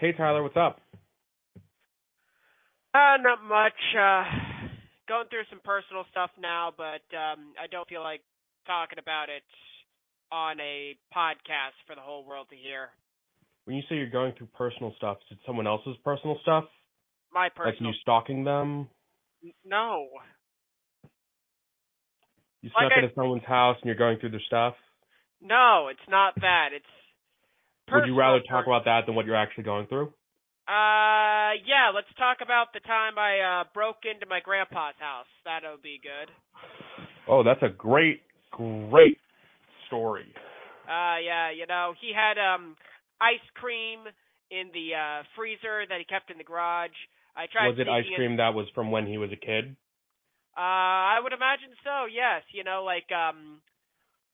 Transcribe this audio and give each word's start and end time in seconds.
Hey 0.00 0.12
Tyler, 0.12 0.42
what's 0.42 0.56
up? 0.56 0.80
Uh, 2.94 3.16
not 3.20 3.44
much. 3.46 3.76
Uh, 3.94 4.24
going 5.06 5.26
through 5.28 5.44
some 5.50 5.60
personal 5.62 6.04
stuff 6.10 6.30
now, 6.40 6.72
but 6.76 7.04
um, 7.14 7.52
I 7.62 7.66
don't 7.70 7.86
feel 7.86 8.02
like 8.02 8.22
talking 8.66 8.98
about 8.98 9.28
it 9.28 9.42
on 10.32 10.58
a 10.60 10.96
podcast 11.14 11.76
for 11.86 11.94
the 11.94 12.00
whole 12.00 12.24
world 12.26 12.46
to 12.50 12.56
hear. 12.56 12.88
When 13.66 13.76
you 13.76 13.82
say 13.88 13.96
you're 13.96 14.08
going 14.10 14.32
through 14.38 14.48
personal 14.56 14.94
stuff, 14.96 15.18
is 15.30 15.36
it 15.36 15.42
someone 15.46 15.66
else's 15.66 15.96
personal 16.02 16.38
stuff? 16.42 16.64
My 17.32 17.48
personal. 17.54 17.90
Like 17.90 17.94
you 17.96 18.00
stalking 18.00 18.44
them? 18.44 18.88
No. 19.66 20.06
You 22.62 22.70
Like 22.74 22.92
snuck 22.92 23.10
I- 23.10 23.14
someone's 23.14 23.44
house 23.44 23.76
and 23.82 23.86
you're 23.86 23.96
going 23.96 24.18
through 24.18 24.30
their 24.30 24.42
stuff? 24.46 24.74
No, 25.42 25.88
it's 25.90 26.08
not 26.08 26.34
that. 26.40 26.68
It's. 26.74 26.84
Would 27.92 28.06
you 28.06 28.16
rather 28.16 28.40
talk 28.48 28.66
about 28.66 28.84
that 28.84 29.06
than 29.06 29.14
what 29.14 29.26
you're 29.26 29.36
actually 29.36 29.64
going 29.64 29.86
through? 29.86 30.12
Uh, 30.68 31.58
yeah. 31.66 31.90
Let's 31.94 32.10
talk 32.18 32.38
about 32.42 32.72
the 32.72 32.80
time 32.80 33.18
I 33.18 33.40
uh 33.40 33.64
broke 33.74 34.04
into 34.04 34.26
my 34.26 34.40
grandpa's 34.40 34.94
house. 34.98 35.30
That'll 35.44 35.82
be 35.82 36.00
good. 36.02 36.30
Oh, 37.28 37.42
that's 37.42 37.62
a 37.62 37.68
great, 37.68 38.22
great 38.50 39.18
story. 39.86 40.32
Uh, 40.86 41.18
yeah. 41.24 41.50
You 41.50 41.66
know, 41.66 41.94
he 42.00 42.12
had 42.14 42.38
um 42.38 42.76
ice 43.20 43.44
cream 43.54 44.00
in 44.50 44.70
the 44.72 44.94
uh 44.94 45.22
freezer 45.36 45.86
that 45.88 45.98
he 45.98 46.04
kept 46.04 46.30
in 46.30 46.38
the 46.38 46.44
garage. 46.44 46.96
I 47.36 47.46
tried. 47.50 47.68
Was 47.68 47.78
it 47.78 47.88
ice 47.88 48.06
cream 48.16 48.36
that 48.36 48.54
was 48.54 48.66
from 48.74 48.90
when 48.90 49.06
he 49.06 49.18
was 49.18 49.30
a 49.32 49.36
kid? 49.36 49.76
Uh, 50.56 51.14
I 51.14 51.20
would 51.22 51.32
imagine 51.32 51.70
so. 51.84 52.10
Yes, 52.10 52.42
you 52.52 52.64
know, 52.64 52.82
like 52.84 53.06
um, 53.14 53.62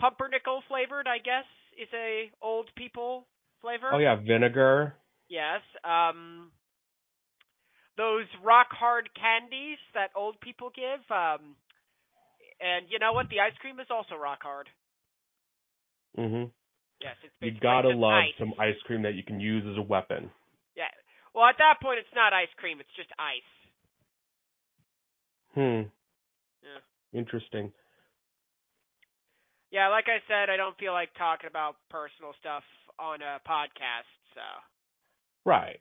pumpernickel 0.01 0.63
flavored. 0.67 1.07
I 1.07 1.19
guess 1.19 1.45
is 1.77 1.93
a 1.93 2.33
old 2.41 2.71
people 2.75 3.27
flavor. 3.61 3.91
Oh 3.93 3.99
yeah, 3.99 4.17
vinegar. 4.17 4.95
Yes. 5.29 5.61
Um, 5.85 6.51
those 7.97 8.27
rock 8.45 8.69
hard 8.71 9.09
candies 9.15 9.79
that 9.95 10.11
old 10.15 10.41
people 10.41 10.71
give. 10.75 11.01
Um, 11.11 11.57
and 12.61 12.87
you 12.91 12.99
know 12.99 13.13
what? 13.13 13.29
The 13.29 13.41
ice 13.41 13.57
cream 13.61 13.81
is 13.81 13.87
also 13.91 14.15
rock 14.17 14.43
hard. 14.43 14.69
Mhm. 16.17 16.51
Yes, 17.01 17.17
it's 17.23 17.35
You 17.41 17.53
gotta 17.61 17.89
love 17.91 18.25
ice. 18.25 18.35
some 18.39 18.55
ice 18.59 18.81
cream 18.85 19.03
that 19.03 19.15
you 19.15 19.23
can 19.23 19.39
use 19.41 19.65
as 19.67 19.77
a 19.77 19.83
weapon. 19.83 20.31
Yeah. 20.75 20.89
Well, 21.35 21.45
at 21.45 21.59
that 21.59 21.81
point, 21.83 21.99
it's 21.99 22.15
not 22.15 22.33
ice 22.33 22.53
cream; 22.57 22.81
it's 22.81 22.93
just 22.97 23.11
ice. 23.19 23.43
Hmm. 25.53 25.83
Yeah. 26.63 26.81
Interesting. 27.13 27.73
Yeah, 29.71 29.89
like 29.89 30.09
I 30.09 30.21
said, 30.29 30.49
I 30.49 30.57
don't 30.57 30.77
feel 30.79 30.93
like 30.93 31.13
talking 31.15 31.49
about 31.49 31.77
personal 31.91 32.33
stuff 32.41 32.65
on 32.99 33.23
a 33.23 33.41
podcast. 33.49 34.11
So 34.35 34.43
Right. 35.45 35.81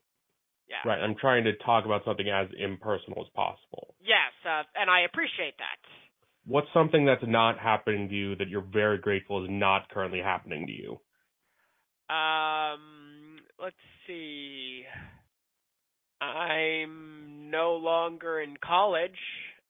yeah. 0.70 0.88
Right. 0.90 1.00
I'm 1.00 1.16
trying 1.20 1.44
to 1.46 1.54
talk 1.66 1.86
about 1.86 2.04
something 2.06 2.30
as 2.30 2.48
impersonal 2.58 3.24
as 3.26 3.31
possible. 3.36 3.96
Yes, 4.00 4.34
uh, 4.46 4.64
and 4.76 4.90
I 4.90 5.02
appreciate 5.02 5.58
that. 5.58 5.80
What's 6.48 6.68
something 6.74 7.06
that's 7.06 7.24
not 7.25 7.58
happening 7.58 8.08
to 8.09 8.16
you 8.16 8.36
that 8.36 8.50
you're 8.50 8.62
very 8.72 9.00
grateful 9.00 9.44
is 9.44 9.50
not 9.50 9.90
currently 9.90 10.20
happening 10.20 10.68
to 10.68 10.72
you? 10.72 11.00
Um, 12.16 13.40
let's 13.59 13.75
see. 14.06 14.84
I'm 16.22 17.50
no 17.50 17.74
longer 17.75 18.40
in 18.42 18.56
college, 18.64 19.18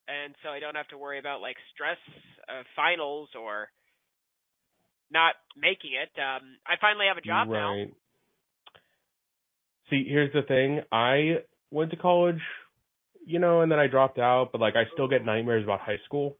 and 0.06 0.34
so 0.42 0.50
I 0.50 0.60
don't 0.60 0.76
have 0.76 0.88
to 0.88 0.98
worry 0.98 1.18
about 1.18 1.40
like 1.40 1.56
stress 1.74 1.98
of 2.48 2.64
finals 2.76 3.30
or 3.38 3.68
not 5.10 5.34
making 5.56 5.92
it. 5.94 6.10
Um, 6.18 6.58
I 6.66 6.74
finally 6.80 7.06
have 7.08 7.16
a 7.16 7.26
job 7.26 7.48
now. 7.48 7.74
right. 7.74 7.92
See, 9.90 10.04
here's 10.08 10.32
the 10.32 10.42
thing. 10.42 10.82
I 10.90 11.46
went 11.70 11.90
to 11.92 11.96
college, 11.96 12.40
you 13.24 13.38
know, 13.38 13.60
and 13.60 13.70
then 13.70 13.78
I 13.78 13.86
dropped 13.86 14.18
out, 14.18 14.50
but 14.50 14.60
like 14.60 14.74
I 14.74 14.84
still 14.92 15.06
get 15.08 15.24
nightmares 15.24 15.62
about 15.62 15.80
high 15.80 16.00
school. 16.04 16.36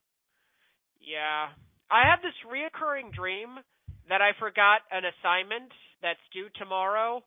Yeah. 1.00 1.54
I 1.90 2.10
have 2.10 2.18
this 2.22 2.34
reoccurring 2.42 3.14
dream 3.14 3.62
that 4.08 4.22
I 4.22 4.34
forgot 4.38 4.82
an 4.90 5.06
assignment 5.06 5.70
that's 6.02 6.22
due 6.34 6.50
tomorrow, 6.58 7.22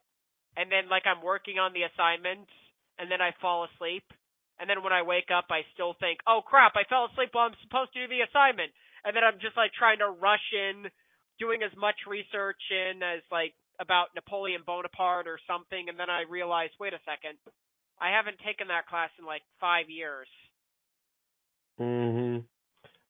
and 0.57 0.71
then 0.71 0.91
like 0.91 1.03
I'm 1.07 1.23
working 1.23 1.59
on 1.59 1.71
the 1.71 1.87
assignment, 1.87 2.47
and 2.99 3.07
then 3.07 3.23
I 3.23 3.31
fall 3.39 3.67
asleep, 3.71 4.03
and 4.59 4.69
then 4.69 4.83
when 4.83 4.91
I 4.91 5.03
wake 5.03 5.31
up, 5.31 5.47
I 5.49 5.63
still 5.73 5.95
think, 5.99 6.19
oh 6.27 6.43
crap, 6.43 6.75
I 6.75 6.83
fell 6.91 7.07
asleep 7.07 7.31
while 7.31 7.47
I'm 7.47 7.59
supposed 7.63 7.95
to 7.95 8.03
do 8.03 8.11
the 8.11 8.27
assignment, 8.27 8.75
and 9.07 9.15
then 9.15 9.23
I'm 9.23 9.39
just 9.39 9.55
like 9.55 9.71
trying 9.71 10.03
to 10.03 10.11
rush 10.11 10.43
in, 10.51 10.91
doing 11.39 11.63
as 11.63 11.75
much 11.77 11.95
research 12.07 12.61
in 12.69 13.01
as 13.01 13.21
like 13.31 13.53
about 13.79 14.07
Napoleon 14.15 14.61
Bonaparte 14.65 15.27
or 15.27 15.39
something, 15.47 15.87
and 15.89 15.97
then 15.97 16.09
I 16.09 16.23
realize, 16.29 16.69
wait 16.79 16.93
a 16.93 16.99
second, 17.05 17.37
I 17.99 18.09
haven't 18.11 18.37
taken 18.45 18.67
that 18.67 18.87
class 18.87 19.09
in 19.17 19.25
like 19.25 19.41
five 19.59 19.89
years. 19.89 20.27
Mhm. 21.79 22.45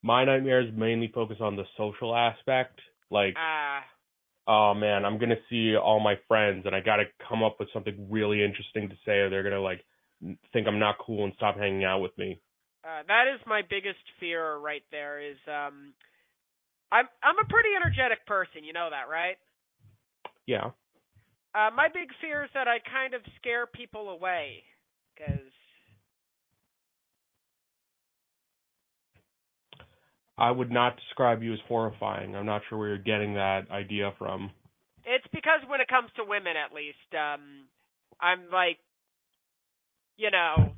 My 0.01 0.23
nightmares 0.25 0.72
mainly 0.73 1.07
focus 1.07 1.38
on 1.41 1.56
the 1.56 1.66
social 1.75 2.16
aspect. 2.16 2.79
Like, 3.09 3.34
Ah. 3.38 3.84
oh 4.47 4.73
man, 4.73 5.06
I'm 5.06 5.17
gonna 5.17 5.41
see 5.50 5.75
all 5.75 6.00
my 6.00 6.16
friends, 6.28 6.66
and 6.66 6.75
I 6.75 6.79
gotta 6.79 7.06
come 7.28 7.44
up 7.44 7.59
with 7.59 7.72
something 7.72 8.09
really 8.09 8.44
interesting 8.44 8.90
to 8.90 8.96
say, 9.06 9.19
or 9.19 9.29
they're 9.29 9.44
gonna 9.44 9.59
like 9.59 9.84
think 10.53 10.67
I'm 10.67 10.79
not 10.79 10.97
cool 11.00 11.23
and 11.23 11.34
stop 11.35 11.57
hanging 11.57 11.84
out 11.84 12.01
with 12.01 12.17
me. 12.17 12.40
Uh, 12.84 13.03
that 13.07 13.28
is 13.28 13.40
my 13.46 13.61
biggest 13.61 14.00
fear 14.19 14.56
right 14.57 14.84
there. 14.91 15.19
Is 15.19 15.38
um, 15.47 15.94
I'm 16.91 17.05
I'm 17.23 17.38
a 17.39 17.47
pretty 17.47 17.69
energetic 17.75 18.25
person. 18.25 18.63
You 18.63 18.73
know 18.73 18.89
that, 18.89 19.09
right? 19.11 19.38
Yeah. 20.45 20.72
Uh, 21.53 21.69
my 21.75 21.88
big 21.94 22.09
fear 22.22 22.44
is 22.44 22.50
that 22.53 22.67
I 22.67 22.77
kind 22.79 23.13
of 23.13 23.22
scare 23.39 23.66
people 23.66 24.09
away, 24.09 24.63
because 25.16 25.49
I 30.38 30.51
would 30.51 30.72
not 30.72 30.95
describe 30.95 31.44
you 31.44 31.53
as 31.53 31.59
horrifying. 31.67 32.35
I'm 32.35 32.45
not 32.45 32.61
sure 32.69 32.78
where 32.78 32.88
you're 32.89 32.97
getting 32.97 33.33
that 33.33 33.69
idea 33.72 34.13
from. 34.17 34.51
it's 35.05 35.25
because 35.33 35.61
when 35.67 35.81
it 35.81 35.88
comes 35.88 36.09
to 36.16 36.23
women, 36.23 36.53
at 36.55 36.73
least, 36.73 36.97
um, 37.13 37.66
I'm 38.22 38.49
like, 38.51 38.78
you 40.17 40.31
know, 40.31 40.72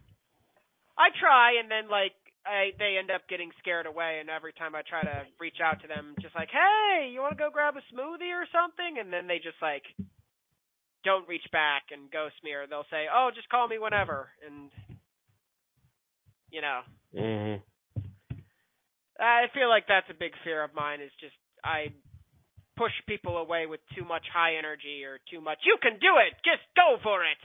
I 0.98 1.10
try, 1.20 1.60
and 1.60 1.70
then 1.70 1.90
like 1.92 2.14
I 2.46 2.72
they 2.80 2.98
end 2.98 3.12
up 3.12 3.28
getting 3.30 3.52
scared 3.60 3.86
away, 3.86 4.20
and 4.20 4.30
every 4.30 4.54
time 4.54 4.74
I 4.74 4.82
try 4.82 5.04
to 5.04 5.24
reach 5.40 5.62
out 5.64 5.82
to 5.82 5.88
them, 5.88 6.16
just 6.22 6.36
like, 6.36 6.50
hey, 6.50 7.10
you 7.14 7.22
want 7.22 7.38
to 7.38 7.42
go 7.42 7.50
grab 7.52 7.76
a 7.78 7.84
smoothie 7.94 8.34
or 8.34 8.48
something, 8.52 8.98
and 9.00 9.14
then 9.14 9.28
they 9.28 9.38
just 9.38 9.62
like 9.62 9.84
don't 11.04 11.28
reach 11.28 11.46
back 11.52 11.90
and 11.92 12.12
ghost 12.12 12.36
me, 12.44 12.54
or 12.54 12.68
they'll 12.68 12.90
say, 12.90 13.06
oh, 13.14 13.30
just 13.34 13.50
call 13.50 13.68
me 13.68 13.78
whenever, 13.78 14.30
and 14.46 14.70
you 16.52 16.62
know, 16.62 16.82
Mhm. 17.14 17.62
I 19.20 19.48
feel 19.54 19.70
like 19.70 19.88
that's 19.88 20.10
a 20.10 20.16
big 20.18 20.36
fear 20.44 20.64
of 20.64 20.74
mine. 20.74 21.02
Is 21.02 21.14
just 21.20 21.36
I 21.64 21.94
push 22.76 22.94
people 23.06 23.38
away 23.38 23.68
with 23.68 23.80
too 23.94 24.04
much 24.04 24.26
high 24.34 24.56
energy 24.56 25.06
or 25.06 25.20
too 25.30 25.42
much. 25.42 25.60
You 25.64 25.78
can 25.82 26.00
do 26.00 26.18
it. 26.18 26.34
Just 26.44 26.64
go 26.76 26.98
for 27.04 27.24
it. 27.24 27.38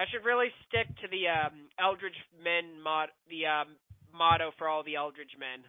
I 0.00 0.04
should 0.10 0.24
really 0.24 0.48
stick 0.66 0.88
to 1.02 1.08
the 1.10 1.28
um, 1.28 1.68
Eldridge 1.78 2.16
Men 2.42 2.80
mod, 2.82 3.10
the 3.28 3.44
um, 3.44 3.76
motto 4.16 4.50
for 4.56 4.66
all 4.66 4.82
the 4.82 4.96
Eldridge 4.96 5.36
men. 5.38 5.62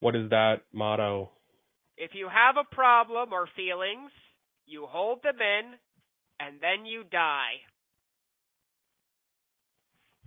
What 0.00 0.16
is 0.16 0.28
that 0.30 0.62
motto? 0.72 1.30
If 1.96 2.10
you 2.14 2.28
have 2.28 2.56
a 2.56 2.74
problem 2.74 3.32
or 3.32 3.46
feelings, 3.54 4.10
you 4.66 4.86
hold 4.88 5.22
them 5.22 5.36
in, 5.38 5.74
and 6.40 6.56
then 6.60 6.84
you 6.84 7.04
die. 7.04 7.62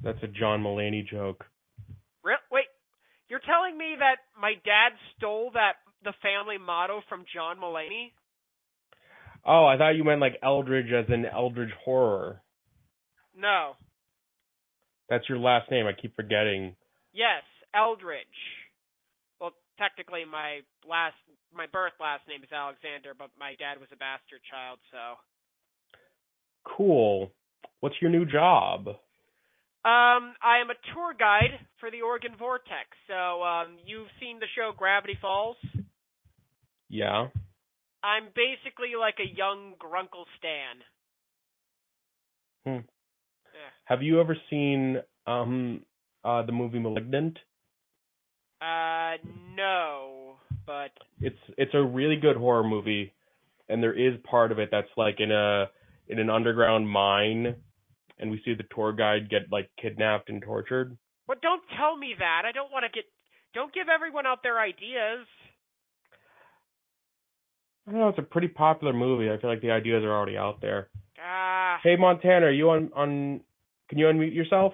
That's 0.01 0.23
a 0.23 0.27
John 0.27 0.63
Mulaney 0.63 1.05
joke. 1.05 1.43
Re- 2.23 2.47
wait, 2.49 2.71
you're 3.27 3.41
telling 3.41 3.77
me 3.77 3.95
that 3.99 4.23
my 4.39 4.53
dad 4.63 4.95
stole 5.17 5.51
that 5.53 5.73
the 6.01 6.13
family 6.21 6.57
motto 6.57 7.01
from 7.09 7.25
John 7.33 7.57
Mulaney? 7.57 8.13
Oh, 9.45 9.65
I 9.65 9.77
thought 9.77 9.95
you 9.95 10.03
meant 10.03 10.21
like 10.21 10.39
Eldridge 10.41 10.91
as 10.91 11.05
in 11.13 11.25
Eldritch 11.25 11.73
horror. 11.83 12.41
No. 13.37 13.73
That's 15.09 15.27
your 15.29 15.37
last 15.37 15.69
name. 15.69 15.85
I 15.85 15.93
keep 15.93 16.15
forgetting. 16.15 16.75
Yes, 17.13 17.43
Eldridge. 17.75 18.25
Well, 19.39 19.51
technically, 19.77 20.23
my 20.29 20.61
last 20.87 21.15
my 21.55 21.67
birth 21.71 21.93
last 22.01 22.27
name 22.27 22.43
is 22.43 22.51
Alexander, 22.51 23.13
but 23.17 23.29
my 23.39 23.55
dad 23.59 23.79
was 23.79 23.89
a 23.93 23.95
bastard 23.95 24.41
child, 24.49 24.79
so. 24.91 25.15
Cool. 26.65 27.31
What's 27.79 27.95
your 28.01 28.11
new 28.11 28.25
job? 28.25 28.87
Um, 28.87 30.33
I 30.41 30.59
am 30.59 30.71
a 30.71 30.93
tour 30.93 31.13
guide 31.17 31.59
for 31.79 31.91
the 31.91 32.01
Oregon 32.01 32.31
Vortex. 32.37 32.89
So, 33.07 33.43
um, 33.43 33.77
you've 33.85 34.09
seen 34.19 34.39
the 34.39 34.47
show 34.55 34.71
Gravity 34.75 35.17
Falls. 35.21 35.57
Yeah. 36.89 37.27
I'm 38.05 38.25
basically 38.35 38.93
like 38.99 39.15
a 39.19 39.35
young 39.35 39.73
Grunkle 39.81 40.25
Stan. 40.37 40.75
Hmm. 42.65 42.85
Yeah. 43.53 43.71
Have 43.85 44.03
you 44.03 44.21
ever 44.21 44.35
seen 44.49 44.97
um 45.25 45.81
uh 46.23 46.43
the 46.45 46.51
movie 46.51 46.79
Malignant? 46.79 47.37
Uh, 48.61 49.17
no, 49.55 50.35
but 50.65 50.91
It's 51.19 51.37
it's 51.57 51.73
a 51.73 51.83
really 51.83 52.15
good 52.15 52.37
horror 52.37 52.63
movie. 52.63 53.11
and 53.69 53.81
there 53.81 53.93
is 53.93 54.13
part 54.29 54.51
of 54.51 54.59
it 54.59 54.69
that's 54.71 54.93
like 54.97 55.19
in 55.19 55.31
a 55.31 55.65
in 56.07 56.19
an 56.19 56.29
underground 56.29 56.87
mine, 56.87 57.55
and 58.19 58.29
we 58.31 58.39
see 58.45 58.53
the 58.53 58.63
tour 58.73 58.93
guide 58.93 59.29
get 59.29 59.51
like 59.51 59.69
kidnapped 59.81 60.29
and 60.29 60.41
tortured. 60.41 60.95
But 61.27 61.41
don't 61.41 61.63
tell 61.77 61.97
me 61.97 62.13
that. 62.19 62.43
I 62.45 62.51
don't 62.51 62.71
want 62.71 62.85
to 62.85 62.89
get. 62.93 63.05
Don't 63.55 63.73
give 63.73 63.87
everyone 63.89 64.25
out 64.27 64.43
their 64.43 64.59
ideas. 64.59 65.25
I 67.87 67.91
don't 67.91 67.99
know. 67.99 68.09
It's 68.09 68.19
a 68.19 68.23
pretty 68.23 68.47
popular 68.47 68.93
movie. 68.93 69.29
I 69.31 69.39
feel 69.39 69.49
like 69.49 69.61
the 69.61 69.71
ideas 69.71 70.03
are 70.03 70.11
already 70.11 70.37
out 70.37 70.61
there. 70.61 70.89
Ah. 71.23 71.79
Hey 71.83 71.95
Montana, 71.97 72.47
are 72.47 72.51
you 72.51 72.69
on 72.69 72.91
on? 72.95 73.41
Can 73.89 73.99
you 73.99 74.05
unmute 74.05 74.33
yourself? 74.33 74.73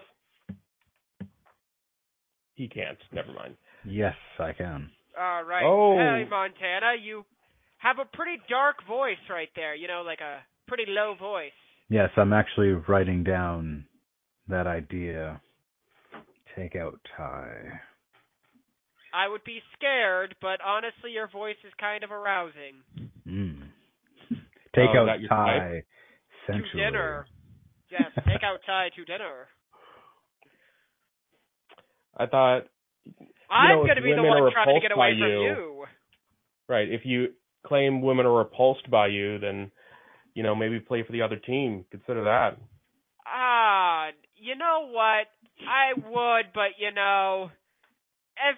He 2.56 2.68
can't. 2.68 2.98
Never 3.12 3.34
mind. 3.34 3.56
Yes, 3.86 4.16
I 4.40 4.54
can. 4.54 4.90
All 5.20 5.44
right. 5.44 5.64
Oh. 5.66 5.98
Hey, 5.98 6.26
Montana, 6.30 6.94
you 7.02 7.26
have 7.80 7.98
a 8.00 8.06
pretty 8.16 8.42
dark 8.50 8.78
voice 8.88 9.18
right 9.30 9.50
there. 9.56 9.76
You 9.76 9.88
know, 9.88 10.04
like 10.06 10.22
a 10.22 10.40
pretty 10.68 10.86
low 10.88 11.16
voice. 11.20 11.52
Yes, 11.90 12.10
I'm 12.16 12.32
actually 12.32 12.70
writing 12.88 13.24
down 13.24 13.86
that 14.48 14.68
idea. 14.68 15.42
Take 16.56 16.76
out 16.76 17.00
tie. 17.18 17.82
I 19.14 19.28
would 19.28 19.44
be 19.44 19.60
scared, 19.78 20.36
but 20.42 20.60
honestly, 20.66 21.12
your 21.12 21.28
voice 21.28 21.58
is 21.66 21.74
kind 21.80 22.04
of 22.04 22.12
arousing. 22.12 22.80
Mm. 23.28 23.62
Take 24.76 24.90
Oh, 24.96 25.00
out 25.00 25.06
that 25.08 25.20
your 25.20 25.30
tie. 25.30 25.84
To 26.48 26.62
dinner. 26.76 27.26
Yes, 27.92 28.10
take 28.26 28.42
out 28.44 28.60
Ty 28.66 28.90
to 28.96 29.06
dinner. 29.06 29.48
I 32.18 32.26
thought 32.26 32.62
I'm 33.50 33.78
going 33.80 33.96
to 33.96 34.02
be 34.02 34.14
the 34.14 34.24
one 34.24 34.52
trying 34.52 34.76
to 34.76 34.82
get 34.82 34.92
away 34.96 35.12
from 35.20 35.28
you- 35.30 35.42
you. 35.44 35.86
right. 36.68 36.88
If 36.90 37.02
you 37.06 37.34
claim 37.66 38.02
women 38.02 38.26
are 38.26 38.34
repulsed 38.38 38.90
by 38.90 39.08
you, 39.08 39.40
then 39.40 39.72
you 40.34 40.44
know 40.44 40.56
maybe 40.56 40.80
play 40.80 41.04
for 41.04 41.12
the 41.12 41.22
other 41.22 41.36
team. 41.38 41.86
Consider 41.92 42.24
that. 42.26 42.58
Ah, 43.26 44.08
you 44.36 44.56
know 44.56 44.88
what? 44.90 45.28
I 45.68 45.94
would, 45.94 46.54
but 46.54 46.80
you 46.80 46.92
know, 46.92 47.50
if 48.38 48.58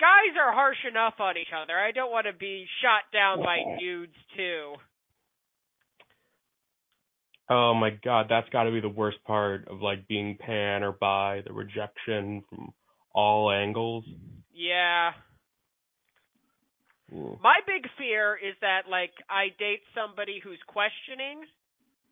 guys 0.00 0.36
are 0.38 0.52
harsh 0.52 0.84
enough 0.88 1.14
on 1.20 1.36
each 1.36 1.52
other, 1.54 1.78
I 1.78 1.92
don't 1.92 2.10
want 2.10 2.26
to 2.26 2.32
be 2.32 2.66
shot 2.82 3.10
down 3.12 3.42
by 3.42 3.58
dudes 3.78 4.16
too. 4.36 4.74
Oh 7.48 7.74
my 7.74 7.90
god, 8.04 8.26
that's 8.28 8.48
got 8.48 8.64
to 8.64 8.72
be 8.72 8.80
the 8.80 8.88
worst 8.88 9.18
part 9.24 9.68
of 9.68 9.80
like 9.80 10.08
being 10.08 10.36
pan 10.38 10.82
or 10.82 10.92
bi, 10.92 11.42
the 11.46 11.52
rejection 11.52 12.42
from 12.48 12.72
all 13.14 13.50
angles. 13.52 14.04
Yeah. 14.52 15.12
My 17.12 17.60
big 17.66 17.88
fear 17.96 18.34
is 18.34 18.56
that 18.62 18.90
like 18.90 19.12
I 19.30 19.54
date 19.60 19.82
somebody 19.94 20.40
who's 20.42 20.58
questioning, 20.66 21.42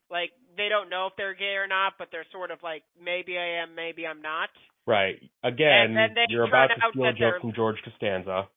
like 0.08 0.30
they 0.56 0.68
don't 0.68 0.88
know 0.88 1.08
if 1.08 1.14
they're 1.16 1.34
gay 1.34 1.56
or 1.58 1.66
not, 1.66 1.94
but 1.98 2.08
they're 2.12 2.26
sort 2.30 2.52
of 2.52 2.62
like 2.62 2.84
maybe 3.02 3.36
I 3.36 3.62
am, 3.62 3.74
maybe 3.74 4.06
I'm 4.06 4.22
not. 4.22 4.50
Right. 4.86 5.16
Again, 5.42 5.96
you're 6.28 6.44
about 6.44 6.68
to 6.68 6.80
steal 6.90 7.04
a 7.06 7.12
joke 7.12 7.40
from 7.40 7.52
George 7.54 7.76
Costanza. 7.84 8.48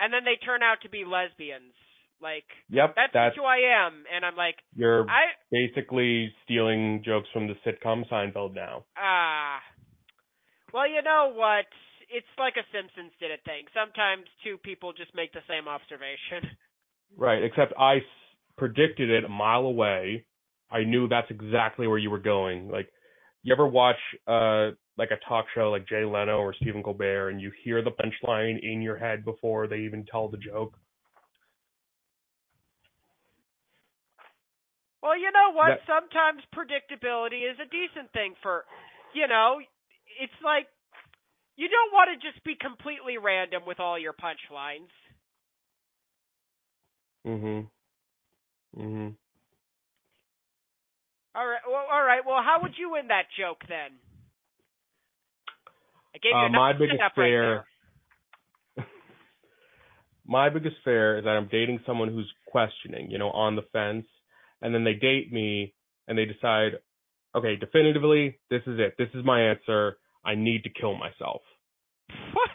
And 0.00 0.12
then 0.12 0.24
they 0.24 0.36
turn 0.44 0.62
out 0.62 0.78
to 0.82 0.88
be 0.88 1.04
lesbians. 1.04 1.72
Like 2.22 2.44
Yep, 2.70 2.94
that's, 2.96 3.12
that's 3.12 3.36
who 3.36 3.42
I 3.44 3.84
am, 3.86 4.04
and 4.14 4.24
I'm 4.24 4.36
like 4.36 4.54
you're 4.74 5.02
I 5.10 5.34
basically 5.50 6.32
stealing 6.44 7.02
jokes 7.04 7.28
from 7.32 7.48
the 7.48 7.54
sitcom 7.66 8.08
Seinfeld 8.08 8.54
now. 8.54 8.84
ah. 8.96 9.58
well, 10.72 10.88
you 10.88 11.02
know 11.02 11.32
what? 11.34 11.66
It's 12.08 12.26
like 12.38 12.54
a 12.56 12.64
Simpsons 12.72 13.12
did 13.20 13.30
it 13.30 13.40
thing. 13.44 13.64
Sometimes 13.74 14.24
two 14.44 14.56
people 14.58 14.92
just 14.92 15.14
make 15.14 15.32
the 15.32 15.42
same 15.48 15.68
observation. 15.68 16.56
Right, 17.16 17.44
except 17.44 17.72
I 17.78 17.96
s- 17.96 18.02
predicted 18.58 19.08
it 19.08 19.24
a 19.24 19.28
mile 19.28 19.66
away. 19.66 20.24
I 20.70 20.82
knew 20.82 21.06
that's 21.06 21.30
exactly 21.30 21.86
where 21.86 21.98
you 21.98 22.10
were 22.10 22.18
going. 22.18 22.68
Like, 22.68 22.88
you 23.44 23.54
ever 23.54 23.66
watch 23.68 23.96
uh 24.26 24.72
like 24.98 25.10
a 25.12 25.18
talk 25.28 25.46
show 25.54 25.70
like 25.70 25.86
Jay 25.88 26.04
Leno 26.04 26.38
or 26.38 26.54
Stephen 26.54 26.82
Colbert, 26.82 27.30
and 27.30 27.40
you 27.40 27.52
hear 27.64 27.82
the 27.82 27.92
punchline 27.92 28.58
in 28.62 28.82
your 28.82 28.96
head 28.96 29.24
before 29.24 29.68
they 29.68 29.78
even 29.80 30.04
tell 30.06 30.28
the 30.28 30.38
joke? 30.38 30.74
Well, 35.02 35.18
you 35.18 35.30
know 35.32 35.52
what? 35.52 35.68
That- 35.68 35.86
Sometimes 35.86 36.42
predictability 36.56 37.44
is 37.50 37.58
a 37.60 37.66
decent 37.68 38.10
thing 38.12 38.34
for, 38.42 38.64
you 39.14 39.28
know, 39.28 39.60
it's 40.20 40.40
like 40.42 40.66
you 41.56 41.68
don't 41.68 41.92
want 41.92 42.10
to 42.10 42.16
just 42.32 42.42
be 42.44 42.56
completely 42.56 43.18
random 43.18 43.62
with 43.66 43.80
all 43.80 43.98
your 43.98 44.14
punchlines. 44.14 44.90
Mhm. 47.26 47.70
Mhm. 48.76 49.16
All 51.34 51.46
right. 51.46 51.60
Well, 51.66 51.84
all 51.92 52.02
right. 52.04 52.20
Well, 52.24 52.42
how 52.44 52.58
would 52.62 52.72
you 52.78 52.92
win 52.92 53.08
that 53.08 53.24
joke 53.38 53.58
then? 53.68 53.98
I 56.14 56.18
gave 56.18 56.30
you 56.30 56.36
Uh, 56.36 56.48
my 56.50 56.72
biggest 56.72 56.98
setup 57.00 57.16
right 57.16 57.28
fear- 57.30 57.64
My 60.26 60.48
biggest 60.48 60.76
fear 60.84 61.18
is 61.18 61.24
that 61.24 61.30
I'm 61.36 61.48
dating 61.50 61.80
someone 61.86 62.08
who's 62.08 62.32
questioning, 62.46 63.10
you 63.10 63.18
know, 63.18 63.30
on 63.30 63.56
the 63.56 63.62
fence, 63.72 64.06
and 64.62 64.74
then 64.74 64.84
they 64.84 64.94
date 64.94 65.32
me 65.32 65.74
and 66.08 66.16
they 66.16 66.24
decide, 66.24 66.78
okay, 67.34 67.56
definitively, 67.56 68.38
this 68.48 68.62
is 68.66 68.78
it. 68.78 68.94
This 68.96 69.08
is 69.14 69.24
my 69.24 69.40
answer. 69.42 69.98
I 70.24 70.34
need 70.36 70.62
to 70.64 70.70
kill 70.70 70.94
myself. 70.94 71.42
What? 72.32 72.48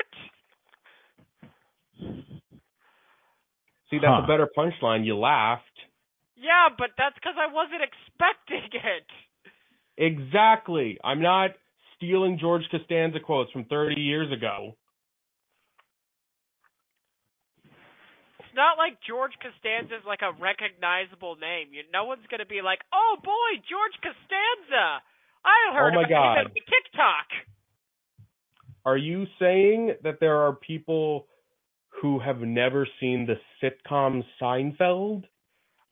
See, 3.90 3.98
that's 4.00 4.06
Huh. 4.16 4.22
a 4.24 4.28
better 4.28 4.48
punchline. 4.58 5.06
You 5.06 5.18
laughed. 5.18 5.64
Yeah, 6.40 6.72
but 6.72 6.92
that's 6.98 7.16
because 7.16 7.36
I 7.36 7.52
wasn't 7.52 7.84
expecting 7.84 8.72
it. 8.80 9.08
Exactly. 10.00 10.98
I'm 11.04 11.22
not 11.22 11.52
stealing 11.96 12.40
George 12.40 12.64
Costanza 12.72 13.20
quotes 13.20 13.52
from 13.52 13.66
30 13.66 14.00
years 14.00 14.32
ago. 14.32 14.76
It's 18.40 18.56
not 18.56 18.80
like 18.80 18.98
George 19.06 19.34
Costanza's 19.44 20.08
like 20.08 20.22
a 20.24 20.32
recognizable 20.40 21.36
name. 21.36 21.70
You, 21.72 21.84
no 21.94 22.06
one's 22.06 22.26
gonna 22.32 22.48
be 22.48 22.62
like, 22.64 22.80
"Oh 22.92 23.18
boy, 23.22 23.62
George 23.70 23.94
Costanza! 24.02 25.04
I 25.46 25.76
heard 25.76 25.94
Oh 25.94 26.02
my 26.02 26.08
about 26.08 26.38
him 26.40 26.46
on 26.48 26.54
TikTok." 26.56 27.28
Are 28.86 28.98
you 28.98 29.28
saying 29.38 29.94
that 30.04 30.20
there 30.20 30.38
are 30.38 30.54
people 30.54 31.28
who 32.02 32.18
have 32.20 32.40
never 32.40 32.88
seen 33.00 33.28
the 33.28 33.38
sitcom 33.62 34.24
Seinfeld? 34.42 35.26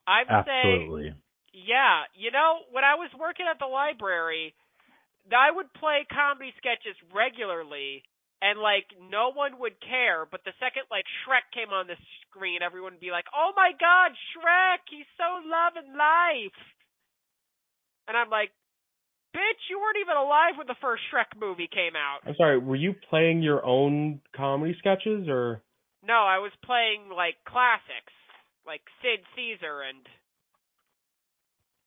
I'm 0.07 0.25
saying, 0.47 0.87
Absolutely. 0.87 1.13
yeah. 1.51 2.07
You 2.15 2.31
know, 2.31 2.63
when 2.71 2.87
I 2.87 2.95
was 2.95 3.11
working 3.19 3.45
at 3.51 3.59
the 3.59 3.67
library, 3.67 4.55
I 5.27 5.51
would 5.51 5.67
play 5.75 6.07
comedy 6.07 6.53
sketches 6.57 6.95
regularly, 7.11 8.03
and 8.41 8.59
like 8.63 8.87
no 9.11 9.35
one 9.35 9.59
would 9.59 9.75
care. 9.83 10.23
But 10.23 10.47
the 10.47 10.55
second 10.63 10.87
like 10.89 11.03
Shrek 11.27 11.43
came 11.51 11.75
on 11.75 11.87
the 11.91 11.99
screen, 12.23 12.63
everyone 12.63 12.95
would 12.95 13.03
be 13.03 13.11
like, 13.11 13.27
"Oh 13.35 13.51
my 13.55 13.75
God, 13.75 14.15
Shrek! 14.31 14.87
He's 14.89 15.09
so 15.19 15.43
loving 15.43 15.91
life." 15.97 16.55
And 18.07 18.15
I'm 18.15 18.29
like, 18.31 18.55
"Bitch, 19.35 19.61
you 19.69 19.79
weren't 19.79 19.99
even 19.99 20.15
alive 20.15 20.55
when 20.55 20.67
the 20.67 20.79
first 20.79 21.03
Shrek 21.11 21.35
movie 21.35 21.67
came 21.67 21.95
out." 21.99 22.23
I'm 22.23 22.35
sorry, 22.39 22.57
were 22.57 22.79
you 22.79 22.95
playing 23.09 23.43
your 23.43 23.65
own 23.65 24.21
comedy 24.35 24.75
sketches 24.79 25.27
or 25.27 25.61
No, 26.07 26.23
I 26.23 26.39
was 26.39 26.53
playing 26.63 27.09
like 27.11 27.35
classics, 27.43 28.13
like 28.67 28.81
Sid 29.01 29.23
Caesar 29.35 29.81
and 29.87 30.03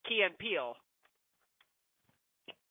Key 0.09 0.25
and 0.25 0.37
Peele. 0.39 0.75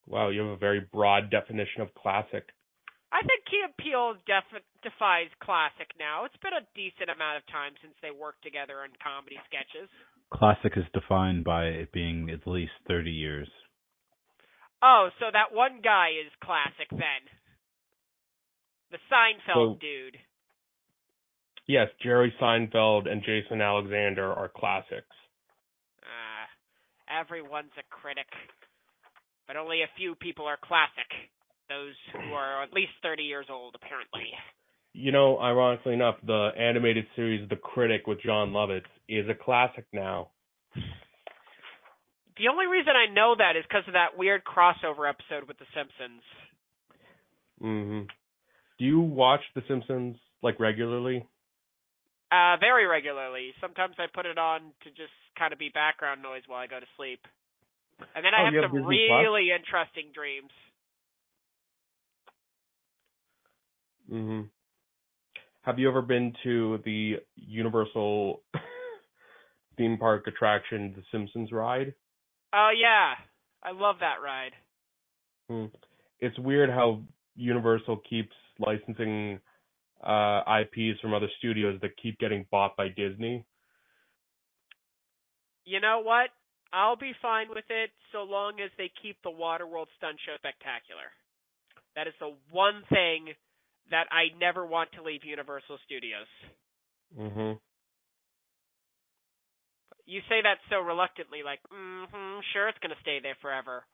wow, 0.09 0.29
you 0.29 0.41
have 0.41 0.49
a 0.49 0.57
very 0.57 0.81
broad 0.91 1.29
definition 1.29 1.81
of 1.81 1.93
classic. 1.93 2.49
I 3.13 3.21
think 3.21 3.45
Key 3.49 3.61
and 3.63 3.77
Peele 3.77 4.15
def- 4.25 4.65
defies 4.83 5.29
classic 5.41 5.89
now. 5.97 6.25
It's 6.25 6.37
been 6.41 6.53
a 6.57 6.65
decent 6.75 7.09
amount 7.09 7.37
of 7.37 7.45
time 7.49 7.73
since 7.81 7.93
they 8.01 8.09
worked 8.11 8.41
together 8.43 8.81
on 8.81 8.89
comedy 9.01 9.37
sketches. 9.45 9.89
Classic 10.33 10.73
is 10.77 10.85
defined 10.93 11.43
by 11.43 11.65
it 11.65 11.91
being 11.91 12.29
at 12.29 12.45
least 12.45 12.73
30 12.87 13.09
years. 13.09 13.49
Oh, 14.81 15.09
so 15.19 15.25
that 15.33 15.53
one 15.53 15.81
guy 15.83 16.09
is 16.21 16.29
classic 16.43 16.89
then. 16.91 17.21
The 18.91 19.01
Seinfeld 19.09 19.77
So- 19.77 19.77
dude. 19.81 20.17
Yes, 21.69 21.89
Jerry 22.01 22.33
Seinfeld 22.41 23.07
and 23.07 23.21
Jason 23.21 23.61
Alexander 23.61 24.33
are 24.33 24.49
classics. 24.49 25.05
Ah, 26.01 27.21
everyone's 27.21 27.69
a 27.77 27.83
critic. 27.91 28.25
But 29.45 29.55
only 29.55 29.83
a 29.83 29.95
few 29.95 30.15
people 30.15 30.45
are 30.45 30.57
classic. 30.63 31.05
Those 31.69 31.93
who 32.11 32.33
are 32.33 32.63
at 32.63 32.73
least 32.73 32.93
30 33.03 33.21
years 33.21 33.45
old, 33.51 33.75
apparently. 33.75 34.33
You 34.93 35.11
know, 35.11 35.37
ironically 35.39 35.93
enough, 35.93 36.15
the 36.25 36.49
animated 36.57 37.05
series 37.15 37.47
The 37.49 37.55
Critic 37.55 38.07
with 38.07 38.19
Jon 38.23 38.49
Lovitz 38.49 38.89
is 39.07 39.29
a 39.29 39.35
classic 39.35 39.85
now. 39.93 40.29
The 40.73 42.47
only 42.51 42.65
reason 42.65 42.93
I 42.95 43.13
know 43.13 43.35
that 43.37 43.55
is 43.55 43.63
because 43.69 43.83
of 43.85 43.93
that 43.93 44.17
weird 44.17 44.41
crossover 44.43 45.07
episode 45.07 45.47
with 45.47 45.59
The 45.59 45.67
Simpsons. 45.75 46.23
Mhm. 47.61 48.09
Do 48.79 48.85
you 48.85 49.01
watch 49.01 49.41
The 49.53 49.61
Simpsons 49.67 50.17
like 50.41 50.59
regularly? 50.59 51.27
Uh, 52.31 52.57
very 52.59 52.85
regularly. 52.85 53.53
Sometimes 53.59 53.95
I 53.97 54.05
put 54.13 54.25
it 54.25 54.37
on 54.37 54.61
to 54.83 54.89
just 54.91 55.13
kind 55.37 55.51
of 55.53 55.59
be 55.59 55.69
background 55.69 56.21
noise 56.21 56.43
while 56.47 56.59
I 56.59 56.67
go 56.67 56.79
to 56.79 56.85
sleep. 56.95 57.19
And 58.15 58.23
then 58.23 58.33
I 58.33 58.41
Oh, 58.41 58.45
have 58.45 58.53
you 58.53 58.61
have 58.61 58.69
some 58.71 58.81
Disney 58.81 59.01
Plus? 59.07 59.21
really 59.25 59.47
interesting 59.51 60.11
dreams. 60.13 60.51
hmm 64.09 64.41
Have 65.63 65.79
you 65.79 65.89
ever 65.89 66.01
been 66.01 66.33
to 66.43 66.79
the 66.85 67.17
Universal 67.35 68.41
theme 69.77 69.97
park 69.97 70.27
attraction, 70.27 70.93
the 70.95 71.03
Simpsons 71.11 71.51
ride? 71.51 71.93
Oh 72.53 72.71
yeah, 72.75 73.13
I 73.63 73.71
love 73.71 73.97
that 73.99 74.21
ride. 74.23 74.53
Hmm. 75.49 75.65
It's 76.19 76.37
weird 76.39 76.69
how 76.69 77.01
Universal 77.35 78.01
keeps 78.09 78.35
licensing 78.59 79.39
uh, 80.03 80.41
IPs 80.61 80.99
from 81.01 81.13
other 81.13 81.29
studios 81.39 81.79
that 81.81 81.91
keep 82.01 82.17
getting 82.19 82.45
bought 82.51 82.75
by 82.77 82.89
Disney. 82.89 83.45
You 85.65 85.79
know 85.79 86.01
what? 86.03 86.29
I'll 86.73 86.95
be 86.97 87.13
fine 87.21 87.49
with 87.49 87.65
it 87.69 87.91
so 88.11 88.23
long 88.23 88.59
as 88.61 88.71
they 88.77 88.91
keep 89.01 89.17
the 89.23 89.29
Waterworld 89.31 89.87
stunt 89.97 90.17
show 90.25 90.35
spectacular. 90.37 91.09
That 91.95 92.07
is 92.07 92.13
the 92.19 92.35
one 92.51 92.83
thing 92.89 93.33
that 93.91 94.07
I 94.11 94.37
never 94.39 94.65
want 94.65 94.91
to 94.93 95.03
leave 95.03 95.25
Universal 95.25 95.79
Studios. 95.85 96.27
hmm 97.15 97.53
You 100.05 100.21
say 100.29 100.41
that 100.41 100.57
so 100.69 100.79
reluctantly, 100.79 101.43
like, 101.43 101.59
mm-hmm, 101.71 102.39
sure, 102.53 102.67
it's 102.69 102.79
gonna 102.79 102.95
stay 103.01 103.19
there 103.21 103.37
forever. 103.41 103.85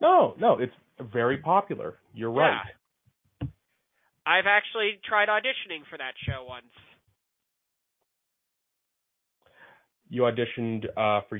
No, 0.00 0.34
no, 0.38 0.58
it's 0.58 0.72
very 1.12 1.38
popular. 1.38 1.98
You're 2.14 2.30
Yeah. 2.34 2.58
right. 2.58 2.60
I've 4.30 4.46
actually 4.46 5.00
tried 5.04 5.28
auditioning 5.28 5.82
for 5.90 5.98
that 5.98 6.14
show 6.24 6.44
once. 6.48 6.70
You 10.08 10.22
auditioned 10.22 10.84
uh, 10.96 11.22
for 11.28 11.38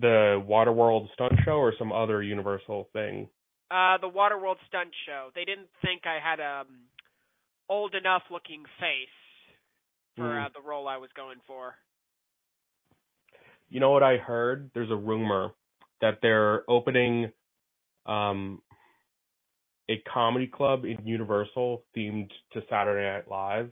the 0.00 0.42
Waterworld 0.48 1.08
stunt 1.14 1.32
show 1.44 1.52
or 1.58 1.72
some 1.78 1.90
other 1.92 2.22
Universal 2.22 2.88
thing. 2.92 3.28
Uh, 3.70 3.98
the 4.00 4.08
Waterworld 4.08 4.56
stunt 4.68 4.90
show. 5.06 5.30
They 5.34 5.44
didn't 5.44 5.68
think 5.82 6.02
I 6.06 6.18
had 6.22 6.38
a 6.40 6.60
um, 6.60 6.66
old 7.68 7.94
enough 7.94 8.22
looking 8.30 8.62
face 8.80 9.08
for 10.16 10.22
Mm. 10.24 10.46
uh, 10.46 10.48
the 10.54 10.68
role 10.68 10.88
I 10.88 10.96
was 10.96 11.10
going 11.16 11.38
for. 11.46 11.74
You 13.68 13.78
know 13.80 13.90
what 13.90 14.02
I 14.02 14.16
heard? 14.16 14.70
There's 14.74 14.90
a 14.90 14.96
rumor 14.96 15.50
that 16.00 16.18
they're 16.22 16.68
opening 16.70 17.30
um, 18.06 18.62
a 19.88 20.02
comedy 20.12 20.46
club 20.46 20.84
in 20.84 21.06
Universal 21.06 21.82
themed 21.96 22.30
to 22.52 22.62
Saturday 22.68 23.06
Night 23.06 23.28
Live. 23.30 23.70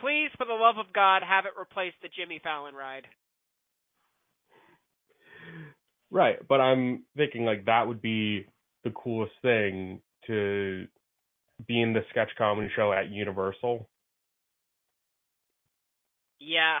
Please, 0.00 0.30
for 0.36 0.46
the 0.46 0.52
love 0.52 0.76
of 0.78 0.92
God, 0.92 1.22
have 1.28 1.44
it 1.44 1.52
replace 1.60 1.92
the 2.02 2.08
Jimmy 2.08 2.40
Fallon 2.42 2.74
ride. 2.74 3.06
Right, 6.10 6.36
but 6.48 6.60
I'm 6.60 7.02
thinking 7.16 7.44
like 7.44 7.66
that 7.66 7.86
would 7.86 8.00
be 8.00 8.46
the 8.84 8.90
coolest 8.90 9.32
thing 9.42 10.00
to 10.26 10.86
be 11.66 11.82
in 11.82 11.92
the 11.92 12.04
sketch 12.10 12.30
comedy 12.38 12.70
show 12.74 12.92
at 12.92 13.10
Universal. 13.10 13.88
Yeah. 16.38 16.78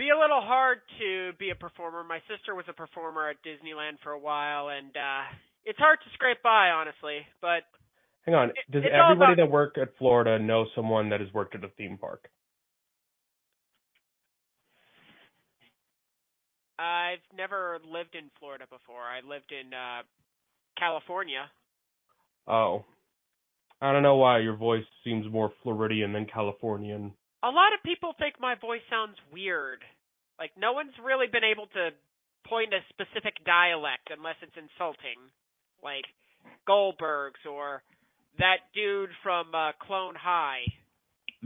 Be 0.00 0.08
a 0.08 0.18
little 0.18 0.40
hard 0.40 0.78
to 0.98 1.32
be 1.38 1.50
a 1.50 1.54
performer. 1.54 2.02
My 2.02 2.20
sister 2.26 2.54
was 2.54 2.64
a 2.70 2.72
performer 2.72 3.28
at 3.28 3.36
Disneyland 3.44 4.00
for 4.02 4.12
a 4.12 4.18
while, 4.18 4.70
and 4.70 4.96
uh 4.96 5.24
it's 5.66 5.78
hard 5.78 5.98
to 6.00 6.10
scrape 6.14 6.42
by, 6.42 6.70
honestly. 6.70 7.18
But 7.42 7.64
Hang 8.24 8.34
on, 8.34 8.48
It- 8.48 8.70
does 8.70 8.84
everybody 8.86 9.34
about- 9.34 9.36
that 9.36 9.50
work 9.50 9.76
at 9.76 9.94
Florida 9.98 10.38
know 10.38 10.64
someone 10.74 11.10
that 11.10 11.20
has 11.20 11.30
worked 11.34 11.54
at 11.54 11.64
a 11.64 11.68
theme 11.68 11.98
park? 11.98 12.30
I've 16.78 17.20
never 17.34 17.78
lived 17.84 18.14
in 18.14 18.30
Florida 18.38 18.66
before. 18.70 19.02
I 19.02 19.20
lived 19.20 19.52
in 19.52 19.74
uh 19.74 20.02
California. 20.78 21.50
Oh. 22.48 22.86
I 23.82 23.92
don't 23.92 24.02
know 24.02 24.16
why 24.16 24.38
your 24.38 24.56
voice 24.56 24.86
seems 25.04 25.30
more 25.30 25.50
Floridian 25.62 26.14
than 26.14 26.24
Californian. 26.24 27.14
A 27.42 27.48
lot 27.48 27.72
of 27.74 27.82
people 27.82 28.14
think 28.18 28.34
my 28.38 28.54
voice 28.54 28.82
sounds 28.90 29.16
weird. 29.32 29.80
Like 30.38 30.52
no 30.58 30.72
one's 30.72 30.92
really 31.04 31.26
been 31.26 31.44
able 31.44 31.66
to 31.68 31.90
point 32.46 32.72
a 32.74 32.80
specific 32.90 33.34
dialect 33.44 34.10
unless 34.16 34.36
it's 34.42 34.56
insulting. 34.56 35.16
Like 35.82 36.04
Goldberg's 36.66 37.40
or 37.48 37.82
that 38.38 38.58
dude 38.74 39.10
from 39.22 39.54
uh, 39.54 39.72
Clone 39.80 40.14
High. 40.16 40.64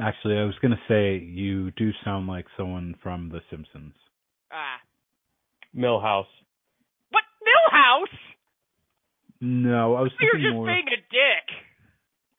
Actually, 0.00 0.38
I 0.38 0.44
was 0.44 0.54
gonna 0.60 0.80
say 0.88 1.16
you 1.18 1.70
do 1.72 1.90
sound 2.04 2.26
like 2.26 2.46
someone 2.56 2.96
from 3.02 3.28
The 3.30 3.40
Simpsons. 3.50 3.94
Ah. 4.52 4.78
Milhouse. 5.76 6.26
What 7.10 7.22
Milhouse? 7.42 8.18
No, 9.40 9.94
I 9.94 10.00
was 10.02 10.12
You're 10.20 10.40
just 10.40 10.54
more. 10.54 10.66
being 10.66 10.86
a 10.88 10.96
dick. 10.96 11.56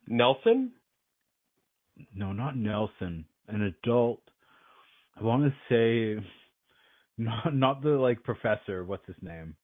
Nelson? 0.08 0.72
No, 2.14 2.34
not 2.34 2.58
Nelson. 2.58 3.26
An 3.48 3.62
adult. 3.84 4.22
I 5.20 5.24
want 5.24 5.44
to 5.44 5.54
say, 5.70 6.26
not 7.18 7.56
not 7.56 7.82
the 7.82 7.90
like 7.90 8.24
professor. 8.24 8.84
What's 8.84 9.06
his 9.06 9.16
name? 9.22 9.56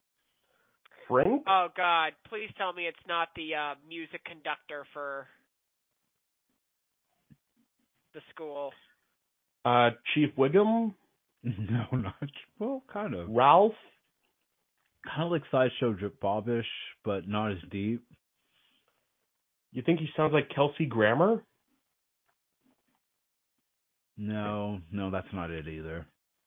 Frank? 1.07 1.43
Oh 1.47 1.67
God! 1.75 2.13
Please 2.29 2.49
tell 2.57 2.73
me 2.73 2.83
it's 2.87 2.97
not 3.07 3.29
the 3.35 3.55
uh, 3.55 3.73
music 3.87 4.23
conductor 4.25 4.85
for 4.93 5.27
the 8.13 8.21
school. 8.33 8.71
Uh, 9.65 9.91
Chief 10.13 10.29
Wiggum? 10.37 10.93
No, 11.43 11.97
not 11.97 12.13
well, 12.59 12.83
kind 12.93 13.15
of, 13.15 13.27
Ralph? 13.27 13.73
kind 15.05 15.23
of 15.23 15.31
like 15.31 15.41
sideshow 15.49 15.93
drip 15.93 16.21
Bobish, 16.21 16.61
but 17.03 17.27
not 17.27 17.51
as 17.51 17.57
deep. 17.71 18.03
You 19.71 19.81
think 19.81 19.99
he 19.99 20.09
sounds 20.15 20.33
like 20.33 20.49
Kelsey 20.53 20.85
Grammer? 20.85 21.43
No, 24.17 24.79
no, 24.91 25.09
that's 25.09 25.31
not 25.33 25.51
it 25.51 25.67
either. 25.67 26.05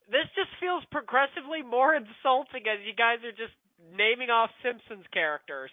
This 0.09 0.28
just 0.37 0.50
feels 0.61 0.85
progressively 0.90 1.62
more 1.62 1.94
insulting 1.94 2.62
as 2.68 2.85
you 2.87 2.94
guys 2.94 3.18
are 3.25 3.33
just 3.33 3.54
naming 3.97 4.30
off 4.30 4.50
Simpsons 4.62 5.06
characters. 5.12 5.71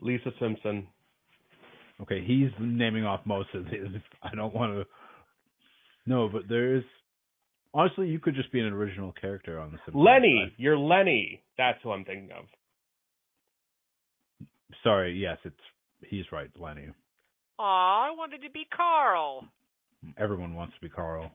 Lisa 0.00 0.30
Simpson. 0.38 0.86
Okay, 2.00 2.22
he's 2.24 2.50
naming 2.60 3.04
off 3.04 3.20
most 3.24 3.48
of 3.54 3.64
these. 3.66 4.00
I 4.22 4.34
don't 4.34 4.54
want 4.54 4.72
to. 4.74 4.84
No, 6.06 6.28
but 6.28 6.48
there 6.48 6.76
is. 6.76 6.82
Honestly, 7.74 8.08
you 8.08 8.18
could 8.18 8.34
just 8.34 8.52
be 8.52 8.60
an 8.60 8.66
original 8.66 9.12
character 9.18 9.58
on 9.58 9.72
the 9.72 9.78
Simpsons. 9.86 10.04
Lenny! 10.04 10.52
You're 10.58 10.76
Lenny. 10.76 11.40
That's 11.56 11.78
who 11.82 11.92
I'm 11.92 12.04
thinking 12.04 12.30
of. 12.32 12.44
Sorry, 14.82 15.14
yes, 15.18 15.38
it's 15.44 15.56
he's 16.08 16.24
right, 16.32 16.50
Lenny. 16.58 16.88
Aw, 17.58 18.06
I 18.06 18.10
wanted 18.10 18.42
to 18.42 18.50
be 18.50 18.66
Carl. 18.74 19.46
Everyone 20.18 20.54
wants 20.54 20.74
to 20.74 20.80
be 20.80 20.88
Carl. 20.88 21.30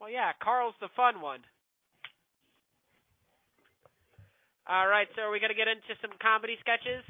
Well, 0.00 0.10
yeah, 0.10 0.32
Carl's 0.42 0.74
the 0.80 0.88
fun 0.96 1.20
one. 1.20 1.40
All 4.68 4.88
right, 4.88 5.06
so 5.14 5.22
are 5.22 5.30
we 5.30 5.40
gonna 5.40 5.54
get 5.54 5.68
into 5.68 5.94
some 6.00 6.10
comedy 6.20 6.56
sketches? 6.60 7.04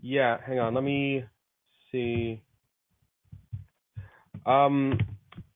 Yeah, 0.00 0.36
hang 0.46 0.58
on. 0.58 0.74
Let 0.74 0.84
me 0.84 1.24
see. 1.90 2.42
Um, 4.44 4.98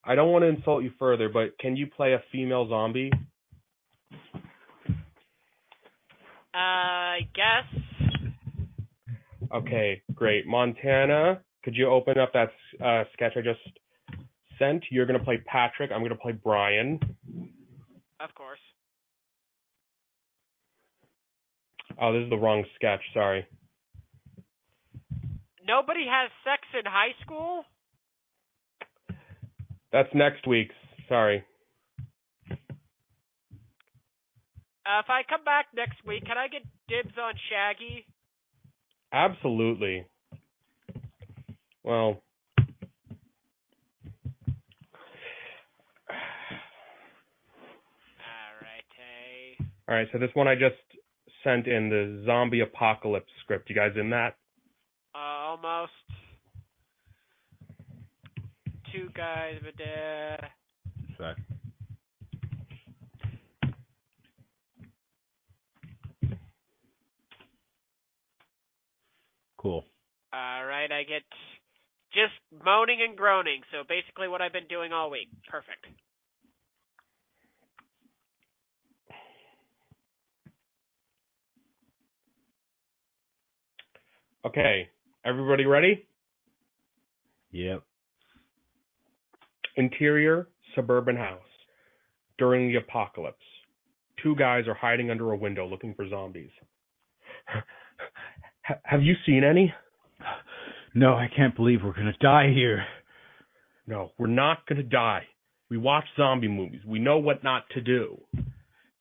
I 0.04 0.14
don't 0.14 0.30
want 0.30 0.44
to 0.44 0.48
insult 0.48 0.84
you 0.84 0.92
further, 0.98 1.28
but 1.28 1.58
can 1.58 1.76
you 1.76 1.88
play 1.88 2.12
a 2.12 2.22
female 2.30 2.68
zombie? 2.68 3.10
Uh, 6.54 6.58
I 6.58 7.20
guess. 7.34 8.30
Okay, 9.52 10.02
great. 10.14 10.46
Montana, 10.46 11.40
could 11.66 11.74
you 11.74 11.90
open 11.90 12.16
up 12.16 12.32
that 12.32 12.50
uh, 12.80 13.02
sketch 13.12 13.32
I 13.34 13.40
just 13.40 13.58
sent? 14.56 14.84
You're 14.88 15.04
gonna 15.04 15.18
play 15.18 15.38
Patrick. 15.46 15.90
I'm 15.92 16.00
gonna 16.00 16.14
play 16.14 16.30
Brian. 16.30 17.00
Of 18.20 18.32
course. 18.36 18.60
Oh, 22.00 22.12
this 22.12 22.22
is 22.22 22.30
the 22.30 22.36
wrong 22.36 22.64
sketch. 22.76 23.00
Sorry. 23.12 23.44
Nobody 25.66 26.06
has 26.08 26.30
sex 26.44 26.62
in 26.78 26.88
high 26.88 27.14
school? 27.24 27.64
That's 29.92 30.08
next 30.14 30.46
week's. 30.46 30.76
Sorry. 31.08 31.42
Uh, 34.86 35.00
if 35.00 35.10
I 35.10 35.22
come 35.28 35.42
back 35.44 35.66
next 35.74 35.96
week, 36.06 36.24
can 36.26 36.38
I 36.38 36.46
get 36.46 36.62
dibs 36.86 37.18
on 37.20 37.34
Shaggy? 37.50 38.06
Absolutely. 39.12 40.06
Well. 41.86 41.94
All 41.94 42.16
right. 48.60 49.68
All 49.88 49.94
right, 49.94 50.08
so 50.12 50.18
this 50.18 50.30
one 50.34 50.48
I 50.48 50.56
just 50.56 50.74
sent 51.44 51.68
in 51.68 51.88
the 51.88 52.24
zombie 52.26 52.60
apocalypse 52.60 53.30
script. 53.44 53.70
You 53.70 53.76
guys 53.76 53.92
in 53.98 54.10
that? 54.10 54.34
Uh, 55.14 55.18
almost. 55.18 55.92
Two 58.92 59.08
guys, 59.14 59.54
but 59.62 59.80
uh, 59.80 60.48
Respect. 61.08 61.40
Cool. 69.56 69.84
all 70.32 70.64
right, 70.66 70.90
I 70.92 71.02
get 71.04 71.22
just 72.16 72.55
moaning 72.66 72.98
and 73.06 73.16
groaning. 73.16 73.62
So 73.70 73.84
basically, 73.88 74.26
what 74.28 74.42
I've 74.42 74.52
been 74.52 74.66
doing 74.68 74.92
all 74.92 75.08
week. 75.08 75.28
Perfect. 75.48 75.86
Okay, 84.44 84.88
everybody 85.24 85.66
ready? 85.66 86.06
Yep. 87.50 87.82
Interior 89.76 90.48
suburban 90.74 91.16
house. 91.16 91.40
During 92.38 92.68
the 92.68 92.76
apocalypse, 92.76 93.42
two 94.22 94.36
guys 94.36 94.68
are 94.68 94.74
hiding 94.74 95.10
under 95.10 95.32
a 95.32 95.36
window 95.36 95.66
looking 95.66 95.94
for 95.94 96.08
zombies. 96.08 96.50
Ha- 98.68 98.80
Have 98.82 99.00
you 99.02 99.14
seen 99.24 99.44
any? 99.44 99.72
No, 100.96 101.12
I 101.12 101.28
can't 101.36 101.54
believe 101.54 101.80
we're 101.84 101.92
gonna 101.92 102.16
die 102.22 102.50
here. 102.54 102.82
No, 103.86 104.12
we're 104.18 104.28
not 104.28 104.66
gonna 104.66 104.82
die. 104.82 105.24
We 105.68 105.76
watch 105.76 106.06
zombie 106.16 106.48
movies. 106.48 106.80
We 106.86 106.98
know 106.98 107.18
what 107.18 107.44
not 107.44 107.64
to 107.74 107.82
do. 107.82 108.18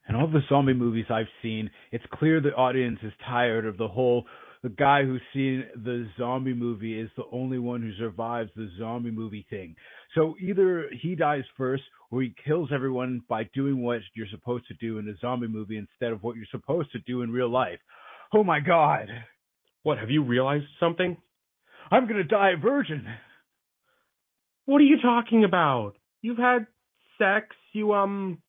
And 0.06 0.18
all 0.18 0.28
the 0.28 0.42
zombie 0.50 0.74
movies 0.74 1.06
I've 1.10 1.30
seen, 1.42 1.72
it's 1.94 2.04
clear 2.12 2.42
the 2.42 2.54
audience 2.54 3.00
is 3.02 3.14
tired 3.26 3.66
of 3.66 3.78
the 3.78 3.88
whole 3.88 4.26
the 4.62 4.70
guy 4.70 5.04
who's 5.06 5.22
seen 5.34 5.64
the 5.74 6.06
zombie 6.18 6.54
movie 6.54 7.00
is 7.00 7.10
the 7.16 7.24
only 7.32 7.60
one 7.60 7.82
who 7.82 7.94
survives 7.94 8.50
the 8.58 8.70
zombie 8.78 9.12
movie 9.12 9.46
thing. 9.50 9.74
So 10.16 10.36
either 10.42 10.90
he 11.02 11.16
dies 11.16 11.46
first 11.56 11.84
or 12.12 12.24
he 12.24 12.36
kills 12.46 12.72
everyone 12.74 13.22
by 13.30 13.44
doing 13.54 13.82
what 13.82 14.02
you're 14.16 14.28
supposed 14.32 14.68
to 14.68 14.74
do 14.82 14.98
in 14.98 15.08
a 15.08 15.16
zombie 15.22 15.48
movie 15.48 15.78
instead 15.78 16.12
of 16.12 16.24
what 16.24 16.36
you're 16.36 16.46
supposed 16.52 16.92
to 16.92 17.00
do 17.08 17.22
in 17.22 17.32
real 17.32 17.50
life. 17.50 17.80
Oh 18.34 18.44
my 18.44 18.60
god. 18.60 19.08
What, 19.84 19.98
have 20.00 20.10
you 20.10 20.24
realized 20.24 20.66
something? 20.78 21.16
I'm 21.92 22.08
going 22.08 22.18
to 22.18 22.24
die 22.24 22.52
a 22.52 22.58
virgin. 22.58 23.06
What 24.66 24.82
are 24.82 24.86
you 24.86 24.98
talking 25.02 25.44
about? 25.44 25.94
You've 26.22 26.38
had 26.38 26.68
sex, 27.18 27.56
you 27.74 27.94
um 27.94 28.40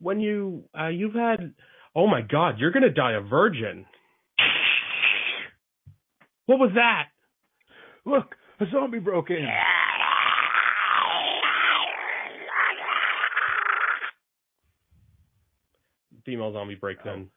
when 0.00 0.20
you 0.20 0.64
uh 0.78 0.88
you've 0.88 1.14
had 1.14 1.54
Oh 1.94 2.06
my 2.06 2.22
god, 2.22 2.58
you're 2.58 2.72
going 2.72 2.84
to 2.84 2.90
die 2.90 3.12
a 3.12 3.20
virgin. 3.20 3.84
What 6.46 6.58
was 6.58 6.70
that? 6.74 7.08
Look, 8.04 8.34
a 8.60 8.64
zombie 8.72 8.98
broke 8.98 9.30
in. 9.30 9.46
Female 16.24 16.52
zombie 16.52 16.76
breaks 16.76 17.02
in. 17.04 17.28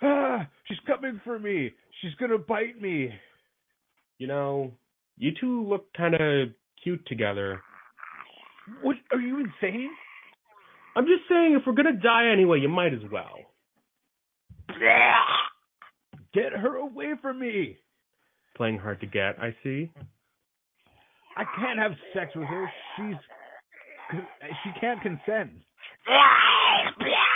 Ah, 0.00 0.48
she's 0.68 0.78
coming 0.86 1.20
for 1.24 1.38
me. 1.38 1.72
She's 2.00 2.14
going 2.14 2.30
to 2.30 2.38
bite 2.38 2.80
me. 2.80 3.10
You 4.18 4.26
know, 4.26 4.72
you 5.16 5.32
two 5.40 5.66
look 5.66 5.92
kind 5.94 6.14
of 6.14 6.48
cute 6.82 7.04
together. 7.06 7.60
What 8.82 8.96
are 9.12 9.20
you 9.20 9.38
insane? 9.38 9.90
I'm 10.96 11.06
just 11.06 11.22
saying, 11.28 11.56
if 11.58 11.62
we're 11.66 11.74
gonna 11.74 11.92
die 11.92 12.32
anyway, 12.32 12.58
you 12.60 12.68
might 12.68 12.92
as 12.92 13.08
well. 13.10 13.38
Get 16.34 16.52
her 16.52 16.76
away 16.76 17.12
from 17.22 17.38
me. 17.38 17.76
Playing 18.56 18.78
hard 18.78 19.00
to 19.00 19.06
get, 19.06 19.38
I 19.40 19.54
see. 19.62 19.90
I 21.36 21.44
can't 21.56 21.78
have 21.78 21.92
sex 22.12 22.32
with 22.34 22.48
her. 22.48 22.70
She's 22.96 23.16
she 24.64 24.70
can't 24.80 25.00
consent. 25.00 25.50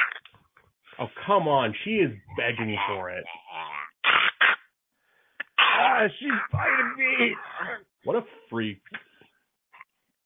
Oh, 1.03 1.09
come 1.27 1.49
on. 1.49 1.75
She 1.85 1.91
is 1.93 2.13
begging 2.37 2.77
for 2.89 3.11
it. 3.11 3.25
Ah, 5.59 6.07
she's 6.19 6.29
biting 6.53 6.95
me. 6.97 7.35
What 8.05 8.17
a 8.17 8.23
freak. 8.49 8.81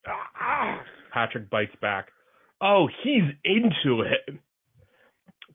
Ah. 0.06 0.80
Patrick 1.12 1.48
bites 1.48 1.74
back. 1.80 2.08
Oh, 2.60 2.88
he's 3.02 3.22
into 3.44 4.02
it. 4.02 4.38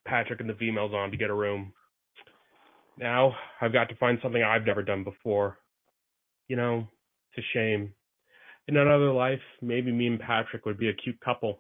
Patrick 0.05 0.39
and 0.39 0.49
the 0.49 0.55
female 0.55 0.89
zombie 0.91 1.17
get 1.17 1.29
a 1.29 1.35
room. 1.35 1.73
Now, 2.97 3.35
I've 3.61 3.73
got 3.73 3.89
to 3.89 3.95
find 3.95 4.17
something 4.23 4.41
I've 4.41 4.65
never 4.65 4.81
done 4.81 5.03
before. 5.03 5.57
You 6.47 6.55
know, 6.55 6.87
it's 7.31 7.45
a 7.45 7.57
shame. 7.57 7.93
In 8.67 8.77
another 8.77 9.11
life, 9.11 9.39
maybe 9.61 9.91
me 9.91 10.07
and 10.07 10.19
Patrick 10.19 10.65
would 10.65 10.79
be 10.79 10.89
a 10.89 10.93
cute 10.93 11.19
couple. 11.19 11.59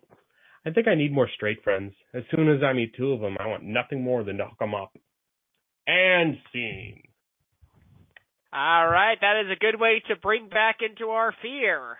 I 0.65 0.69
think 0.69 0.87
I 0.87 0.95
need 0.95 1.11
more 1.11 1.29
straight 1.35 1.63
friends. 1.63 1.93
As 2.13 2.23
soon 2.35 2.49
as 2.49 2.61
I 2.63 2.73
meet 2.73 2.95
two 2.95 3.13
of 3.13 3.21
them, 3.21 3.37
I 3.39 3.47
want 3.47 3.63
nothing 3.63 4.03
more 4.03 4.23
than 4.23 4.37
to 4.37 4.45
hook 4.45 4.59
them 4.59 4.75
up. 4.75 4.95
And 5.87 6.37
scene. 6.53 7.01
All 8.53 8.87
right, 8.87 9.17
that 9.19 9.41
is 9.45 9.51
a 9.51 9.59
good 9.59 9.79
way 9.79 10.03
to 10.09 10.15
bring 10.17 10.49
back 10.49 10.77
into 10.87 11.09
our 11.11 11.33
fear. 11.41 11.97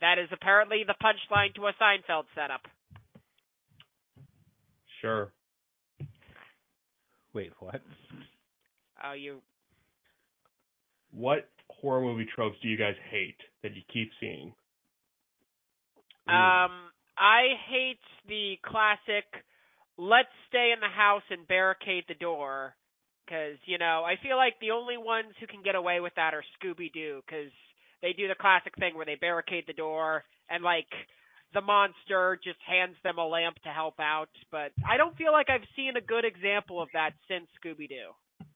That 0.00 0.18
is 0.18 0.28
apparently 0.30 0.84
the 0.86 0.94
punchline 1.02 1.54
to 1.54 1.66
a 1.66 1.72
Seinfeld 1.80 2.24
setup. 2.34 2.60
Sure. 5.00 5.32
Wait, 7.32 7.52
what? 7.58 7.80
Oh, 9.04 9.14
you. 9.14 9.38
What 11.12 11.48
horror 11.70 12.02
movie 12.02 12.26
tropes 12.34 12.56
do 12.62 12.68
you 12.68 12.76
guys 12.76 12.94
hate 13.10 13.38
that 13.62 13.74
you 13.74 13.82
keep 13.92 14.10
seeing? 14.20 14.52
Um, 16.28 16.90
I 17.18 17.58
hate 17.68 18.00
the 18.28 18.56
classic. 18.64 19.24
Let's 19.96 20.28
stay 20.48 20.72
in 20.72 20.80
the 20.80 20.88
house 20.88 21.24
and 21.30 21.46
barricade 21.48 22.04
the 22.06 22.14
door, 22.14 22.74
because 23.26 23.58
you 23.66 23.78
know 23.78 24.04
I 24.06 24.14
feel 24.22 24.36
like 24.36 24.54
the 24.60 24.70
only 24.70 24.96
ones 24.96 25.34
who 25.40 25.46
can 25.46 25.62
get 25.62 25.74
away 25.74 26.00
with 26.00 26.14
that 26.16 26.34
are 26.34 26.44
Scooby 26.56 26.92
Doo, 26.92 27.20
because 27.26 27.52
they 28.00 28.12
do 28.12 28.28
the 28.28 28.36
classic 28.36 28.74
thing 28.78 28.94
where 28.94 29.06
they 29.06 29.16
barricade 29.16 29.64
the 29.66 29.72
door 29.72 30.22
and 30.48 30.62
like 30.62 30.86
the 31.54 31.60
monster 31.60 32.38
just 32.44 32.58
hands 32.66 32.94
them 33.02 33.18
a 33.18 33.26
lamp 33.26 33.56
to 33.64 33.70
help 33.70 33.98
out. 33.98 34.28
But 34.52 34.70
I 34.88 34.96
don't 34.96 35.16
feel 35.16 35.32
like 35.32 35.50
I've 35.50 35.66
seen 35.74 35.96
a 35.96 36.00
good 36.00 36.24
example 36.24 36.80
of 36.80 36.88
that 36.92 37.10
since 37.26 37.46
Scooby 37.58 37.88
Doo. 37.88 38.46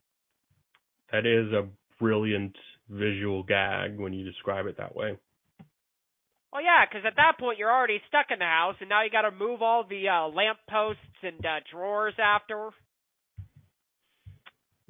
That 1.10 1.26
is 1.26 1.52
a 1.52 1.68
brilliant 1.98 2.56
visual 2.88 3.42
gag 3.42 3.98
when 3.98 4.12
you 4.12 4.24
describe 4.24 4.66
it 4.66 4.76
that 4.78 4.94
way. 4.94 5.16
Well, 6.52 6.62
yeah, 6.62 6.84
because 6.84 7.06
at 7.06 7.16
that 7.16 7.38
point 7.40 7.58
you're 7.58 7.72
already 7.72 8.00
stuck 8.08 8.26
in 8.30 8.38
the 8.38 8.44
house, 8.44 8.76
and 8.80 8.88
now 8.88 9.02
you 9.02 9.10
got 9.10 9.22
to 9.22 9.30
move 9.30 9.62
all 9.62 9.84
the 9.88 10.08
uh, 10.08 10.28
lamp 10.28 10.58
posts 10.68 11.00
and 11.22 11.44
uh, 11.44 11.60
drawers 11.72 12.14
after. 12.22 12.70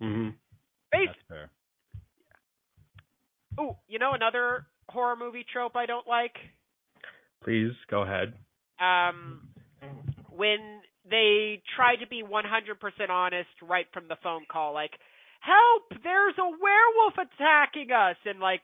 Mm-hmm. 0.02 0.30
Bas- 0.90 1.06
That's 1.06 1.18
fair. 1.28 1.50
Ooh, 3.60 3.76
you 3.86 3.98
know 3.98 4.12
another 4.14 4.66
horror 4.88 5.14
movie 5.16 5.44
trope 5.52 5.76
I 5.76 5.86
don't 5.86 6.06
like? 6.08 6.34
Please 7.44 7.72
go 7.90 8.02
ahead. 8.02 8.34
Um, 8.80 9.48
when 10.30 10.80
they 11.08 11.62
try 11.76 11.96
to 11.96 12.06
be 12.08 12.22
100% 12.22 13.10
honest 13.10 13.48
right 13.62 13.86
from 13.92 14.04
the 14.08 14.16
phone 14.22 14.46
call, 14.50 14.72
like, 14.74 14.92
help, 15.40 16.02
there's 16.02 16.34
a 16.38 16.44
werewolf 16.44 17.14
attacking 17.14 17.92
us, 17.92 18.16
and 18.24 18.40
like, 18.40 18.62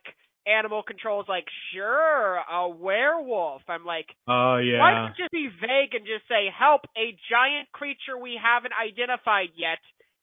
animal 0.49 0.83
control's 0.83 1.27
like, 1.29 1.45
sure, 1.75 2.41
a 2.51 2.69
werewolf. 2.69 3.63
I'm 3.69 3.85
like, 3.85 4.07
Oh 4.27 4.57
why 4.57 4.63
yeah. 4.63 4.79
don't 4.79 5.15
you 5.19 5.25
just 5.25 5.33
be 5.33 5.49
vague 5.61 5.95
and 5.95 6.07
just 6.07 6.27
say, 6.29 6.49
help, 6.57 6.83
a 6.97 7.13
giant 7.31 7.71
creature 7.73 8.17
we 8.21 8.39
haven't 8.41 8.73
identified 8.73 9.51
yet 9.57 9.79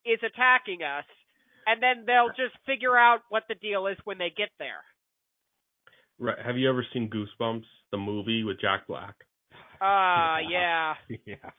is 0.06 0.20
attacking 0.26 0.82
us, 0.84 1.06
and 1.68 1.82
then 1.82 2.06
they'll 2.06 2.30
just 2.30 2.56
figure 2.66 2.98
out 2.98 3.20
what 3.30 3.44
the 3.50 3.56
deal 3.56 3.88
is 3.88 3.98
when 4.04 4.18
they 4.18 4.32
get 4.36 4.50
there. 4.60 4.82
Right. 6.18 6.38
Have 6.44 6.58
you 6.58 6.70
ever 6.70 6.86
seen 6.94 7.10
Goosebumps, 7.10 7.66
the 7.92 7.98
movie 7.98 8.44
with 8.44 8.60
Jack 8.62 8.88
Black? 8.88 9.16
Uh, 9.82 10.38
Yeah. 10.50 10.94
yeah. 11.10 11.18
yeah. 11.26 11.52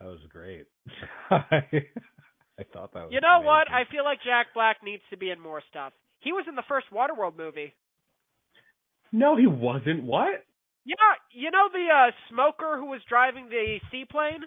That 0.00 0.08
was 0.08 0.18
great. 0.30 0.66
I 1.30 2.62
thought 2.72 2.92
that 2.92 3.04
was. 3.04 3.10
You 3.10 3.20
know 3.20 3.40
what? 3.42 3.70
I 3.70 3.84
feel 3.90 4.04
like 4.04 4.18
Jack 4.24 4.48
Black 4.54 4.78
needs 4.84 5.02
to 5.10 5.16
be 5.16 5.30
in 5.30 5.40
more 5.40 5.62
stuff. 5.70 5.92
He 6.24 6.32
was 6.32 6.46
in 6.48 6.54
the 6.56 6.64
first 6.66 6.86
Waterworld 6.92 7.36
movie. 7.36 7.74
No, 9.12 9.36
he 9.36 9.46
wasn't. 9.46 10.02
What? 10.04 10.44
Yeah, 10.84 10.96
you 11.32 11.50
know 11.50 11.68
the 11.72 11.86
uh 11.92 12.10
smoker 12.30 12.76
who 12.78 12.86
was 12.86 13.00
driving 13.08 13.48
the 13.48 13.78
seaplane? 13.90 14.40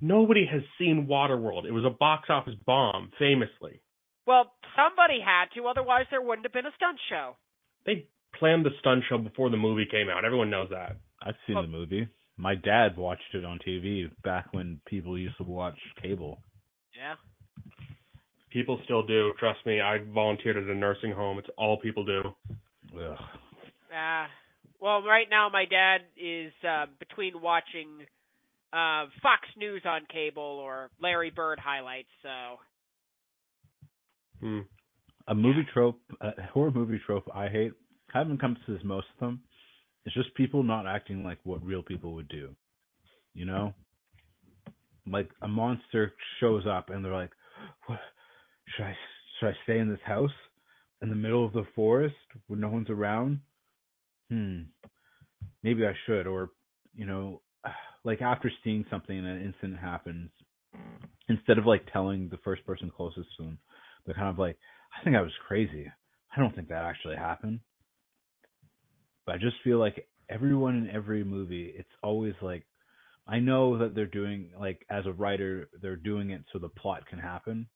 Nobody 0.00 0.46
has 0.50 0.62
seen 0.78 1.06
Waterworld. 1.08 1.64
It 1.66 1.72
was 1.72 1.84
a 1.84 1.90
box 1.90 2.28
office 2.30 2.54
bomb, 2.66 3.10
famously. 3.18 3.80
Well, 4.26 4.52
somebody 4.76 5.20
had 5.24 5.46
to, 5.56 5.66
otherwise 5.66 6.04
there 6.10 6.22
wouldn't 6.22 6.44
have 6.46 6.52
been 6.52 6.66
a 6.66 6.74
stunt 6.76 6.98
show. 7.08 7.36
They 7.86 8.06
planned 8.38 8.64
the 8.64 8.70
stunt 8.80 9.04
show 9.08 9.18
before 9.18 9.50
the 9.50 9.56
movie 9.56 9.86
came 9.90 10.08
out. 10.08 10.24
Everyone 10.24 10.50
knows 10.50 10.68
that. 10.70 10.96
I've 11.22 11.34
seen 11.46 11.56
Oh. 11.56 11.62
the 11.62 11.68
movie. 11.68 12.08
My 12.36 12.54
dad 12.54 12.96
watched 12.96 13.34
it 13.34 13.44
on 13.44 13.58
TV 13.58 14.08
back 14.22 14.46
when 14.52 14.80
people 14.86 15.18
used 15.18 15.36
to 15.38 15.42
watch 15.42 15.78
cable. 16.00 16.42
Yeah. 16.96 17.16
People 18.52 18.80
still 18.84 19.04
do. 19.04 19.32
Trust 19.38 19.60
me. 19.64 19.80
I 19.80 19.98
volunteered 20.12 20.56
at 20.56 20.64
a 20.64 20.74
nursing 20.74 21.12
home. 21.12 21.38
It's 21.38 21.48
all 21.56 21.78
people 21.78 22.04
do. 22.04 22.22
Ugh. 22.96 23.18
Ah, 23.94 24.26
well, 24.80 25.02
right 25.02 25.26
now 25.30 25.48
my 25.52 25.64
dad 25.64 25.98
is 26.16 26.52
uh, 26.68 26.86
between 26.98 27.40
watching 27.40 27.88
uh, 28.72 29.06
Fox 29.22 29.42
News 29.56 29.82
on 29.84 30.02
cable 30.12 30.42
or 30.42 30.90
Larry 31.00 31.30
Bird 31.30 31.58
highlights. 31.60 32.08
So 32.22 32.58
Hmm. 34.40 34.60
A 35.28 35.34
movie 35.34 35.66
trope, 35.72 36.00
a 36.20 36.30
horror 36.52 36.70
movie 36.70 37.00
trope 37.06 37.28
I 37.34 37.48
hate, 37.48 37.72
kind 38.12 38.26
of 38.26 38.32
encompasses 38.32 38.80
most 38.82 39.06
of 39.14 39.20
them. 39.20 39.40
It's 40.04 40.14
just 40.14 40.34
people 40.34 40.62
not 40.62 40.86
acting 40.86 41.22
like 41.22 41.38
what 41.44 41.64
real 41.64 41.82
people 41.82 42.14
would 42.14 42.28
do. 42.28 42.56
You 43.34 43.44
know? 43.44 43.74
Like 45.06 45.28
a 45.42 45.48
monster 45.48 46.14
shows 46.40 46.64
up 46.66 46.90
and 46.90 47.04
they're 47.04 47.12
like, 47.12 47.30
"What? 47.86 48.00
Should 48.76 48.84
I 48.84 48.96
should 49.38 49.48
I 49.48 49.52
stay 49.64 49.78
in 49.78 49.88
this 49.88 50.00
house 50.04 50.30
in 51.02 51.08
the 51.08 51.16
middle 51.16 51.44
of 51.44 51.52
the 51.52 51.66
forest 51.74 52.14
where 52.46 52.58
no 52.58 52.68
one's 52.68 52.90
around? 52.90 53.40
Hmm. 54.30 54.62
Maybe 55.62 55.86
I 55.86 55.94
should." 56.06 56.26
Or, 56.26 56.50
you 56.94 57.06
know, 57.06 57.42
like 58.04 58.22
after 58.22 58.50
seeing 58.64 58.84
something 58.90 59.16
and 59.16 59.26
an 59.26 59.42
incident 59.42 59.78
happens, 59.78 60.30
instead 61.28 61.58
of 61.58 61.66
like 61.66 61.90
telling 61.92 62.28
the 62.28 62.38
first 62.38 62.64
person 62.66 62.90
closest 62.94 63.28
to 63.36 63.44
them, 63.44 63.58
they're 64.04 64.14
kind 64.14 64.28
of 64.28 64.38
like, 64.38 64.56
I 64.98 65.04
think 65.04 65.16
I 65.16 65.22
was 65.22 65.32
crazy. 65.46 65.90
I 66.34 66.40
don't 66.40 66.54
think 66.54 66.68
that 66.68 66.84
actually 66.84 67.16
happened. 67.16 67.60
But 69.26 69.36
I 69.36 69.38
just 69.38 69.56
feel 69.62 69.78
like 69.78 70.06
everyone 70.28 70.76
in 70.76 70.90
every 70.90 71.24
movie, 71.24 71.72
it's 71.76 71.88
always 72.02 72.34
like, 72.40 72.64
I 73.26 73.38
know 73.38 73.78
that 73.78 73.94
they're 73.94 74.06
doing, 74.06 74.50
like, 74.58 74.84
as 74.90 75.06
a 75.06 75.12
writer, 75.12 75.68
they're 75.80 75.96
doing 75.96 76.30
it 76.30 76.42
so 76.52 76.58
the 76.58 76.68
plot 76.68 77.06
can 77.06 77.18
happen. 77.18 77.68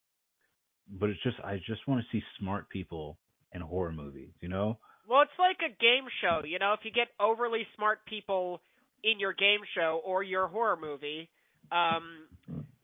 But 0.91 1.11
it's 1.11 1.23
just, 1.23 1.37
I 1.45 1.57
just 1.67 1.87
want 1.89 2.01
to 2.03 2.07
see 2.13 2.23
smart 2.39 2.69
people 2.69 3.19
in 3.53 3.61
horror 3.61 3.93
movies, 3.93 4.31
you 4.41 4.49
know? 4.49 4.79
Well, 5.09 5.23
it's 5.23 5.39
like 5.39 5.59
a 5.61 5.71
game 5.71 6.05
show, 6.21 6.43
you 6.45 6.59
know. 6.59 6.73
If 6.73 6.81
you 6.85 6.91
get 6.91 7.09
overly 7.21 7.67
smart 7.77 8.05
people 8.07 8.61
in 9.03 9.21
your 9.21 9.33
game 9.33 9.61
show 9.75 10.01
or 10.05 10.23
your 10.23 10.49
horror 10.49 10.79
movie, 10.81 11.29
um, 11.71 12.27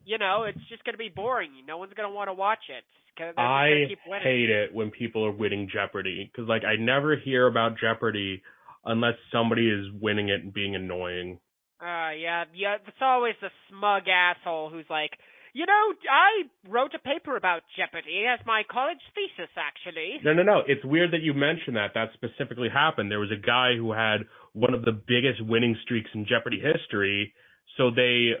you 0.05 0.17
know, 0.17 0.43
it's 0.47 0.59
just 0.69 0.83
going 0.83 0.93
to 0.93 0.97
be 0.99 1.09
boring. 1.09 1.51
No 1.67 1.77
one's 1.77 1.93
going 1.93 2.09
to 2.09 2.13
want 2.13 2.29
to 2.29 2.33
watch 2.33 2.69
it. 2.69 2.83
'cause 3.17 3.33
I 3.37 3.69
gonna 3.69 3.87
keep 3.87 3.99
winning. 4.07 4.23
hate 4.23 4.49
it 4.49 4.73
when 4.73 4.89
people 4.89 5.25
are 5.25 5.31
winning 5.31 5.69
Jeopardy 5.71 6.29
because 6.31 6.47
like 6.47 6.63
I 6.63 6.77
never 6.77 7.17
hear 7.17 7.45
about 7.45 7.77
Jeopardy 7.77 8.41
unless 8.85 9.15
somebody 9.31 9.69
is 9.69 9.91
winning 9.99 10.29
it 10.29 10.41
and 10.43 10.53
being 10.53 10.75
annoying. 10.75 11.39
Uh, 11.81 12.11
yeah, 12.11 12.45
yeah. 12.53 12.77
It's 12.87 13.01
always 13.01 13.35
the 13.41 13.51
smug 13.69 14.07
asshole 14.07 14.69
who's 14.69 14.89
like, 14.89 15.11
you 15.53 15.65
know, 15.65 15.93
I 16.09 16.69
wrote 16.69 16.91
a 16.95 16.99
paper 16.99 17.35
about 17.35 17.61
Jeopardy 17.75 18.23
as 18.31 18.39
my 18.45 18.63
college 18.69 19.01
thesis, 19.13 19.51
actually. 19.57 20.19
No, 20.23 20.33
no, 20.33 20.43
no. 20.43 20.61
It's 20.65 20.83
weird 20.85 21.11
that 21.11 21.21
you 21.21 21.33
mentioned 21.33 21.75
that. 21.75 21.91
That 21.93 22.09
specifically 22.13 22.69
happened. 22.69 23.11
There 23.11 23.19
was 23.19 23.31
a 23.31 23.45
guy 23.45 23.75
who 23.75 23.91
had 23.91 24.21
one 24.53 24.73
of 24.73 24.85
the 24.85 24.91
biggest 24.91 25.41
winning 25.41 25.75
streaks 25.83 26.09
in 26.13 26.25
Jeopardy 26.25 26.61
history, 26.61 27.33
so 27.77 27.91
they 27.91 28.31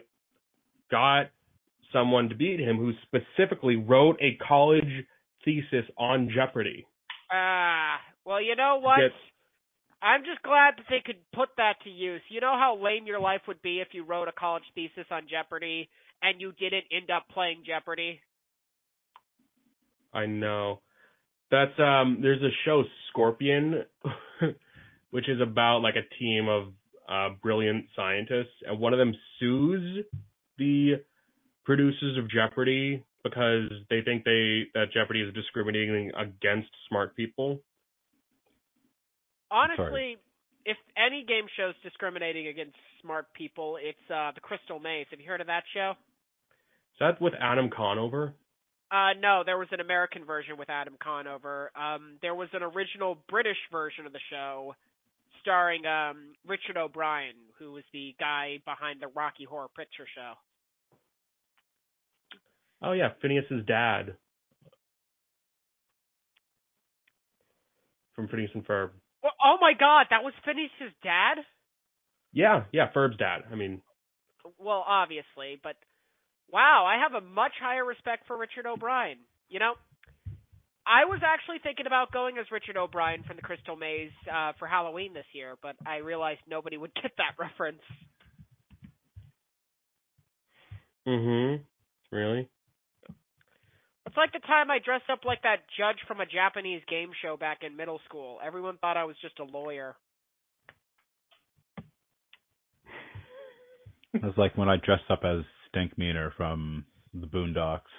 got 0.89 1.31
someone 1.91 2.29
to 2.29 2.35
beat 2.35 2.59
him 2.59 2.77
who 2.77 2.93
specifically 3.03 3.75
wrote 3.75 4.17
a 4.21 4.37
college 4.47 5.05
thesis 5.43 5.85
on 5.97 6.29
Jeopardy. 6.33 6.85
Ah, 7.31 7.97
well, 8.25 8.41
you 8.41 8.55
know 8.55 8.79
what? 8.81 8.99
I'm 10.01 10.23
just 10.23 10.41
glad 10.41 10.75
that 10.77 10.85
they 10.89 11.01
could 11.05 11.17
put 11.33 11.49
that 11.57 11.75
to 11.83 11.89
use. 11.89 12.21
You 12.29 12.41
know 12.41 12.57
how 12.57 12.77
lame 12.81 13.05
your 13.05 13.19
life 13.19 13.41
would 13.47 13.61
be 13.61 13.81
if 13.81 13.89
you 13.91 14.03
wrote 14.03 14.27
a 14.27 14.31
college 14.31 14.63
thesis 14.73 15.05
on 15.11 15.27
Jeopardy 15.29 15.89
and 16.21 16.39
you 16.39 16.51
didn't 16.53 16.85
end 16.91 17.09
up 17.09 17.27
playing 17.33 17.63
Jeopardy? 17.65 18.19
I 20.13 20.25
know. 20.25 20.81
That's 21.49 21.77
um 21.79 22.19
there's 22.21 22.41
a 22.41 22.49
show 22.65 22.83
Scorpion 23.09 23.83
which 25.11 25.27
is 25.29 25.41
about 25.41 25.79
like 25.79 25.95
a 25.95 26.15
team 26.19 26.47
of 26.47 26.67
uh 27.09 27.35
brilliant 27.41 27.85
scientists 27.95 28.55
and 28.65 28.79
one 28.79 28.93
of 28.93 28.99
them 28.99 29.13
sues 29.39 30.05
the 30.57 31.01
producers 31.65 32.17
of 32.17 32.29
Jeopardy 32.29 33.03
because 33.23 33.69
they 33.89 34.01
think 34.01 34.23
they 34.23 34.63
that 34.73 34.91
Jeopardy 34.93 35.21
is 35.21 35.33
discriminating 35.33 36.11
against 36.17 36.69
smart 36.89 37.15
people. 37.15 37.61
Honestly, 39.49 40.17
if 40.65 40.77
any 40.97 41.25
game 41.27 41.45
show's 41.57 41.75
discriminating 41.83 42.47
against 42.47 42.75
smart 43.01 43.27
people, 43.33 43.77
it's 43.81 44.09
uh 44.09 44.31
the 44.33 44.41
Crystal 44.41 44.79
Maze. 44.79 45.07
Have 45.11 45.19
you 45.19 45.27
heard 45.27 45.41
of 45.41 45.47
that 45.47 45.63
show? 45.73 45.93
Is 46.93 46.99
that 46.99 47.21
with 47.21 47.33
Adam 47.39 47.69
Conover? 47.75 48.33
Uh 48.91 49.13
no, 49.19 49.43
there 49.45 49.57
was 49.57 49.69
an 49.71 49.79
American 49.79 50.25
version 50.25 50.57
with 50.57 50.69
Adam 50.69 50.95
Conover. 51.01 51.71
Um 51.75 52.17
there 52.21 52.35
was 52.35 52.49
an 52.53 52.63
original 52.63 53.17
British 53.29 53.57
version 53.71 54.05
of 54.05 54.13
the 54.13 54.19
show 54.29 54.75
starring 55.41 55.85
um 55.85 56.33
Richard 56.47 56.77
O'Brien, 56.77 57.35
who 57.57 57.71
was 57.73 57.83
the 57.93 58.15
guy 58.19 58.59
behind 58.65 59.01
the 59.01 59.07
Rocky 59.07 59.45
Horror 59.45 59.69
Picture 59.75 60.05
Show. 60.15 60.33
Oh 62.83 62.91
yeah, 62.93 63.09
Phineas's 63.21 63.65
dad. 63.65 64.15
From 68.15 68.27
Phineas 68.27 68.51
and 68.53 68.65
Ferb. 68.65 68.89
Well, 69.23 69.33
oh 69.43 69.57
my 69.61 69.73
god, 69.79 70.07
that 70.09 70.23
was 70.23 70.33
Phineas's 70.43 70.93
dad? 71.03 71.37
Yeah, 72.33 72.63
yeah, 72.71 72.91
Ferb's 72.91 73.17
dad. 73.17 73.41
I 73.51 73.55
mean, 73.55 73.81
Well, 74.57 74.83
obviously, 74.87 75.59
but 75.61 75.75
wow, 76.49 76.85
I 76.87 77.01
have 77.01 77.13
a 77.21 77.25
much 77.25 77.53
higher 77.61 77.85
respect 77.85 78.27
for 78.27 78.37
Richard 78.37 78.65
O'Brien. 78.65 79.17
You 79.49 79.59
know, 79.59 79.73
I 80.85 81.05
was 81.05 81.19
actually 81.23 81.59
thinking 81.61 81.85
about 81.87 82.11
going 82.11 82.37
as 82.37 82.45
Richard 82.51 82.77
O'Brien 82.77 83.23
from 83.23 83.35
the 83.35 83.41
Crystal 83.41 83.75
Maze 83.75 84.11
uh, 84.31 84.53
for 84.57 84.67
Halloween 84.67 85.13
this 85.13 85.25
year, 85.33 85.55
but 85.61 85.75
I 85.85 85.97
realized 85.97 86.39
nobody 86.49 86.77
would 86.77 86.93
get 87.01 87.11
that 87.17 87.35
reference. 87.39 87.81
mhm. 91.07 91.61
Really? 92.11 92.49
It's 94.05 94.17
like 94.17 94.33
the 94.33 94.39
time 94.39 94.69
I 94.69 94.79
dressed 94.83 95.09
up 95.09 95.23
like 95.23 95.43
that 95.43 95.59
judge 95.77 95.97
from 96.07 96.19
a 96.19 96.25
Japanese 96.25 96.81
game 96.89 97.11
show 97.21 97.37
back 97.37 97.59
in 97.61 97.77
middle 97.77 98.01
school. 98.05 98.39
Everyone 98.45 98.77
thought 98.77 98.97
I 98.97 99.05
was 99.05 99.15
just 99.21 99.39
a 99.39 99.43
lawyer. 99.45 99.95
It 104.13 104.23
was 104.23 104.33
like 104.37 104.57
when 104.57 104.67
I 104.67 104.75
dressed 104.75 105.09
up 105.09 105.21
as 105.23 105.45
Stink 105.71 105.97
Meaner 105.97 106.33
from 106.37 106.85
the 107.13 107.27
Boondocks. 107.27 107.91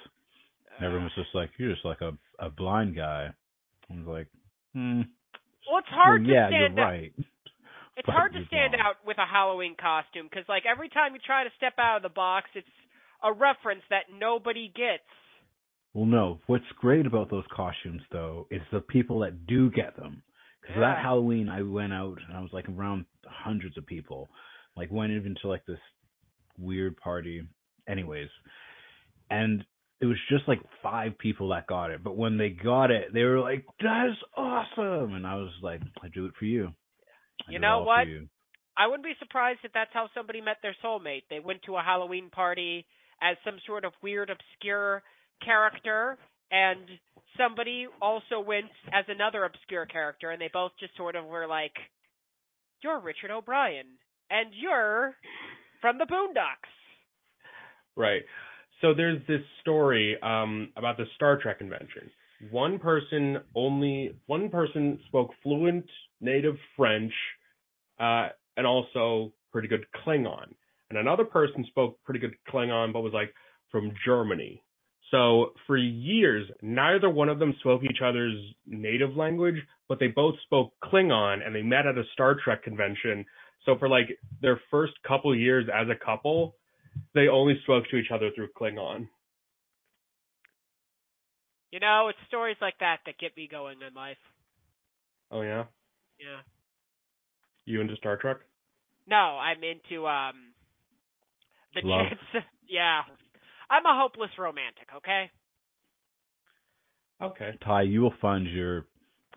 And 0.76 0.86
everyone 0.86 1.04
was 1.04 1.14
just 1.14 1.34
like, 1.34 1.50
"You're 1.58 1.72
just 1.72 1.84
like 1.84 2.00
a 2.00 2.16
a 2.38 2.48
blind 2.50 2.96
guy." 2.96 3.30
I 3.90 3.94
was 3.94 4.06
like, 4.06 4.28
"Hmm." 4.72 5.02
Well, 5.68 5.78
it's 5.78 5.88
hard 5.88 6.22
well, 6.22 6.28
to 6.28 6.32
yeah, 6.34 6.48
stand 6.48 6.76
you're 6.76 6.84
out. 6.84 6.90
right. 6.90 7.12
It's 7.96 8.06
But 8.06 8.14
hard 8.14 8.32
to 8.32 8.44
stand 8.46 8.72
wrong. 8.72 8.82
out 8.82 8.96
with 9.06 9.18
a 9.18 9.26
Halloween 9.26 9.76
costume 9.80 10.26
because, 10.28 10.48
like, 10.48 10.64
every 10.64 10.88
time 10.88 11.12
you 11.12 11.20
try 11.20 11.44
to 11.44 11.50
step 11.56 11.74
out 11.78 11.98
of 11.98 12.02
the 12.02 12.08
box, 12.08 12.48
it's 12.54 12.66
a 13.22 13.32
reference 13.32 13.82
that 13.90 14.04
nobody 14.12 14.68
gets. 14.74 15.04
Well, 15.92 16.06
no. 16.06 16.40
What's 16.46 16.64
great 16.78 17.04
about 17.06 17.28
those 17.30 17.44
costumes, 17.54 18.02
though, 18.10 18.46
is 18.50 18.62
the 18.72 18.80
people 18.80 19.18
that 19.20 19.46
do 19.46 19.70
get 19.70 19.94
them. 19.96 20.22
Because 20.62 20.76
Yeah. 20.76 20.80
that 20.94 20.98
Halloween, 21.02 21.48
I 21.50 21.62
went 21.62 21.92
out 21.92 22.18
and 22.26 22.34
I 22.36 22.40
was 22.40 22.52
like 22.52 22.66
around 22.68 23.04
hundreds 23.26 23.76
of 23.76 23.84
people. 23.86 24.30
Like 24.74 24.90
went 24.90 25.12
even 25.12 25.34
to 25.42 25.48
like 25.48 25.64
this 25.66 25.80
weird 26.56 26.96
party. 26.96 27.46
Anyways, 27.88 28.28
and 29.30 29.64
it 30.00 30.06
was 30.06 30.18
just 30.28 30.46
like 30.48 30.60
five 30.82 31.16
people 31.18 31.48
that 31.50 31.66
got 31.66 31.90
it. 31.90 32.02
But 32.02 32.16
when 32.16 32.36
they 32.36 32.50
got 32.50 32.90
it, 32.90 33.12
they 33.14 33.22
were 33.22 33.40
like, 33.40 33.64
"That's 33.80 34.18
awesome!" 34.36 35.14
And 35.14 35.26
I 35.26 35.36
was 35.36 35.52
like, 35.62 35.80
"I 36.02 36.08
do 36.08 36.26
it 36.26 36.34
for 36.38 36.44
you." 36.44 36.74
I 37.48 37.52
You 37.52 37.58
know 37.58 37.82
what? 37.82 38.06
you. 38.06 38.28
I 38.76 38.86
wouldn't 38.86 39.04
be 39.04 39.14
surprised 39.18 39.60
if 39.64 39.72
that's 39.72 39.92
how 39.92 40.08
somebody 40.14 40.40
met 40.40 40.56
their 40.62 40.74
soulmate. 40.82 41.24
They 41.28 41.40
went 41.40 41.62
to 41.64 41.76
a 41.76 41.82
Halloween 41.82 42.30
party 42.30 42.86
as 43.20 43.36
some 43.44 43.58
sort 43.66 43.84
of 43.84 43.92
weird, 44.02 44.30
obscure 44.30 45.02
character, 45.44 46.18
and 46.50 46.80
somebody 47.36 47.86
also 48.00 48.40
went 48.40 48.70
as 48.92 49.04
another 49.08 49.44
obscure 49.44 49.86
character, 49.86 50.30
and 50.30 50.40
they 50.40 50.50
both 50.52 50.72
just 50.80 50.96
sort 50.96 51.16
of 51.16 51.26
were 51.26 51.46
like, 51.46 51.74
You're 52.82 52.98
Richard 52.98 53.30
O'Brien, 53.30 53.86
and 54.30 54.52
you're 54.54 55.14
from 55.80 55.98
the 55.98 56.06
Boondocks. 56.06 56.81
Right. 57.96 58.22
So 58.80 58.94
there's 58.94 59.20
this 59.28 59.40
story 59.60 60.16
um, 60.22 60.70
about 60.76 60.96
the 60.96 61.04
Star 61.14 61.40
Trek 61.40 61.58
convention. 61.58 62.10
One 62.50 62.78
person 62.78 63.38
only 63.54 64.16
one 64.26 64.48
person 64.48 64.98
spoke 65.06 65.30
fluent 65.42 65.86
native 66.20 66.56
French 66.76 67.12
uh, 68.00 68.28
and 68.56 68.66
also 68.66 69.32
pretty 69.52 69.68
good 69.68 69.86
Klingon, 70.04 70.52
and 70.90 70.98
another 70.98 71.24
person 71.24 71.64
spoke 71.68 72.02
pretty 72.04 72.18
good 72.18 72.34
Klingon 72.52 72.92
but 72.92 73.02
was 73.02 73.12
like 73.12 73.32
from 73.70 73.92
Germany. 74.04 74.62
So 75.12 75.52
for 75.66 75.76
years, 75.76 76.48
neither 76.62 77.10
one 77.10 77.28
of 77.28 77.38
them 77.38 77.54
spoke 77.60 77.82
each 77.84 78.00
other's 78.02 78.34
native 78.66 79.14
language, 79.14 79.56
but 79.88 80.00
they 80.00 80.08
both 80.08 80.34
spoke 80.44 80.72
Klingon, 80.82 81.46
and 81.46 81.54
they 81.54 81.62
met 81.62 81.86
at 81.86 81.98
a 81.98 82.02
Star 82.14 82.36
Trek 82.42 82.64
convention. 82.64 83.24
So 83.66 83.76
for 83.78 83.88
like 83.88 84.18
their 84.40 84.60
first 84.70 84.94
couple 85.06 85.36
years 85.36 85.66
as 85.72 85.88
a 85.88 86.04
couple, 86.04 86.56
they 87.14 87.28
only 87.28 87.58
spoke 87.62 87.84
to 87.90 87.96
each 87.96 88.10
other 88.12 88.30
through 88.34 88.48
Klingon. 88.58 89.08
You 91.70 91.80
know, 91.80 92.08
it's 92.08 92.18
stories 92.28 92.56
like 92.60 92.74
that 92.80 92.98
that 93.06 93.18
get 93.18 93.36
me 93.36 93.48
going 93.50 93.78
in 93.86 93.94
life. 93.94 94.18
Oh 95.30 95.40
yeah. 95.42 95.64
Yeah. 96.20 96.40
You 97.64 97.80
into 97.80 97.96
Star 97.96 98.16
Trek? 98.16 98.38
No, 99.08 99.16
I'm 99.16 99.58
into 99.64 100.06
um 100.06 100.52
the 101.74 101.80
Love. 101.82 102.06
chance. 102.08 102.44
yeah. 102.68 103.00
I'm 103.70 103.86
a 103.86 103.98
hopeless 103.98 104.30
romantic, 104.38 104.88
okay? 104.96 105.30
Okay. 107.22 107.56
Ty, 107.64 107.82
you 107.82 108.02
will 108.02 108.14
find 108.20 108.46
your 108.46 108.86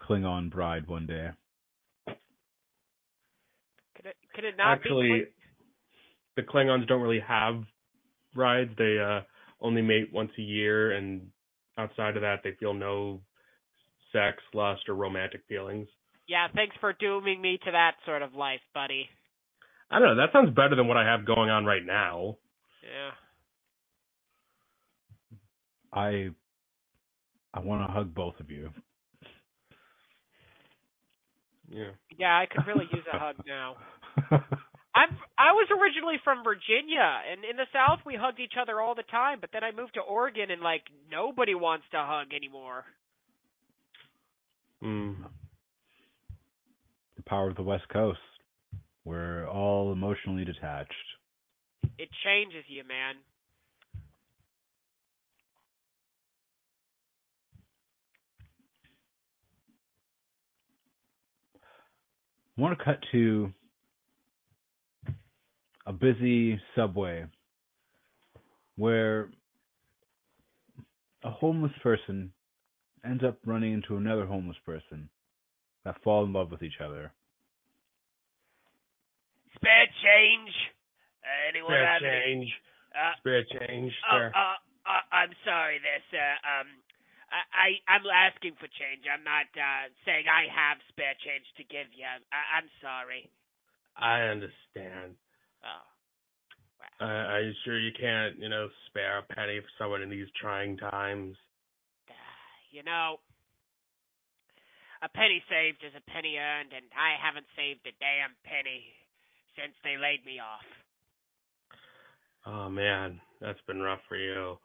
Klingon 0.07 0.51
bride 0.51 0.87
one 0.87 1.07
day. 1.07 1.29
Could 3.95 4.07
it 4.07 4.15
could 4.33 4.43
it 4.43 4.55
not 4.57 4.79
Actually, 4.79 5.09
be 5.09 5.23
the 6.35 6.41
Klingons 6.41 6.87
don't 6.87 7.01
really 7.01 7.23
have 7.25 7.63
rides. 8.35 8.71
They 8.77 8.97
uh 8.99 9.21
only 9.61 9.81
mate 9.81 10.09
once 10.11 10.31
a 10.37 10.41
year, 10.41 10.91
and 10.91 11.27
outside 11.77 12.15
of 12.17 12.21
that, 12.21 12.41
they 12.43 12.51
feel 12.59 12.73
no 12.73 13.21
sex, 14.11 14.37
lust, 14.53 14.87
or 14.87 14.95
romantic 14.95 15.41
feelings. 15.47 15.87
Yeah, 16.27 16.47
thanks 16.53 16.75
for 16.79 16.93
dooming 16.93 17.41
me 17.41 17.59
to 17.63 17.71
that 17.71 17.93
sort 18.05 18.21
of 18.21 18.33
life, 18.33 18.61
buddy. 18.73 19.07
I 19.91 19.99
don't 19.99 20.09
know. 20.09 20.15
That 20.15 20.33
sounds 20.33 20.55
better 20.55 20.75
than 20.75 20.87
what 20.87 20.97
I 20.97 21.05
have 21.05 21.25
going 21.25 21.49
on 21.49 21.65
right 21.65 21.85
now. 21.85 22.37
Yeah. 22.83 23.11
I 25.93 26.29
I 27.53 27.59
want 27.59 27.87
to 27.87 27.93
hug 27.93 28.13
both 28.13 28.39
of 28.39 28.49
you. 28.49 28.69
Yeah. 31.69 31.91
Yeah, 32.17 32.37
I 32.37 32.45
could 32.45 32.67
really 32.67 32.87
use 32.91 33.05
a 33.11 33.17
hug 33.17 33.35
now. 33.47 33.75
I'm 34.95 35.09
I 35.37 35.51
was 35.51 35.67
originally 35.69 36.15
from 36.23 36.43
Virginia 36.43 37.19
and 37.29 37.43
in 37.43 37.57
the 37.57 37.67
South 37.73 37.99
we 38.05 38.15
hugged 38.15 38.39
each 38.39 38.53
other 38.59 38.79
all 38.79 38.95
the 38.95 39.03
time, 39.03 39.39
but 39.41 39.49
then 39.51 39.63
I 39.63 39.71
moved 39.71 39.95
to 39.95 39.99
Oregon 39.99 40.49
and 40.49 40.61
like 40.61 40.83
nobody 41.11 41.53
wants 41.53 41.85
to 41.91 41.97
hug 41.97 42.33
anymore. 42.33 42.85
Mm. 44.83 45.15
the 47.17 47.23
power 47.23 47.49
of 47.49 47.55
the 47.55 47.63
West 47.63 47.89
Coast. 47.89 48.19
We're 49.03 49.47
all 49.47 49.91
emotionally 49.91 50.45
detached. 50.45 50.93
It 51.97 52.09
changes 52.23 52.63
you, 52.67 52.83
man. 52.87 53.15
I 62.57 62.61
want 62.61 62.77
to 62.77 62.83
cut 62.83 62.99
to 63.11 63.51
a 65.85 65.93
busy 65.93 66.59
subway 66.75 67.25
where 68.75 69.29
a 71.23 71.31
homeless 71.31 71.71
person 71.81 72.31
ends 73.05 73.23
up 73.23 73.37
running 73.45 73.73
into 73.73 73.97
another 73.97 74.25
homeless 74.25 74.57
person 74.65 75.09
that 75.83 76.01
fall 76.03 76.25
in 76.25 76.33
love 76.33 76.51
with 76.51 76.63
each 76.63 76.81
other. 76.83 77.11
Spare 79.55 79.87
change. 80.03 80.51
Uh, 81.23 81.49
anyone 81.49 81.71
Spare 81.71 81.85
have 81.85 82.01
any? 82.03 82.21
change. 82.21 82.53
Uh, 82.93 83.13
Spare 83.19 83.43
change, 83.59 83.93
oh, 84.11 84.17
sir. 84.17 84.31
uh, 84.33 84.57
uh, 84.85 85.05
I'm 85.11 85.33
sorry, 85.45 85.79
there, 85.81 86.01
sir. 86.11 86.29
Um, 86.45 86.67
I, 87.31 87.41
I 87.51 87.97
I'm 87.97 88.05
asking 88.05 88.53
for 88.61 88.69
change. 88.69 89.09
I'm 89.09 89.25
not 89.25 89.49
uh 89.57 89.89
saying 90.05 90.29
I 90.29 90.45
have 90.45 90.77
spare 90.93 91.17
change 91.25 91.45
to 91.57 91.63
give 91.65 91.89
you. 91.97 92.05
I, 92.05 92.61
I'm 92.61 92.69
sorry. 92.81 93.29
I 93.97 94.29
understand. 94.29 95.17
Oh. 95.65 95.85
Uh, 97.01 97.05
are 97.05 97.41
you 97.41 97.53
sure 97.65 97.79
you 97.79 97.91
can't, 97.99 98.37
you 98.39 98.47
know, 98.47 98.69
spare 98.87 99.19
a 99.19 99.23
penny 99.23 99.59
for 99.59 99.67
someone 99.77 100.01
in 100.01 100.09
these 100.09 100.27
trying 100.39 100.77
times? 100.77 101.35
You 102.71 102.83
know, 102.83 103.17
a 105.01 105.09
penny 105.09 105.41
saved 105.49 105.83
is 105.85 105.93
a 105.95 106.11
penny 106.11 106.37
earned, 106.37 106.71
and 106.75 106.85
I 106.95 107.15
haven't 107.21 107.45
saved 107.55 107.87
a 107.87 107.95
damn 107.99 108.35
penny 108.43 108.83
since 109.55 109.73
they 109.83 109.97
laid 110.01 110.25
me 110.25 110.39
off. 110.39 110.67
Oh 112.45 112.69
man, 112.69 113.19
that's 113.41 113.59
been 113.67 113.81
rough 113.81 114.01
for 114.07 114.17
you. 114.17 114.57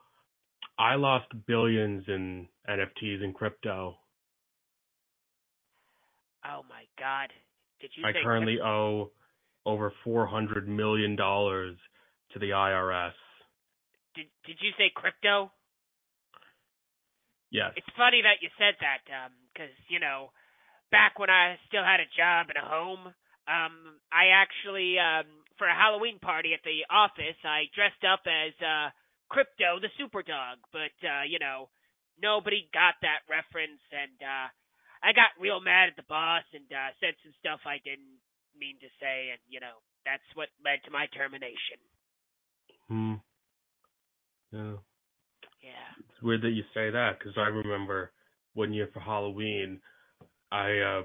I 0.79 0.95
lost 0.95 1.27
billions 1.47 2.05
in 2.09 2.49
NFTs 2.69 3.23
and 3.23 3.35
crypto. 3.35 3.97
Oh 6.45 6.63
my 6.69 6.85
God! 6.99 7.31
Did 7.81 7.91
you 7.97 8.05
I 8.07 8.13
currently 8.23 8.59
owe 8.61 9.11
over 9.67 9.93
four 10.05 10.27
hundred 10.27 10.69
million 10.69 11.17
dollars 11.17 11.77
to 12.33 12.39
the 12.39 12.51
IRS. 12.51 13.13
Did 14.15 14.27
Did 14.47 14.57
you 14.61 14.71
say 14.79 14.91
crypto? 14.95 15.51
Yes. 17.51 17.73
It's 17.77 17.91
funny 17.97 18.23
that 18.23 18.39
you 18.43 18.49
said 18.59 18.77
that, 18.81 19.03
um, 19.11 19.33
'cause 19.55 19.75
you 19.89 19.99
know, 19.99 20.33
back 20.91 21.19
when 21.19 21.31
I 21.31 21.59
still 21.67 21.85
had 21.85 22.01
a 22.01 22.07
job 22.07 22.49
and 22.49 22.59
a 22.59 22.67
home, 22.69 23.15
um, 23.49 24.01
I 24.13 24.29
actually, 24.29 24.99
um, 24.99 25.27
for 25.59 25.67
a 25.67 25.75
Halloween 25.75 26.19
party 26.21 26.55
at 26.55 26.63
the 26.63 26.87
office, 26.89 27.37
I 27.45 27.67
dressed 27.75 28.05
up 28.05 28.23
as 28.27 28.55
uh, 28.63 28.91
Krypto 29.31 29.81
the 29.81 29.91
Super 29.99 30.23
Dog, 30.23 30.59
but 30.73 30.95
uh, 31.03 31.23
you 31.23 31.39
know, 31.39 31.69
nobody 32.23 32.69
got 32.73 32.95
that 33.03 33.23
reference, 33.29 33.83
and 33.91 34.23
uh, 34.23 34.49
I 35.03 35.13
got 35.13 35.31
real 35.39 35.61
mad 35.61 35.89
at 35.89 35.97
the 35.97 36.03
boss 36.09 36.45
and 36.53 36.71
uh, 36.73 36.91
said 37.01 37.15
some 37.23 37.33
stuff 37.41 37.61
I 37.67 37.79
didn't 37.79 38.21
mean 38.61 38.77
to 38.85 38.91
say, 39.01 39.33
and 39.33 39.41
you 39.49 39.59
know, 39.61 39.81
that's 40.05 40.25
what 40.35 40.49
led 40.65 40.85
to 40.85 40.91
my 40.93 41.07
termination. 41.17 41.81
Hmm. 42.89 43.15
Yeah. 44.53 44.77
Yeah. 45.63 45.89
It's 46.09 46.23
weird 46.23 46.43
that 46.43 46.51
you 46.57 46.65
say 46.75 46.91
that 46.91 47.19
because 47.19 47.35
I 47.37 47.49
remember 47.49 48.13
one 48.55 48.73
year 48.73 48.89
for 48.93 49.01
Halloween, 49.01 49.81
I 50.53 50.79
uh 50.79 51.03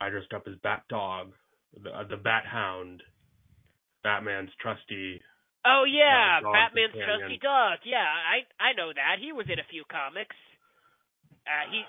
I 0.00 0.10
dressed 0.10 0.32
up 0.34 0.44
as 0.48 0.54
Bat 0.62 0.84
Dog, 0.88 1.32
the 1.82 1.90
uh, 1.90 2.04
the 2.08 2.16
Bat 2.16 2.44
Hound, 2.46 3.02
Batman's 4.02 4.50
trusty. 4.60 5.20
Oh 5.66 5.84
yeah, 5.84 6.38
Yeah, 6.38 6.40
dog 6.40 6.54
Batman's 6.54 6.92
companion. 6.94 7.18
trusty 7.18 7.38
dog. 7.42 7.78
Yeah, 7.84 8.06
I 8.06 8.46
I 8.62 8.72
know 8.74 8.92
that. 8.94 9.18
He 9.20 9.32
was 9.32 9.46
in 9.50 9.58
a 9.58 9.66
few 9.70 9.84
comics. 9.90 10.36
Uh 11.46 11.70
he 11.70 11.82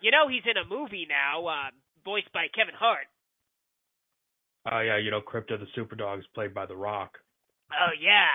you 0.00 0.10
know 0.10 0.26
he's 0.28 0.44
in 0.48 0.56
a 0.56 0.64
movie 0.66 1.06
now, 1.08 1.46
uh 1.46 1.70
voiced 2.04 2.32
by 2.32 2.48
Kevin 2.54 2.74
Hart. 2.74 3.06
Oh 4.70 4.80
yeah, 4.80 4.98
you 4.98 5.10
know 5.10 5.20
Krypto 5.20 5.58
the 5.58 5.66
Super 5.74 5.96
Dog 5.96 6.20
is 6.20 6.26
played 6.34 6.54
by 6.54 6.66
The 6.66 6.76
Rock. 6.76 7.18
Oh 7.72 7.92
yeah. 7.98 8.30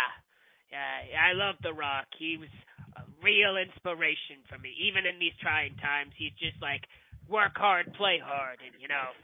Yeah, 0.72 1.16
I 1.16 1.32
love 1.34 1.56
The 1.64 1.74
Rock. 1.74 2.08
He 2.20 2.36
was 2.36 2.52
a 2.98 3.04
real 3.24 3.56
inspiration 3.56 4.44
for 4.50 4.60
me. 4.60 4.76
Even 4.84 5.06
in 5.06 5.20
these 5.20 5.36
trying 5.40 5.76
times, 5.78 6.12
he's 6.18 6.36
just 6.36 6.62
like 6.62 6.84
work 7.30 7.56
hard, 7.56 7.94
play 7.94 8.20
hard, 8.24 8.60
and 8.60 8.76
you 8.82 8.88
know. 8.88 9.16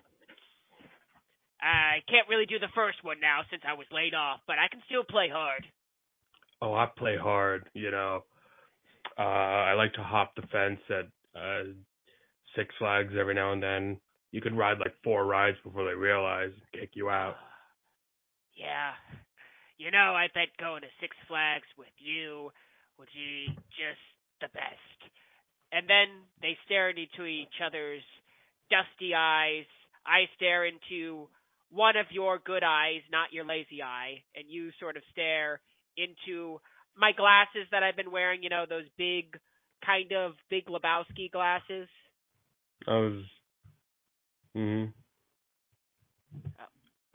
I 1.60 2.04
can't 2.10 2.28
really 2.28 2.46
do 2.46 2.60
the 2.60 2.72
first 2.76 3.04
one 3.04 3.20
now 3.22 3.42
since 3.50 3.64
I 3.68 3.74
was 3.74 3.88
laid 3.92 4.14
off, 4.14 4.40
but 4.48 4.60
I 4.60 4.68
can 4.70 4.82
still 4.86 5.04
play 5.04 5.28
hard. 5.32 5.66
Oh, 6.62 6.74
I 6.74 6.88
play 6.98 7.18
hard, 7.18 7.68
you 7.74 7.92
know. 7.92 8.24
Uh 9.18 9.22
I 9.22 9.74
like 9.74 9.94
to 9.94 10.04
hop 10.04 10.36
the 10.36 10.48
fence 10.48 10.80
at 10.90 11.08
uh 11.36 11.72
Six 12.56 12.74
Flags 12.80 13.14
every 13.20 13.34
now 13.34 13.52
and 13.52 13.64
then. 13.64 13.98
You 14.34 14.42
can 14.42 14.58
ride 14.58 14.80
like 14.80 14.96
four 15.04 15.26
rides 15.26 15.58
before 15.64 15.86
they 15.86 15.94
realize 15.94 16.50
and 16.52 16.82
kick 16.82 16.92
you 16.94 17.10
out. 17.10 17.36
Yeah. 18.56 18.94
You 19.80 19.90
know, 19.90 20.14
I 20.14 20.28
bet 20.32 20.54
going 20.60 20.84
to 20.84 20.88
Six 21.02 21.18
Flags 21.28 21.66
with 21.76 21.90
you 21.98 22.52
would 23.00 23.10
be 23.12 23.48
just 23.74 24.06
the 24.42 24.48
best. 24.54 25.00
And 25.72 25.90
then 25.90 26.22
they 26.40 26.56
stare 26.64 26.92
into 26.92 27.26
each 27.26 27.58
other's 27.66 28.04
dusty 28.70 29.16
eyes. 29.18 29.66
I 30.06 30.30
stare 30.38 30.68
into 30.68 31.30
one 31.72 31.98
of 31.98 32.06
your 32.12 32.38
good 32.38 32.62
eyes, 32.62 33.02
not 33.12 33.34
your 33.34 33.44
lazy 33.44 33.82
eye, 33.82 34.22
and 34.36 34.46
you 34.48 34.70
sort 34.80 34.96
of 34.96 35.04
stare 35.12 35.60
into 35.98 36.62
my 36.96 37.12
glasses 37.12 37.66
that 37.72 37.82
I've 37.82 37.98
been 37.98 38.12
wearing, 38.12 38.44
you 38.44 38.50
know, 38.50 38.66
those 38.70 38.86
big 39.00 39.36
kind 39.84 40.14
of 40.14 40.34
big 40.52 40.68
Lebowski 40.68 41.32
glasses. 41.32 41.90
I 42.88 42.98
was 42.98 43.24
hmm 44.56 44.86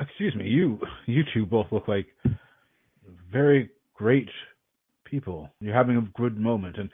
Excuse 0.00 0.34
me, 0.36 0.46
you 0.46 0.78
you 1.06 1.22
two 1.34 1.44
both 1.44 1.66
look 1.72 1.88
like 1.88 2.06
very 3.32 3.70
great 3.94 4.28
people. 5.04 5.48
You're 5.60 5.74
having 5.74 5.96
a 5.96 6.02
good 6.16 6.38
moment, 6.38 6.76
and 6.78 6.88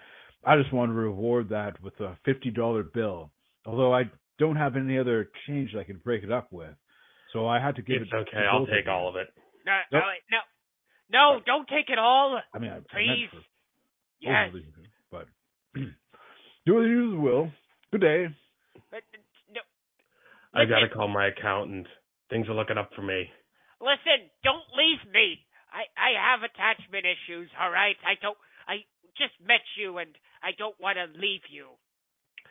I 0.45 0.57
just 0.57 0.73
want 0.73 0.89
to 0.91 0.95
reward 0.95 1.51
that 1.51 1.81
with 1.83 1.99
a 2.01 2.17
fifty 2.25 2.51
dollar 2.51 2.83
bill. 2.83 3.31
Although 3.67 3.95
I 3.95 4.05
don't 4.39 4.57
have 4.57 4.77
any 4.77 4.99
other 4.99 5.31
change 5.47 5.73
that 5.73 5.81
I 5.81 5.85
can 5.85 5.99
break 5.99 6.23
it 6.25 6.33
up 6.33 6.51
with, 6.51 6.71
so 7.33 7.47
I 7.47 7.61
had 7.61 7.77
to 7.77 7.83
give 7.83 8.01
it 8.03 8.11
to 8.11 8.17
you. 8.17 8.21
It's 8.23 8.29
it. 8.33 8.37
okay, 8.37 8.47
I'll 8.51 8.67
take 8.67 8.89
all 8.89 9.09
of 9.09 9.17
it. 9.17 9.29
No, 9.67 9.79
Nope. 9.93 10.03
no, 10.31 10.39
no, 11.11 11.37
no, 11.37 11.41
don't 11.45 11.69
take 11.69 11.91
it 11.91 11.99
all. 11.99 12.41
I 12.55 12.59
mean, 12.59 12.71
I, 12.71 12.77
I 12.77 12.81
Please. 12.97 13.29
for 13.31 13.41
Yes. 14.21 14.51
but 15.11 15.27
do 15.75 16.83
as 16.83 16.89
you 16.89 17.21
will. 17.21 17.51
Good 17.93 18.01
day. 18.01 18.27
I 20.55 20.65
gotta 20.65 20.89
call 20.89 21.09
my 21.09 21.29
accountant. 21.29 21.87
Things 22.31 22.49
are 22.49 22.55
looking 22.55 22.79
up 22.79 22.91
for 22.95 23.03
me. 23.03 23.29
Listen, 23.81 24.31
don't 24.43 24.65
leave 24.77 25.03
me. 25.13 25.45
I 25.73 25.85
I 25.99 26.11
have 26.31 26.41
attachment 26.43 27.05
issues. 27.05 27.51
All 27.61 27.71
right, 27.71 27.97
I 28.07 28.15
don't. 28.23 28.39
I 28.69 28.85
just 29.19 29.35
met 29.47 29.61
you 29.79 29.99
and 29.99 30.11
I 30.43 30.51
don't 30.59 30.79
want 30.81 30.97
to 30.99 31.07
leave 31.19 31.43
you. 31.51 31.67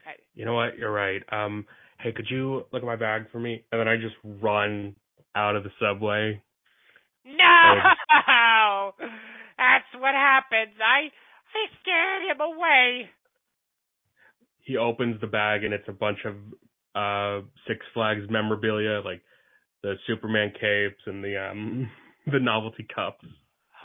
I, 0.05 0.13
You 0.35 0.45
know 0.45 0.53
what? 0.53 0.77
You're 0.77 0.91
right. 0.91 1.21
Um, 1.31 1.65
hey, 1.99 2.11
could 2.11 2.27
you 2.29 2.65
look 2.71 2.83
at 2.83 2.85
my 2.85 2.95
bag 2.95 3.31
for 3.31 3.39
me? 3.39 3.63
And 3.71 3.79
then 3.79 3.87
I 3.87 3.95
just 3.95 4.15
run 4.23 4.95
out 5.35 5.55
of 5.55 5.63
the 5.63 5.71
subway. 5.79 6.41
no, 7.25 8.91
that's 9.57 9.91
what 9.95 10.13
happens. 10.13 10.75
I 10.79 11.07
I 11.55 11.61
scared 11.81 12.23
him 12.29 12.41
away. 12.41 13.09
He 14.59 14.77
opens 14.77 15.19
the 15.19 15.27
bag 15.27 15.63
and 15.63 15.73
it's 15.73 15.87
a 15.87 15.93
bunch 15.93 16.19
of 16.25 16.35
uh 16.95 17.41
Six 17.67 17.79
Flags 17.93 18.25
memorabilia, 18.29 19.01
like 19.03 19.21
the 19.81 19.95
Superman 20.07 20.51
capes 20.53 21.01
and 21.05 21.23
the 21.23 21.37
um 21.37 21.89
the 22.31 22.39
novelty 22.39 22.85
cups. 22.93 23.25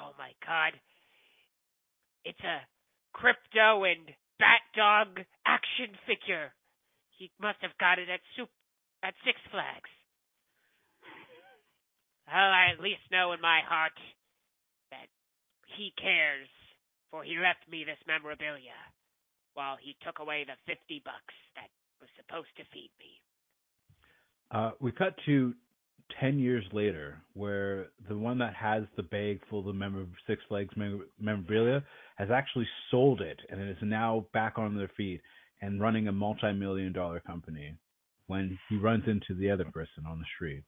Oh 0.01 0.13
my 0.19 0.31
god. 0.47 0.79
It's 2.25 2.41
a 2.41 2.61
Krypto 3.17 3.91
and 3.91 4.15
bat 4.39 4.63
dog 4.77 5.21
action 5.47 5.97
figure. 6.07 6.53
He 7.19 7.31
must 7.41 7.59
have 7.63 7.77
got 7.81 7.99
it 7.99 8.09
at 8.09 8.21
soup 8.37 8.51
at 9.03 9.15
Six 9.25 9.39
Flags. 9.51 9.91
Well, 12.29 12.37
I 12.37 12.71
at 12.77 12.81
least 12.85 13.01
know 13.11 13.33
in 13.33 13.41
my 13.41 13.61
heart 13.65 13.97
that 14.93 15.09
he 15.77 15.93
cares, 15.97 16.49
for 17.11 17.25
he 17.25 17.41
left 17.41 17.65
me 17.71 17.85
this 17.85 17.99
memorabilia 18.07 18.77
while 19.55 19.81
he 19.81 19.97
took 20.05 20.21
away 20.21 20.45
the 20.45 20.61
fifty 20.69 21.01
bucks 21.03 21.35
that 21.57 21.73
was 22.01 22.09
supposed 22.17 22.49
to 22.57 22.65
feed 22.73 22.91
me. 22.99 23.21
Uh, 24.51 24.71
we 24.81 24.93
cut 24.93 25.15
to 25.27 25.55
ten 26.21 26.39
years 26.39 26.65
later, 26.73 27.21
where 27.35 27.89
the 28.09 28.17
one 28.17 28.39
that 28.39 28.55
has 28.55 28.85
the 28.97 29.03
bag 29.03 29.41
full 29.51 29.69
of 29.69 29.75
memor- 29.77 30.07
Six 30.27 30.43
Flags 30.49 30.75
mem- 30.77 31.07
memorabilia 31.21 31.85
has 32.17 32.31
actually 32.31 32.67
sold 32.91 33.21
it, 33.21 33.39
and 33.51 33.61
it 33.61 33.69
is 33.69 33.83
now 33.83 34.27
back 34.33 34.59
on 34.59 34.77
their 34.77 34.91
feet 34.97 35.21
and 35.61 35.81
running 35.81 36.09
a 36.09 36.13
multi-million 36.13 36.93
dollar 36.93 37.21
company. 37.21 37.75
When 38.27 38.59
he 38.69 38.77
runs 38.77 39.05
into 39.07 39.35
the 39.35 39.51
other 39.51 39.65
person 39.65 40.05
on 40.07 40.19
the 40.19 40.27
street, 40.37 40.63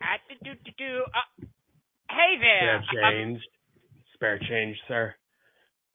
At 0.00 0.20
the 0.28 0.44
do 0.44 0.54
do 0.64 0.70
do. 0.78 1.04
Uh, 1.14 1.46
hey 2.10 2.36
there. 2.40 2.84
Yeah, 2.94 3.10
change. 3.10 3.40
Spare 4.14 4.38
change, 4.38 4.76
sir. 4.86 5.14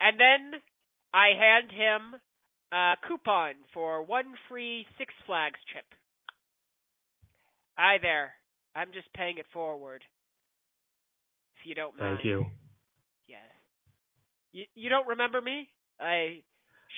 And 0.01 0.19
then 0.19 0.59
I 1.13 1.27
hand 1.39 1.71
him 1.71 2.19
a 2.73 2.95
coupon 3.07 3.53
for 3.73 4.03
one 4.03 4.25
free 4.49 4.85
Six 4.97 5.13
Flags 5.25 5.59
trip. 5.71 5.85
Hi 7.75 7.97
there. 8.01 8.33
I'm 8.75 8.87
just 8.93 9.11
paying 9.13 9.37
it 9.37 9.45
forward. 9.53 10.01
If 11.59 11.67
you 11.67 11.75
don't 11.75 11.97
mind. 11.99 12.17
Thank 12.17 12.25
you. 12.25 12.45
Yes. 13.27 13.39
You 14.51 14.63
you 14.75 14.89
don't 14.89 15.07
remember 15.07 15.39
me? 15.41 15.69
I 15.99 16.41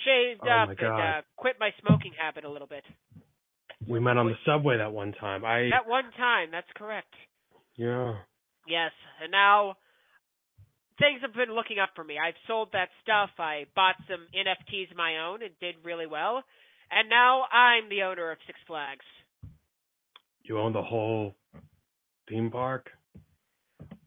shaved 0.06 0.42
Oh 0.44 0.50
up 0.50 0.70
and 0.70 0.80
uh, 0.88 1.22
quit 1.38 1.56
my 1.60 1.72
smoking 1.82 2.12
habit 2.20 2.46
a 2.46 2.50
little 2.50 2.68
bit. 2.68 2.84
We 3.88 4.00
met 4.00 4.18
on 4.18 4.28
the 4.28 4.36
subway 4.46 4.78
that 4.78 4.92
one 4.94 5.14
time. 5.20 5.44
I 5.46 5.70
That 5.72 5.88
one 5.88 6.06
time, 6.18 6.50
that's 6.52 6.68
correct. 6.76 7.14
yeah. 7.76 8.16
Yes, 8.68 8.92
and 9.22 9.32
now 9.32 9.76
things 11.00 11.22
have 11.22 11.34
been 11.34 11.54
looking 11.54 11.80
up 11.80 11.90
for 11.96 12.04
me. 12.04 12.18
I've 12.18 12.40
sold 12.48 12.70
that 12.74 12.90
stuff. 13.04 13.30
I 13.40 13.66
bought 13.76 13.96
some 14.08 14.28
NFTs 14.34 14.92
of 14.92 14.98
my 14.98 15.18
own 15.28 15.42
and 15.44 15.52
did 15.60 15.76
really 15.84 16.08
well. 16.08 16.44
And 16.92 17.10
now 17.10 17.44
I'm 17.52 17.90
the 17.90 18.04
owner 18.04 18.32
of 18.32 18.38
Six 18.46 18.60
Flags. 18.68 19.06
You 20.44 20.60
own 20.60 20.74
the 20.74 20.82
whole 20.82 21.36
theme 22.30 22.52
park? 22.52 22.90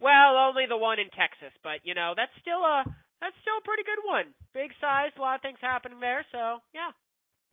Well, 0.00 0.36
only 0.36 0.66
the 0.68 0.76
one 0.76 1.00
in 1.00 1.10
Texas, 1.10 1.52
but 1.64 1.82
you 1.82 1.94
know, 1.94 2.14
that's 2.16 2.30
still 2.40 2.62
a 2.62 2.84
that's 3.20 3.34
still 3.42 3.58
a 3.58 3.66
pretty 3.66 3.82
good 3.82 4.06
one. 4.06 4.26
Big 4.54 4.70
size, 4.80 5.10
a 5.18 5.20
lot 5.20 5.34
of 5.34 5.42
things 5.42 5.58
happening 5.60 5.98
there, 6.00 6.24
so 6.30 6.58
yeah. 6.72 6.92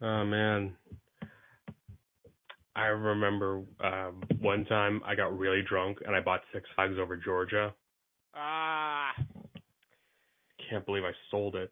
Oh 0.01 0.25
man. 0.25 0.75
I 2.75 2.87
remember 2.87 3.63
um 3.83 4.21
one 4.39 4.65
time 4.65 5.01
I 5.03 5.15
got 5.15 5.37
really 5.37 5.63
drunk 5.67 5.99
and 6.05 6.15
I 6.15 6.21
bought 6.21 6.41
Six 6.53 6.69
Flags 6.75 6.99
over 7.01 7.17
Georgia. 7.17 7.73
Ah, 8.35 9.11
Can't 10.69 10.85
believe 10.85 11.03
I 11.03 11.11
sold 11.31 11.55
it. 11.55 11.71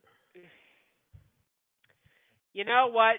you 2.54 2.64
know 2.64 2.88
what? 2.92 3.16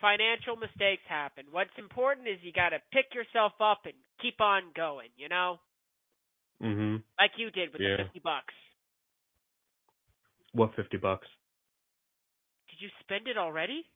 Financial 0.00 0.56
mistakes 0.56 1.02
happen. 1.08 1.44
What's 1.50 1.70
important 1.78 2.28
is 2.28 2.38
you 2.42 2.52
got 2.52 2.70
to 2.70 2.78
pick 2.92 3.06
yourself 3.14 3.52
up 3.60 3.80
and 3.84 3.94
keep 4.20 4.40
on 4.40 4.64
going, 4.76 5.08
you 5.16 5.28
know? 5.28 5.58
Mhm. 6.60 7.02
Like 7.18 7.32
you 7.38 7.50
did 7.50 7.72
with 7.72 7.80
Yeah. 7.80 7.96
the 7.96 8.04
50 8.04 8.18
bucks. 8.20 8.54
What 10.52 10.74
fifty 10.74 10.98
bucks? 10.98 11.26
Did 12.68 12.80
you 12.82 12.90
spend 13.00 13.26
it 13.26 13.38
already? 13.38 13.86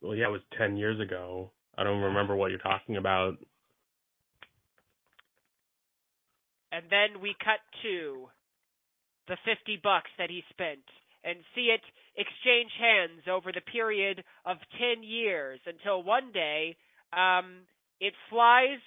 Well, 0.00 0.16
yeah, 0.16 0.26
it 0.26 0.30
was 0.32 0.42
ten 0.56 0.76
years 0.76 0.98
ago. 0.98 1.52
I 1.76 1.84
don't 1.84 2.02
remember 2.02 2.34
what 2.34 2.50
you're 2.50 2.58
talking 2.58 2.96
about. 2.96 3.38
And 6.72 6.84
then 6.90 7.20
we 7.22 7.34
cut 7.42 7.60
to 7.82 8.28
the 9.28 9.36
50 9.44 9.80
bucks 9.82 10.10
that 10.18 10.30
he 10.30 10.42
spent 10.50 10.84
and 11.24 11.38
see 11.54 11.74
it 11.74 11.82
exchange 12.16 12.72
hands 12.78 13.22
over 13.30 13.52
the 13.52 13.60
period 13.60 14.24
of 14.46 14.56
10 14.78 15.02
years 15.02 15.60
until 15.66 16.02
one 16.02 16.32
day 16.32 16.76
um 17.12 17.66
it 18.00 18.14
flies 18.30 18.78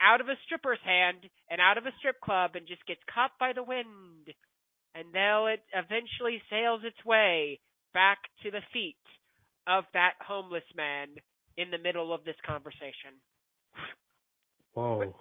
out 0.00 0.20
of 0.20 0.28
a 0.28 0.36
stripper's 0.44 0.82
hand 0.84 1.24
and 1.50 1.60
out 1.60 1.78
of 1.78 1.86
a 1.86 1.94
strip 1.98 2.20
club 2.20 2.52
and 2.54 2.66
just 2.66 2.84
gets 2.86 3.00
caught 3.12 3.30
by 3.40 3.52
the 3.52 3.62
wind 3.62 4.28
and 4.94 5.12
now 5.12 5.46
it 5.46 5.60
eventually 5.74 6.42
sails 6.50 6.80
its 6.84 7.02
way 7.04 7.60
back 7.94 8.18
to 8.42 8.50
the 8.50 8.62
feet 8.72 8.96
of 9.66 9.84
that 9.94 10.14
homeless 10.20 10.64
man 10.76 11.08
in 11.56 11.70
the 11.70 11.78
middle 11.78 12.14
of 12.14 12.24
this 12.24 12.36
conversation. 12.46 13.16
Whoa. 14.74 15.14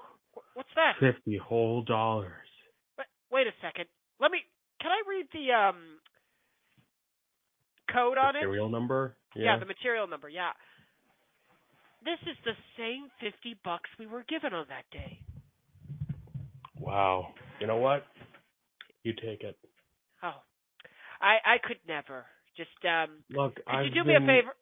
Wh- 0.56 0.58
What's 0.58 0.70
that? 0.76 0.94
Fifty 1.00 1.38
whole 1.38 1.84
dollars. 1.84 2.32
Wait, 2.98 3.08
wait 3.32 3.48
a 3.48 3.52
second. 3.62 3.86
Let 4.20 4.32
me. 4.32 4.40
Can 4.82 4.92
I 4.92 5.02
read 5.08 5.26
the 5.34 5.54
um 5.54 5.76
code 7.94 8.18
on 8.18 8.36
it? 8.36 8.40
Material 8.40 8.70
number? 8.70 9.16
Yeah, 9.36 9.60
the 9.60 9.66
material 9.66 10.08
number. 10.08 10.30
Yeah. 10.30 10.52
This 12.04 12.20
is 12.30 12.38
the 12.46 12.54
same 12.78 13.08
fifty 13.20 13.58
bucks 13.64 13.90
we 14.00 14.06
were 14.08 14.24
given 14.30 14.54
on 14.54 14.66
that 14.70 14.86
day. 14.92 15.20
Wow. 16.80 17.30
You 17.60 17.68
know 17.68 17.78
what? 17.78 18.06
You 19.04 19.14
take 19.14 19.42
it. 19.42 19.58
Oh, 20.24 20.34
I 21.22 21.38
I 21.46 21.58
could 21.64 21.78
never. 21.88 22.26
Just 22.58 22.70
um. 22.86 23.24
Look, 23.30 23.56
Could 23.56 23.64
I've 23.68 23.86
you 23.86 23.92
do 23.92 24.04
me 24.04 24.16
a 24.16 24.20
favor? 24.20 24.54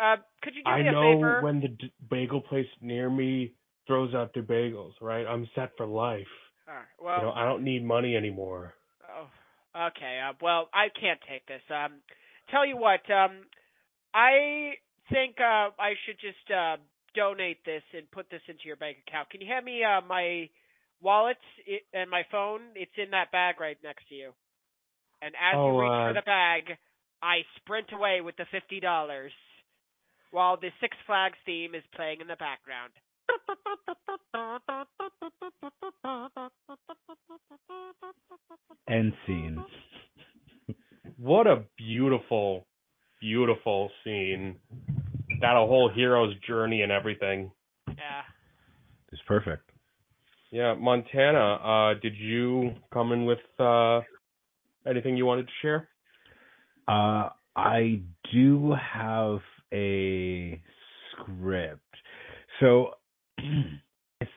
Uh, 0.00 0.16
could 0.42 0.54
you 0.54 0.62
do 0.62 0.70
I 0.70 0.82
me 0.82 0.88
a 0.88 0.92
favor? 0.92 1.38
I 1.38 1.40
know 1.40 1.44
when 1.44 1.60
the 1.60 1.68
d- 1.68 1.92
bagel 2.08 2.40
place 2.40 2.66
near 2.80 3.10
me 3.10 3.52
throws 3.90 4.14
out 4.14 4.32
their 4.34 4.44
bagels, 4.44 4.92
right? 5.00 5.26
I'm 5.26 5.48
set 5.56 5.70
for 5.76 5.84
life. 5.86 6.30
All 6.68 6.74
right, 6.74 6.84
well, 7.02 7.16
you 7.18 7.22
know, 7.24 7.32
I 7.32 7.44
don't 7.44 7.64
need 7.64 7.84
money 7.84 8.14
anymore. 8.16 8.74
Oh, 9.02 9.88
okay. 9.88 10.20
Uh, 10.24 10.34
well, 10.40 10.68
I 10.72 10.86
can't 10.88 11.18
take 11.28 11.44
this. 11.46 11.62
Um, 11.68 11.94
tell 12.50 12.64
you 12.64 12.76
what. 12.76 13.02
Um, 13.10 13.46
I 14.14 14.74
think 15.10 15.36
uh, 15.40 15.74
I 15.74 15.94
should 16.06 16.20
just 16.20 16.46
uh, 16.56 16.76
donate 17.16 17.64
this 17.64 17.82
and 17.92 18.08
put 18.12 18.30
this 18.30 18.42
into 18.46 18.62
your 18.66 18.76
bank 18.76 18.98
account. 19.08 19.30
Can 19.30 19.40
you 19.40 19.48
hand 19.48 19.64
me 19.64 19.82
uh, 19.82 20.00
my 20.06 20.48
wallet 21.02 21.38
and 21.92 22.08
my 22.08 22.22
phone? 22.30 22.60
It's 22.76 22.94
in 22.96 23.10
that 23.10 23.32
bag 23.32 23.60
right 23.60 23.78
next 23.82 24.08
to 24.10 24.14
you. 24.14 24.30
And 25.20 25.34
as 25.34 25.56
Oh, 25.56 25.72
you 25.74 25.80
reach 25.82 25.90
uh, 25.90 26.08
for 26.08 26.14
the 26.14 26.22
bag, 26.24 26.62
I 27.20 27.42
sprint 27.56 27.92
away 27.92 28.20
with 28.20 28.36
the 28.36 28.46
fifty 28.52 28.78
dollars, 28.78 29.32
while 30.30 30.56
the 30.56 30.70
Six 30.80 30.96
Flags 31.06 31.38
theme 31.44 31.74
is 31.74 31.82
playing 31.96 32.20
in 32.20 32.28
the 32.28 32.36
background. 32.38 32.92
End 38.88 39.12
scene. 39.26 39.64
What 41.16 41.46
a 41.46 41.64
beautiful, 41.76 42.66
beautiful 43.20 43.90
scene. 44.04 44.56
Got 45.40 45.62
a 45.62 45.66
whole 45.66 45.90
hero's 45.94 46.34
journey 46.46 46.82
and 46.82 46.92
everything. 46.92 47.50
Yeah. 47.88 48.22
It's 49.12 49.22
perfect. 49.26 49.70
Yeah, 50.50 50.74
Montana, 50.74 51.54
uh, 51.54 51.94
did 52.00 52.16
you 52.16 52.72
come 52.92 53.12
in 53.12 53.24
with 53.24 53.38
uh 53.58 54.00
anything 54.86 55.16
you 55.16 55.26
wanted 55.26 55.46
to 55.46 55.52
share? 55.62 55.88
Uh, 56.88 57.28
I 57.54 58.00
do 58.32 58.74
have 58.74 59.38
a 59.72 60.60
script. 61.12 61.82
So 62.58 62.94
it's 64.20 64.30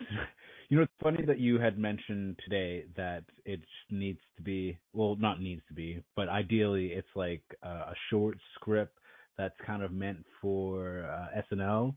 you 0.70 0.78
know 0.78 0.84
it's 0.84 0.94
funny 1.02 1.24
that 1.26 1.40
you 1.40 1.60
had 1.60 1.78
mentioned 1.78 2.40
today 2.44 2.86
that 2.96 3.24
it 3.46 3.62
needs 3.92 4.20
to 4.36 4.42
be 4.42 4.78
well 4.94 5.16
not 5.20 5.40
needs 5.42 5.62
to 5.68 5.74
be 5.74 6.02
but 6.16 6.30
ideally 6.30 6.88
it's 6.88 7.16
like 7.16 7.44
uh, 7.66 7.92
a 7.92 7.96
short 8.10 8.38
script 8.56 8.98
that's 9.38 9.56
kind 9.66 9.82
of 9.84 9.92
meant 9.92 10.24
for 10.42 11.06
uh, 11.06 11.42
SNL. 11.52 11.96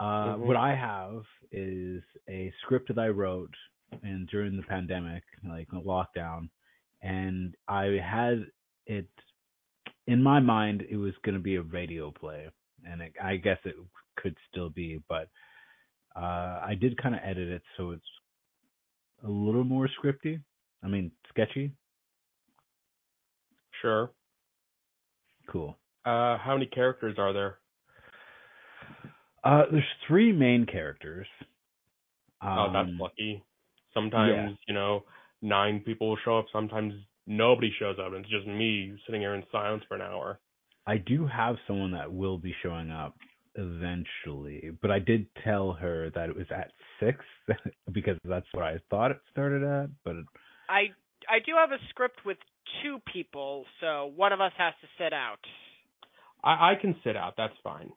Uh, 0.00 0.34
Mhm. 0.34 0.38
What 0.40 0.56
I 0.56 0.74
have 0.74 1.24
is 1.52 2.02
a 2.28 2.52
script 2.62 2.88
that 2.88 2.98
I 2.98 3.08
wrote 3.08 3.54
and 4.02 4.26
during 4.28 4.56
the 4.56 4.62
pandemic, 4.64 5.22
like 5.48 5.68
lockdown, 5.68 6.48
and 7.02 7.54
I 7.68 7.84
had 8.02 8.46
it 8.86 9.08
in 10.06 10.22
my 10.22 10.40
mind. 10.40 10.82
It 10.90 10.96
was 10.96 11.14
going 11.22 11.36
to 11.36 11.40
be 11.40 11.56
a 11.56 11.62
radio 11.62 12.10
play, 12.10 12.48
and 12.84 13.02
it, 13.02 13.12
I 13.22 13.36
guess 13.36 13.58
it 13.64 13.76
could 14.16 14.36
still 14.50 14.70
be, 14.70 15.00
but 15.08 15.28
uh, 16.16 16.60
I 16.64 16.76
did 16.80 17.00
kind 17.00 17.14
of 17.14 17.20
edit 17.24 17.48
it 17.48 17.62
so 17.76 17.90
it's 17.90 18.02
a 19.24 19.28
little 19.28 19.64
more 19.64 19.88
scripty. 19.88 20.40
I 20.82 20.88
mean, 20.88 21.10
sketchy. 21.28 21.72
Sure. 23.80 24.10
Cool. 25.50 25.76
Uh, 26.04 26.38
how 26.38 26.54
many 26.54 26.66
characters 26.66 27.16
are 27.18 27.32
there? 27.32 27.58
Uh, 29.42 29.64
there's 29.70 29.84
three 30.06 30.32
main 30.32 30.66
characters. 30.66 31.26
Um, 32.40 32.58
oh, 32.58 32.72
that's 32.72 32.88
lucky. 33.00 33.42
Sometimes, 33.92 34.32
yeah. 34.34 34.48
you 34.68 34.74
know, 34.74 35.04
nine 35.42 35.80
people 35.80 36.08
will 36.10 36.18
show 36.24 36.38
up. 36.38 36.46
Sometimes 36.52 36.94
nobody 37.26 37.72
shows 37.78 37.96
up, 37.98 38.12
and 38.12 38.24
it's 38.24 38.30
just 38.30 38.46
me 38.46 38.92
sitting 39.06 39.20
here 39.20 39.34
in 39.34 39.42
silence 39.50 39.82
for 39.88 39.94
an 39.94 40.02
hour. 40.02 40.40
I 40.86 40.98
do 40.98 41.26
have 41.26 41.56
someone 41.66 41.92
that 41.92 42.12
will 42.12 42.38
be 42.38 42.54
showing 42.62 42.90
up 42.90 43.14
eventually, 43.56 44.70
but 44.82 44.90
I 44.90 44.98
did 44.98 45.26
tell 45.44 45.72
her 45.72 46.10
that 46.14 46.28
it 46.28 46.36
was 46.36 46.46
at 46.50 46.70
six 47.00 47.18
because 47.92 48.16
that's 48.24 48.46
what 48.52 48.64
I 48.64 48.76
thought 48.90 49.10
it 49.10 49.20
started 49.30 49.62
at. 49.62 49.90
But 50.04 50.16
I 50.68 50.90
I 51.28 51.38
do 51.44 51.52
have 51.58 51.70
a 51.72 51.78
script 51.90 52.20
with 52.24 52.38
two 52.82 52.98
people, 53.12 53.64
so 53.80 54.12
one 54.16 54.32
of 54.32 54.40
us 54.40 54.52
has 54.58 54.74
to 54.80 54.88
sit 55.02 55.12
out. 55.12 55.38
I, 56.42 56.72
I 56.72 56.74
can 56.80 56.96
sit 57.04 57.16
out. 57.16 57.34
That's 57.36 57.54
fine. 57.62 57.90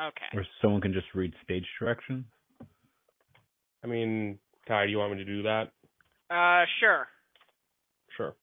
Okay. 0.00 0.38
or 0.38 0.46
someone 0.62 0.80
can 0.80 0.94
just 0.94 1.08
read 1.14 1.34
stage 1.44 1.66
directions. 1.78 2.24
I 3.84 3.86
mean, 3.86 4.38
Ty, 4.66 4.86
do 4.86 4.92
you 4.92 4.98
want 4.98 5.12
me 5.12 5.18
to 5.18 5.24
do 5.24 5.42
that? 5.42 5.72
Uh, 6.30 6.64
sure. 6.80 7.06
Sure. 8.16 8.34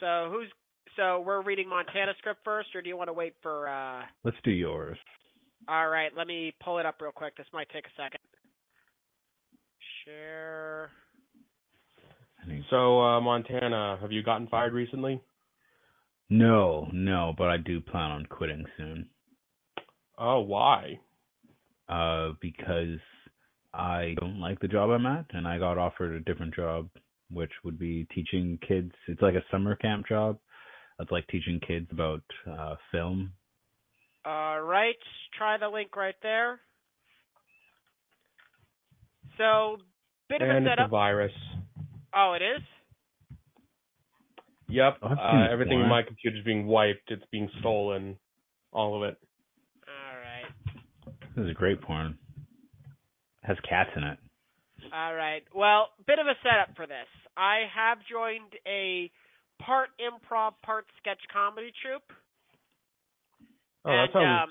So 0.00 0.28
who's 0.32 0.48
so 0.96 1.20
we're 1.20 1.42
reading 1.42 1.68
Montana 1.68 2.12
script 2.18 2.40
first, 2.44 2.68
or 2.74 2.82
do 2.82 2.88
you 2.88 2.96
want 2.96 3.08
to 3.08 3.12
wait 3.12 3.34
for? 3.42 3.68
uh 3.68 4.02
Let's 4.24 4.36
do 4.44 4.50
yours. 4.50 4.98
All 5.68 5.88
right, 5.88 6.10
let 6.16 6.26
me 6.26 6.54
pull 6.62 6.78
it 6.78 6.86
up 6.86 6.96
real 7.00 7.12
quick. 7.12 7.36
This 7.36 7.46
might 7.52 7.68
take 7.70 7.86
a 7.86 8.02
second. 8.02 8.20
Share. 10.04 10.90
So, 12.70 13.00
uh, 13.00 13.20
Montana, 13.20 13.98
have 14.00 14.10
you 14.10 14.24
gotten 14.24 14.48
fired 14.48 14.72
recently? 14.72 15.20
No, 16.28 16.88
no, 16.92 17.34
but 17.38 17.48
I 17.48 17.56
do 17.58 17.80
plan 17.80 18.10
on 18.10 18.26
quitting 18.26 18.64
soon. 18.76 19.06
Oh, 20.18 20.40
why? 20.40 20.98
Uh, 21.88 22.30
because 22.40 22.98
I 23.74 24.14
don't 24.18 24.40
like 24.40 24.58
the 24.60 24.68
job 24.68 24.90
I'm 24.90 25.06
at, 25.06 25.26
and 25.30 25.46
I 25.46 25.58
got 25.58 25.78
offered 25.78 26.14
a 26.14 26.20
different 26.20 26.54
job, 26.54 26.88
which 27.30 27.52
would 27.64 27.78
be 27.78 28.06
teaching 28.14 28.58
kids. 28.66 28.92
It's 29.08 29.22
like 29.22 29.34
a 29.34 29.44
summer 29.50 29.76
camp 29.76 30.08
job. 30.08 30.38
It's 31.02 31.10
like 31.10 31.26
teaching 31.28 31.60
kids 31.66 31.88
about 31.90 32.22
uh, 32.50 32.76
film. 32.90 33.32
All 34.24 34.62
right, 34.62 34.94
try 35.36 35.58
the 35.58 35.68
link 35.68 35.94
right 35.96 36.14
there. 36.22 36.60
So, 39.38 39.78
bit 40.28 40.42
of 40.42 40.48
and 40.48 40.58
a 40.58 40.60
it's 40.60 40.66
a 40.66 40.70
setup. 40.82 40.90
virus. 40.90 41.32
Oh, 42.14 42.34
it 42.38 42.42
is. 42.42 42.62
Yep. 44.68 44.98
Oh, 45.02 45.06
Uh, 45.08 45.48
everything 45.50 45.74
in 45.74 45.80
one. 45.80 45.88
my 45.90 46.02
computer's 46.02 46.44
being 46.44 46.66
wiped. 46.66 47.10
It's 47.10 47.24
being 47.30 47.50
stolen. 47.60 48.16
All 48.72 48.96
of 48.96 49.08
it. 49.10 49.16
All 49.86 50.18
right. 50.18 51.14
This 51.36 51.44
is 51.44 51.50
a 51.50 51.54
great 51.54 51.80
porn. 51.82 52.16
It 53.42 53.46
has 53.46 53.56
cats 53.68 53.90
in 53.96 54.02
it. 54.04 54.18
All 54.94 55.14
right. 55.14 55.42
Well, 55.54 55.88
bit 56.06 56.18
of 56.18 56.26
a 56.26 56.34
setup 56.42 56.76
for 56.76 56.86
this. 56.86 57.08
I 57.36 57.62
have 57.74 57.98
joined 58.10 58.52
a 58.66 59.10
part 59.64 59.88
improv, 60.00 60.52
part 60.64 60.84
sketch 61.00 61.20
comedy 61.32 61.72
troupe. 61.82 62.02
Oh, 63.84 63.90
and, 63.90 64.08
that 64.08 64.12
sounds 64.12 64.50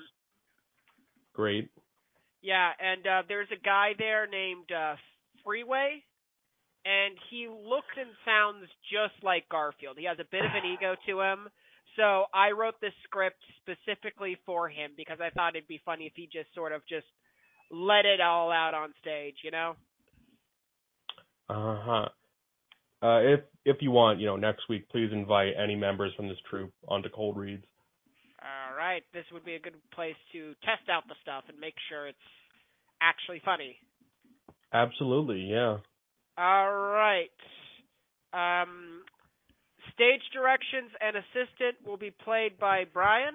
great. 1.32 1.70
yeah, 2.42 2.70
and 2.80 3.06
uh, 3.06 3.22
there's 3.28 3.48
a 3.52 3.64
guy 3.64 3.92
there 3.98 4.26
named 4.26 4.70
uh, 4.72 4.96
Freeway, 5.44 6.02
and 6.84 7.14
he 7.30 7.48
looks 7.48 7.92
and 7.96 8.10
sounds 8.24 8.68
just 8.90 9.22
like 9.22 9.48
Garfield. 9.48 9.96
He 9.98 10.06
has 10.06 10.18
a 10.18 10.28
bit 10.30 10.44
of 10.44 10.52
an 10.52 10.70
ego 10.72 10.96
to 11.06 11.20
him. 11.20 11.48
So 11.96 12.24
I 12.32 12.52
wrote 12.52 12.80
this 12.80 12.94
script 13.04 13.42
specifically 13.60 14.38
for 14.46 14.68
him 14.68 14.92
because 14.96 15.18
I 15.20 15.28
thought 15.30 15.56
it'd 15.56 15.68
be 15.68 15.80
funny 15.84 16.06
if 16.06 16.14
he 16.16 16.24
just 16.24 16.48
sort 16.54 16.72
of 16.72 16.80
just 16.88 17.06
let 17.70 18.06
it 18.06 18.20
all 18.20 18.50
out 18.50 18.72
on 18.72 18.94
stage, 19.00 19.36
you 19.44 19.50
know? 19.50 19.74
Uh-huh. 21.50 21.92
Uh 21.92 22.08
If 23.02 23.40
if 23.64 23.76
you 23.80 23.90
want, 23.90 24.20
you 24.20 24.26
know, 24.26 24.36
next 24.36 24.68
week, 24.68 24.88
please 24.88 25.10
invite 25.12 25.54
any 25.62 25.76
members 25.76 26.12
from 26.16 26.28
this 26.28 26.38
troupe 26.48 26.72
onto 26.88 27.08
Cold 27.08 27.36
Reads. 27.36 27.64
All 28.40 28.76
right, 28.76 29.02
this 29.12 29.24
would 29.32 29.44
be 29.44 29.54
a 29.54 29.60
good 29.60 29.74
place 29.94 30.16
to 30.32 30.54
test 30.64 30.88
out 30.90 31.06
the 31.08 31.14
stuff 31.22 31.44
and 31.48 31.58
make 31.60 31.74
sure 31.88 32.08
it's 32.08 32.18
actually 33.00 33.40
funny. 33.44 33.76
Absolutely, 34.72 35.42
yeah. 35.42 35.76
All 36.36 36.72
right. 36.72 37.30
Um, 38.32 39.02
stage 39.94 40.22
directions 40.32 40.90
and 41.00 41.16
assistant 41.16 41.86
will 41.86 41.98
be 41.98 42.10
played 42.10 42.58
by 42.58 42.84
Brian. 42.92 43.34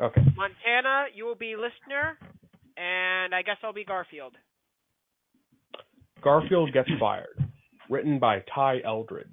Okay. 0.00 0.20
Montana, 0.36 1.06
you 1.14 1.24
will 1.24 1.34
be 1.34 1.56
listener, 1.56 2.18
and 2.76 3.34
I 3.34 3.42
guess 3.42 3.56
I'll 3.64 3.72
be 3.72 3.84
Garfield. 3.84 4.34
Garfield 6.22 6.72
Gets 6.72 6.90
Fired, 7.00 7.41
written 7.92 8.18
by 8.18 8.42
Ty 8.52 8.80
Eldritch. 8.84 9.28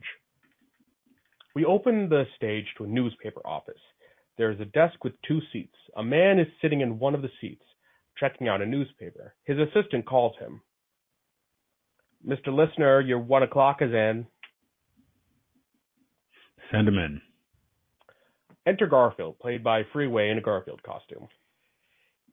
We 1.55 1.65
open 1.65 2.09
the 2.09 2.25
stage 2.35 2.65
to 2.77 2.83
a 2.83 2.87
newspaper 2.87 3.41
office. 3.45 3.81
There 4.37 4.51
is 4.51 4.59
a 4.59 4.65
desk 4.65 5.03
with 5.03 5.13
two 5.27 5.39
seats. 5.51 5.75
A 5.97 6.03
man 6.03 6.39
is 6.39 6.47
sitting 6.61 6.81
in 6.81 6.99
one 6.99 7.15
of 7.15 7.21
the 7.21 7.31
seats, 7.41 7.63
checking 8.17 8.47
out 8.47 8.61
a 8.61 8.65
newspaper. 8.65 9.33
His 9.45 9.57
assistant 9.57 10.05
calls 10.05 10.35
him. 10.39 10.61
Mr. 12.25 12.47
Listener, 12.53 13.01
your 13.01 13.19
one 13.19 13.43
o'clock 13.43 13.77
is 13.81 13.93
in. 13.93 14.27
Send 16.71 16.87
him 16.87 16.97
in. 16.97 17.21
Enter 18.67 18.87
Garfield, 18.87 19.39
played 19.39 19.63
by 19.63 19.83
Freeway 19.91 20.29
in 20.29 20.37
a 20.37 20.41
Garfield 20.41 20.83
costume. 20.83 21.27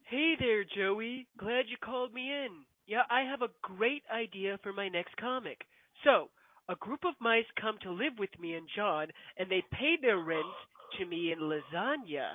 Hey 0.03 0.35
there, 0.39 0.63
Joey. 0.63 1.27
Glad 1.37 1.65
you 1.67 1.77
called 1.83 2.13
me 2.13 2.31
in. 2.31 2.49
Yeah, 2.85 3.03
I 3.09 3.21
have 3.21 3.41
a 3.41 3.49
great 3.61 4.03
idea 4.13 4.59
for 4.61 4.71
my 4.71 4.87
next 4.87 5.17
comic. 5.17 5.65
So, 6.03 6.29
a 6.69 6.75
group 6.75 7.01
of 7.05 7.13
mice 7.19 7.45
come 7.59 7.77
to 7.83 7.91
live 7.91 8.13
with 8.19 8.29
me 8.39 8.53
and 8.55 8.67
Jon, 8.75 9.07
and 9.37 9.49
they 9.49 9.63
pay 9.71 9.95
their 10.01 10.17
rent 10.19 10.45
to 10.99 11.05
me 11.05 11.31
in 11.31 11.39
lasagna. 11.39 12.31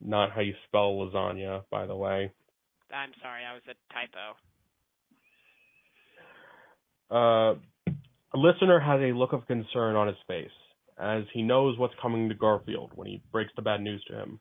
Not 0.00 0.32
how 0.32 0.40
you 0.40 0.54
spell 0.66 0.94
lasagna, 0.94 1.62
by 1.70 1.86
the 1.86 1.96
way. 1.96 2.32
I'm 2.92 3.10
sorry, 3.22 3.42
I 3.44 3.54
was 3.54 3.62
a 3.68 3.74
typo. 3.92 4.36
Uh, 7.10 7.54
a 8.34 8.38
listener 8.38 8.80
has 8.80 9.00
a 9.00 9.16
look 9.16 9.32
of 9.32 9.46
concern 9.46 9.96
on 9.96 10.08
his 10.08 10.16
face, 10.26 10.50
as 10.98 11.22
he 11.32 11.42
knows 11.42 11.78
what's 11.78 11.94
coming 12.00 12.28
to 12.28 12.34
Garfield 12.34 12.90
when 12.94 13.06
he 13.06 13.22
breaks 13.32 13.52
the 13.56 13.62
bad 13.62 13.80
news 13.80 14.02
to 14.08 14.18
him. 14.18 14.40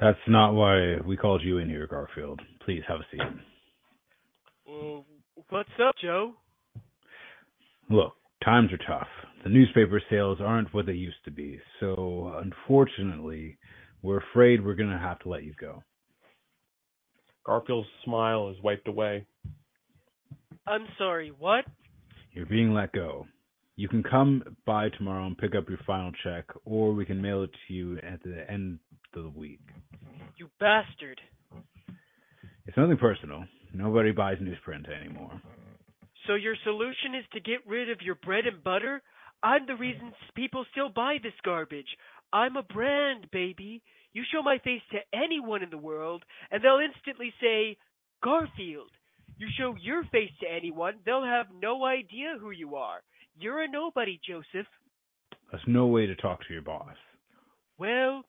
That's 0.00 0.18
not 0.26 0.52
why 0.52 0.96
we 1.06 1.16
called 1.16 1.42
you 1.42 1.58
in 1.58 1.68
here, 1.68 1.86
Garfield. 1.86 2.40
Please 2.64 2.82
have 2.88 3.00
a 3.00 3.06
seat. 3.10 3.20
Well, 4.66 5.04
what's 5.50 5.68
up, 5.86 5.94
Joe? 6.02 6.32
Look, 7.90 8.14
times 8.44 8.70
are 8.72 8.78
tough. 8.98 9.08
The 9.42 9.50
newspaper 9.50 10.00
sales 10.08 10.38
aren't 10.40 10.72
what 10.72 10.86
they 10.86 10.92
used 10.92 11.22
to 11.26 11.30
be, 11.30 11.60
so 11.80 12.32
unfortunately, 12.42 13.58
we're 14.02 14.20
afraid 14.30 14.64
we're 14.64 14.74
going 14.74 14.90
to 14.90 14.98
have 14.98 15.18
to 15.20 15.28
let 15.28 15.44
you 15.44 15.52
go. 15.60 15.82
Garfield's 17.44 17.88
smile 18.04 18.48
is 18.48 18.56
wiped 18.62 18.88
away. 18.88 19.26
I'm 20.66 20.86
sorry, 20.96 21.30
what? 21.38 21.66
You're 22.32 22.46
being 22.46 22.72
let 22.72 22.92
go. 22.92 23.26
You 23.76 23.88
can 23.88 24.02
come 24.02 24.42
by 24.64 24.88
tomorrow 24.90 25.26
and 25.26 25.36
pick 25.36 25.54
up 25.54 25.68
your 25.68 25.78
final 25.86 26.12
check, 26.22 26.46
or 26.64 26.94
we 26.94 27.04
can 27.04 27.20
mail 27.20 27.42
it 27.42 27.50
to 27.66 27.74
you 27.74 27.98
at 27.98 28.22
the 28.22 28.50
end 28.50 28.78
of 29.14 29.24
the 29.24 29.28
week. 29.28 29.60
You 30.38 30.48
bastard. 30.58 31.20
It's 32.66 32.76
nothing 32.76 32.96
personal. 32.96 33.44
Nobody 33.74 34.12
buys 34.12 34.38
newsprint 34.38 34.88
anymore. 34.88 35.42
So 36.26 36.34
your 36.34 36.54
solution 36.64 37.14
is 37.18 37.24
to 37.32 37.40
get 37.40 37.66
rid 37.66 37.90
of 37.90 38.00
your 38.00 38.14
bread 38.14 38.46
and 38.46 38.62
butter? 38.62 39.02
I'm 39.42 39.66
the 39.66 39.74
reason 39.74 40.12
people 40.34 40.64
still 40.70 40.88
buy 40.88 41.18
this 41.22 41.34
garbage. 41.44 41.88
I'm 42.32 42.56
a 42.56 42.62
brand, 42.62 43.26
baby. 43.32 43.82
You 44.12 44.22
show 44.32 44.42
my 44.42 44.58
face 44.58 44.80
to 44.92 44.98
anyone 45.12 45.62
in 45.62 45.70
the 45.70 45.76
world, 45.76 46.24
and 46.50 46.62
they'll 46.62 46.78
instantly 46.78 47.34
say, 47.40 47.76
Garfield. 48.22 48.90
You 49.36 49.48
show 49.58 49.74
your 49.82 50.04
face 50.04 50.30
to 50.40 50.46
anyone, 50.48 50.94
they'll 51.04 51.24
have 51.24 51.46
no 51.60 51.84
idea 51.84 52.36
who 52.40 52.52
you 52.52 52.76
are. 52.76 53.02
You're 53.36 53.62
a 53.62 53.68
nobody, 53.68 54.20
Joseph. 54.26 54.68
That's 55.50 55.64
no 55.66 55.86
way 55.86 56.06
to 56.06 56.14
talk 56.14 56.46
to 56.46 56.52
your 56.52 56.62
boss. 56.62 56.94
Well, 57.76 58.22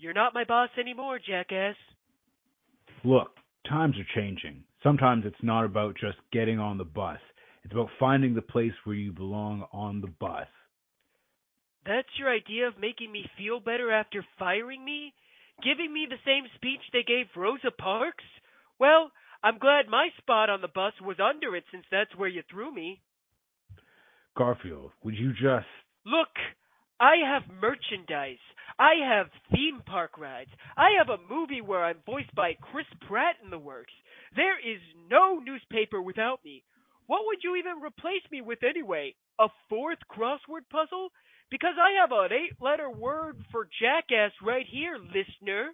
you're 0.00 0.12
not 0.12 0.34
my 0.34 0.44
boss 0.44 0.70
anymore, 0.78 1.20
jackass. 1.24 1.76
Look, 3.04 3.30
times 3.68 3.94
are 3.96 4.20
changing. 4.20 4.64
Sometimes 4.82 5.24
it's 5.26 5.42
not 5.42 5.64
about 5.64 5.96
just 5.98 6.18
getting 6.32 6.58
on 6.58 6.78
the 6.78 6.84
bus. 6.84 7.18
It's 7.64 7.72
about 7.72 7.90
finding 7.98 8.34
the 8.34 8.42
place 8.42 8.72
where 8.84 8.96
you 8.96 9.12
belong 9.12 9.64
on 9.72 10.00
the 10.00 10.12
bus. 10.20 10.46
That's 11.84 12.08
your 12.18 12.32
idea 12.32 12.68
of 12.68 12.78
making 12.78 13.10
me 13.10 13.24
feel 13.36 13.60
better 13.60 13.90
after 13.90 14.24
firing 14.38 14.84
me? 14.84 15.14
Giving 15.62 15.92
me 15.92 16.06
the 16.08 16.22
same 16.24 16.44
speech 16.54 16.80
they 16.92 17.02
gave 17.02 17.26
Rosa 17.36 17.70
Parks? 17.76 18.24
Well, 18.78 19.10
I'm 19.42 19.58
glad 19.58 19.88
my 19.88 20.08
spot 20.18 20.50
on 20.50 20.60
the 20.60 20.68
bus 20.68 20.92
was 21.02 21.16
under 21.18 21.56
it 21.56 21.64
since 21.72 21.84
that's 21.90 22.14
where 22.16 22.28
you 22.28 22.42
threw 22.50 22.72
me. 22.72 23.00
Garfield, 24.36 24.92
would 25.02 25.14
you 25.14 25.32
just. 25.32 25.66
Look, 26.04 26.30
I 27.00 27.16
have 27.24 27.42
merchandise. 27.60 28.42
I 28.78 28.94
have 29.08 29.26
theme 29.52 29.82
park 29.86 30.18
rides. 30.18 30.50
I 30.76 30.90
have 30.98 31.08
a 31.08 31.32
movie 31.32 31.60
where 31.60 31.84
I'm 31.84 31.98
voiced 32.06 32.34
by 32.34 32.52
Chris 32.60 32.86
Pratt 33.08 33.36
in 33.42 33.50
the 33.50 33.58
works. 33.58 33.92
There 34.36 34.58
is 34.58 34.80
no 35.10 35.38
newspaper 35.38 36.00
without 36.00 36.40
me. 36.44 36.64
What 37.06 37.22
would 37.26 37.38
you 37.42 37.56
even 37.56 37.82
replace 37.82 38.22
me 38.30 38.40
with 38.40 38.62
anyway? 38.62 39.14
A 39.38 39.48
fourth 39.68 39.98
crossword 40.10 40.68
puzzle? 40.70 41.10
Because 41.50 41.74
I 41.80 42.00
have 42.00 42.12
an 42.12 42.32
eight 42.32 42.60
letter 42.60 42.90
word 42.90 43.36
for 43.50 43.68
jackass 43.80 44.32
right 44.44 44.66
here, 44.70 44.98
listener. 44.98 45.70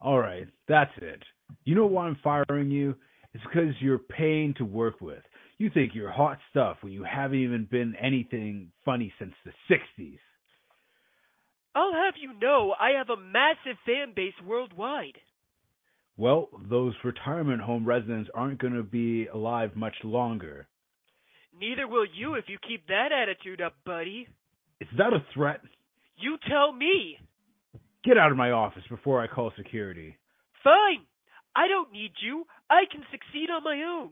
All 0.00 0.18
right, 0.18 0.48
that's 0.68 0.90
it. 1.00 1.22
You 1.64 1.74
know 1.76 1.86
why 1.86 2.06
I'm 2.06 2.18
firing 2.22 2.70
you? 2.70 2.96
It's 3.32 3.44
because 3.44 3.74
you're 3.80 3.98
paying 3.98 4.54
to 4.54 4.64
work 4.64 5.00
with. 5.00 5.22
You 5.58 5.70
think 5.70 5.92
you're 5.94 6.10
hot 6.10 6.38
stuff 6.50 6.78
when 6.80 6.92
you 6.92 7.04
haven't 7.04 7.38
even 7.38 7.66
been 7.70 7.94
anything 8.00 8.72
funny 8.84 9.12
since 9.18 9.32
the 9.44 9.52
60s. 9.70 10.18
I'll 11.74 11.92
have 11.92 12.14
you 12.20 12.32
know 12.40 12.74
I 12.78 12.92
have 12.98 13.10
a 13.10 13.20
massive 13.20 13.76
fan 13.84 14.14
base 14.16 14.34
worldwide. 14.44 15.18
Well, 16.16 16.48
those 16.70 16.94
retirement 17.04 17.60
home 17.60 17.84
residents 17.84 18.30
aren't 18.34 18.58
going 18.60 18.72
to 18.74 18.82
be 18.82 19.26
alive 19.26 19.76
much 19.76 19.94
longer. 20.02 20.66
Neither 21.58 21.86
will 21.86 22.06
you 22.06 22.34
if 22.34 22.44
you 22.48 22.58
keep 22.66 22.86
that 22.88 23.08
attitude 23.12 23.60
up, 23.60 23.74
buddy. 23.84 24.26
Is 24.80 24.88
that 24.98 25.12
a 25.12 25.24
threat? 25.34 25.60
You 26.18 26.38
tell 26.48 26.72
me. 26.72 27.18
Get 28.04 28.16
out 28.18 28.30
of 28.30 28.36
my 28.36 28.50
office 28.52 28.84
before 28.88 29.22
I 29.22 29.26
call 29.26 29.52
security. 29.56 30.16
Fine. 30.64 31.04
I 31.54 31.68
don't 31.68 31.92
need 31.92 32.12
you. 32.22 32.46
I 32.70 32.84
can 32.90 33.02
succeed 33.10 33.48
on 33.50 33.64
my 33.64 33.82
own. 33.82 34.10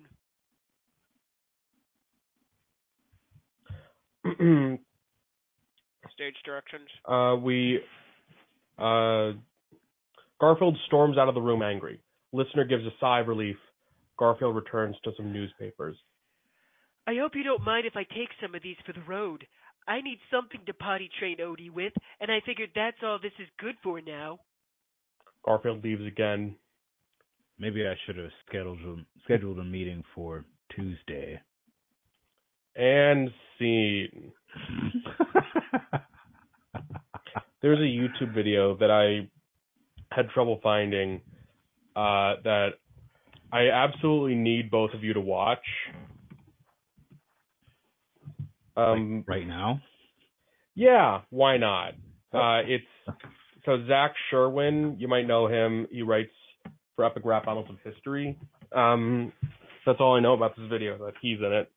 Stage 6.14 6.36
directions. 6.44 6.88
uh, 7.06 7.36
we 7.42 7.80
uh, 8.78 9.32
Garfield 10.44 10.76
storms 10.84 11.16
out 11.16 11.26
of 11.26 11.34
the 11.34 11.40
room 11.40 11.62
angry. 11.62 11.98
Listener 12.34 12.66
gives 12.66 12.84
a 12.84 12.90
sigh 13.00 13.20
of 13.20 13.28
relief. 13.28 13.56
Garfield 14.18 14.54
returns 14.54 14.94
to 15.02 15.12
some 15.16 15.32
newspapers. 15.32 15.96
I 17.06 17.14
hope 17.18 17.34
you 17.34 17.42
don't 17.42 17.64
mind 17.64 17.86
if 17.86 17.96
I 17.96 18.02
take 18.02 18.28
some 18.42 18.54
of 18.54 18.62
these 18.62 18.76
for 18.84 18.92
the 18.92 19.00
road. 19.08 19.46
I 19.88 20.02
need 20.02 20.18
something 20.30 20.60
to 20.66 20.74
potty 20.74 21.08
train 21.18 21.38
Odie 21.38 21.70
with, 21.70 21.94
and 22.20 22.30
I 22.30 22.42
figured 22.44 22.68
that's 22.74 22.98
all 23.02 23.18
this 23.22 23.32
is 23.38 23.48
good 23.58 23.76
for 23.82 24.02
now. 24.02 24.40
Garfield 25.46 25.82
leaves 25.82 26.04
again. 26.06 26.56
Maybe 27.58 27.86
I 27.86 27.94
should 28.04 28.18
have 28.18 28.28
scheduled 28.46 28.80
scheduled 29.24 29.60
a 29.60 29.64
meeting 29.64 30.04
for 30.14 30.44
Tuesday. 30.76 31.40
And 32.76 33.30
scene. 33.58 34.30
There's 37.62 37.78
a 37.78 37.82
YouTube 37.82 38.34
video 38.34 38.76
that 38.76 38.90
I 38.90 39.30
had 40.10 40.28
trouble 40.30 40.60
finding 40.62 41.20
uh, 41.96 42.36
that 42.44 42.70
I 43.52 43.68
absolutely 43.70 44.34
need 44.34 44.70
both 44.70 44.92
of 44.94 45.04
you 45.04 45.12
to 45.14 45.20
watch. 45.20 45.64
Um, 48.76 49.18
Like, 49.18 49.28
right 49.28 49.46
now? 49.46 49.80
yeah, 50.74 51.20
why 51.30 51.56
not? 51.56 51.94
Uh, 52.32 52.62
it's 52.66 52.84
so 53.64 53.86
Zach 53.86 54.14
Sherwin. 54.30 54.96
You 54.98 55.06
might 55.06 55.26
know 55.28 55.46
him. 55.46 55.86
He 55.90 56.02
writes 56.02 56.32
for 56.96 57.04
Epic 57.04 57.22
Rap 57.24 57.46
Battles 57.46 57.68
of 57.70 57.76
History. 57.84 58.36
Um, 58.74 59.32
that's 59.86 60.00
all 60.00 60.16
I 60.16 60.20
know 60.20 60.32
about 60.32 60.56
this 60.56 60.68
video. 60.68 60.98
That 60.98 61.14
he's 61.22 61.38
in 61.38 61.52
it. 61.52 61.70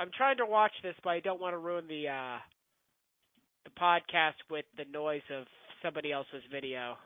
I'm 0.00 0.10
trying 0.16 0.38
to 0.38 0.46
watch 0.46 0.72
this, 0.82 0.94
but 1.04 1.10
I 1.10 1.20
don't 1.20 1.38
want 1.42 1.52
to 1.52 1.58
ruin 1.58 1.84
the 1.86 2.08
uh 2.08 2.38
the 3.64 3.70
podcast 3.78 4.40
with 4.50 4.64
the 4.78 4.86
noise 4.90 5.20
of 5.30 5.44
somebody 5.82 6.10
else's 6.10 6.42
video. 6.50 6.96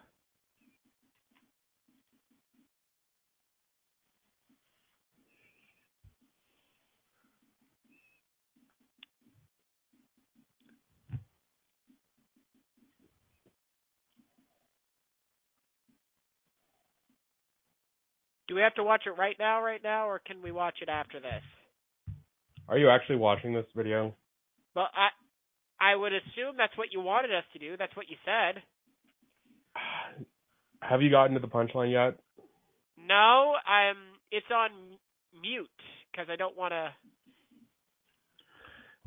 Do 18.46 18.54
we 18.54 18.60
have 18.60 18.74
to 18.76 18.84
watch 18.84 19.02
it 19.06 19.18
right 19.18 19.34
now, 19.36 19.60
right 19.64 19.82
now, 19.82 20.08
or 20.08 20.20
can 20.20 20.40
we 20.42 20.52
watch 20.52 20.76
it 20.80 20.88
after 20.88 21.18
this? 21.18 21.42
Are 22.68 22.78
you 22.78 22.88
actually 22.90 23.16
watching 23.16 23.52
this 23.52 23.66
video? 23.76 24.14
Well, 24.74 24.88
I 24.94 25.08
I 25.80 25.94
would 25.94 26.12
assume 26.12 26.56
that's 26.56 26.76
what 26.78 26.88
you 26.92 27.00
wanted 27.00 27.30
us 27.34 27.44
to 27.52 27.58
do. 27.58 27.76
That's 27.76 27.94
what 27.96 28.06
you 28.08 28.16
said. 28.24 28.62
Have 30.80 31.02
you 31.02 31.10
gotten 31.10 31.34
to 31.34 31.40
the 31.40 31.48
punchline 31.48 31.92
yet? 31.92 32.18
No, 32.98 33.54
I'm. 33.66 33.96
It's 34.30 34.46
on 34.54 34.70
mute 35.40 35.68
because 36.10 36.28
I 36.30 36.36
don't 36.36 36.56
want 36.56 36.72
to. 36.72 36.90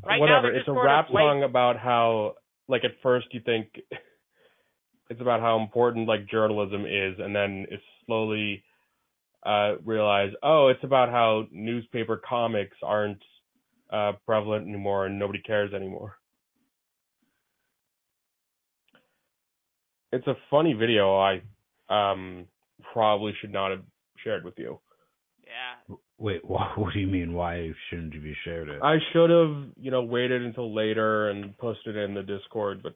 Right 0.06 0.20
Whatever. 0.20 0.52
they're 0.52 0.60
It's 0.60 0.68
a 0.68 0.74
rap 0.74 1.08
song 1.12 1.44
about 1.44 1.78
how, 1.78 2.36
like, 2.68 2.86
at 2.86 2.92
first 3.02 3.28
you 3.32 3.42
think 3.44 3.68
it's 5.10 5.22
about 5.22 5.42
how 5.42 5.60
important 5.60 6.08
like 6.08 6.30
journalism 6.30 6.86
is, 6.86 7.16
and 7.20 7.36
then 7.36 7.66
it's 7.72 7.84
slowly 8.06 8.64
uh 9.44 9.76
realize, 9.84 10.32
oh, 10.44 10.68
it's 10.68 10.84
about 10.84 11.10
how 11.10 11.46
newspaper 11.52 12.22
comics 12.24 12.78
aren't 12.84 13.22
uh 13.92 14.14
prevalent 14.26 14.68
anymore 14.68 15.06
and 15.06 15.20
nobody 15.20 15.42
cares 15.42 15.74
anymore. 15.74 16.16
It's 20.12 20.28
a 20.28 20.36
funny 20.50 20.74
video. 20.74 21.18
I 21.18 21.42
um 21.90 22.48
probably 22.94 23.34
should 23.42 23.52
not 23.54 23.72
have 23.72 23.84
shared 24.24 24.44
with 24.46 24.56
you. 24.58 24.80
Yeah. 25.44 25.96
Wait, 26.18 26.44
wha- 26.46 26.74
what 26.78 26.94
do 26.94 27.00
you 27.00 27.08
mean? 27.08 27.34
Why 27.34 27.72
shouldn't 27.90 28.14
you 28.14 28.22
be 28.22 28.36
shared 28.44 28.70
it? 28.70 28.82
I 28.84 28.98
should 29.14 29.30
have, 29.30 29.72
you 29.78 29.92
know, 29.92 30.04
waited 30.04 30.42
until 30.44 30.74
later 30.74 31.30
and 31.30 31.58
posted 31.58 31.96
it 31.96 32.04
in 32.04 32.14
the 32.14 32.24
Discord, 32.24 32.82
but 32.84 32.96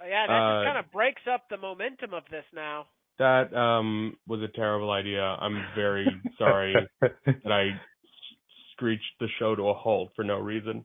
Oh, 0.00 0.06
yeah, 0.06 0.26
that 0.28 0.38
Uh, 0.38 0.52
just 0.54 0.64
kind 0.64 0.78
of 0.78 0.92
breaks 0.92 1.22
up 1.32 1.48
the 1.50 1.56
momentum 1.56 2.14
of 2.14 2.22
this 2.30 2.44
now. 2.54 2.86
that 3.18 3.52
um 3.54 4.16
was 4.26 4.40
a 4.42 4.48
terrible 4.56 4.90
idea. 4.90 5.22
I'm 5.22 5.66
very 5.74 6.08
sorry 6.38 6.88
that 7.00 7.52
I 7.52 7.70
s- 7.70 7.80
screeched 8.78 9.02
the 9.18 9.26
show 9.40 9.56
to 9.56 9.68
a 9.68 9.74
halt 9.74 10.10
for 10.14 10.24
no 10.24 10.38
reason. 10.38 10.84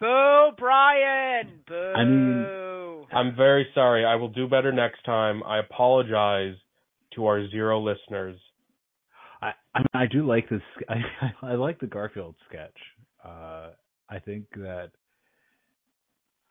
Boo, 0.00 0.50
Brian. 0.56 1.60
Boo. 1.66 1.92
I 1.96 2.04
mean- 2.04 3.06
I'm 3.12 3.34
very 3.34 3.66
sorry. 3.74 4.04
I 4.04 4.14
will 4.14 4.28
do 4.28 4.46
better 4.48 4.70
next 4.72 5.02
time. 5.04 5.42
I 5.42 5.58
apologize 5.58 6.54
to 7.16 7.26
our 7.26 7.48
zero 7.50 7.80
listeners. 7.80 8.38
I 9.42 9.50
I, 9.74 9.78
mean, 9.80 9.86
I 9.94 10.06
do 10.06 10.24
like 10.24 10.48
this. 10.48 10.62
I 10.88 11.02
I 11.42 11.54
like 11.54 11.80
the 11.80 11.88
Garfield 11.88 12.36
sketch. 12.48 12.76
Uh, 13.24 13.70
I 14.08 14.20
think 14.24 14.44
that. 14.56 14.90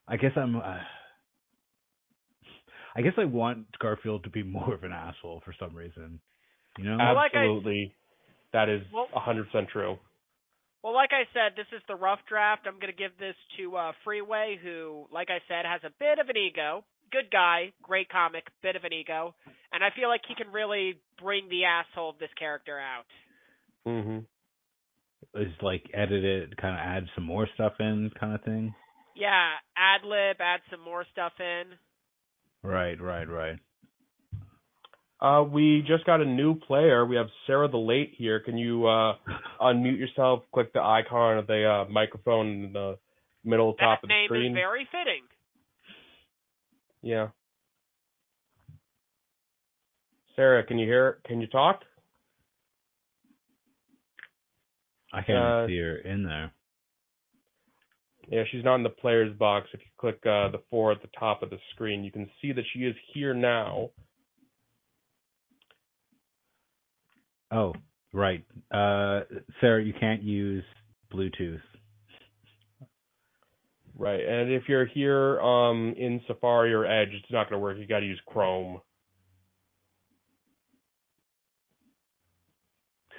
I 0.07 0.17
guess 0.17 0.31
I'm. 0.35 0.57
Uh, 0.57 0.79
I 2.95 3.01
guess 3.01 3.13
I 3.17 3.23
want 3.25 3.67
Garfield 3.79 4.23
to 4.25 4.29
be 4.29 4.43
more 4.43 4.73
of 4.73 4.83
an 4.83 4.91
asshole 4.91 5.41
for 5.45 5.53
some 5.57 5.73
reason. 5.73 6.19
You 6.77 6.83
know? 6.85 6.97
Well, 6.97 7.15
like 7.15 7.31
I- 7.35 7.39
Absolutely. 7.43 7.95
that 8.51 8.67
is 8.67 8.81
Well- 8.93 9.07
100% 9.15 9.69
true. 9.69 9.97
Well, 10.83 10.93
like 10.93 11.11
I 11.11 11.23
said, 11.33 11.57
this 11.57 11.67
is 11.75 11.81
the 11.87 11.95
rough 11.95 12.19
draft. 12.27 12.65
I'm 12.65 12.79
going 12.79 12.93
to 12.93 12.97
give 12.97 13.17
this 13.19 13.35
to 13.57 13.75
uh, 13.75 13.91
Freeway, 14.03 14.57
who, 14.61 15.05
like 15.11 15.27
I 15.29 15.39
said, 15.47 15.65
has 15.65 15.81
a 15.83 15.91
bit 15.99 16.19
of 16.19 16.29
an 16.29 16.37
ego. 16.37 16.83
Good 17.11 17.31
guy, 17.31 17.73
great 17.81 18.07
comic, 18.09 18.45
bit 18.61 18.75
of 18.75 18.83
an 18.83 18.93
ego, 18.93 19.33
and 19.73 19.83
I 19.83 19.89
feel 19.95 20.09
like 20.09 20.21
he 20.27 20.35
can 20.35 20.53
really 20.53 20.99
bring 21.21 21.49
the 21.49 21.65
asshole 21.65 22.11
of 22.11 22.19
this 22.19 22.29
character 22.37 22.79
out. 22.79 23.05
Mhm. 23.85 24.25
is 25.35 25.61
like 25.61 25.89
edit 25.93 26.23
it, 26.23 26.57
kind 26.57 26.75
of 26.75 26.79
add 26.79 27.09
some 27.15 27.23
more 27.23 27.47
stuff 27.53 27.73
in, 27.79 28.09
kind 28.19 28.33
of 28.33 28.43
thing. 28.43 28.73
Yeah, 29.15 29.57
ad 29.75 30.03
lib, 30.03 30.37
add 30.39 30.61
some 30.69 30.81
more 30.81 31.05
stuff 31.11 31.33
in. 31.39 31.77
Right, 32.63 32.99
right, 33.01 33.27
right. 33.27 33.59
Uh, 35.21 35.43
we 35.43 35.83
just 35.85 36.05
got 36.05 36.21
a 36.21 36.25
new 36.25 36.55
player. 36.55 37.05
We 37.05 37.17
have 37.17 37.27
Sarah 37.45 37.67
the 37.67 37.77
Late 37.77 38.13
here. 38.17 38.39
Can 38.39 38.57
you 38.57 38.87
uh, 38.87 39.15
unmute 39.61 39.99
yourself? 39.99 40.43
Click 40.53 40.71
the 40.73 40.81
icon 40.81 41.37
of 41.37 41.47
the 41.47 41.65
uh, 41.69 41.91
microphone 41.91 42.65
in 42.65 42.73
the 42.73 42.97
middle 43.43 43.73
top 43.73 44.01
of 44.03 44.07
the 44.09 44.25
screen. 44.25 44.29
That 44.29 44.33
name 44.33 44.51
screen. 44.51 44.51
is 44.51 44.55
very 44.55 44.87
fitting. 44.91 45.23
Yeah. 47.01 47.27
Sarah, 50.35 50.65
can 50.65 50.79
you 50.79 50.87
hear? 50.87 51.19
Can 51.25 51.41
you 51.41 51.47
talk? 51.47 51.81
I 55.11 55.21
can't 55.21 55.37
Uh, 55.37 55.67
see 55.67 55.77
her 55.79 55.97
in 55.97 56.23
there. 56.23 56.53
Yeah, 58.29 58.43
she's 58.51 58.63
not 58.63 58.75
in 58.75 58.83
the 58.83 58.89
players 58.89 59.35
box. 59.37 59.67
If 59.73 59.81
you 59.81 59.87
click 59.97 60.19
uh, 60.25 60.49
the 60.49 60.61
four 60.69 60.91
at 60.91 61.01
the 61.01 61.09
top 61.19 61.41
of 61.41 61.49
the 61.49 61.57
screen, 61.73 62.03
you 62.03 62.11
can 62.11 62.29
see 62.41 62.53
that 62.53 62.63
she 62.73 62.79
is 62.85 62.95
here 63.13 63.33
now. 63.33 63.89
Oh, 67.51 67.73
right. 68.13 68.45
Uh, 68.71 69.21
Sarah, 69.61 69.83
you 69.83 69.93
can't 69.99 70.23
use 70.23 70.63
Bluetooth. 71.13 71.61
Right, 73.97 74.21
and 74.25 74.49
if 74.49 74.63
you're 74.69 74.85
here 74.85 75.41
um, 75.41 75.93
in 75.97 76.21
Safari 76.25 76.73
or 76.73 76.85
Edge, 76.85 77.09
it's 77.11 77.31
not 77.31 77.49
going 77.49 77.59
to 77.59 77.63
work. 77.63 77.77
You 77.77 77.85
got 77.85 77.99
to 77.99 78.05
use 78.05 78.21
Chrome. 78.27 78.79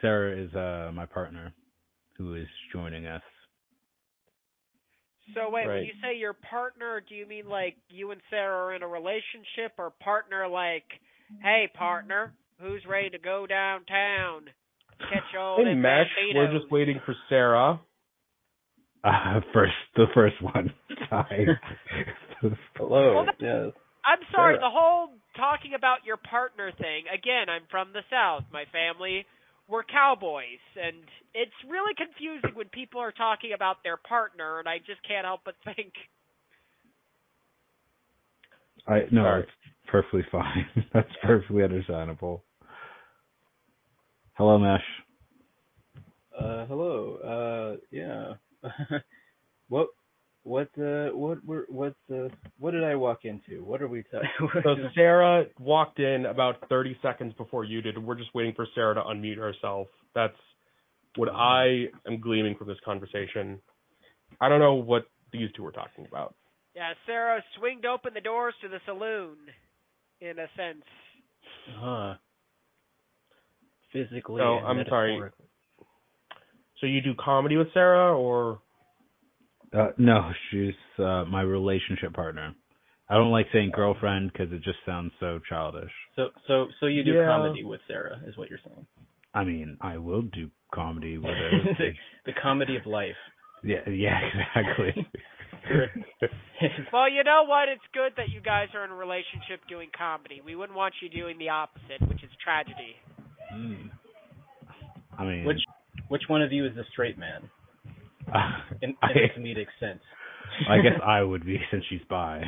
Sarah 0.01 0.43
is 0.43 0.55
uh 0.55 0.91
my 0.95 1.05
partner, 1.05 1.53
who 2.17 2.35
is 2.35 2.47
joining 2.73 3.07
us. 3.07 3.21
So 5.35 5.51
wait, 5.51 5.67
when 5.67 5.85
you 5.85 5.93
say 6.03 6.17
your 6.17 6.33
partner, 6.33 7.03
do 7.07 7.15
you 7.15 7.27
mean 7.27 7.47
like 7.49 7.77
you 7.91 8.11
and 8.11 8.21
Sarah 8.31 8.69
are 8.69 8.75
in 8.75 8.83
a 8.83 8.89
relationship, 8.89 9.73
or 9.77 9.91
partner 10.03 10.49
like, 10.49 10.85
hey 11.43 11.69
partner, 11.75 12.33
who's 12.61 12.83
ready 12.89 13.11
to 13.11 13.19
go 13.19 13.47
downtown? 13.47 14.45
Catch 14.99 15.35
old 15.39 15.67
Hey, 15.67 15.75
Mesh, 15.75 16.07
we're 16.35 16.53
just 16.59 16.71
waiting 16.71 17.01
for 17.07 17.15
Sarah. 17.29 17.81
Uh, 19.03 19.41
first, 19.55 19.73
the 19.97 20.05
first 20.15 20.41
one. 20.43 20.73
Hi. 21.11 21.47
Hello. 22.77 23.15
Well, 23.15 23.27
yes. 23.41 23.73
I'm 24.05 24.19
sorry, 24.33 24.57
Sarah. 24.57 24.61
the 24.61 24.71
whole 24.71 25.09
talking 25.37 25.73
about 25.75 26.05
your 26.05 26.19
partner 26.19 26.71
thing. 26.77 27.05
Again, 27.13 27.49
I'm 27.49 27.63
from 27.71 27.93
the 27.93 28.03
South. 28.11 28.45
My 28.53 28.65
family 28.73 29.25
were 29.69 29.85
cowboys, 29.85 30.61
and 30.77 30.97
it's 31.33 31.53
really 31.69 31.95
confusing 31.97 32.55
when 32.55 32.69
people 32.69 33.01
are 33.01 33.13
talking 33.13 33.53
about 33.55 33.83
their 33.85 33.97
partner, 33.97 34.59
and 34.59 34.69
I 34.69 34.79
just 34.79 35.01
can't 35.07 35.25
help 35.25 35.41
but 35.45 35.55
think. 35.65 35.93
I 38.87 39.01
no, 39.11 39.23
Sorry. 39.23 39.43
it's 39.43 39.51
perfectly 39.89 40.27
fine. 40.31 40.67
That's 40.93 41.09
perfectly 41.23 41.63
understandable. 41.63 42.43
Hello, 44.41 44.57
Mesh. 44.57 44.81
Uh, 46.35 46.65
hello. 46.65 47.19
Uh, 47.23 47.77
yeah. 47.91 48.33
what? 49.69 49.89
What? 50.45 50.71
Uh, 50.79 51.09
what? 51.09 51.45
Were? 51.45 51.67
What? 51.69 51.93
Uh, 52.11 52.29
what 52.59 52.71
did 52.71 52.83
I 52.83 52.95
walk 52.95 53.27
into? 53.27 53.63
What 53.63 53.83
are 53.83 53.89
we 53.89 54.03
talking? 54.05 54.31
So 54.65 54.77
Sarah 54.95 55.45
walked 55.59 55.99
in 55.99 56.25
about 56.25 56.57
30 56.71 56.97
seconds 57.03 57.35
before 57.37 57.65
you 57.65 57.83
did. 57.83 58.03
We're 58.03 58.15
just 58.15 58.35
waiting 58.35 58.55
for 58.55 58.67
Sarah 58.75 58.95
to 58.95 59.03
unmute 59.03 59.37
herself. 59.37 59.89
That's 60.15 60.33
what 61.17 61.29
I 61.29 61.89
am 62.07 62.19
gleaming 62.19 62.57
from 62.57 62.69
this 62.69 62.79
conversation. 62.83 63.61
I 64.41 64.49
don't 64.49 64.61
know 64.61 64.73
what 64.73 65.05
these 65.35 65.51
two 65.55 65.65
were 65.65 65.73
talking 65.73 66.07
about. 66.09 66.35
Yeah, 66.75 66.95
Sarah 67.05 67.45
swinged 67.59 67.85
open 67.85 68.15
the 68.15 68.23
doors 68.23 68.55
to 68.63 68.69
the 68.71 68.79
saloon, 68.87 69.37
in 70.23 70.39
a 70.39 70.47
sense. 70.57 70.85
Huh. 71.79 72.15
Physically. 73.93 74.41
So, 74.41 74.59
and 74.59 74.81
I'm 74.81 74.85
sorry. 74.89 75.21
So 76.81 76.87
you 76.87 77.01
do 77.03 77.13
comedy 77.19 77.57
with 77.57 77.69
Sarah, 77.75 78.17
or 78.17 78.61
Uh, 79.73 79.89
no, 79.99 80.31
she's 80.51 80.75
uh, 80.99 81.25
my 81.27 81.43
relationship 81.43 82.13
partner. 82.15 82.55
I 83.09 83.15
don't 83.15 83.31
like 83.33 83.47
saying 83.53 83.73
girlfriend 83.75 84.33
because 84.33 84.53
it 84.53 84.63
just 84.63 84.79
sounds 84.87 85.13
so 85.21 85.41
childish. 85.49 85.91
So, 86.17 86.29
so, 86.47 86.67
so 86.79 86.87
you 86.87 87.03
do 87.03 87.15
Yeah. 87.15 87.27
comedy 87.27 87.65
with 87.65 87.81
Sarah, 87.89 88.21
is 88.27 88.37
what 88.37 88.49
you're 88.51 88.61
saying? 88.65 88.87
I 89.35 89.45
mean, 89.45 89.77
I 89.81 89.99
will 89.99 90.23
do 90.23 90.51
comedy 90.73 91.19
with 91.19 91.35
her. 91.37 91.51
the, 91.79 91.93
the 92.27 92.33
comedy 92.41 92.77
of 92.77 92.87
life. 92.87 93.17
yeah, 93.65 93.89
yeah, 93.89 94.19
exactly. 94.55 95.07
Well, 96.93 97.09
you 97.11 97.25
know 97.25 97.45
what? 97.47 97.69
It's 97.69 97.83
good 97.95 98.13
that 98.17 98.29
you 98.31 98.41
guys 98.41 98.69
are 98.75 98.85
in 98.85 98.91
a 98.91 98.95
relationship 98.95 99.61
doing 99.69 99.89
comedy. 99.97 100.41
We 100.45 100.57
wouldn't 100.57 100.77
want 100.77 100.95
you 101.01 101.09
doing 101.09 101.39
the 101.39 101.49
opposite, 101.49 102.01
which 102.09 102.23
is 102.23 102.31
tragedy. 102.43 102.97
Mm. 103.55 103.91
I 105.19 105.25
mean, 105.25 105.45
Which, 105.45 105.59
which 106.09 106.23
one 106.29 106.43
of 106.43 106.53
you 106.53 106.67
is 106.67 106.75
the 106.75 106.85
straight 106.93 107.19
man? 107.19 107.49
In, 108.83 108.91
in 108.91 108.97
I, 109.03 109.11
a 109.11 109.39
comedic 109.39 109.67
sense. 109.81 110.01
I 110.69 110.77
guess 110.79 111.01
I 111.05 111.23
would 111.23 111.45
be 111.45 111.59
since 111.71 111.85
she's 111.91 112.01
bi. 112.09 112.43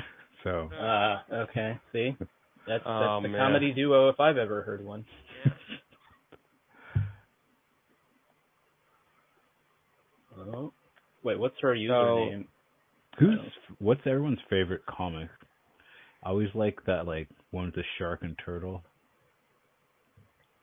So 0.44 0.70
Uh, 0.80 1.18
okay. 1.32 1.78
See, 1.92 2.16
that's, 2.18 2.30
that's 2.68 2.86
Oh, 2.86 3.20
the 3.22 3.28
man. 3.28 3.40
comedy 3.40 3.72
duo 3.72 4.08
if 4.08 4.20
I've 4.20 4.36
ever 4.36 4.62
heard 4.62 4.84
one. 4.84 5.04
Oh, 10.38 10.72
wait, 11.22 11.38
what's 11.38 11.54
her 11.60 11.74
username? 11.74 12.46
who's 13.18 13.38
what's 13.78 14.00
everyone's 14.06 14.38
favorite 14.48 14.82
comic? 14.86 15.28
I 16.22 16.30
always 16.30 16.48
like 16.54 16.78
that 16.86 17.06
like 17.06 17.28
one 17.50 17.66
with 17.66 17.74
the 17.74 17.82
shark 17.98 18.20
and 18.22 18.36
turtle. 18.44 18.82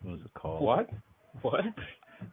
What 0.02 0.12
was 0.14 0.22
it 0.26 0.34
called? 0.34 0.62
what? 0.62 0.90
What? 1.42 1.62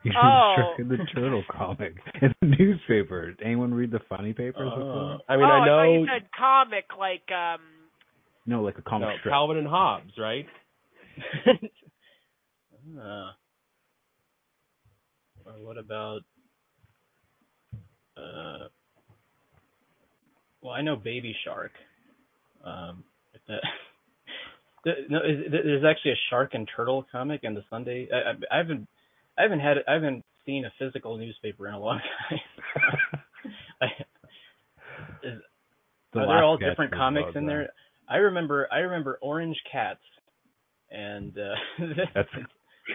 the 0.05 0.11
Oh. 0.17 0.55
shark 0.57 0.89
the 0.89 0.99
turtle 1.14 1.45
comic 1.51 1.95
in 2.23 2.35
the 2.41 2.47
newspaper. 2.47 3.33
Did 3.33 3.43
anyone 3.45 3.73
read 3.73 3.91
the 3.91 4.01
funny 4.09 4.33
papers 4.33 4.71
Uh. 4.73 5.19
I 5.29 5.37
mean, 5.37 5.45
oh, 5.45 5.49
I 5.49 5.67
know 5.67 5.77
thought 5.77 5.93
you 5.93 6.07
said 6.07 6.29
comic, 6.37 6.85
like 6.99 7.31
um. 7.33 7.61
No, 8.47 8.62
like 8.62 8.79
a 8.79 8.83
comic 8.83 9.09
no, 9.09 9.14
strip. 9.19 9.33
Calvin 9.33 9.57
and 9.59 9.67
Hobbes, 9.67 10.12
right? 10.19 10.47
uh, 13.01 13.31
or 15.45 15.53
what 15.64 15.79
about? 15.79 16.21
Uh, 18.17 18.69
well, 20.62 20.73
I 20.73 20.83
know 20.83 20.97
Baby 20.97 21.35
Shark. 21.45 21.73
Um, 22.64 23.05
if 23.35 23.41
that. 23.49 23.61
Th- 24.87 25.09
No, 25.11 25.18
there's 25.22 25.84
actually 25.84 26.12
a 26.12 26.20
shark 26.30 26.55
and 26.55 26.66
turtle 26.74 27.05
comic 27.12 27.41
in 27.43 27.53
the 27.55 27.64
Sunday. 27.68 28.09
I, 28.12 28.30
I, 28.30 28.32
I 28.55 28.57
haven't, 28.59 28.87
I 29.39 29.43
haven't 29.43 29.61
had, 29.61 29.76
I 29.89 29.93
haven't 29.95 30.24
seen 30.47 30.64
a 30.64 30.72
physical 30.78 31.18
newspaper 31.18 31.66
in 31.68 31.74
a 31.74 31.78
long 31.80 32.01
time. 32.30 32.41
I, 33.82 33.87
is, 35.22 35.41
The 36.12 36.20
are 36.20 36.26
there 36.26 36.45
all 36.45 36.57
different 36.57 36.93
comics 36.95 37.24
about 37.30 37.37
in 37.37 37.47
that. 37.47 37.53
there? 37.53 37.68
I 38.09 38.16
remember, 38.18 38.68
I 38.70 38.78
remember 38.87 39.18
Orange 39.20 39.59
Cats, 39.70 40.01
and 40.91 41.37
uh, 41.37 41.55
That's 42.14 42.28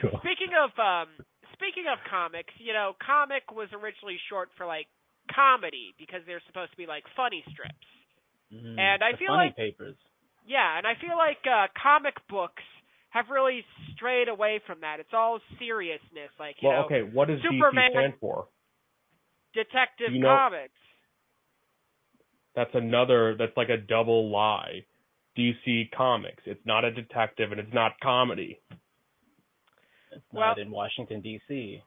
cool. 0.02 0.20
Speaking 0.24 0.56
of 0.56 0.72
um, 0.80 1.10
speaking 1.54 1.86
of 1.92 2.00
comics, 2.10 2.54
you 2.58 2.72
know, 2.74 2.94
comic 3.06 3.52
was 3.52 3.68
originally 3.76 4.18
short 4.30 4.50
for 4.58 4.66
like 4.66 4.88
comedy 5.36 5.94
because 6.00 6.22
they're 6.26 6.42
supposed 6.48 6.72
to 6.72 6.78
be 6.78 6.88
like 6.88 7.04
funny 7.16 7.44
strips. 7.52 7.76
Mm, 8.54 8.80
And 8.80 9.04
I 9.04 9.12
feel 9.20 9.28
funny 9.36 9.52
like- 9.52 9.58
papers. 9.58 9.96
Yeah, 10.48 10.78
and 10.78 10.88
I 10.88 10.94
feel 11.00 11.16
like 11.18 11.38
uh 11.46 11.68
comic 11.82 12.16
books 12.30 12.64
have 13.12 13.26
really 13.30 13.64
strayed 13.96 14.28
away 14.30 14.60
from 14.66 14.82
that. 14.82 15.00
It's 15.00 15.14
all 15.14 15.40
seriousness, 15.60 16.32
like 16.40 16.56
you 16.62 16.70
Well, 16.70 16.80
know, 16.82 16.86
okay. 16.86 17.02
What 17.04 17.28
does 17.28 17.42
Superman- 17.42 17.92
DC 17.92 18.00
stand 18.00 18.14
for? 18.20 18.48
detective 19.54 20.14
you 20.14 20.20
know- 20.22 20.28
comics. 20.30 20.74
That's 22.56 22.74
another. 22.74 23.36
That's 23.36 23.56
like 23.56 23.70
a 23.70 23.78
double 23.78 24.30
lie. 24.30 24.86
DC 25.38 25.90
Comics. 25.96 26.44
It's 26.46 26.66
not 26.66 26.84
a 26.84 26.92
detective 26.92 27.52
and 27.52 27.60
it's 27.62 27.74
not 27.74 27.94
comedy. 28.02 28.60
It's 30.12 30.22
Well- 30.34 30.48
not 30.48 30.60
in 30.60 30.70
Washington 30.72 31.22
D.C. 31.22 31.82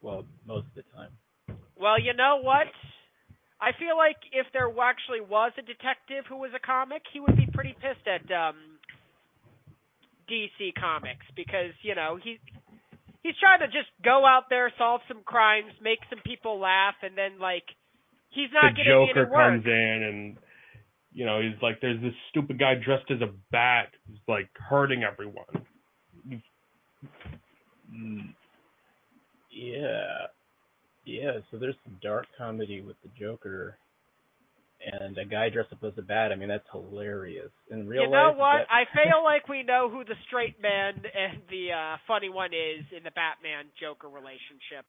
Well, 0.00 0.24
most 0.44 0.66
of 0.66 0.74
the 0.74 0.82
time. 0.94 1.12
Well, 1.76 2.00
you 2.00 2.12
know 2.14 2.38
what? 2.42 2.66
I 3.60 3.72
feel 3.78 3.96
like 3.96 4.16
if 4.32 4.46
there 4.52 4.68
actually 4.80 5.20
was 5.20 5.52
a 5.58 5.62
detective 5.62 6.24
who 6.28 6.36
was 6.36 6.50
a 6.56 6.58
comic, 6.58 7.02
he 7.12 7.20
would 7.20 7.36
be 7.36 7.46
pretty 7.52 7.76
pissed 7.80 8.06
at 8.08 8.24
um 8.32 8.56
DC 10.30 10.72
Comics 10.78 11.26
because, 11.36 11.74
you 11.82 11.94
know, 11.94 12.18
he 12.22 12.38
he's 13.22 13.36
trying 13.38 13.60
to 13.60 13.66
just 13.66 13.90
go 14.04 14.24
out 14.24 14.44
there, 14.48 14.72
solve 14.78 15.02
some 15.08 15.22
crimes, 15.24 15.72
make 15.82 15.98
some 16.08 16.20
people 16.24 16.58
laugh 16.58 16.94
and 17.02 17.16
then 17.16 17.38
like 17.38 17.64
he's 18.30 18.48
not 18.52 18.72
the 18.72 18.76
getting 18.76 18.92
Joker 18.92 19.22
any 19.22 19.30
work. 19.30 19.52
comes 19.52 19.66
in 19.66 20.02
and 20.08 20.36
you 21.12 21.26
know 21.26 21.40
he's 21.40 21.60
like, 21.62 21.80
there's 21.80 22.00
this 22.00 22.14
stupid 22.30 22.58
guy 22.58 22.74
dressed 22.74 23.10
as 23.10 23.20
a 23.20 23.30
bat 23.50 23.88
who's 24.06 24.20
like 24.26 24.48
hurting 24.54 25.02
everyone. 25.02 25.66
Mm, 27.92 28.34
yeah. 29.50 30.26
Yeah, 31.10 31.38
so 31.50 31.58
there's 31.58 31.74
some 31.84 31.96
dark 32.02 32.26
comedy 32.38 32.80
with 32.80 32.96
the 33.02 33.10
Joker 33.18 33.76
and 34.80 35.18
a 35.18 35.24
guy 35.24 35.48
dressed 35.50 35.72
up 35.72 35.82
as 35.84 35.92
a 35.98 36.02
bat. 36.02 36.32
I 36.32 36.36
mean, 36.36 36.48
that's 36.48 36.64
hilarious. 36.72 37.50
In 37.70 37.86
real 37.86 38.04
life 38.04 38.10
you 38.10 38.16
know 38.16 38.28
life, 38.28 38.36
what? 38.36 38.58
that- 38.68 38.72
I 38.72 38.84
feel 38.94 39.22
like 39.22 39.48
we 39.48 39.62
know 39.62 39.90
who 39.90 40.04
the 40.04 40.14
straight 40.26 40.60
man 40.62 40.94
and 40.94 41.42
the 41.50 41.72
uh, 41.72 41.96
funny 42.06 42.28
one 42.28 42.50
is 42.54 42.84
in 42.96 43.02
the 43.02 43.10
Batman 43.10 43.66
Joker 43.80 44.08
relationship. 44.08 44.86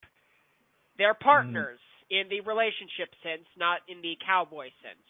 They're 0.98 1.14
partners 1.16 1.80
in 2.10 2.30
the 2.30 2.42
relationship 2.42 3.10
sense, 3.24 3.48
not 3.58 3.80
in 3.88 4.02
the 4.02 4.16
cowboy 4.26 4.68
sense. 4.84 5.08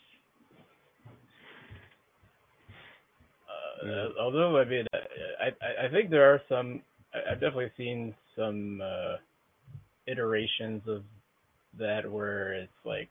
Uh, 3.84 4.10
although 4.22 4.58
I 4.58 4.66
mean, 4.66 4.86
I, 4.94 5.48
I 5.48 5.88
I 5.88 5.90
think 5.92 6.10
there 6.10 6.32
are 6.32 6.42
some. 6.48 6.82
I- 7.14 7.32
I've 7.32 7.40
definitely 7.42 7.72
seen 7.78 8.16
some 8.36 8.80
uh, 8.82 9.18
iterations 10.12 10.82
of 10.88 11.04
that 11.80 12.10
where 12.10 12.54
it's 12.54 12.72
like 12.86 13.10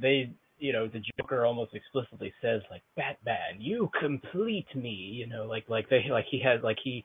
they, 0.00 0.30
you 0.58 0.72
know, 0.72 0.86
the 0.86 1.02
Joker 1.18 1.44
almost 1.44 1.74
explicitly 1.74 2.32
says 2.42 2.62
like, 2.70 2.82
"Batman, 2.96 3.60
you 3.60 3.90
complete 3.98 4.66
me," 4.74 4.90
you 4.90 5.26
know, 5.26 5.44
like 5.44 5.64
like 5.68 5.88
they 5.88 6.04
like 6.10 6.26
he 6.30 6.40
has 6.44 6.62
like 6.62 6.78
he, 6.82 7.04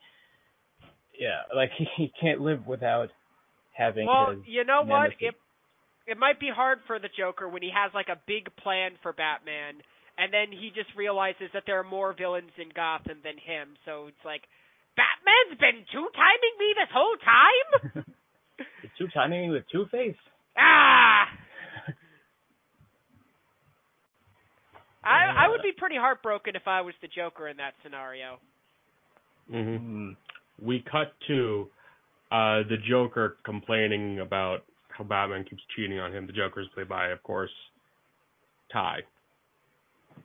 yeah, 1.17 1.41
like 1.55 1.71
he 1.97 2.11
can't 2.19 2.41
live 2.41 2.67
without 2.67 3.09
having 3.71 4.07
Well, 4.07 4.35
you 4.45 4.63
know 4.65 4.83
what? 4.83 5.11
It 5.19 5.35
it 6.07 6.17
might 6.17 6.39
be 6.39 6.49
hard 6.53 6.79
for 6.87 6.99
the 6.99 7.09
Joker 7.17 7.47
when 7.47 7.61
he 7.61 7.71
has 7.73 7.91
like 7.93 8.09
a 8.09 8.19
big 8.27 8.53
plan 8.57 8.93
for 9.01 9.13
Batman, 9.13 9.81
and 10.17 10.33
then 10.33 10.51
he 10.51 10.71
just 10.73 10.89
realizes 10.97 11.49
that 11.53 11.63
there 11.65 11.79
are 11.79 11.87
more 11.87 12.13
villains 12.13 12.51
in 12.57 12.69
Gotham 12.75 13.19
than 13.23 13.37
him. 13.37 13.77
So 13.85 14.07
it's 14.07 14.25
like, 14.25 14.43
Batman's 14.97 15.59
been 15.59 15.85
two 15.91 16.07
timing 16.11 16.55
me 16.59 16.69
this 16.75 16.91
whole 16.91 17.17
time. 17.23 18.05
It's 18.83 18.93
two 18.97 19.07
timing 19.13 19.51
with 19.51 19.63
Two 19.71 19.85
Face. 19.91 20.15
ah. 20.57 21.25
I 25.03 25.45
I 25.45 25.49
would 25.49 25.61
be 25.63 25.71
pretty 25.77 25.95
heartbroken 25.97 26.55
if 26.55 26.63
I 26.67 26.81
was 26.81 26.93
the 27.01 27.07
Joker 27.07 27.47
in 27.47 27.57
that 27.57 27.73
scenario. 27.83 28.37
hmm 29.49 29.57
Mm. 29.57 30.15
We 30.61 30.83
cut 30.91 31.13
to 31.27 31.67
uh 32.31 32.61
the 32.69 32.77
Joker 32.87 33.37
complaining 33.43 34.19
about 34.19 34.59
how 34.89 35.03
Batman 35.03 35.43
keeps 35.49 35.63
cheating 35.75 35.99
on 35.99 36.13
him. 36.13 36.27
The 36.27 36.33
Joker's 36.33 36.67
played 36.75 36.87
by, 36.89 37.07
of 37.09 37.23
course, 37.23 37.49
Ty. 38.71 38.99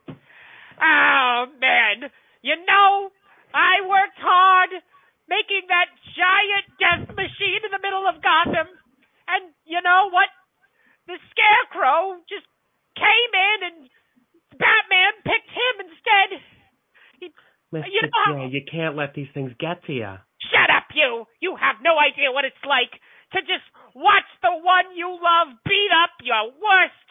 Oh 0.08 1.44
man, 1.60 2.10
you 2.42 2.54
know, 2.68 3.08
I 3.54 3.80
worked 3.88 4.18
hard 4.18 4.70
making 5.28 5.66
that 5.68 5.90
giant 6.14 6.66
death 6.78 7.04
machine 7.14 7.62
in 7.66 7.70
the 7.74 7.82
middle 7.82 8.06
of 8.06 8.22
Gotham, 8.22 8.68
and 9.28 9.42
you 9.66 9.82
know 9.82 10.08
what? 10.10 10.30
The 11.06 11.18
Scarecrow 11.30 12.18
just 12.26 12.46
came 12.98 13.32
in 13.34 13.58
and 13.70 13.78
Batman 14.58 15.12
picked 15.22 15.52
him 15.52 15.74
instead. 15.86 16.28
He, 17.20 17.26
Mr. 17.74 17.86
You 17.90 18.02
know- 18.10 18.48
J, 18.48 18.54
you 18.54 18.62
can't 18.70 18.96
let 18.96 19.14
these 19.14 19.30
things 19.34 19.52
get 19.58 19.84
to 19.86 19.92
you. 19.92 20.12
shut 20.50 20.70
up, 20.70 20.88
you! 20.94 21.26
You 21.40 21.56
have 21.56 21.76
no 21.82 21.98
idea 21.98 22.30
what 22.32 22.44
it's 22.44 22.64
like 22.66 22.90
to 23.34 23.40
just 23.42 23.66
watch 23.94 24.26
the 24.42 24.54
one 24.54 24.94
you 24.94 25.10
love 25.10 25.54
beat 25.66 25.92
up 25.92 26.14
your 26.22 26.50
worst, 26.54 27.06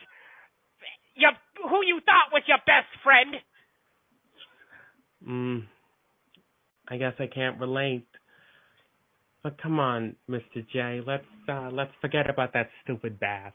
your 1.15 1.31
who 1.69 1.83
you 1.85 1.99
thought 2.05 2.31
was 2.31 2.43
your 2.47 2.59
best 2.65 2.87
friend. 3.03 3.35
Mm, 5.27 5.65
I 6.87 6.97
guess 6.97 7.13
I 7.19 7.27
can't 7.27 7.59
relate. 7.59 8.05
But 9.43 9.61
come 9.61 9.79
on, 9.79 10.15
Mr. 10.29 10.65
J, 10.73 11.01
let's 11.05 11.23
uh 11.47 11.69
let's 11.71 11.91
forget 12.01 12.29
about 12.29 12.53
that 12.53 12.69
stupid 12.83 13.19
bat. 13.19 13.53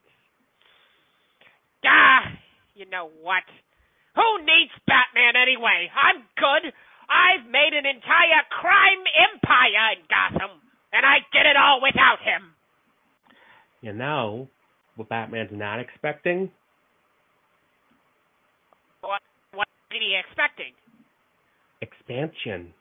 Ah, 1.84 2.22
you 2.74 2.86
know 2.90 3.10
what? 3.22 3.42
Who 4.14 4.38
needs 4.38 4.72
Batman 4.86 5.34
anyway? 5.40 5.90
I'm 5.90 6.22
good. 6.36 6.72
I've 7.10 7.50
made 7.50 7.74
an 7.74 7.86
entire 7.86 8.42
crime 8.50 9.02
empire 9.18 9.98
in 9.98 10.06
Gotham, 10.06 10.62
and 10.92 11.04
I 11.04 11.18
did 11.32 11.46
it 11.46 11.56
all 11.56 11.80
without 11.82 12.22
him. 12.22 12.54
You 13.80 13.92
know 13.92 14.48
what 14.96 15.08
Batman's 15.08 15.50
not 15.52 15.80
expecting? 15.80 16.50
What? 19.00 19.22
What 19.54 19.66
is 19.90 19.98
he 19.98 20.14
expecting? 20.14 20.72
Expansion. 21.80 22.74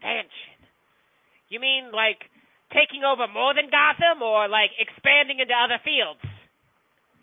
Expansion. 0.00 0.56
You 1.52 1.60
mean 1.60 1.92
like 1.92 2.24
taking 2.72 3.04
over 3.04 3.28
more 3.28 3.52
than 3.52 3.68
Gotham, 3.68 4.24
or 4.24 4.48
like 4.48 4.72
expanding 4.80 5.44
into 5.44 5.52
other 5.52 5.76
fields? 5.84 6.24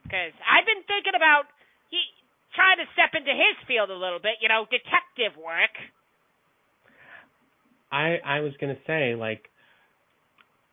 Because 0.05 0.32
I've 0.45 0.67
been 0.69 0.86
thinking 0.86 1.17
about 1.17 1.49
he 1.89 1.97
trying 2.53 2.78
to 2.78 2.88
step 2.93 3.17
into 3.17 3.34
his 3.34 3.57
field 3.65 3.89
a 3.89 3.97
little 3.97 4.21
bit. 4.21 4.38
You 4.45 4.47
know, 4.49 4.69
detective 4.69 5.34
work. 5.41 5.73
I 7.91 8.21
I 8.23 8.39
was 8.41 8.53
gonna 8.61 8.78
say 8.86 9.15
like 9.15 9.49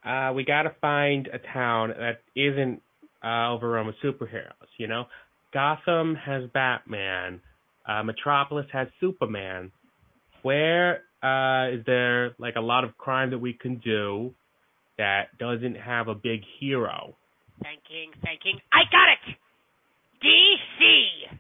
uh 0.05 0.33
we 0.35 0.45
gotta 0.45 0.75
find 0.81 1.29
a 1.33 1.39
town 1.39 1.95
that 1.97 2.21
isn't 2.37 2.83
uh 3.25 3.51
overrun 3.55 3.87
with 3.87 3.97
superheroes, 4.05 4.71
you 4.77 4.89
know? 4.89 5.07
Gotham 5.53 6.17
has 6.17 6.51
Batman, 6.53 7.41
uh 7.89 8.03
Metropolis 8.03 8.67
has 8.73 8.89
Superman. 9.01 9.73
Where 10.43 11.03
uh 11.25 11.71
is 11.81 11.85
there 11.87 12.35
like 12.39 12.57
a 12.57 12.61
lot 12.61 12.85
of 12.85 12.97
crime 12.99 13.31
that 13.31 13.39
we 13.39 13.53
can 13.55 13.77
do 13.79 14.35
that 14.99 15.37
doesn't 15.39 15.77
have 15.77 16.09
a 16.09 16.15
big 16.15 16.43
hero? 16.61 17.17
Thinking, 17.63 18.11
thinking. 18.23 18.61
I 18.73 18.83
got 18.93 19.09
it. 19.17 19.23
DC. 20.23 21.33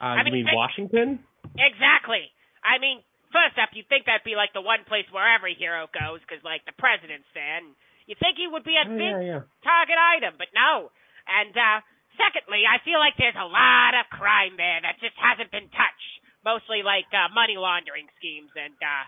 Uh 0.00 0.04
I 0.04 0.18
you 0.18 0.24
mean, 0.24 0.32
mean 0.34 0.44
think- 0.46 0.56
Washington? 0.56 1.08
Exactly. 1.56 2.28
I 2.62 2.76
mean, 2.78 3.00
first 3.32 3.56
up, 3.56 3.70
you'd 3.72 3.88
think 3.88 4.04
that'd 4.04 4.26
be 4.28 4.36
like 4.36 4.52
the 4.52 4.60
one 4.60 4.84
place 4.84 5.06
where 5.10 5.24
every 5.24 5.54
hero 5.56 5.88
goes, 5.88 6.20
because 6.20 6.44
like 6.44 6.64
the 6.68 6.76
president's 6.76 7.28
there. 7.32 7.58
And 7.64 7.72
you'd 8.06 8.18
think 8.20 8.36
he 8.36 8.44
would 8.46 8.64
be 8.64 8.76
a 8.76 8.84
Oh, 8.84 8.92
big 8.92 9.14
yeah, 9.24 9.40
yeah. 9.40 9.42
target 9.64 9.96
item, 9.96 10.34
but 10.36 10.52
no. 10.52 10.92
And 11.26 11.54
uh 11.56 11.80
secondly, 12.20 12.64
I 12.68 12.78
feel 12.84 13.00
like 13.00 13.16
there's 13.16 13.36
a 13.38 13.48
lot 13.48 13.96
of 13.96 14.04
crime 14.12 14.56
there 14.60 14.80
that 14.84 15.00
just 15.00 15.16
hasn't 15.16 15.50
been 15.50 15.68
touched. 15.72 16.12
Mostly 16.46 16.86
like 16.86 17.10
uh, 17.10 17.26
money 17.34 17.58
laundering 17.58 18.06
schemes 18.16 18.54
and 18.54 18.78
uh 18.78 19.04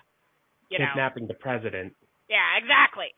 you 0.68 0.82
know. 0.82 0.90
Kidnapping 0.92 1.30
the 1.30 1.38
president. 1.38 1.94
Yeah, 2.28 2.58
exactly. 2.60 3.14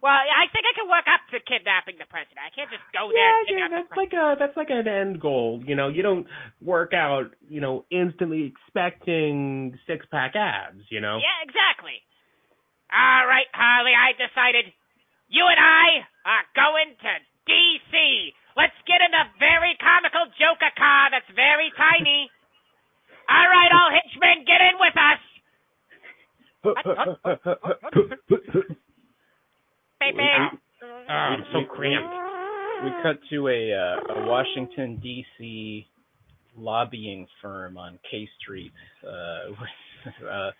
Well, 0.00 0.12
I 0.12 0.46
think 0.52 0.68
I 0.68 0.72
can 0.76 0.86
work 0.92 1.08
up 1.08 1.24
to 1.32 1.40
kidnapping 1.40 1.96
the 1.96 2.06
president. 2.06 2.44
I 2.44 2.52
can't 2.52 2.68
just 2.68 2.84
go 2.92 3.08
there 3.08 3.16
Yeah, 3.16 3.48
and 3.48 3.58
yeah, 3.58 3.68
the 3.68 3.74
that's 3.80 3.94
like 3.96 4.12
a 4.12 4.36
that's 4.36 4.56
like 4.56 4.68
an 4.70 4.86
end 4.86 5.20
goal. 5.20 5.64
You 5.64 5.74
know, 5.74 5.88
you 5.88 6.04
don't 6.04 6.28
work 6.60 6.92
out, 6.92 7.32
you 7.48 7.64
know, 7.64 7.88
instantly 7.90 8.52
expecting 8.52 9.74
six 9.88 10.04
pack 10.12 10.36
abs. 10.36 10.84
You 10.92 11.00
know. 11.00 11.16
Yeah, 11.16 11.38
exactly. 11.42 12.04
All 12.92 13.24
right, 13.26 13.50
Harley, 13.50 13.96
I 13.96 14.14
decided 14.14 14.70
you 15.26 15.42
and 15.42 15.58
I 15.58 16.06
are 16.22 16.46
going 16.54 16.94
to 17.02 17.12
DC. 17.50 17.92
Let's 18.54 18.78
get 18.86 19.02
in 19.02 19.10
a 19.10 19.26
very 19.42 19.74
comical 19.82 20.30
Joker 20.38 20.70
car 20.78 21.10
that's 21.10 21.28
very 21.34 21.72
tiny. 21.74 22.30
All 23.28 23.48
right, 23.50 23.70
all 23.72 23.90
hitchmen, 23.90 24.44
get 24.46 24.60
in 24.62 24.78
with 24.78 24.96
us. 24.96 25.20
Baby. 30.00 30.22
Ah, 31.08 31.12
I'm 31.12 31.44
so 31.52 31.64
cramped. 31.72 32.14
we 32.84 32.90
cut 33.02 33.18
to 33.30 33.48
a 33.48 33.72
uh, 33.72 34.14
a 34.14 34.26
Washington 34.26 35.00
D.C. 35.02 35.86
lobbying 36.56 37.26
firm 37.40 37.76
on 37.76 37.98
K 38.10 38.28
Street. 38.40 38.72
Uh, 39.06 39.50
with, 39.50 40.14
uh, 40.30 40.50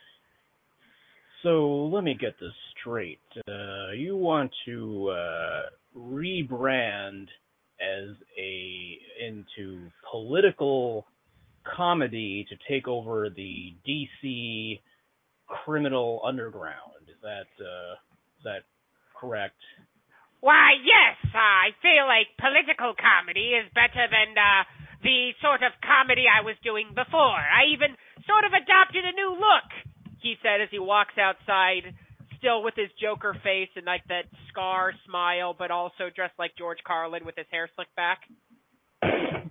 so 1.42 1.86
let 1.92 2.02
me 2.04 2.14
get 2.18 2.34
this 2.40 2.52
straight. 2.80 3.20
Uh, 3.48 3.92
you 3.96 4.16
want 4.16 4.50
to 4.64 5.10
uh, 5.10 5.62
rebrand 5.96 7.26
as 7.80 8.16
a 8.38 8.98
into 9.24 9.88
political 10.10 11.06
comedy 11.74 12.46
to 12.48 12.56
take 12.68 12.86
over 12.88 13.28
the 13.28 13.74
D.C. 13.84 14.80
criminal 15.46 16.20
underground. 16.24 17.08
Is 17.08 17.16
that 17.22 17.48
uh, 17.58 17.94
is 18.38 18.44
that 18.44 18.62
correct? 19.18 19.56
Why, 20.40 20.76
yes, 20.78 21.16
I 21.34 21.72
feel 21.82 22.06
like 22.06 22.28
political 22.38 22.94
comedy 22.94 23.56
is 23.56 23.66
better 23.74 24.06
than 24.06 24.36
uh, 24.36 24.62
the 25.02 25.32
sort 25.42 25.62
of 25.62 25.72
comedy 25.82 26.26
I 26.28 26.44
was 26.44 26.54
doing 26.62 26.92
before. 26.94 27.40
I 27.40 27.72
even 27.72 27.96
sort 28.28 28.44
of 28.44 28.52
adopted 28.52 29.04
a 29.04 29.16
new 29.16 29.32
look, 29.34 29.68
he 30.20 30.36
said 30.42 30.60
as 30.60 30.68
he 30.70 30.78
walks 30.78 31.16
outside, 31.18 31.94
still 32.38 32.62
with 32.62 32.74
his 32.76 32.90
Joker 33.00 33.34
face 33.42 33.70
and 33.76 33.86
like 33.86 34.04
that 34.08 34.28
scar 34.52 34.92
smile, 35.08 35.54
but 35.56 35.70
also 35.70 36.10
dressed 36.14 36.38
like 36.38 36.52
George 36.56 36.78
Carlin 36.86 37.24
with 37.24 37.36
his 37.36 37.46
hair 37.50 37.68
slicked 37.74 37.96
back. 37.96 38.20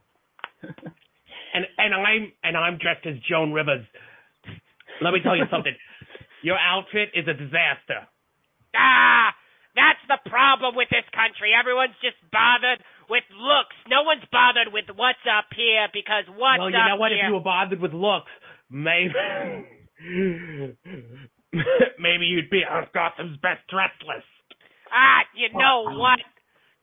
And 1.55 1.63
and 1.79 1.95
I'm 1.95 2.23
and 2.43 2.57
I'm 2.59 2.75
dressed 2.77 3.07
as 3.07 3.15
Joan 3.23 3.55
Rivers. 3.55 3.87
Let 4.99 5.15
me 5.15 5.23
tell 5.23 5.39
you 5.39 5.47
something. 5.47 5.71
Your 6.43 6.59
outfit 6.59 7.15
is 7.15 7.23
a 7.27 7.33
disaster. 7.33 8.03
Ah, 8.75 9.31
that's 9.71 10.03
the 10.11 10.19
problem 10.29 10.75
with 10.75 10.91
this 10.91 11.07
country. 11.15 11.55
Everyone's 11.55 11.95
just 12.03 12.19
bothered 12.27 12.83
with 13.07 13.23
looks. 13.31 13.75
No 13.87 14.03
one's 14.03 14.27
bothered 14.31 14.75
with 14.75 14.91
what's 14.99 15.23
up 15.23 15.47
here 15.55 15.87
because 15.95 16.27
what's 16.27 16.59
well, 16.59 16.69
you 16.69 16.75
up 16.75 16.91
know 16.91 16.99
what? 16.99 17.15
here. 17.15 17.23
If 17.23 17.31
you 17.31 17.39
were 17.39 17.47
bothered 17.47 17.79
with 17.79 17.95
looks, 17.95 18.31
maybe 18.67 19.15
maybe 21.99 22.25
you'd 22.27 22.51
be 22.51 22.67
on 22.67 22.87
Gotham's 22.91 23.39
best 23.39 23.63
dressed 23.71 24.03
list. 24.03 24.27
Ah, 24.91 25.23
you 25.39 25.55
know 25.55 25.95
what? 25.95 26.19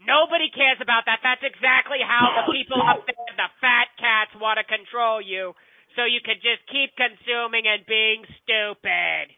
Nobody 0.07 0.51
cares 0.51 0.79
about 0.83 1.07
that. 1.07 1.21
That's 1.23 1.43
exactly 1.47 1.99
how 2.03 2.43
the 2.43 2.53
people 2.53 2.81
up 2.83 3.07
there, 3.07 3.15
the 3.39 3.51
fat 3.63 3.89
cats, 3.99 4.35
want 4.41 4.59
to 4.59 4.67
control 4.67 5.23
you. 5.23 5.55
So 5.95 6.05
you 6.09 6.21
can 6.25 6.41
just 6.41 6.65
keep 6.73 6.97
consuming 6.97 7.69
and 7.69 7.85
being 7.87 8.25
stupid. 8.43 9.31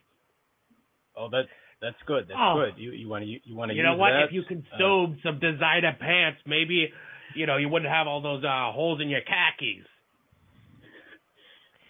Oh, 1.15 1.27
that's 1.29 1.51
that's 1.81 1.99
good. 2.07 2.27
That's 2.27 2.39
Oh. 2.39 2.55
good. 2.65 2.79
You 2.79 2.91
you 2.91 3.07
want 3.07 3.23
to 3.23 3.29
you 3.29 3.53
want 3.55 3.69
to 3.69 3.75
You 3.75 3.83
use 3.83 3.91
know 3.91 3.97
what? 3.99 4.11
that? 4.15 4.23
If 4.27 4.33
you 4.33 4.43
consumed 4.47 5.19
some 5.21 5.39
designer 5.39 5.93
pants, 5.99 6.41
maybe 6.47 6.91
you 7.35 7.45
know 7.45 7.57
you 7.57 7.67
wouldn't 7.69 7.91
have 7.91 8.07
all 8.07 8.21
those 8.21 8.43
uh, 8.43 8.71
holes 8.71 9.01
in 9.01 9.09
your 9.09 9.21
khakis. 9.21 9.85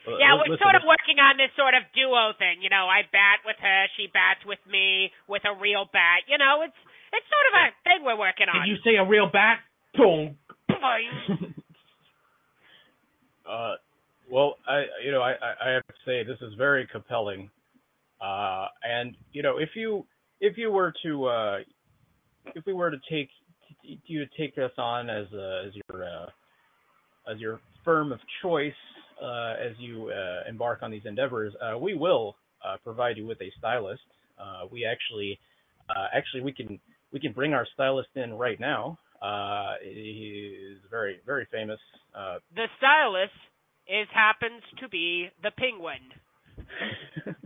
Uh, 0.05 0.17
Yeah, 0.21 0.33
li- 0.37 0.45
we're 0.45 0.53
listen, 0.57 0.65
sort 0.65 0.75
of 0.77 0.83
working 0.85 1.17
on 1.17 1.37
this 1.37 1.49
sort 1.57 1.73
of 1.73 1.81
duo 1.97 2.33
thing. 2.37 2.61
You 2.61 2.69
know, 2.69 2.85
I 2.89 3.05
bat 3.09 3.41
with 3.45 3.57
her, 3.61 3.79
she 3.97 4.07
bats 4.13 4.41
with 4.45 4.61
me 4.69 5.09
with 5.27 5.41
a 5.45 5.53
real 5.57 5.85
bat. 5.89 6.25
You 6.29 6.37
know, 6.37 6.61
it's 6.61 6.77
it's 7.15 7.29
sort 7.31 7.47
of 7.49 7.55
a 7.55 7.65
thing 7.83 8.05
we're 8.05 8.19
working 8.19 8.47
on. 8.51 8.67
Did 8.67 8.69
you 8.69 8.77
say 8.83 8.95
a 8.97 9.05
real 9.07 9.29
bat? 9.31 9.59
Boom. 9.95 10.37
Uh, 13.47 13.75
well, 14.29 14.55
I 14.67 14.85
you 15.05 15.11
know 15.11 15.21
I, 15.21 15.33
I 15.33 15.69
I 15.69 15.69
have 15.73 15.85
to 15.85 15.93
say 16.03 16.23
this 16.23 16.39
is 16.41 16.55
very 16.57 16.87
compelling, 16.91 17.49
uh, 18.19 18.65
and 18.83 19.15
you 19.33 19.43
know 19.43 19.57
if 19.57 19.69
you 19.75 20.05
if 20.41 20.57
you 20.57 20.71
were 20.71 20.93
to 21.03 21.25
uh, 21.25 21.57
if 22.55 22.65
we 22.65 22.73
were 22.73 22.89
to 22.89 22.97
take 23.09 23.29
you 23.83 24.25
to 24.25 24.31
take 24.37 24.57
us 24.57 24.71
on 24.77 25.09
as 25.09 25.27
uh, 25.33 25.67
as 25.67 25.73
your 25.75 26.03
uh, 26.03 26.25
as 27.31 27.39
your 27.39 27.59
firm 27.83 28.11
of 28.11 28.19
choice 28.41 28.73
uh, 29.21 29.53
as 29.63 29.73
you 29.77 30.09
uh, 30.09 30.49
embark 30.49 30.79
on 30.81 30.91
these 30.91 31.05
endeavors, 31.05 31.53
uh, 31.61 31.77
we 31.77 31.93
will 31.93 32.35
uh, 32.65 32.77
provide 32.83 33.17
you 33.17 33.25
with 33.25 33.39
a 33.41 33.51
stylist. 33.57 34.01
Uh, 34.39 34.65
we 34.71 34.85
actually 34.85 35.39
uh, 35.89 36.07
actually 36.13 36.41
we 36.41 36.51
can 36.51 36.79
we 37.15 37.21
can 37.21 37.31
bring 37.31 37.53
our 37.53 37.65
stylist 37.73 38.09
in 38.15 38.33
right 38.33 38.59
now. 38.59 38.99
Uh, 39.21 39.75
he 39.81 40.53
is 40.73 40.79
very 40.91 41.21
very 41.25 41.47
famous. 41.49 41.79
Uh, 42.13 42.39
the 42.53 42.65
stylist 42.77 43.31
is 43.87 44.07
happens 44.13 44.61
to 44.81 44.89
be 44.89 45.29
the 45.41 45.51
penguin. 45.57 46.03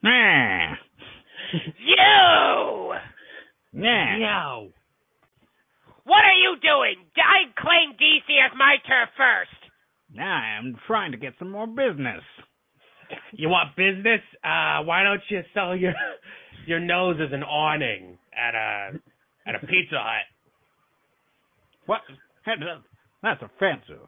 Nah. 0.00 0.74
You! 1.52 2.94
Nah. 3.72 4.18
Meow. 4.18 4.68
What 6.04 6.24
are 6.24 6.38
you 6.38 6.56
doing? 6.62 7.04
I 7.16 7.50
claim 7.60 7.98
DC 7.98 8.46
as 8.46 8.56
my 8.56 8.76
turf 8.86 9.08
first. 9.16 9.72
Nah, 10.14 10.24
I'm 10.24 10.76
trying 10.86 11.12
to 11.12 11.18
get 11.18 11.34
some 11.38 11.50
more 11.50 11.66
business. 11.66 12.22
You 13.32 13.48
want 13.48 13.76
business? 13.76 14.20
Uh, 14.44 14.84
why 14.84 15.02
don't 15.02 15.20
you 15.28 15.42
sell 15.52 15.76
your 15.76 15.94
your 16.66 16.80
nose 16.80 17.16
is 17.20 17.32
an 17.32 17.42
awning 17.42 18.18
at 18.32 18.54
a 18.54 18.98
at 19.46 19.54
a 19.54 19.60
Pizza 19.66 19.96
Hut? 19.98 20.24
What? 21.86 22.00
That- 22.46 22.82
That's 23.22 23.42
offensive. 23.42 24.06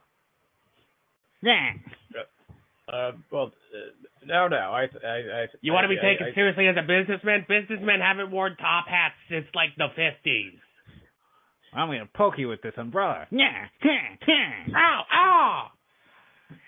Yeah. 1.42 1.70
Uh, 2.92 3.12
well, 3.30 3.46
uh, 3.74 4.26
now, 4.26 4.48
now, 4.48 4.72
I, 4.74 4.82
I, 4.82 5.16
I 5.42 5.46
You 5.62 5.72
want 5.72 5.84
to 5.84 5.88
be 5.88 5.98
I- 5.98 6.02
taken 6.02 6.26
I- 6.28 6.34
seriously 6.34 6.66
as 6.68 6.76
a 6.76 6.82
businessman? 6.82 7.46
Businessmen 7.48 8.00
haven't 8.00 8.30
worn 8.30 8.56
top 8.56 8.86
hats 8.88 9.14
since 9.30 9.46
like 9.54 9.70
the 9.76 9.88
fifties. 9.96 10.58
I'm 11.72 11.88
gonna 11.88 12.08
poke 12.12 12.34
you 12.36 12.48
with 12.48 12.62
this 12.62 12.74
umbrella. 12.76 13.26
Yeah. 13.30 13.66
Yeah. 13.84 14.76
Ow! 14.76 15.02
Ow! 15.12 15.66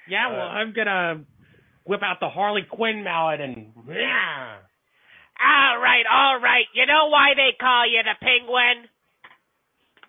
Yeah, 0.08 0.30
well, 0.30 0.40
Uh, 0.46 0.50
I'm 0.50 0.72
gonna 0.72 1.24
whip 1.84 2.02
out 2.04 2.20
the 2.20 2.28
Harley 2.28 2.62
Quinn 2.70 3.02
mallet 3.02 3.40
and 3.40 3.72
yeah. 3.88 4.58
All 5.42 5.78
right, 5.82 6.06
all 6.06 6.38
right. 6.40 6.66
You 6.74 6.86
know 6.86 7.08
why 7.10 7.34
they 7.34 7.50
call 7.58 7.86
you 7.90 8.02
the 8.06 8.14
penguin? 8.22 8.86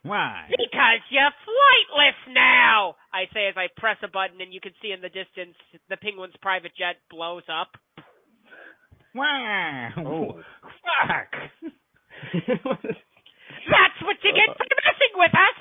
Why? 0.03 0.45
Because 0.49 0.99
you're 1.09 1.31
flightless 1.47 2.19
now. 2.33 2.95
I 3.13 3.25
say 3.33 3.47
as 3.47 3.55
I 3.57 3.67
press 3.79 3.97
a 4.03 4.07
button, 4.09 4.41
and 4.41 4.53
you 4.53 4.59
can 4.61 4.73
see 4.81 4.91
in 4.91 5.01
the 5.01 5.09
distance 5.09 5.55
the 5.89 5.97
penguin's 5.97 6.35
private 6.41 6.73
jet 6.77 6.97
blows 7.09 7.43
up. 7.49 7.69
Why? 9.13 9.89
Oh. 9.97 10.33
Fuck. 11.07 11.33
That's 13.63 13.95
what 14.03 14.17
you 14.23 14.33
get 14.33 14.57
for 14.57 14.65
messing 14.67 15.15
with 15.15 15.31
us. 15.31 15.57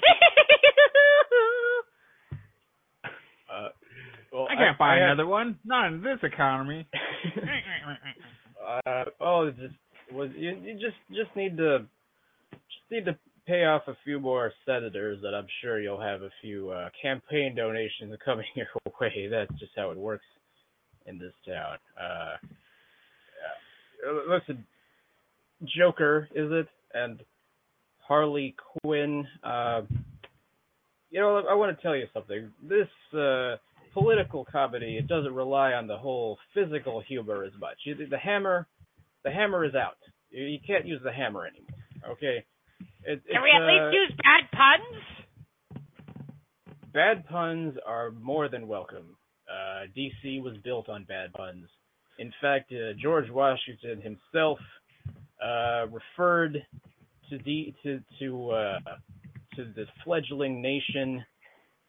uh, 3.52 3.68
well, 4.32 4.46
I 4.50 4.56
can't 4.56 4.78
buy 4.78 4.96
I 4.96 4.98
have- 4.98 5.04
another 5.12 5.26
one. 5.26 5.58
Not 5.64 5.92
in 5.92 6.02
this 6.02 6.18
economy. 6.22 6.86
Uh, 8.66 9.04
oh, 9.20 9.50
just 9.50 9.74
was 10.12 10.30
you, 10.36 10.56
you 10.62 10.74
just 10.74 10.96
just 11.10 11.34
need 11.36 11.56
to 11.56 11.80
just 12.50 12.90
need 12.90 13.04
to 13.04 13.16
pay 13.46 13.64
off 13.64 13.82
a 13.88 13.96
few 14.04 14.20
more 14.20 14.52
senators, 14.66 15.18
and 15.24 15.34
I'm 15.34 15.46
sure 15.60 15.80
you'll 15.80 16.00
have 16.00 16.22
a 16.22 16.30
few 16.40 16.70
uh, 16.70 16.90
campaign 17.00 17.54
donations 17.56 18.14
coming 18.24 18.46
your 18.54 18.66
way. 19.00 19.28
That's 19.30 19.52
just 19.58 19.72
how 19.76 19.90
it 19.90 19.98
works 19.98 20.24
in 21.06 21.18
this 21.18 21.32
town. 21.46 21.78
Uh, 22.00 22.36
yeah. 24.04 24.34
Listen, 24.34 24.64
Joker, 25.76 26.28
is 26.34 26.50
it? 26.52 26.68
And 26.94 27.20
Harley 28.06 28.54
Quinn. 28.82 29.26
Uh, 29.42 29.82
you 31.10 31.20
know, 31.20 31.42
I 31.48 31.54
want 31.54 31.76
to 31.76 31.82
tell 31.82 31.96
you 31.96 32.06
something. 32.14 32.50
This 32.62 32.88
uh, 33.18 33.56
political 33.92 34.44
comedy 34.50 34.96
it 34.96 35.06
doesn't 35.06 35.34
rely 35.34 35.72
on 35.72 35.86
the 35.86 35.96
whole 35.96 36.38
physical 36.54 37.00
humor 37.00 37.44
as 37.44 37.52
much. 37.60 37.76
You, 37.84 37.94
the 38.08 38.18
hammer, 38.18 38.66
the 39.24 39.30
hammer 39.30 39.64
is 39.64 39.74
out. 39.74 39.98
You, 40.30 40.58
can't 40.66 40.86
use 40.86 41.00
the 41.04 41.12
hammer 41.12 41.46
anymore. 41.46 42.12
Okay. 42.12 42.44
It, 43.04 43.22
Can 43.30 43.42
we 43.42 43.50
at 43.54 43.62
uh, 43.62 43.66
least 43.66 43.94
use 43.94 44.18
bad 44.22 44.50
puns? 44.56 45.22
bad 46.92 47.26
puns 47.28 47.74
are 47.86 48.10
more 48.10 48.48
than 48.48 48.68
welcome. 48.68 49.16
Uh, 49.50 49.86
DC 49.96 50.42
was 50.42 50.56
built 50.64 50.88
on 50.88 51.04
bad 51.04 51.32
puns. 51.32 51.66
In 52.18 52.32
fact, 52.40 52.72
uh, 52.72 52.92
George 53.00 53.30
Washington 53.30 54.00
himself 54.00 54.58
uh, 55.44 55.86
referred 55.88 56.64
to 57.30 57.38
D- 57.38 57.74
to 57.82 58.00
to 58.18 58.50
uh, 58.50 58.78
to 59.56 59.64
the 59.74 59.84
fledgling 60.04 60.62
nation 60.62 61.24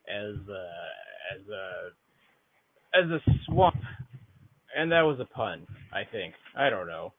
as 0.07 0.35
uh, 0.49 1.02
as 1.33 1.47
a 1.49 1.89
as 2.97 3.09
a 3.09 3.19
swamp, 3.45 3.75
and 4.75 4.91
that 4.91 5.01
was 5.01 5.19
a 5.19 5.25
pun. 5.25 5.65
I 5.93 6.03
think 6.09 6.33
I 6.55 6.69
don't 6.69 6.87
know, 6.87 7.13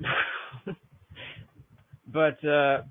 but 2.12 2.44
uh, 2.44 2.82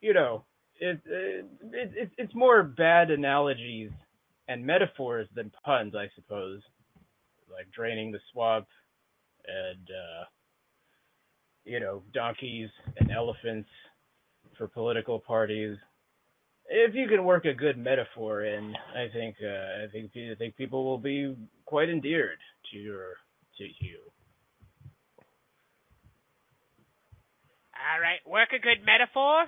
you 0.00 0.14
know 0.14 0.44
it, 0.80 1.00
it, 1.06 1.46
it 1.72 2.10
it's 2.18 2.34
more 2.34 2.62
bad 2.62 3.10
analogies 3.10 3.90
and 4.48 4.64
metaphors 4.64 5.28
than 5.34 5.52
puns, 5.64 5.94
I 5.94 6.08
suppose. 6.14 6.60
Like 7.50 7.70
draining 7.72 8.12
the 8.12 8.20
swamp 8.32 8.66
and 9.46 9.88
uh 9.90 10.24
you 11.64 11.80
know, 11.80 12.02
donkeys 12.12 12.70
and 12.98 13.10
elephants 13.10 13.68
for 14.56 14.66
political 14.66 15.18
parties. 15.18 15.76
If 16.72 16.94
you 16.94 17.08
can 17.08 17.24
work 17.24 17.46
a 17.46 17.52
good 17.52 17.76
metaphor 17.76 18.44
in, 18.44 18.72
I 18.94 19.08
think 19.12 19.34
uh, 19.42 19.84
I 19.84 19.88
think 19.90 20.12
I 20.14 20.36
think 20.36 20.56
people 20.56 20.84
will 20.84 20.98
be 20.98 21.36
quite 21.66 21.90
endeared 21.90 22.38
to 22.70 22.78
your 22.78 23.16
to 23.58 23.64
you. 23.64 23.98
All 27.74 28.00
right, 28.00 28.20
work 28.24 28.50
a 28.56 28.60
good 28.60 28.86
metaphor. 28.86 29.46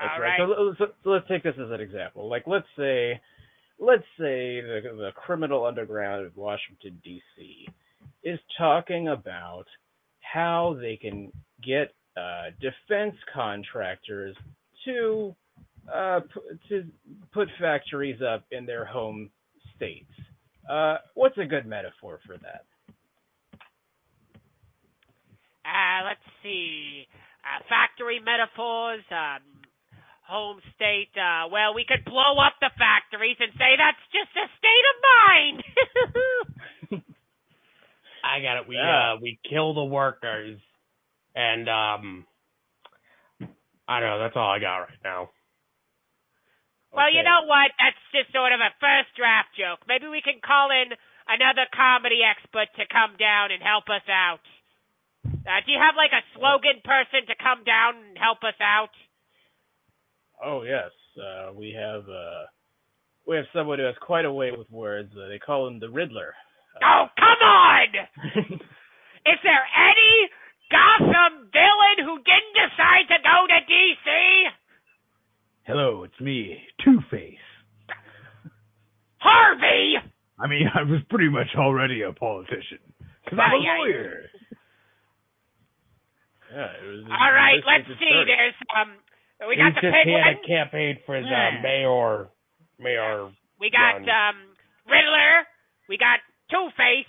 That's 0.00 0.12
All 0.14 0.20
right. 0.20 0.38
right. 0.38 0.74
So, 0.78 0.86
so, 0.86 0.92
so 1.02 1.10
let's 1.10 1.26
take 1.26 1.42
this 1.42 1.54
as 1.60 1.70
an 1.72 1.80
example. 1.80 2.28
Like 2.28 2.44
let's 2.46 2.68
say, 2.78 3.20
let's 3.80 4.06
say 4.18 4.60
the 4.60 4.80
the 4.96 5.10
criminal 5.16 5.66
underground 5.66 6.24
of 6.24 6.36
Washington 6.36 7.00
D.C. 7.02 7.68
is 8.22 8.38
talking 8.56 9.08
about 9.08 9.64
how 10.20 10.76
they 10.80 10.96
can 10.96 11.32
get 11.60 11.92
uh, 12.16 12.50
defense 12.60 13.16
contractors 13.34 14.36
to 14.84 15.34
uh, 15.94 16.20
to 16.68 16.84
put 17.32 17.48
factories 17.60 18.20
up 18.22 18.44
in 18.52 18.66
their 18.66 18.84
home 18.84 19.30
states. 19.76 20.10
Uh, 20.70 20.96
what's 21.14 21.38
a 21.38 21.44
good 21.46 21.66
metaphor 21.66 22.20
for 22.26 22.36
that? 22.38 22.64
Uh, 25.64 26.04
let's 26.08 26.26
see. 26.42 27.06
Uh, 27.44 27.62
factory 27.68 28.20
metaphors, 28.20 29.04
um, 29.12 29.42
home 30.26 30.60
state. 30.76 31.12
Uh, 31.16 31.48
well, 31.52 31.74
we 31.74 31.84
could 31.88 32.04
blow 32.04 32.36
up 32.40 32.54
the 32.60 32.70
factories 32.78 33.36
and 33.40 33.52
say 33.58 33.76
that's 33.78 34.04
just 34.12 34.32
a 34.36 34.46
state 34.58 34.86
of 34.92 34.96
mind. 35.04 35.64
I 38.24 38.40
got 38.42 38.58
it. 38.62 38.68
We 38.68 38.76
Yeah. 38.76 39.14
uh 39.14 39.16
we 39.22 39.38
kill 39.48 39.74
the 39.74 39.84
workers 39.84 40.60
And 41.34 41.68
um, 41.68 42.26
I 43.88 44.00
don't 44.00 44.10
know. 44.10 44.18
That's 44.20 44.36
all 44.36 44.50
I 44.50 44.58
got 44.60 44.78
right 44.78 44.98
now. 45.04 45.30
Well, 46.90 47.10
you 47.10 47.22
know 47.22 47.46
what? 47.46 47.70
That's 47.78 48.02
just 48.10 48.34
sort 48.34 48.50
of 48.50 48.58
a 48.58 48.74
first 48.82 49.14
draft 49.14 49.54
joke. 49.54 49.86
Maybe 49.86 50.10
we 50.10 50.22
can 50.22 50.42
call 50.42 50.74
in 50.74 50.90
another 51.30 51.70
comedy 51.70 52.26
expert 52.26 52.66
to 52.74 52.84
come 52.90 53.14
down 53.14 53.54
and 53.54 53.62
help 53.62 53.86
us 53.86 54.02
out. 54.10 54.42
Uh, 55.24 55.60
do 55.62 55.70
you 55.70 55.78
have 55.78 55.94
like 55.94 56.10
a 56.10 56.26
slogan 56.34 56.82
person 56.82 57.30
to 57.30 57.34
come 57.38 57.62
down 57.62 57.94
and 57.96 58.18
help 58.18 58.42
us 58.42 58.58
out? 58.58 58.90
Oh 60.42 60.62
yes, 60.66 60.90
uh, 61.20 61.52
we 61.54 61.76
have 61.76 62.08
uh, 62.08 62.48
we 63.26 63.36
have 63.36 63.46
someone 63.54 63.78
who 63.78 63.84
has 63.84 63.98
quite 64.00 64.24
a 64.24 64.32
way 64.32 64.50
with 64.50 64.70
words. 64.70 65.12
Uh, 65.14 65.28
they 65.28 65.38
call 65.38 65.68
him 65.68 65.78
the 65.78 65.88
Riddler. 65.88 66.34
Oh, 66.82 67.06
come 67.14 67.40
on! 67.44 67.88
Is 69.30 69.40
there 69.44 69.66
any 69.76 70.14
Gotham 70.72 71.52
villain 71.52 71.98
who 72.08 72.16
didn't 72.24 72.56
decide 72.56 73.06
to 73.12 73.18
go 73.20 73.36
to 73.46 73.58
DC? 73.68 74.08
Hello, 75.70 76.02
it's 76.04 76.18
me, 76.20 76.58
Two 76.84 76.98
Face. 77.10 77.38
Harvey! 79.18 79.94
I 80.40 80.46
mean, 80.48 80.66
I 80.74 80.82
was 80.82 81.00
pretty 81.08 81.28
much 81.28 81.46
already 81.56 82.02
a 82.02 82.12
politician 82.12 82.80
because 83.24 83.38
I'm 83.38 83.52
a 83.52 83.54
Aye, 83.54 83.68
aye. 83.70 83.78
lawyer. 83.78 84.14
Yeah, 86.50 86.70
it 86.74 86.86
was. 86.90 87.04
All 87.06 87.30
right, 87.32 87.62
let's 87.62 87.86
see. 87.86 87.94
started. 88.02 88.26
There's 88.26 88.58
um, 88.74 88.90
we 89.46 89.54
got 89.54 89.70
the 89.78 89.86
just 89.86 89.94
penguin. 89.94 90.42
campaign 90.48 90.98
for 91.06 91.14
his 91.14 91.26
Yeah. 91.30 91.60
mayor. 91.62 92.26
Mayor. 92.80 93.30
We 93.60 93.70
got 93.70 94.02
Run. 94.02 94.08
um 94.10 94.36
Riddler. 94.90 95.46
We 95.88 95.98
got 95.98 96.18
Two 96.50 96.66
Face. 96.74 97.06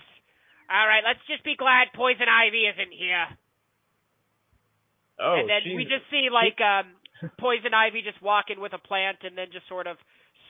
All 0.70 0.86
right, 0.86 1.01
let's 1.01 1.24
just 1.26 1.41
be 1.43 1.55
glad 1.57 1.89
Poison 1.95 2.30
Ivy 2.30 2.68
isn't 2.70 2.93
here. 2.93 3.26
Oh, 5.18 5.39
and 5.41 5.49
then 5.49 5.62
she's- 5.64 5.76
we 5.76 5.84
just 5.89 6.05
see 6.12 6.30
like 6.30 6.62
um 6.62 6.93
Poison 7.40 7.74
Ivy 7.74 8.02
just 8.02 8.22
walk 8.22 8.46
in 8.50 8.60
with 8.62 8.74
a 8.74 8.78
plant 8.78 9.18
and 9.24 9.38
then 9.38 9.48
just 9.52 9.68
sort 9.68 9.88
of 9.88 9.98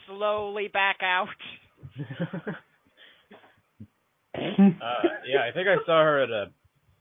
slowly 0.08 0.68
back 0.68 0.98
out. 1.02 1.28
uh, 4.36 5.10
yeah, 5.28 5.44
I 5.48 5.52
think 5.54 5.68
I 5.68 5.76
saw 5.86 6.04
her 6.04 6.24
at 6.24 6.30
a 6.30 6.52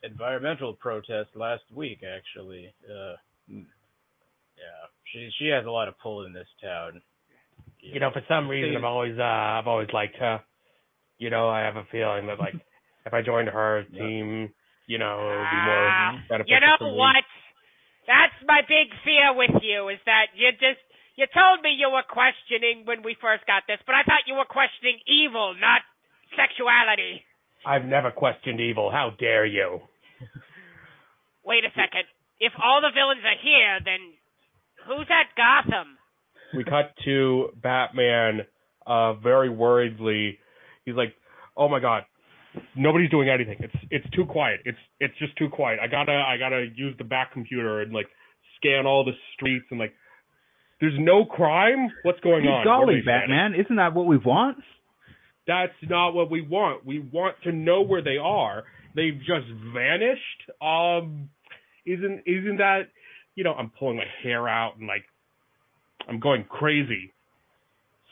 environmental 0.02 0.74
protest 0.74 1.30
last 1.34 1.62
week. 1.74 2.00
Actually, 2.04 2.72
uh, 2.88 3.14
yeah, 3.48 4.86
she 5.12 5.30
she 5.38 5.46
has 5.48 5.66
a 5.66 5.70
lot 5.70 5.88
of 5.88 5.98
pull 5.98 6.26
in 6.26 6.32
this 6.32 6.48
town. 6.62 7.00
You 7.80 8.00
know, 8.00 8.10
for 8.12 8.22
some 8.28 8.48
reason, 8.48 8.76
I've 8.76 8.84
always 8.84 9.18
uh, 9.18 9.22
I've 9.22 9.66
always 9.66 9.88
liked 9.92 10.16
her. 10.16 10.40
You 11.18 11.30
know, 11.30 11.48
I 11.48 11.60
have 11.60 11.76
a 11.76 11.84
feeling 11.90 12.26
that 12.26 12.38
like 12.38 12.54
if 13.06 13.12
I 13.12 13.22
joined 13.22 13.48
her 13.48 13.84
Yeah. 13.92 14.00
team, 14.00 14.50
you 14.86 14.98
know, 14.98 15.18
it 15.20 15.38
would 15.40 15.50
be 15.50 15.64
more 15.64 15.90
Ah, 15.90 16.18
beneficial 16.28 16.54
you 16.54 16.60
know 16.60 16.76
for 16.78 16.84
me. 16.84 16.96
what? 16.96 17.24
That's 18.10 18.34
my 18.42 18.66
big 18.66 18.90
fear 19.06 19.30
with 19.38 19.62
you 19.62 19.86
is 19.94 20.02
that 20.10 20.34
you 20.34 20.50
just 20.58 20.82
you 21.14 21.30
told 21.30 21.62
me 21.62 21.78
you 21.78 21.86
were 21.94 22.02
questioning 22.02 22.82
when 22.82 23.06
we 23.06 23.14
first 23.22 23.46
got 23.46 23.70
this, 23.70 23.78
but 23.86 23.94
I 23.94 24.02
thought 24.02 24.26
you 24.26 24.34
were 24.34 24.50
questioning 24.50 24.98
evil, 25.06 25.54
not 25.54 25.86
sexuality. 26.34 27.22
I've 27.62 27.86
never 27.86 28.10
questioned 28.10 28.58
evil. 28.58 28.90
How 28.90 29.14
dare 29.14 29.46
you? 29.46 29.78
Wait 31.46 31.62
a 31.62 31.70
second. 31.70 32.10
If 32.42 32.50
all 32.58 32.80
the 32.82 32.90
villains 32.90 33.22
are 33.22 33.38
here, 33.38 33.78
then 33.84 34.02
who's 34.90 35.06
at 35.06 35.30
Gotham? 35.38 36.00
we 36.54 36.64
cut 36.64 36.90
to 37.04 37.50
Batman 37.62 38.42
uh 38.86 39.14
very 39.14 39.50
worriedly. 39.50 40.38
He's 40.84 40.94
like, 40.94 41.14
"Oh 41.56 41.68
my 41.68 41.80
god, 41.80 42.04
nobody's 42.76 43.10
doing 43.10 43.28
anything. 43.28 43.56
It's 43.60 43.74
it's 43.90 44.10
too 44.14 44.24
quiet. 44.26 44.60
It's 44.64 44.78
it's 44.98 45.16
just 45.18 45.36
too 45.36 45.48
quiet. 45.48 45.78
I 45.82 45.86
gotta 45.86 46.12
I 46.12 46.36
gotta 46.38 46.66
use 46.74 46.94
the 46.98 47.04
back 47.04 47.32
computer 47.32 47.80
and 47.80 47.92
like 47.92 48.06
scan 48.56 48.86
all 48.86 49.04
the 49.04 49.12
streets 49.34 49.66
and 49.70 49.78
like, 49.80 49.92
there's 50.80 50.98
no 50.98 51.24
crime. 51.24 51.88
What's 52.02 52.20
going 52.20 52.46
on? 52.46 52.64
Golly. 52.64 53.02
Batman, 53.04 53.54
isn't 53.58 53.76
that 53.76 53.94
what 53.94 54.06
we 54.06 54.16
want? 54.18 54.58
That's 55.46 55.72
not 55.88 56.10
what 56.10 56.30
we 56.30 56.42
want. 56.42 56.84
We 56.86 56.98
want 57.00 57.36
to 57.44 57.52
know 57.52 57.82
where 57.82 58.02
they 58.02 58.18
are. 58.22 58.64
They've 58.94 59.18
just 59.18 59.46
vanished. 59.74 60.50
Um, 60.62 61.30
isn't 61.86 62.22
isn't 62.26 62.58
that? 62.58 62.82
You 63.36 63.44
know, 63.44 63.54
I'm 63.54 63.70
pulling 63.78 63.96
my 63.96 64.04
hair 64.22 64.48
out 64.48 64.76
and 64.78 64.86
like, 64.86 65.04
I'm 66.08 66.20
going 66.20 66.44
crazy. 66.44 67.12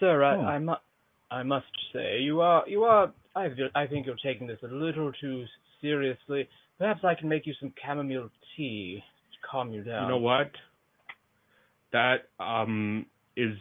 Sir, 0.00 0.22
I, 0.22 0.36
Oh. 0.36 0.40
I, 0.42 0.58
mu- 0.58 0.84
I 1.30 1.42
must 1.42 1.66
say, 1.92 2.20
you 2.20 2.40
are, 2.40 2.62
you 2.68 2.84
are, 2.84 3.12
I, 3.38 3.82
I 3.82 3.86
think 3.86 4.06
you're 4.06 4.16
taking 4.22 4.46
this 4.46 4.58
a 4.62 4.66
little 4.72 5.12
too 5.20 5.44
seriously. 5.80 6.48
Perhaps 6.78 7.04
I 7.04 7.14
can 7.14 7.28
make 7.28 7.46
you 7.46 7.54
some 7.60 7.72
chamomile 7.84 8.30
tea 8.56 9.02
to 9.32 9.48
calm 9.48 9.72
you 9.72 9.82
down. 9.84 10.02
You 10.02 10.08
know 10.08 10.18
what? 10.18 10.50
That 11.92 12.28
um 12.40 13.06
is 13.36 13.56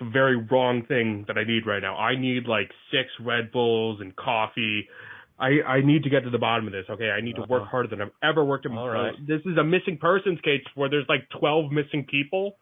the 0.00 0.10
very 0.12 0.36
wrong 0.36 0.84
thing 0.86 1.24
that 1.28 1.38
I 1.38 1.44
need 1.44 1.66
right 1.66 1.80
now. 1.80 1.96
I 1.96 2.16
need 2.18 2.46
like 2.46 2.70
six 2.90 3.08
Red 3.20 3.52
Bulls 3.52 4.00
and 4.00 4.14
coffee. 4.16 4.88
I 5.38 5.60
I 5.66 5.80
need 5.80 6.02
to 6.04 6.10
get 6.10 6.24
to 6.24 6.30
the 6.30 6.38
bottom 6.38 6.66
of 6.66 6.72
this. 6.72 6.84
Okay, 6.90 7.10
I 7.10 7.20
need 7.20 7.36
to 7.36 7.42
work 7.42 7.62
Uh-huh. 7.62 7.70
harder 7.70 7.88
than 7.88 8.00
I've 8.02 8.12
ever 8.22 8.44
worked 8.44 8.66
in. 8.66 8.76
All 8.76 8.88
right. 8.88 9.14
This 9.26 9.40
is 9.46 9.56
a 9.58 9.64
missing 9.64 9.96
persons 9.98 10.38
case 10.42 10.62
where 10.74 10.88
there's 10.90 11.06
like 11.08 11.28
12 11.38 11.72
missing 11.72 12.04
people. 12.04 12.56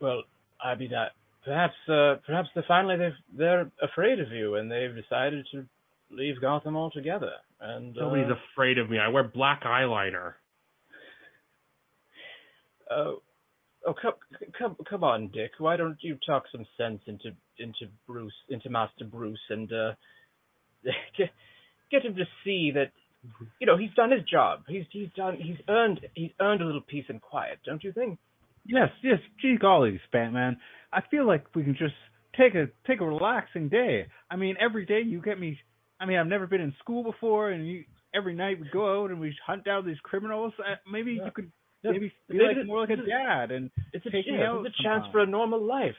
Well, 0.00 0.22
I 0.62 0.74
mean, 0.74 0.90
that 0.90 1.12
perhaps, 1.44 1.74
uh, 1.88 2.16
perhaps 2.26 2.48
they 2.54 2.62
finally 2.66 2.96
they've, 2.96 3.38
they're 3.38 3.70
afraid 3.82 4.20
of 4.20 4.30
you 4.32 4.56
and 4.56 4.70
they've 4.70 4.94
decided 4.94 5.46
to 5.52 5.66
leave 6.10 6.40
Gotham 6.40 6.76
altogether. 6.76 7.32
And 7.60 7.94
Nobody's 7.94 8.30
uh, 8.30 8.34
afraid 8.52 8.78
of 8.78 8.90
me. 8.90 8.98
I 8.98 9.08
wear 9.08 9.24
black 9.24 9.62
eyeliner. 9.62 10.34
Oh, 12.90 13.22
oh, 13.86 13.94
come, 14.00 14.14
come, 14.58 14.76
come 14.88 15.04
on, 15.04 15.28
Dick. 15.28 15.52
Why 15.58 15.76
don't 15.76 15.98
you 16.00 16.18
talk 16.26 16.44
some 16.52 16.66
sense 16.76 17.00
into 17.06 17.30
into 17.58 17.86
Bruce, 18.06 18.34
into 18.48 18.68
Master 18.68 19.04
Bruce, 19.04 19.40
and 19.48 19.72
uh, 19.72 19.92
get 21.16 21.30
get 21.90 22.04
him 22.04 22.16
to 22.16 22.24
see 22.44 22.72
that 22.74 22.90
you 23.60 23.66
know 23.66 23.76
he's 23.76 23.94
done 23.94 24.10
his 24.10 24.24
job. 24.24 24.64
He's 24.68 24.84
he's 24.90 25.08
done 25.16 25.36
he's 25.40 25.58
earned 25.68 26.00
he's 26.14 26.32
earned 26.40 26.60
a 26.60 26.64
little 26.64 26.80
peace 26.82 27.06
and 27.08 27.20
quiet, 27.20 27.60
don't 27.64 27.82
you 27.82 27.92
think? 27.92 28.18
Yes, 28.64 28.90
yes. 29.02 29.18
Gee 29.40 29.56
golly, 29.60 30.00
Batman. 30.12 30.56
I 30.92 31.00
feel 31.10 31.26
like 31.26 31.44
we 31.54 31.64
can 31.64 31.74
just 31.76 31.94
take 32.36 32.54
a 32.54 32.66
take 32.86 33.00
a 33.00 33.06
relaxing 33.06 33.68
day. 33.68 34.06
I 34.30 34.36
mean, 34.36 34.56
every 34.60 34.86
day 34.86 35.00
you 35.00 35.20
get 35.20 35.38
me. 35.38 35.58
I 36.00 36.06
mean, 36.06 36.18
I've 36.18 36.26
never 36.26 36.46
been 36.46 36.60
in 36.60 36.74
school 36.80 37.02
before, 37.02 37.50
and 37.50 37.66
you 37.66 37.84
every 38.14 38.34
night 38.34 38.60
we 38.60 38.68
go 38.72 39.02
out 39.02 39.10
and 39.10 39.18
we 39.20 39.34
hunt 39.46 39.64
down 39.64 39.86
these 39.86 40.00
criminals. 40.02 40.52
Uh, 40.58 40.76
maybe 40.90 41.12
Yeah. 41.12 41.24
you 41.26 41.30
could 41.32 41.50
Yeah. 41.82 41.92
maybe 41.92 42.12
be 42.28 42.38
like 42.38 42.56
it- 42.56 42.66
more 42.66 42.80
like 42.80 42.90
a 42.90 42.96
dad 42.96 43.50
and 43.50 43.70
It's 43.92 44.04
a, 44.06 44.10
Take 44.10 44.26
me 44.26 44.34
yeah, 44.38 44.50
out 44.50 44.66
it's 44.66 44.78
a 44.78 44.82
chance 44.82 45.06
for 45.08 45.20
a 45.20 45.26
normal 45.26 45.60
life, 45.60 45.96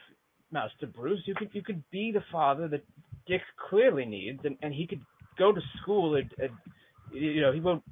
Master 0.50 0.86
Bruce. 0.86 1.26
You 1.26 1.34
could 1.34 1.50
you 1.54 1.62
could 1.62 1.82
be 1.90 2.12
the 2.12 2.22
father 2.32 2.68
that 2.68 2.82
Dick 3.26 3.42
clearly 3.68 4.04
needs, 4.04 4.44
and, 4.44 4.56
and 4.62 4.72
he 4.72 4.86
could 4.86 5.00
go 5.38 5.52
to 5.52 5.60
school 5.82 6.14
and, 6.16 6.32
and 6.38 6.50
you 7.10 7.40
know 7.40 7.52
he 7.52 7.60
won't 7.60 7.82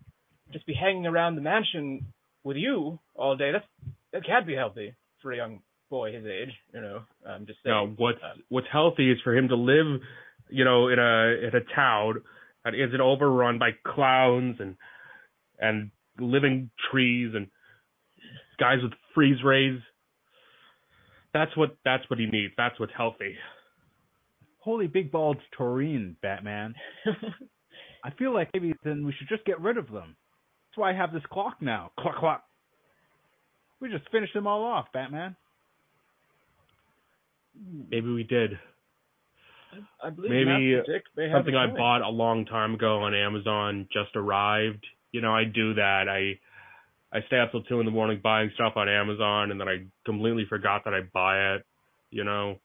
just 0.52 0.66
be 0.66 0.74
hanging 0.74 1.06
around 1.06 1.34
the 1.34 1.42
mansion 1.42 2.06
with 2.44 2.56
you 2.56 2.98
all 3.14 3.36
day. 3.36 3.50
That's 3.52 3.66
that 4.12 4.24
can't 4.26 4.46
be 4.46 4.54
healthy 4.54 4.94
for 5.20 5.32
a 5.32 5.36
young 5.36 5.60
boy 5.90 6.12
his 6.12 6.24
age. 6.24 6.52
You 6.72 6.80
know, 6.80 7.02
I'm 7.26 7.46
just 7.46 7.58
saying. 7.62 7.74
No, 7.74 7.94
what's 7.96 8.18
Um, 8.22 8.42
what's 8.48 8.66
healthy 8.70 9.10
is 9.10 9.18
for 9.22 9.36
him 9.36 9.48
to 9.48 9.56
live, 9.56 10.00
you 10.48 10.64
know, 10.64 10.88
in 10.88 10.98
a 10.98 11.48
in 11.48 11.54
a 11.54 11.74
town 11.74 12.22
that 12.64 12.74
isn't 12.74 13.00
overrun 13.00 13.58
by 13.58 13.70
clowns 13.84 14.56
and 14.60 14.76
and 15.58 15.90
living 16.18 16.70
trees 16.90 17.32
and 17.34 17.48
guys 18.58 18.78
with 18.82 18.92
freeze 19.14 19.42
rays. 19.44 19.80
That's 21.32 21.56
what 21.56 21.76
that's 21.84 22.08
what 22.10 22.18
he 22.18 22.26
needs. 22.26 22.52
That's 22.56 22.78
what's 22.78 22.92
healthy. 22.96 23.36
holy 24.58 24.86
big 24.86 25.10
bald 25.10 25.38
taurine, 25.56 26.16
Batman. 26.22 26.74
I 28.04 28.10
feel 28.10 28.32
like 28.32 28.50
maybe 28.52 28.74
then 28.84 29.04
we 29.06 29.12
should 29.12 29.28
just 29.28 29.44
get 29.44 29.60
rid 29.60 29.76
of 29.76 29.86
them. 29.90 30.16
That's 30.70 30.78
why 30.78 30.90
I 30.90 30.94
have 30.94 31.12
this 31.12 31.22
clock 31.30 31.56
now. 31.60 31.90
Clock, 31.98 32.16
clock. 32.16 32.44
We 33.82 33.90
just 33.90 34.08
finished 34.12 34.32
them 34.32 34.46
all 34.46 34.62
off, 34.64 34.86
Batman. 34.94 35.34
Maybe 37.90 38.12
we 38.12 38.22
did. 38.22 38.52
I 40.00 40.10
believe 40.10 40.30
maybe 40.30 40.80
Dick 40.86 41.02
may 41.16 41.24
have 41.28 41.38
Something 41.38 41.56
I 41.56 41.66
bought 41.66 42.00
a 42.02 42.08
long 42.08 42.44
time 42.44 42.74
ago 42.74 43.02
on 43.02 43.12
Amazon 43.12 43.88
just 43.92 44.14
arrived. 44.14 44.86
You 45.10 45.20
know, 45.20 45.34
I 45.34 45.44
do 45.44 45.74
that. 45.74 46.04
I 46.08 46.38
I 47.16 47.22
stay 47.26 47.40
up 47.40 47.50
till 47.50 47.64
two 47.64 47.80
in 47.80 47.86
the 47.86 47.92
morning 47.92 48.20
buying 48.22 48.52
stuff 48.54 48.74
on 48.76 48.88
Amazon 48.88 49.50
and 49.50 49.60
then 49.60 49.68
I 49.68 49.84
completely 50.06 50.46
forgot 50.48 50.84
that 50.84 50.94
I 50.94 51.00
buy 51.12 51.54
it. 51.56 51.66
You 52.10 52.22
know. 52.22 52.60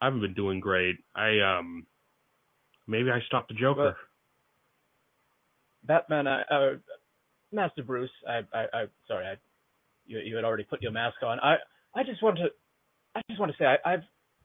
I 0.00 0.06
haven't 0.06 0.20
been 0.20 0.34
doing 0.34 0.60
great. 0.60 0.96
I 1.16 1.40
um 1.40 1.86
maybe 2.86 3.10
I 3.10 3.18
stopped 3.26 3.48
the 3.48 3.54
Joker. 3.54 3.82
Well, 3.82 3.94
Batman, 5.84 6.26
I, 6.28 6.42
uh, 6.42 6.70
Master 7.52 7.82
Bruce, 7.82 8.10
I, 8.28 8.40
I, 8.52 8.64
I, 8.72 8.84
sorry, 9.06 9.26
I, 9.26 9.34
you, 10.06 10.18
you 10.18 10.36
had 10.36 10.44
already 10.44 10.64
put 10.64 10.82
your 10.82 10.92
mask 10.92 11.22
on. 11.22 11.38
I, 11.40 11.56
I 11.94 12.02
just 12.04 12.22
want 12.22 12.38
to, 12.38 12.46
I 13.14 13.20
just 13.28 13.40
want 13.40 13.52
to 13.52 13.58
say, 13.58 13.64
I, 13.64 13.94
I've, 13.94 14.02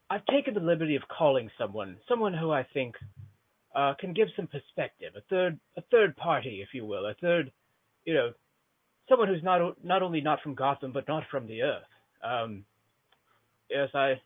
I've 0.10 0.26
taken 0.26 0.54
the 0.54 0.60
liberty 0.60 0.96
of 0.96 1.04
calling 1.08 1.50
someone, 1.58 1.98
someone 2.08 2.34
who 2.34 2.52
I 2.52 2.66
think 2.74 2.96
uh, 3.76 3.94
can 4.00 4.14
give 4.14 4.28
some 4.36 4.48
perspective, 4.48 5.14
a 5.16 5.22
third 5.30 5.60
a 5.78 5.82
third 5.92 6.18
party, 6.18 6.62
if 6.62 6.74
you 6.74 6.86
will, 6.86 7.06
a 7.06 7.14
third, 7.14 7.52
you 8.04 8.14
know, 8.14 8.32
someone 9.08 9.28
who's 9.28 9.44
not 9.44 9.84
not 9.84 10.02
only 10.04 10.22
not 10.22 10.42
from 10.42 10.56
Gotham 10.56 10.92
but 10.92 11.08
not 11.08 11.24
from 11.32 11.48
the 11.48 11.62
Earth. 11.62 11.84
Um, 12.24 12.66
yes, 13.70 13.90
I 13.94 14.20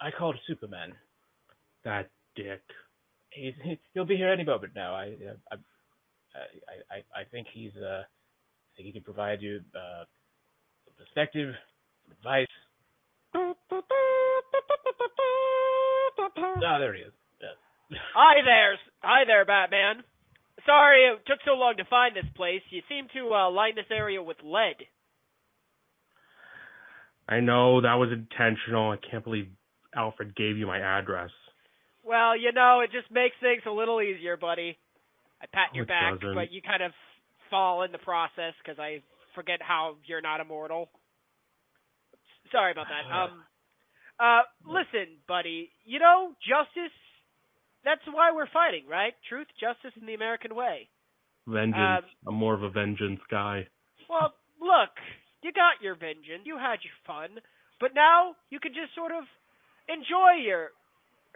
I 0.00 0.10
called 0.10 0.36
Superman. 0.46 0.94
That 1.84 2.10
dick. 2.34 2.62
He's 3.30 3.54
he, 3.62 3.78
he'll 3.92 4.04
be 4.04 4.16
here 4.16 4.32
any 4.32 4.44
moment 4.44 4.72
now. 4.74 4.94
I 4.94 5.16
I 5.52 5.56
I 5.56 6.94
I, 6.96 7.20
I 7.20 7.24
think 7.30 7.48
he's 7.52 7.76
uh 7.76 8.02
I 8.02 8.70
think 8.76 8.86
he 8.86 8.92
can 8.92 9.02
provide 9.02 9.42
you 9.42 9.60
uh 9.74 10.04
perspective, 10.98 11.54
advice. 12.10 12.46
Ah, 16.64 16.78
there 16.78 16.94
he 16.94 17.02
is. 17.02 17.12
Yes. 17.40 18.00
Hi 18.14 18.34
there, 18.44 18.78
hi 19.00 19.24
there, 19.26 19.44
Batman. 19.44 20.02
Sorry 20.66 21.04
it 21.04 21.24
took 21.26 21.38
so 21.44 21.52
long 21.52 21.76
to 21.78 21.84
find 21.84 22.14
this 22.14 22.26
place. 22.36 22.62
You 22.70 22.82
seem 22.88 23.06
to 23.14 23.32
uh, 23.32 23.50
line 23.50 23.74
this 23.76 23.86
area 23.90 24.22
with 24.22 24.36
lead. 24.42 24.76
I 27.28 27.40
know 27.40 27.80
that 27.80 27.94
was 27.94 28.10
intentional. 28.12 28.90
I 28.90 28.96
can't 29.10 29.22
believe 29.22 29.48
Alfred 29.94 30.34
gave 30.34 30.56
you 30.56 30.66
my 30.66 30.80
address. 30.80 31.30
Well, 32.04 32.36
you 32.36 32.52
know, 32.52 32.80
it 32.80 32.90
just 32.90 33.10
makes 33.10 33.36
things 33.40 33.62
a 33.66 33.70
little 33.70 34.00
easier, 34.00 34.36
buddy. 34.36 34.78
I 35.40 35.46
pat 35.52 35.74
your 35.74 35.86
back, 35.86 36.20
doesn't. 36.20 36.34
but 36.34 36.50
you 36.50 36.62
kind 36.62 36.82
of 36.82 36.92
fall 37.50 37.82
in 37.82 37.92
the 37.92 37.98
process 37.98 38.54
because 38.62 38.78
I 38.78 39.02
forget 39.38 39.60
how 39.62 39.94
you're 40.06 40.20
not 40.20 40.40
immortal. 40.40 40.90
Sorry 42.50 42.72
about 42.72 42.86
that. 42.90 43.06
Um, 43.14 43.44
uh, 44.18 44.42
listen, 44.66 45.22
buddy. 45.28 45.70
You 45.84 46.00
know, 46.00 46.32
justice. 46.42 46.90
That's 47.84 48.02
why 48.10 48.32
we're 48.34 48.50
fighting, 48.52 48.82
right? 48.90 49.14
Truth, 49.28 49.46
justice, 49.60 49.94
and 49.94 50.08
the 50.08 50.14
American 50.14 50.56
way. 50.56 50.88
Vengeance. 51.46 52.02
Um, 52.02 52.04
I'm 52.26 52.34
more 52.34 52.54
of 52.54 52.64
a 52.64 52.68
vengeance 52.68 53.20
guy. 53.30 53.68
Well, 54.10 54.34
look, 54.60 54.90
you 55.42 55.52
got 55.52 55.80
your 55.80 55.94
vengeance, 55.94 56.42
you 56.44 56.58
had 56.58 56.82
your 56.82 56.98
fun, 57.06 57.38
but 57.80 57.94
now 57.94 58.34
you 58.50 58.58
can 58.58 58.72
just 58.74 58.94
sort 58.94 59.12
of 59.12 59.22
enjoy 59.88 60.42
your 60.44 60.70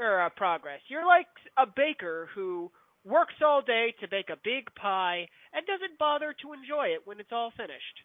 er, 0.01 0.27
uh, 0.27 0.31
progress. 0.37 0.81
You're 0.89 1.07
like 1.07 1.31
a 1.57 1.67
baker 1.67 2.29
who 2.35 2.71
works 3.05 3.35
all 3.45 3.63
day 3.63 3.95
to 4.01 4.09
bake 4.09 4.31
a 4.31 4.37
big 4.45 4.73
pie 4.75 5.27
and 5.53 5.67
doesn't 5.67 5.99
bother 5.99 6.35
to 6.43 6.53
enjoy 6.53 6.89
it 6.95 7.03
when 7.05 7.21
it's 7.21 7.33
all 7.33 7.53
finished. 7.57 7.97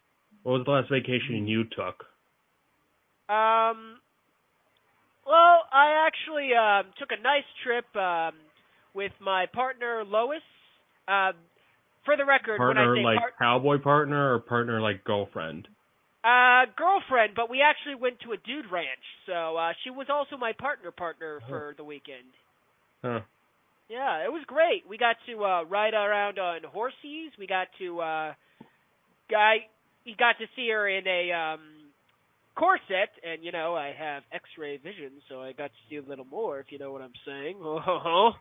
What 0.42 0.58
was 0.58 0.62
the 0.64 0.70
last 0.72 0.90
vacation 0.90 1.46
you 1.46 1.64
took? 1.64 2.04
Um, 3.28 4.00
well, 5.26 5.64
I 5.72 6.06
actually 6.06 6.50
um, 6.54 6.92
took 6.98 7.10
a 7.12 7.22
nice 7.22 7.48
trip 7.64 7.84
um, 7.96 8.34
with 8.94 9.12
my 9.20 9.46
partner 9.52 10.04
Lois. 10.06 10.42
Um, 11.06 11.34
for 12.04 12.16
the 12.16 12.24
record, 12.24 12.56
Partner 12.56 12.92
when 12.92 12.98
I 12.98 13.00
say 13.00 13.04
like 13.04 13.18
part- 13.18 13.38
cowboy 13.38 13.78
partner 13.78 14.34
or 14.34 14.38
partner 14.40 14.80
like 14.80 15.04
girlfriend? 15.04 15.68
Uh, 16.24 16.64
girlfriend, 16.76 17.32
but 17.36 17.48
we 17.50 17.62
actually 17.62 17.94
went 17.94 18.18
to 18.20 18.32
a 18.32 18.36
dude 18.38 18.70
ranch, 18.72 19.04
so 19.26 19.56
uh 19.56 19.72
she 19.84 19.90
was 19.90 20.08
also 20.10 20.36
my 20.36 20.52
partner 20.58 20.90
partner 20.90 21.40
for 21.48 21.74
the 21.76 21.84
weekend. 21.84 22.32
Huh. 23.04 23.20
Yeah, 23.88 24.24
it 24.24 24.32
was 24.32 24.42
great. 24.46 24.84
We 24.88 24.98
got 24.98 25.16
to 25.26 25.44
uh 25.44 25.64
ride 25.64 25.94
around 25.94 26.38
on 26.38 26.60
horses. 26.64 27.32
We 27.38 27.46
got 27.46 27.68
to 27.78 28.00
uh 28.00 28.32
guy 29.30 29.66
he 30.04 30.14
got 30.18 30.38
to 30.38 30.46
see 30.56 30.68
her 30.70 30.88
in 30.88 31.06
a 31.06 31.32
um 31.32 31.60
corset 32.56 33.10
and 33.24 33.42
you 33.42 33.52
know, 33.52 33.74
I 33.74 33.92
have 33.98 34.22
x-ray 34.32 34.76
vision, 34.78 35.12
so 35.28 35.40
I 35.40 35.52
got 35.52 35.68
to 35.68 35.80
see 35.88 35.96
a 35.96 36.02
little 36.02 36.26
more 36.26 36.60
if 36.60 36.66
you 36.70 36.78
know 36.78 36.92
what 36.92 37.02
I'm 37.02 37.12
saying. 37.26 37.58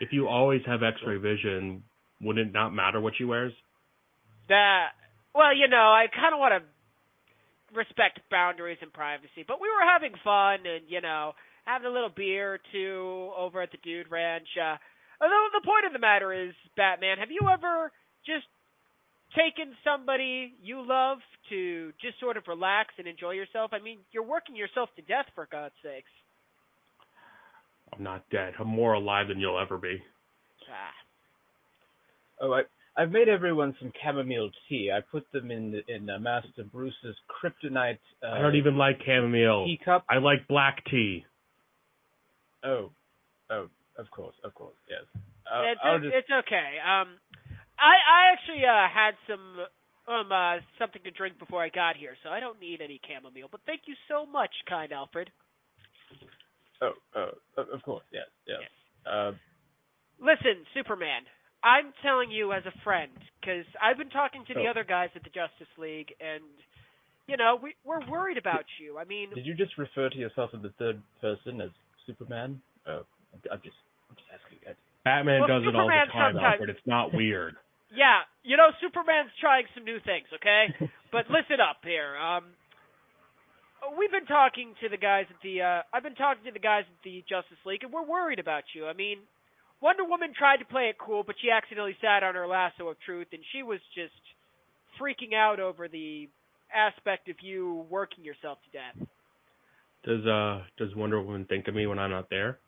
If 0.00 0.08
you 0.12 0.26
always 0.26 0.60
have 0.66 0.82
X-ray 0.82 1.18
vision, 1.18 1.84
would 2.20 2.36
it 2.36 2.52
not 2.52 2.70
matter 2.70 3.00
what 3.00 3.12
she 3.16 3.22
wears? 3.22 3.52
that 4.48 4.92
well, 5.34 5.54
you 5.54 5.66
know, 5.68 5.90
I 5.90 6.06
kind 6.14 6.32
of 6.32 6.38
want 6.38 6.54
to 6.62 7.76
respect 7.76 8.20
boundaries 8.30 8.78
and 8.82 8.92
privacy, 8.92 9.42
but 9.46 9.60
we 9.60 9.68
were 9.68 9.82
having 9.82 10.12
fun 10.22 10.66
and 10.66 10.84
you 10.88 11.00
know 11.00 11.32
having 11.64 11.86
a 11.86 11.92
little 11.92 12.10
beer 12.14 12.54
or 12.54 12.58
two 12.72 13.30
over 13.36 13.60
at 13.62 13.70
the 13.72 13.78
Dude 13.82 14.10
Ranch. 14.10 14.48
Uh, 14.56 14.76
although 15.20 15.46
the 15.52 15.64
point 15.64 15.86
of 15.86 15.92
the 15.92 15.98
matter 15.98 16.32
is, 16.32 16.52
Batman, 16.76 17.18
have 17.18 17.30
you 17.30 17.48
ever 17.52 17.90
just 18.26 18.46
taken 19.36 19.74
somebody 19.82 20.54
you 20.62 20.86
love 20.86 21.18
to 21.50 21.92
just 22.00 22.18
sort 22.20 22.36
of 22.36 22.44
relax 22.46 22.94
and 22.98 23.06
enjoy 23.06 23.32
yourself? 23.32 23.70
I 23.72 23.80
mean, 23.80 23.98
you're 24.12 24.24
working 24.24 24.56
yourself 24.56 24.88
to 24.96 25.02
death 25.02 25.26
for 25.34 25.48
God's 25.50 25.74
sakes. 25.82 26.10
I'm 27.92 28.02
not 28.02 28.24
dead. 28.30 28.54
I'm 28.58 28.68
more 28.68 28.94
alive 28.94 29.28
than 29.28 29.38
you'll 29.38 29.58
ever 29.58 29.78
be. 29.78 30.02
Ah. 30.70 30.94
Oh, 32.40 32.52
I 32.52 32.62
I've 32.96 33.10
made 33.10 33.28
everyone 33.28 33.74
some 33.80 33.92
chamomile 34.02 34.50
tea. 34.68 34.90
I 34.94 35.00
put 35.00 35.24
them 35.32 35.50
in 35.50 35.82
in 35.88 36.08
uh, 36.08 36.18
Master 36.18 36.64
Bruce's 36.72 37.16
kryptonite. 37.28 37.98
Uh, 38.22 38.32
I 38.32 38.40
don't 38.40 38.54
even 38.56 38.76
like 38.76 38.98
chamomile. 39.04 39.66
teacup. 39.66 40.04
I 40.08 40.18
like 40.18 40.46
black 40.48 40.82
tea. 40.90 41.24
Oh, 42.64 42.90
oh, 43.50 43.68
of 43.98 44.10
course, 44.10 44.34
of 44.44 44.54
course, 44.54 44.76
yes. 44.88 45.04
It's 45.14 45.80
I'll 45.84 46.00
just 46.00 46.14
it's 46.14 46.30
okay. 46.46 46.80
Um, 46.80 47.20
I 47.78 47.94
I 48.00 48.20
actually 48.32 48.64
uh 48.64 48.88
had 48.88 49.14
some 49.28 49.60
um 50.08 50.32
uh 50.32 50.58
something 50.78 51.02
to 51.04 51.10
drink 51.10 51.38
before 51.38 51.62
I 51.62 51.68
got 51.68 51.96
here, 51.96 52.16
so 52.22 52.30
I 52.30 52.40
don't 52.40 52.60
need 52.60 52.80
any 52.80 53.00
chamomile. 53.06 53.48
But 53.50 53.60
thank 53.66 53.82
you 53.86 53.94
so 54.08 54.24
much, 54.26 54.50
kind 54.68 54.92
Alfred. 54.92 55.30
oh, 56.82 56.92
oh, 57.16 57.30
of 57.72 57.82
course, 57.82 58.04
yes, 58.12 58.26
yes. 58.46 58.60
Uh, 59.06 59.32
Listen, 60.20 60.64
Superman. 60.72 61.22
I'm 61.62 61.92
telling 62.02 62.30
you 62.30 62.52
as 62.52 62.62
a 62.66 62.72
friend 62.84 63.10
because 63.40 63.64
I've 63.80 63.96
been 63.96 64.10
talking 64.10 64.44
to 64.48 64.54
the 64.54 64.66
Oh. 64.66 64.70
other 64.70 64.84
guys 64.84 65.08
at 65.16 65.24
the 65.24 65.30
Justice 65.30 65.72
League, 65.78 66.12
and 66.20 66.44
you 67.26 67.36
know 67.36 67.56
we 67.60 67.74
we're 67.84 68.04
worried 68.08 68.36
about 68.38 68.64
you. 68.80 68.98
I 68.98 69.04
mean, 69.04 69.30
did 69.34 69.46
you 69.46 69.54
just 69.54 69.76
refer 69.78 70.08
to 70.10 70.16
yourself 70.16 70.50
in 70.52 70.60
the 70.62 70.72
third 70.78 71.00
person 71.20 71.60
as 71.62 71.70
Superman? 72.06 72.60
Oh, 72.86 73.04
I'm, 73.32 73.40
I'm 73.52 73.60
just, 73.62 73.76
I'm 74.10 74.16
just 74.16 74.28
asking. 74.32 74.58
I, 74.68 74.72
Batman 75.04 75.40
Well, 75.44 75.48
does 75.60 75.68
it 75.68 75.76
all 75.76 75.86
the 75.86 75.92
time, 76.12 76.32
sometimes- 76.32 76.60
Alfred. 76.60 76.70
It's 76.70 76.86
not 76.86 77.12
weird. 77.12 77.56
yeah, 77.94 78.24
you 78.42 78.56
know 78.56 78.70
Superman's 78.80 79.30
trying 79.40 79.66
some 79.74 79.84
new 79.84 79.98
things. 80.00 80.26
Okay, 80.34 80.72
but 81.12 81.28
listen 81.28 81.60
up 81.60 81.84
here. 81.84 82.16
Um, 82.16 82.44
we've 83.98 84.10
been 84.10 84.26
talking 84.26 84.74
to 84.82 84.88
the 84.88 84.96
guys 84.96 85.26
at 85.28 85.36
the. 85.42 85.60
Uh, 85.60 85.80
I've 85.92 86.02
been 86.02 86.16
talking 86.16 86.44
to 86.44 86.52
the 86.52 86.62
guys 86.62 86.84
at 86.88 87.00
the 87.04 87.22
Justice 87.28 87.60
League, 87.66 87.84
and 87.84 87.92
we're 87.92 88.06
worried 88.06 88.38
about 88.38 88.64
you. 88.74 88.86
I 88.86 88.92
mean, 88.94 89.18
Wonder 89.80 90.04
Woman 90.04 90.32
tried 90.36 90.58
to 90.58 90.64
play 90.64 90.88
it 90.88 90.96
cool, 90.98 91.22
but 91.22 91.36
she 91.40 91.50
accidentally 91.50 91.96
sat 92.00 92.22
on 92.22 92.34
her 92.34 92.46
lasso 92.46 92.88
of 92.88 92.96
truth, 93.04 93.28
and 93.32 93.42
she 93.52 93.62
was 93.62 93.80
just 93.94 94.16
freaking 95.00 95.34
out 95.34 95.60
over 95.60 95.88
the 95.88 96.28
aspect 96.74 97.28
of 97.28 97.36
you 97.42 97.84
working 97.90 98.24
yourself 98.24 98.58
to 98.64 98.70
death. 98.72 99.08
Does 100.04 100.24
uh 100.26 100.62
does 100.76 100.94
Wonder 100.94 101.20
Woman 101.22 101.46
think 101.48 101.66
of 101.68 101.74
me 101.74 101.86
when 101.86 101.98
I'm 101.98 102.10
not 102.10 102.28
there? 102.30 102.58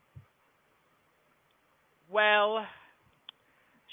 Well, 2.11 2.65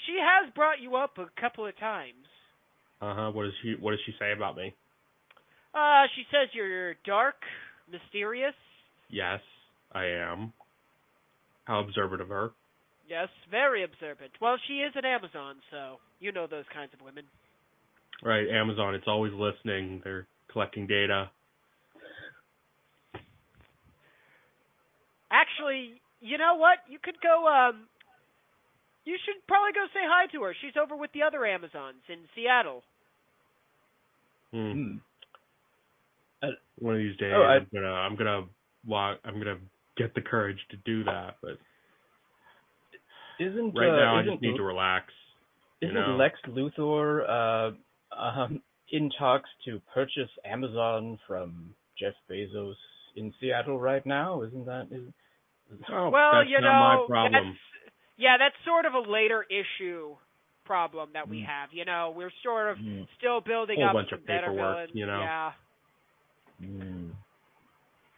she 0.06 0.18
has 0.20 0.52
brought 0.54 0.80
you 0.80 0.96
up 0.96 1.18
a 1.18 1.28
couple 1.40 1.66
of 1.66 1.78
times. 1.78 2.26
Uh 3.00 3.14
huh. 3.14 3.30
What 3.32 3.44
does 3.44 3.52
she 3.62 3.74
What 3.78 3.90
does 3.90 4.00
she 4.06 4.12
say 4.18 4.32
about 4.32 4.56
me? 4.56 4.74
Uh, 5.74 6.04
she 6.14 6.22
says 6.30 6.48
you're 6.52 6.94
dark, 7.04 7.34
mysterious. 7.90 8.54
Yes, 9.10 9.40
I 9.92 10.04
am. 10.06 10.52
How 11.64 11.80
observant 11.80 12.22
of 12.22 12.28
her. 12.28 12.50
Yes, 13.08 13.28
very 13.50 13.84
observant. 13.84 14.30
Well, 14.40 14.56
she 14.66 14.74
is 14.74 14.92
an 14.94 15.04
Amazon, 15.04 15.56
so 15.70 15.96
you 16.20 16.32
know 16.32 16.46
those 16.46 16.64
kinds 16.72 16.92
of 16.94 17.04
women. 17.04 17.24
Right, 18.22 18.48
Amazon. 18.48 18.94
It's 18.94 19.08
always 19.08 19.32
listening. 19.34 20.00
They're 20.04 20.26
collecting 20.50 20.86
data. 20.86 21.30
Actually, 25.34 26.00
you 26.20 26.38
know 26.38 26.54
what? 26.54 26.78
You 26.88 26.98
could 27.02 27.20
go. 27.20 27.48
Um, 27.50 27.88
you 29.04 29.18
should 29.26 29.44
probably 29.48 29.72
go 29.72 29.84
say 29.92 30.06
hi 30.06 30.26
to 30.32 30.42
her. 30.44 30.54
She's 30.62 30.78
over 30.80 30.94
with 30.96 31.10
the 31.12 31.22
other 31.22 31.44
Amazons 31.44 32.06
in 32.08 32.18
Seattle. 32.34 32.82
Hmm. 34.52 34.72
hmm. 34.72 34.96
One 36.78 36.94
of 36.94 37.00
these 37.00 37.16
days, 37.16 37.32
Oh, 37.34 37.42
I- 37.42 37.56
I'm 37.56 37.66
gonna 37.72 37.92
I'm 37.92 38.16
gonna 38.16 38.42
walk. 38.86 39.18
I'm 39.24 39.38
gonna 39.38 39.58
get 39.96 40.14
the 40.14 40.20
courage 40.20 40.58
to 40.70 40.76
do 40.84 41.04
that. 41.04 41.36
But 41.42 41.58
Isn't 43.40 43.74
right 43.74 43.90
uh, 43.90 43.96
now, 43.96 44.16
I 44.16 44.20
isn't 44.20 44.32
just 44.34 44.42
need 44.42 44.56
to 44.56 44.62
relax. 44.62 45.12
Isn't 45.80 45.94
know? 45.94 46.16
Lex 46.16 46.38
Luthor 46.48 47.28
uh, 47.28 48.20
um, 48.20 48.62
in 48.90 49.10
talks 49.18 49.48
to 49.64 49.80
purchase 49.92 50.30
Amazon 50.44 51.18
from 51.26 51.74
Jeff 51.98 52.14
Bezos 52.30 52.74
in 53.16 53.32
Seattle 53.40 53.78
right 53.78 54.04
now? 54.04 54.42
Isn't 54.42 54.66
that? 54.66 54.88
Is, 54.90 55.02
Oh, 55.90 56.10
well, 56.10 56.32
that's 56.38 56.50
you 56.50 56.60
not 56.60 56.72
know, 56.72 56.78
my 56.80 57.06
problem. 57.08 57.32
that's 57.32 57.56
yeah, 58.16 58.36
that's 58.38 58.54
sort 58.64 58.84
of 58.86 58.94
a 58.94 59.00
later 59.10 59.44
issue 59.50 60.14
problem 60.64 61.10
that 61.14 61.28
we 61.28 61.40
Mm. 61.42 61.46
have. 61.46 61.72
You 61.72 61.84
know, 61.84 62.10
we're 62.16 62.30
sort 62.42 62.70
of 62.70 62.78
Mm. 62.78 63.06
still 63.18 63.40
building 63.40 63.78
Whole 63.80 63.88
up 63.88 63.92
bunch 63.94 64.10
some 64.10 64.20
of 64.20 64.26
better 64.26 64.46
paperwork, 64.48 64.74
villains. 64.76 64.94
you 64.94 65.06
know. 65.06 65.20
Yeah. 65.20 65.52
Mm. 66.62 67.10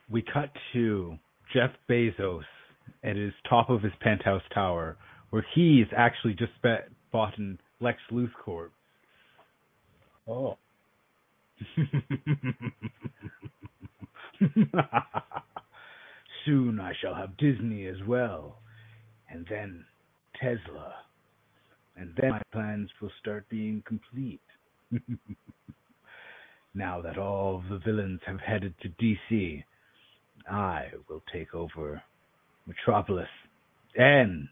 We 0.09 0.23
cut 0.23 0.51
to 0.75 1.19
Jeff 1.53 1.71
Bezos 1.89 2.45
at 3.03 3.17
his 3.17 3.33
top 3.49 3.71
of 3.71 3.83
his 3.83 3.93
penthouse 4.01 4.43
tower, 4.55 4.97
where 5.31 5.43
he's 5.55 5.87
actually 5.97 6.35
just 6.35 6.53
bet, 6.63 6.89
bought 7.11 7.37
in 7.39 7.59
Lex 7.81 8.01
Luthor 8.13 8.33
Corp. 8.45 8.73
Oh. 10.29 10.59
Soon 16.47 16.81
I 16.81 16.93
shall 17.01 17.15
have 17.15 17.37
Disney 17.37 17.87
as 17.87 17.97
well, 18.07 18.59
and 19.29 19.45
then 19.51 19.85
Tesla, 20.41 20.95
and 21.97 22.15
then 22.21 22.31
my 22.31 22.43
plans 22.53 22.89
will 23.03 23.11
start 23.21 23.45
being 23.51 23.83
complete. 23.85 24.41
now 26.75 27.01
that 27.03 27.19
all 27.19 27.65
the 27.69 27.79
villains 27.79 28.21
have 28.27 28.39
headed 28.39 28.75
to 28.83 28.89
DC, 28.91 29.65
I 30.49 30.85
will 31.09 31.23
take 31.33 31.53
over 31.53 32.01
Metropolis 32.67 33.29
and 33.97 34.49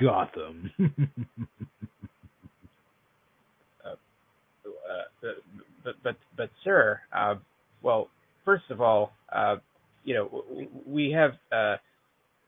Gotham. 0.00 0.70
Uh, 4.88 5.02
but, 5.20 5.36
but 5.84 5.94
but 6.02 6.16
but 6.36 6.50
sir, 6.62 7.00
uh, 7.12 7.34
well, 7.82 8.08
first 8.44 8.64
of 8.70 8.80
all, 8.80 9.12
uh, 9.34 9.56
you 10.06 10.14
know, 10.14 10.44
we 10.86 11.10
have 11.10 11.32
uh, 11.52 11.76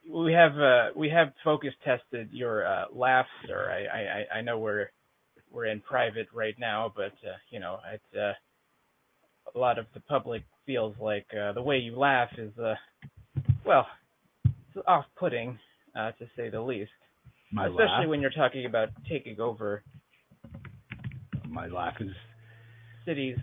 we 0.09 0.31
have 0.31 0.57
uh, 0.57 0.87
we 0.95 1.09
have 1.09 1.33
focus 1.43 1.73
tested 1.83 2.29
your 2.31 2.65
uh, 2.65 2.85
laugh, 2.91 3.27
sir. 3.45 3.69
I, 3.69 4.35
I 4.35 4.37
I 4.39 4.41
know 4.41 4.57
we're 4.57 4.87
we're 5.51 5.65
in 5.65 5.81
private 5.81 6.27
right 6.33 6.55
now, 6.57 6.91
but 6.95 7.11
uh, 7.27 7.35
you 7.51 7.59
know, 7.59 7.79
it, 7.93 8.01
uh, 8.17 8.31
a 9.53 9.59
lot 9.59 9.77
of 9.77 9.85
the 9.93 9.99
public 9.99 10.43
feels 10.65 10.95
like 11.01 11.27
uh, 11.39 11.51
the 11.51 11.61
way 11.61 11.77
you 11.77 11.99
laugh 11.99 12.29
is 12.37 12.57
uh, 12.57 12.75
well, 13.65 13.85
it's 14.45 14.85
off-putting 14.87 15.59
uh, 15.97 16.11
to 16.13 16.25
say 16.37 16.49
the 16.49 16.61
least. 16.61 16.91
my 17.51 17.65
Especially 17.65 17.85
laugh, 17.89 18.07
when 18.07 18.21
you're 18.21 18.31
talking 18.31 18.65
about 18.67 18.87
taking 19.09 19.39
over 19.41 19.83
my 21.45 21.67
laugh 21.67 21.95
is 21.99 22.11
cities. 23.05 23.37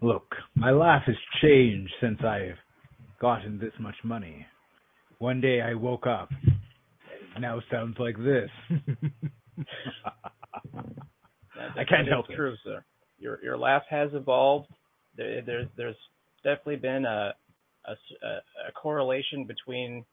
Look, 0.00 0.34
my 0.54 0.70
laugh 0.70 1.02
has 1.06 1.16
changed 1.42 1.92
since 2.00 2.20
I've 2.22 2.56
gotten 3.20 3.58
this 3.58 3.72
much 3.80 3.96
money. 4.04 4.46
One 5.18 5.40
day 5.40 5.60
I 5.60 5.74
woke 5.74 6.06
up. 6.06 6.30
It 6.42 7.40
now 7.40 7.60
sounds 7.70 7.96
like 7.98 8.16
this. 8.16 8.50
I 11.58 11.84
can't 11.84 12.08
help 12.08 12.30
it. 12.30 12.36
True, 12.36 12.54
sir. 12.64 12.84
Your 13.18 13.42
your 13.42 13.58
laugh 13.58 13.82
has 13.90 14.10
evolved. 14.12 14.68
There, 15.16 15.42
there's 15.42 15.66
there's 15.76 15.96
definitely 16.44 16.76
been 16.76 17.04
a 17.04 17.34
a 17.88 18.72
correlation 18.72 19.44
between 19.44 20.04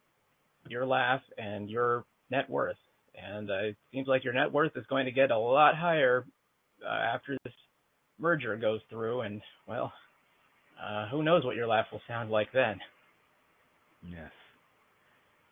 your 0.68 0.86
laugh 0.86 1.22
and 1.38 1.70
your 1.70 2.06
net 2.32 2.50
worth, 2.50 2.78
and 3.16 3.52
uh, 3.52 3.66
it 3.66 3.78
seems 3.92 4.08
like 4.08 4.24
your 4.24 4.34
net 4.34 4.52
worth 4.52 4.72
is 4.76 4.86
going 4.90 5.06
to 5.06 5.12
get 5.12 5.30
a 5.30 5.38
lot 5.38 5.76
higher 5.76 6.26
uh, 6.84 6.90
after 6.90 7.38
this 7.44 7.54
merger 8.20 8.56
goes 8.58 8.82
through. 8.90 9.22
And 9.22 9.42
well, 9.68 9.92
uh, 10.84 11.08
who 11.10 11.24
knows 11.24 11.44
what 11.46 11.56
your 11.56 11.68
laugh 11.68 11.88
will 11.92 12.02
sound 12.08 12.30
like 12.32 12.52
then? 12.54 12.80
yes. 14.08 14.32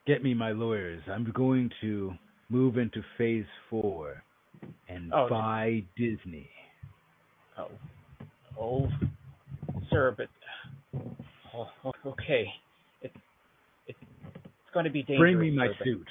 Get 0.06 0.22
me 0.22 0.34
my 0.34 0.52
lawyers. 0.52 1.02
I'm 1.10 1.32
going 1.34 1.70
to 1.82 2.14
move 2.50 2.78
into 2.78 3.02
phase 3.18 3.46
four 3.70 4.22
and 4.90 5.14
Oh, 5.14 5.28
buy 5.30 5.84
Disney. 5.98 6.50
Oh, 7.58 7.70
oh, 8.60 8.88
sir, 9.90 10.14
but 10.18 10.28
oh, 11.56 11.68
okay, 12.06 12.46
it's 13.02 13.16
it's 13.88 13.98
it's 13.98 14.74
going 14.74 14.84
to 14.86 14.92
be 14.92 15.04
dangerous. 15.04 15.20
Bring 15.20 15.40
me 15.40 15.52
my 15.52 15.68
sir, 15.68 15.74
but- 15.80 15.86
suit. 15.86 16.08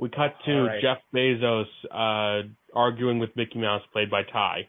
We 0.00 0.08
cut 0.10 0.34
to 0.46 0.52
All 0.52 0.66
right. 0.68 0.80
Jeff 0.80 0.98
Bezos 1.12 1.64
uh, 1.90 2.46
arguing 2.72 3.18
with 3.18 3.30
Mickey 3.34 3.58
Mouse, 3.58 3.82
played 3.92 4.08
by 4.10 4.22
Ty. 4.22 4.68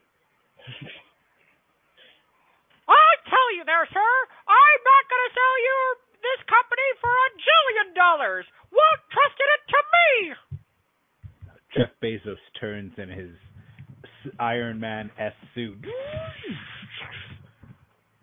I 2.90 3.10
tell 3.30 3.50
you 3.56 3.64
there, 3.66 3.86
sir, 3.94 4.12
I'm 4.50 4.82
not 4.86 5.04
going 5.10 5.26
to 5.30 5.34
sell 5.38 5.58
you 5.62 5.78
this 6.20 6.42
company 6.50 6.90
for 7.00 7.12
a 7.14 7.30
jillion 7.38 7.90
dollars. 7.96 8.46
Won't 8.72 9.02
trust 9.14 9.38
it 9.38 9.62
to 9.70 9.80
me. 9.94 10.10
Jeff 11.78 11.92
Bezos 12.02 12.42
turns 12.60 12.94
in 12.98 13.10
his 13.10 13.32
Iron 14.40 14.80
Man 14.80 15.12
S 15.20 15.34
suit. 15.54 15.86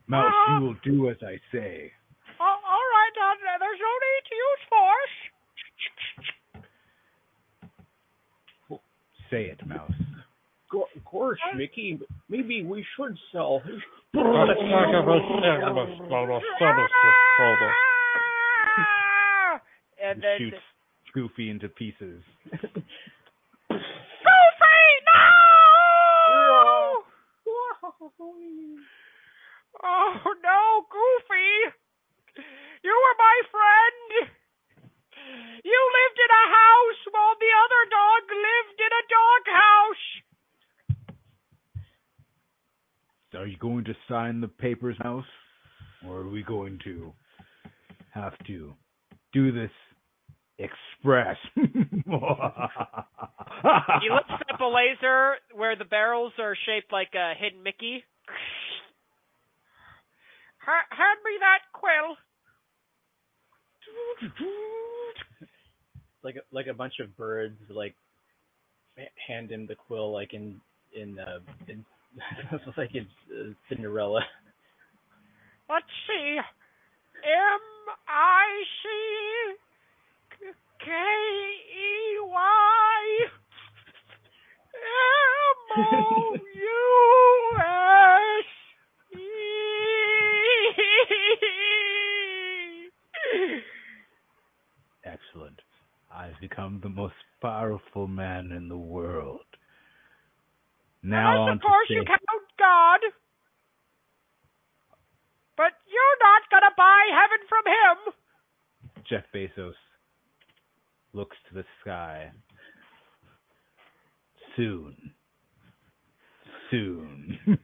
Mouse, 0.08 0.30
Uh-huh. 0.32 0.58
you 0.60 0.66
will 0.66 0.78
do 0.84 1.10
as 1.10 1.16
I 1.22 1.38
say. 1.52 1.92
Oh, 2.38 2.44
all 2.44 2.86
right, 2.94 3.14
uh, 3.22 3.58
there's 3.58 3.80
no 3.80 3.94
need 4.06 4.22
to 4.28 4.34
use 4.34 4.62
force. 4.68 5.16
Say 9.30 9.44
it, 9.46 9.66
Mouse. 9.66 9.90
Of 10.72 11.04
course, 11.04 11.38
Mickey. 11.56 11.98
Maybe 12.28 12.64
we 12.64 12.84
should 12.96 13.16
sell. 13.32 13.62
And 19.98 20.22
then 20.22 20.38
shoots 20.38 20.62
Goofy 21.14 21.50
into 21.50 21.68
pieces. 21.68 22.22
Goofy, 22.52 23.80
no! 25.06 25.22
Oh 29.84 30.16
no, 30.42 30.86
Goofy! 30.88 31.52
You 32.82 32.94
were 32.96 33.16
my 33.18 33.38
friend. 33.52 34.30
You 35.64 35.80
lived 35.98 36.18
in 36.22 36.32
a 36.32 36.46
house 36.48 37.02
while 37.12 37.36
the 37.36 37.52
other 37.52 37.82
dog 37.92 38.22
lived 38.30 38.78
in 38.80 38.92
a 38.92 39.04
doghouse. 39.10 40.25
Are 43.36 43.46
you 43.46 43.56
going 43.58 43.84
to 43.84 43.94
sign 44.08 44.40
the 44.40 44.48
papers, 44.48 44.96
Mouse? 45.04 45.24
Or 46.06 46.18
are 46.18 46.28
we 46.28 46.42
going 46.42 46.78
to 46.84 47.12
have 48.10 48.32
to 48.46 48.72
do 49.32 49.52
this 49.52 49.70
express? 50.58 51.36
He 54.02 54.10
lifts 54.10 54.44
up 54.52 54.60
a 54.60 54.64
laser 54.64 55.36
where 55.54 55.74
the 55.76 55.84
barrels 55.84 56.32
are 56.38 56.56
shaped 56.66 56.92
like 56.92 57.08
a 57.14 57.34
hidden 57.38 57.62
Mickey. 57.62 58.04
Ha- 60.58 60.86
hand 60.90 61.18
me 61.24 61.32
that 61.40 61.60
quill. 61.72 62.16
like 66.22 66.36
a, 66.36 66.54
like 66.54 66.66
a 66.66 66.74
bunch 66.74 66.94
of 67.00 67.16
birds 67.16 67.56
like 67.70 67.94
hand 69.26 69.50
him 69.50 69.66
the 69.66 69.74
quill 69.74 70.12
like 70.12 70.34
in 70.34 70.60
in 70.94 71.18
uh 71.18 71.38
in 71.68 71.84
like 72.76 72.94
it's 72.94 73.10
uh, 73.30 73.52
Cinderella. 73.68 74.20
Let's 75.68 75.84
see. 76.06 76.38
M 76.38 77.60
I 78.08 78.62
C 78.82 78.88
K 80.78 80.90
E 80.90 82.20
Y 82.20 83.26
M 84.74 85.58
O 85.78 86.36
U 86.54 87.58
S 87.58 88.46
E. 89.12 89.20
Excellent. 95.04 95.60
I've 96.14 96.40
become 96.40 96.80
the 96.82 96.88
most 96.88 97.14
powerful 97.42 98.06
man 98.06 98.52
in 98.52 98.68
the 98.68 98.76
world. 98.76 99.45
Now 101.06 101.42
on 101.42 101.48
Unless, 101.50 101.56
of 101.56 101.62
course, 101.62 101.88
say, 101.88 101.94
you 101.94 102.04
count 102.04 102.20
God. 102.58 102.98
But 105.56 105.72
you're 105.86 106.18
not 106.20 106.42
gonna 106.50 106.74
buy 106.76 107.06
heaven 107.14 107.46
from 107.48 107.64
him. 107.66 107.96
Jeff 109.08 109.24
Bezos 109.32 109.78
looks 111.12 111.36
to 111.48 111.54
the 111.54 111.64
sky. 111.80 112.32
Soon. 114.56 115.12
Soon. 116.72 117.38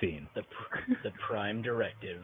Scene. 0.00 0.28
The 0.36 0.42
pr- 0.42 0.92
the 1.02 1.10
Prime 1.26 1.60
Directive. 1.62 2.22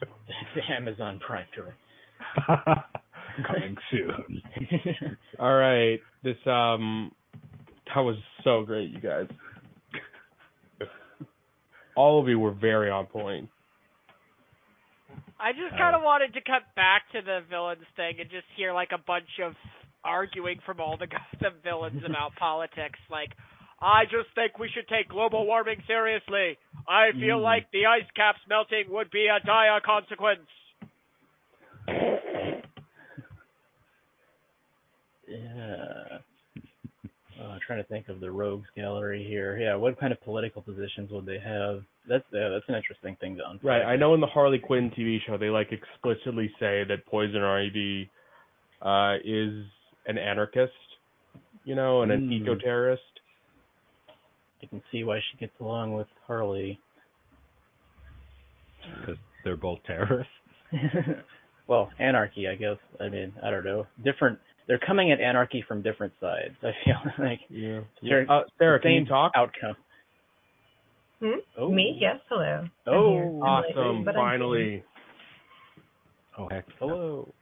the 0.54 0.62
Amazon 0.72 1.18
Prime 1.26 1.46
Directive. 1.52 2.84
Coming 3.46 3.76
soon. 3.90 4.42
All 5.38 5.54
right, 5.54 6.00
this 6.24 6.36
um, 6.46 7.12
that 7.94 8.00
was 8.00 8.16
so 8.44 8.64
great, 8.64 8.90
you 8.90 9.00
guys. 9.00 9.26
All 11.96 12.20
of 12.22 12.28
you 12.28 12.38
were 12.38 12.52
very 12.52 12.90
on 12.90 13.06
point. 13.06 13.48
I 15.40 15.52
just 15.52 15.74
Uh, 15.74 15.78
kind 15.78 15.96
of 15.96 16.02
wanted 16.02 16.34
to 16.34 16.40
cut 16.40 16.62
back 16.76 17.02
to 17.12 17.22
the 17.22 17.40
villains 17.48 17.86
thing 17.96 18.20
and 18.20 18.30
just 18.30 18.46
hear 18.56 18.72
like 18.72 18.90
a 18.92 18.98
bunch 18.98 19.38
of 19.42 19.54
arguing 20.04 20.58
from 20.64 20.80
all 20.80 20.96
the 20.96 21.06
Gotham 21.10 21.54
villains 21.62 22.02
about 22.04 22.34
politics. 22.36 22.98
Like, 23.10 23.30
I 23.80 24.04
just 24.04 24.30
think 24.34 24.58
we 24.58 24.68
should 24.74 24.86
take 24.88 25.08
global 25.08 25.46
warming 25.46 25.82
seriously. 25.86 26.58
I 26.88 27.12
feel 27.12 27.38
Mm. 27.38 27.42
like 27.42 27.70
the 27.72 27.86
ice 27.86 28.08
caps 28.16 28.40
melting 28.48 28.90
would 28.90 29.10
be 29.10 29.26
a 29.26 29.38
dire 29.44 29.80
consequence. 29.80 30.46
Yeah. 35.68 36.18
Uh, 37.40 37.56
trying 37.64 37.80
to 37.80 37.88
think 37.88 38.08
of 38.08 38.18
the 38.18 38.30
rogues 38.30 38.66
gallery 38.74 39.24
here. 39.28 39.56
Yeah, 39.58 39.76
what 39.76 39.98
kind 40.00 40.12
of 40.12 40.20
political 40.22 40.60
positions 40.60 41.10
would 41.12 41.24
they 41.24 41.38
have? 41.38 41.82
That's 42.08 42.24
yeah, 42.32 42.48
that's 42.48 42.64
an 42.68 42.74
interesting 42.74 43.16
thing 43.20 43.36
to 43.36 43.48
unpack. 43.48 43.64
Right. 43.64 43.82
I 43.82 43.94
know 43.96 44.14
in 44.14 44.20
the 44.20 44.26
Harley 44.26 44.58
Quinn 44.58 44.90
TV 44.90 45.18
show 45.24 45.36
they 45.38 45.48
like 45.50 45.68
explicitly 45.70 46.48
say 46.58 46.82
that 46.88 47.06
Poison 47.06 47.42
Ivy 47.42 48.10
uh 48.82 49.16
is 49.24 49.64
an 50.06 50.18
anarchist, 50.18 50.72
you 51.64 51.74
know, 51.76 52.02
and 52.02 52.10
an 52.10 52.28
Mm. 52.28 52.42
eco 52.42 52.54
terrorist. 52.56 53.02
I 54.62 54.66
can 54.66 54.82
see 54.90 55.04
why 55.04 55.20
she 55.30 55.38
gets 55.38 55.52
along 55.60 55.92
with 55.94 56.08
Harley. 56.26 56.80
because 59.00 59.16
they're 59.44 59.56
both 59.56 59.78
terrorists. 59.86 60.32
well, 61.68 61.90
anarchy, 62.00 62.48
I 62.48 62.54
guess. 62.56 62.78
I 63.00 63.08
mean, 63.08 63.32
I 63.42 63.50
don't 63.50 63.64
know. 63.64 63.86
Different. 64.04 64.38
They're 64.68 64.78
coming 64.78 65.10
at 65.12 65.20
anarchy 65.20 65.64
from 65.66 65.82
different 65.82 66.12
sides. 66.20 66.54
I 66.62 66.72
feel 66.84 66.96
like 67.24 67.40
Yeah. 67.48 67.80
Sure. 68.06 68.30
Uh, 68.30 68.42
Sarah, 68.58 68.78
can 68.78 68.90
same 68.90 69.02
you 69.02 69.08
talk? 69.08 69.32
outcome. 69.34 69.76
Hmm? 71.20 71.38
Oh. 71.58 71.70
Me? 71.72 71.96
Yes, 72.00 72.16
hello. 72.28 72.64
I'm 72.86 72.92
Oh. 72.92 73.18
I'm 73.42 73.42
Awesome. 73.42 74.04
but 74.04 74.14
Finally. 74.14 74.84
Oh 76.38 76.48
heck. 76.50 76.66
Hello. 76.78 77.32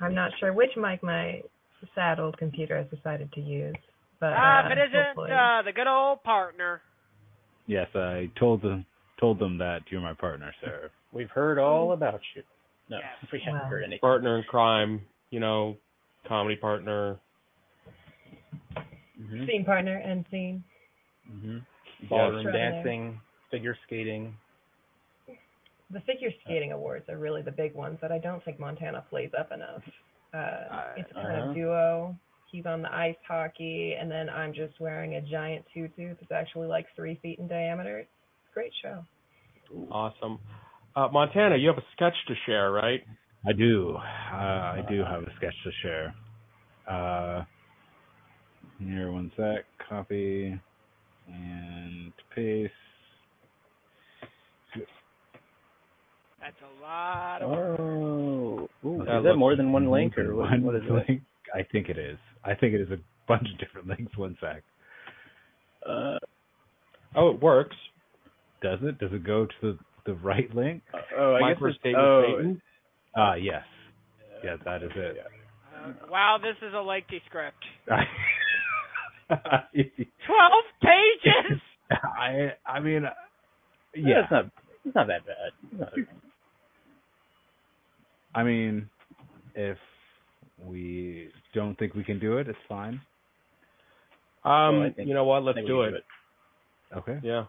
I'm 0.00 0.14
not 0.14 0.32
sure 0.40 0.52
which 0.52 0.70
mic 0.76 1.02
my 1.02 1.42
sad 1.94 2.18
old 2.18 2.36
computer 2.38 2.76
has 2.78 2.86
decided 2.88 3.30
to 3.32 3.40
use, 3.40 3.74
but 4.20 4.32
Ah, 4.36 4.62
uh, 4.62 4.66
if 4.66 4.72
it 4.72 4.78
isn't 4.88 5.06
hopefully- 5.06 5.30
uh, 5.32 5.62
the 5.62 5.72
good 5.72 5.86
old 5.86 6.22
partner. 6.24 6.80
Yes, 7.66 7.88
I 7.94 8.30
told 8.38 8.62
them 8.62 8.84
told 9.20 9.38
them 9.38 9.58
that 9.58 9.82
you're 9.90 10.00
my 10.00 10.14
partner, 10.14 10.52
Sarah. 10.60 10.88
We've 11.12 11.30
heard 11.30 11.58
all 11.58 11.92
about 11.92 12.20
you. 12.34 12.42
No, 12.88 12.98
Yes. 12.98 13.30
we 13.32 13.38
haven't 13.40 13.60
Wow. 13.62 13.66
heard 13.68 13.82
anything. 13.84 14.00
Partner 14.00 14.36
in 14.38 14.42
crime, 14.44 15.02
you 15.30 15.38
know, 15.38 15.76
comedy 16.26 16.56
partner. 16.56 17.18
hmm 19.16 19.46
scene 19.46 19.64
partner 19.64 19.96
and 19.98 20.24
scene. 20.30 20.64
hmm 21.28 21.58
Ballroom 22.08 22.46
Yes. 22.46 22.54
dancing, 22.54 23.20
figure 23.50 23.76
skating. 23.86 24.34
The 25.90 26.00
figure 26.00 26.30
skating 26.44 26.72
awards 26.72 27.08
are 27.08 27.18
really 27.18 27.42
the 27.42 27.52
big 27.52 27.74
ones 27.74 27.98
that 28.00 28.10
I 28.10 28.18
don't 28.18 28.42
think 28.44 28.58
Montana 28.58 29.04
plays 29.10 29.30
up 29.38 29.52
enough. 29.52 29.82
Uh, 30.32 30.36
Uh, 30.36 30.84
it's 30.96 31.10
a 31.10 31.14
kind 31.14 31.36
uh-huh. 31.36 31.48
of 31.50 31.54
duo. 31.54 32.16
He's 32.50 32.66
on 32.66 32.82
the 32.82 32.92
ice 32.92 33.16
hockey, 33.26 33.94
and 33.98 34.10
then 34.10 34.28
I'm 34.28 34.52
just 34.52 34.78
wearing 34.80 35.14
a 35.16 35.20
giant 35.20 35.64
tutu 35.72 36.14
that's 36.18 36.32
actually 36.32 36.66
like 36.66 36.86
three 36.96 37.18
feet 37.22 37.38
in 37.38 37.46
diameter. 37.46 38.00
It's 38.00 38.10
a 38.50 38.54
great 38.54 38.72
show. 38.82 39.04
Awesome. 39.90 40.38
Uh, 40.96 41.08
Montana, 41.12 41.56
you 41.56 41.68
have 41.68 41.78
a 41.78 41.84
sketch 41.92 42.14
to 42.28 42.34
share, 42.46 42.70
right? 42.72 43.02
I 43.46 43.52
do. 43.52 43.96
Uh, 43.96 44.36
I 44.36 44.84
do 44.88 45.00
have 45.04 45.22
a 45.22 45.32
sketch 45.36 45.54
to 45.64 45.70
share. 45.82 46.14
Uh, 46.88 47.44
here, 48.78 49.10
one 49.10 49.30
sec. 49.36 49.64
Copy 49.88 50.58
and 51.28 52.12
paste. 52.34 52.72
That's 56.40 56.56
a 56.62 56.82
lot 56.82 57.42
of. 57.42 57.50
Oh, 57.52 58.68
Ooh, 58.84 58.98
That 58.98 59.02
is 59.02 59.06
that 59.06 59.22
looks 59.22 59.38
more 59.38 59.54
than 59.56 59.72
one 59.72 59.88
link 59.90 60.18
or 60.18 60.34
what, 60.34 60.50
One 60.50 60.62
what 60.64 60.74
is 60.76 60.82
it? 60.86 61.20
I 61.54 61.62
think 61.70 61.88
it 61.88 61.98
is. 61.98 62.18
I 62.44 62.54
think 62.54 62.74
it 62.74 62.80
is 62.80 62.90
a 62.90 62.98
bunch 63.28 63.46
of 63.52 63.58
different 63.58 63.86
links. 63.98 64.16
One 64.16 64.36
sec. 64.40 64.62
Uh, 65.88 66.18
Oh, 67.14 67.28
it 67.28 67.42
works. 67.42 67.76
Does 68.62 68.78
it? 68.82 68.98
Does 68.98 69.12
it 69.12 69.22
go 69.22 69.44
to 69.44 69.52
the, 69.60 69.78
the 70.06 70.14
right 70.14 70.52
link? 70.54 70.82
oh, 71.18 71.34
I 71.34 71.40
My 71.40 71.52
guess 71.52 71.62
it's, 71.84 71.94
oh, 71.96 72.22
Satan. 72.38 72.62
Ah, 73.16 73.34
yes. 73.34 73.62
Yeah, 74.44 74.56
that 74.64 74.82
is 74.82 74.90
it. 74.96 75.16
Uh, 75.74 75.92
wow, 76.10 76.38
this 76.40 76.56
is 76.66 76.74
a 76.74 76.80
lengthy 76.80 77.20
script. 77.26 77.56
Twelve 80.26 80.64
pages. 80.82 81.60
I 82.18 82.52
I 82.66 82.80
mean, 82.80 83.02
Yeah, 83.94 84.02
yeah. 84.08 84.20
it's 84.22 84.30
not. 84.30 84.46
It's 84.84 84.94
not 84.94 85.06
that 85.08 85.26
bad. 85.26 85.52
It's 85.70 85.80
not 85.80 85.90
that 85.90 86.06
bad. 86.06 86.16
I 88.34 88.42
mean, 88.42 88.88
if 89.54 89.78
we 90.58 91.28
don't 91.54 91.78
think 91.78 91.94
we 91.94 92.04
can 92.04 92.18
do 92.18 92.38
it, 92.38 92.48
it's 92.48 92.58
fine. 92.68 93.00
Um, 94.44 94.80
Well, 94.80 94.90
you 94.96 95.14
know 95.14 95.24
what? 95.24 95.44
Let's 95.44 95.56
think 95.56 95.68
do 95.68 95.82
it. 95.82 96.04
Okay. 96.96 97.18
Yeah. 97.22 97.44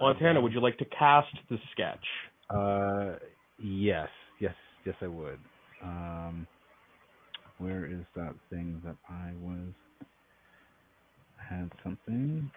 Montana, 0.00 0.40
would 0.40 0.52
you 0.52 0.60
like 0.60 0.78
to 0.78 0.84
cast 0.86 1.28
the 1.48 1.58
sketch? 1.72 2.04
Uh, 2.48 3.16
yes, 3.58 4.08
yes, 4.84 4.96
I 5.02 5.06
would. 5.06 5.40
Um, 5.82 6.46
where 7.58 7.86
is 7.86 8.04
that 8.16 8.34
thing 8.50 8.80
that 8.84 8.96
I 9.08 9.32
was 9.34 9.72
had 11.36 11.70
something? 11.82 12.50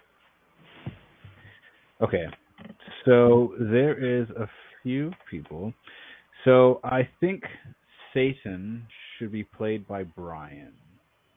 Okay, 2.02 2.26
so 3.06 3.54
there 3.60 3.98
is 3.98 4.30
a 4.32 4.48
few 4.82 5.12
people. 5.30 5.74
So 6.46 6.80
I 6.84 7.08
think 7.20 7.44
Satan 8.14 8.88
should 9.18 9.32
be 9.32 9.44
played 9.44 9.88
by 9.88 10.04
Brian. 10.04 10.74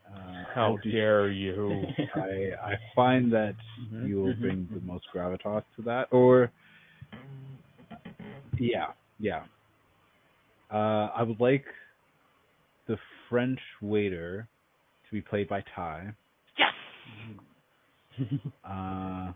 Uh, 0.08 0.44
How 0.54 0.78
dare 0.90 1.30
you? 1.30 1.86
I 2.14 2.52
I 2.64 2.74
find 2.94 3.32
that 3.32 3.54
Mhm, 3.80 4.08
you 4.08 4.16
will 4.20 4.34
mhm, 4.34 4.40
bring 4.40 4.68
the 4.72 4.80
mhm. 4.80 4.86
most 4.86 5.06
gravitas 5.14 5.64
to 5.76 5.82
that, 5.82 6.08
or 6.12 6.50
yeah, 8.58 8.92
yeah. 9.18 9.44
Uh, 10.72 11.10
I 11.16 11.22
would 11.22 11.40
like 11.40 11.64
the 12.88 12.96
French 13.28 13.60
waiter 13.80 14.48
to 15.08 15.12
be 15.12 15.20
played 15.20 15.48
by 15.48 15.62
Ty, 15.74 16.12
Yes. 16.58 18.28
uh, 18.64 19.32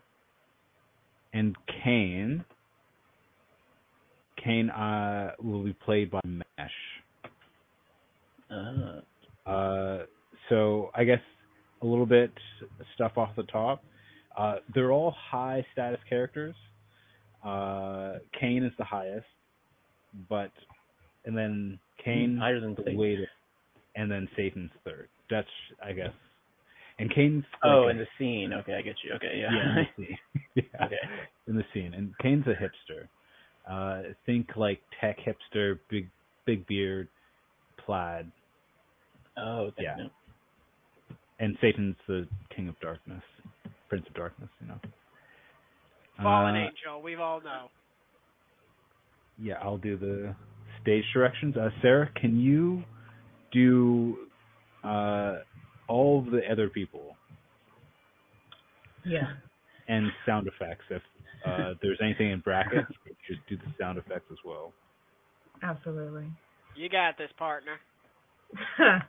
and 1.33 1.57
Kane. 1.85 2.45
Kane 4.43 4.71
uh, 4.71 5.33
will 5.43 5.63
be 5.63 5.75
played 5.85 6.11
by 6.11 6.21
Mesh. 6.25 6.71
Ah. 8.51 9.01
Uh, 9.47 9.99
so 10.49 10.91
I 10.95 11.05
guess 11.05 11.21
a 11.83 11.87
little 11.87 12.07
bit 12.07 12.33
stuff 12.95 13.13
off 13.17 13.31
the 13.37 13.43
top. 13.45 13.85
Uh, 14.37 14.57
they're 14.75 14.93
all 14.93 15.15
high 15.31 15.65
status 15.73 16.01
characters. 16.09 16.55
Uh, 17.45 18.15
Kane 18.39 18.65
is 18.65 18.73
the 18.79 18.85
highest, 18.85 19.27
but 20.29 20.51
and 21.31 21.39
then 21.39 21.79
Kane 22.05 22.37
higher 22.37 22.59
than 22.59 22.75
Satan. 22.77 22.97
waiter, 22.99 23.29
and 23.95 24.11
then 24.11 24.29
Satan's 24.37 24.73
third. 24.85 25.09
That's 25.31 25.47
I 25.85 25.93
guess. 25.93 26.11
And 26.99 27.09
Kane's 27.15 27.45
Oh, 27.63 27.83
like 27.85 27.93
in 27.93 27.99
the 27.99 28.07
scene. 28.19 28.53
Okay, 28.53 28.75
I 28.75 28.83
get 28.83 28.97
you. 29.05 29.13
Okay, 29.15 29.39
yeah, 29.41 29.51
yeah. 29.53 29.79
in 29.79 29.87
the 29.87 29.87
scene. 29.97 30.19
yeah, 30.57 30.87
okay. 30.87 30.97
in 31.47 31.55
the 31.57 31.65
scene. 31.73 31.95
And 31.95 32.13
Kane's 32.21 32.45
a 32.47 32.55
hipster. 32.61 33.07
Uh, 33.71 34.13
think 34.27 34.49
like 34.57 34.81
tech 35.01 35.17
hipster, 35.21 35.79
big 35.89 36.09
big 36.47 36.67
beard, 36.67 37.07
plaid, 37.87 38.27
Oh, 39.39 39.67
okay. 39.69 39.85
Yeah. 39.85 39.95
no. 39.99 40.11
and 41.39 41.57
Satan's 41.61 41.97
the 42.09 42.27
king 42.55 42.69
of 42.69 42.79
darkness, 42.81 43.23
prince 43.89 44.05
of 44.09 44.15
darkness. 44.15 44.51
You 44.61 44.67
know. 44.69 44.81
Fallen 46.23 46.57
Uh, 46.57 46.59
angel. 46.59 47.01
We've 47.03 47.21
all 47.21 47.41
know. 47.41 47.71
Yeah, 49.43 49.55
I'll 49.63 49.79
do 49.79 49.97
the 49.97 50.35
stage 50.83 51.05
directions. 51.13 51.57
Uh, 51.57 51.71
Sarah, 51.83 52.09
can 52.21 52.39
you 52.41 52.83
do 53.53 54.17
uh, 54.85 55.37
all 55.89 56.21
of 56.21 56.31
the 56.33 56.41
other 56.51 56.69
people 56.69 57.17
Yeah. 59.05 59.33
and 59.89 60.09
sound 60.27 60.47
effects? 60.49 60.85
If 60.91 61.03
uh, 61.47 61.75
there's 61.83 61.99
anything 62.03 62.31
in 62.31 62.41
brackets, 62.41 62.91
just 63.29 63.41
do 63.49 63.57
the 63.57 63.73
sound 63.79 63.99
effects 63.99 64.27
as 64.31 64.39
well. 64.45 64.73
Absolutely. 65.63 66.27
You 66.77 66.89
got 66.89 67.19
this, 67.19 67.31
partner. 67.37 67.73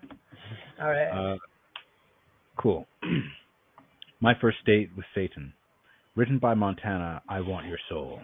All 0.82 0.90
right. 0.90 1.34
Uh, 1.34 1.38
cool. 2.58 2.86
My 4.22 4.34
first 4.40 4.58
date 4.66 4.90
with 4.96 5.06
Satan. 5.16 5.54
Written 6.16 6.40
by 6.40 6.54
Montana, 6.56 7.22
I 7.30 7.40
Want 7.40 7.68
Your 7.68 7.78
Soul. 7.90 8.20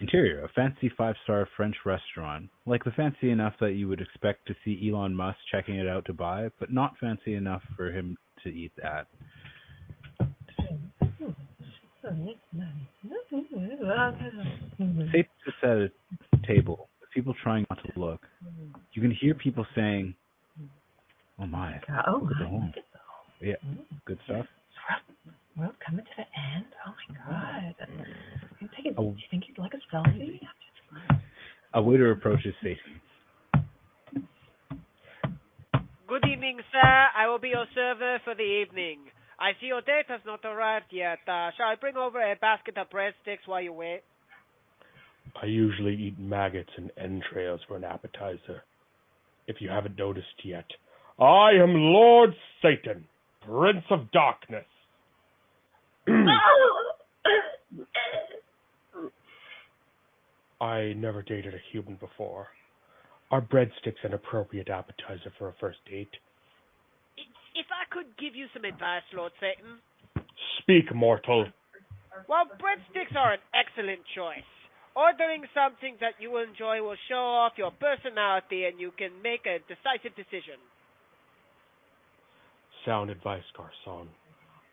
Interior, 0.00 0.44
a 0.44 0.48
fancy 0.50 0.90
five-star 0.96 1.48
French 1.56 1.76
restaurant, 1.86 2.50
like 2.66 2.84
the 2.84 2.90
fancy 2.90 3.30
enough 3.30 3.54
that 3.60 3.72
you 3.72 3.88
would 3.88 4.00
expect 4.00 4.46
to 4.46 4.54
see 4.62 4.90
Elon 4.90 5.14
Musk 5.14 5.38
checking 5.50 5.76
it 5.76 5.88
out 5.88 6.04
to 6.04 6.12
buy, 6.12 6.50
but 6.60 6.70
not 6.70 6.94
fancy 7.00 7.34
enough 7.34 7.62
for 7.76 7.90
him 7.90 8.18
to 8.44 8.50
eat 8.50 8.72
at. 8.84 9.06
Satan 15.12 15.30
sits 15.44 15.56
at 15.62 15.70
a 15.70 15.90
table, 16.46 16.88
with 17.00 17.10
people 17.14 17.34
trying 17.42 17.66
not 17.70 17.78
to 17.82 17.98
look. 17.98 18.20
You 18.92 19.00
can 19.00 19.10
hear 19.10 19.34
people 19.34 19.66
saying, 19.74 20.14
"Oh 21.38 21.46
my, 21.46 21.80
Oh, 22.06 22.28
the. 22.28 22.72
Yeah, 23.40 23.54
good 24.04 24.18
stuff. 24.26 24.46
World 25.56 25.74
coming 25.84 26.04
to 26.04 26.10
the 26.16 26.26
end? 26.38 26.66
Oh 26.86 26.92
my 27.08 27.16
god. 27.16 27.74
You 28.60 28.68
take 28.76 28.86
it, 28.86 28.94
Oh. 28.98 29.12
do 29.12 29.18
you 29.18 29.24
think 29.30 29.44
you'd 29.48 29.58
like 29.58 29.72
a 29.74 29.94
selfie? 29.94 30.40
A 31.74 31.82
waiter 31.82 32.10
approaches 32.10 32.54
Satan. 32.62 33.00
Good 36.06 36.24
evening, 36.26 36.58
sir. 36.72 37.06
I 37.16 37.26
will 37.28 37.38
be 37.38 37.48
your 37.48 37.66
server 37.74 38.18
for 38.24 38.34
the 38.34 38.42
evening. 38.42 39.00
I 39.40 39.52
see 39.60 39.66
your 39.66 39.80
date 39.82 40.06
has 40.08 40.20
not 40.24 40.40
arrived 40.44 40.86
yet. 40.92 41.18
Uh, 41.26 41.50
shall 41.56 41.66
I 41.66 41.74
bring 41.80 41.96
over 41.96 42.20
a 42.20 42.36
basket 42.36 42.78
of 42.78 42.88
breadsticks 42.90 43.46
while 43.46 43.60
you 43.60 43.72
wait? 43.72 44.02
I 45.42 45.46
usually 45.46 45.94
eat 45.94 46.18
maggots 46.18 46.70
and 46.76 46.90
entrails 46.96 47.60
for 47.68 47.76
an 47.76 47.84
appetizer. 47.84 48.62
If 49.46 49.56
you 49.60 49.68
haven't 49.68 49.98
noticed 49.98 50.44
yet, 50.44 50.64
I 51.18 51.50
am 51.62 51.74
Lord 51.74 52.30
Satan, 52.62 53.04
Prince 53.46 53.84
of 53.90 54.10
Darkness. 54.12 54.64
I 60.60 60.92
never 60.96 61.22
dated 61.22 61.54
a 61.54 61.60
human 61.72 61.96
before. 61.96 62.48
Are 63.30 63.42
breadsticks 63.42 64.04
an 64.04 64.14
appropriate 64.14 64.68
appetizer 64.68 65.32
for 65.38 65.48
a 65.48 65.52
first 65.60 65.78
date? 65.90 66.10
If 67.54 67.66
I 67.72 67.84
could 67.92 68.06
give 68.18 68.36
you 68.36 68.46
some 68.54 68.64
advice, 68.64 69.02
Lord 69.14 69.32
Satan. 69.40 69.78
Speak, 70.60 70.94
mortal. 70.94 71.46
Well, 72.28 72.44
breadsticks 72.46 73.16
are 73.16 73.32
an 73.34 73.40
excellent 73.52 74.00
choice. 74.14 74.44
Ordering 74.94 75.44
something 75.52 75.96
that 76.00 76.14
you 76.20 76.38
enjoy 76.38 76.80
will 76.82 76.96
show 77.08 77.16
off 77.16 77.52
your 77.58 77.72
personality 77.72 78.64
and 78.64 78.80
you 78.80 78.92
can 78.96 79.10
make 79.22 79.44
a 79.44 79.58
decisive 79.68 80.16
decision. 80.16 80.56
Sound 82.86 83.10
advice, 83.10 83.42
Garcon. 83.56 84.08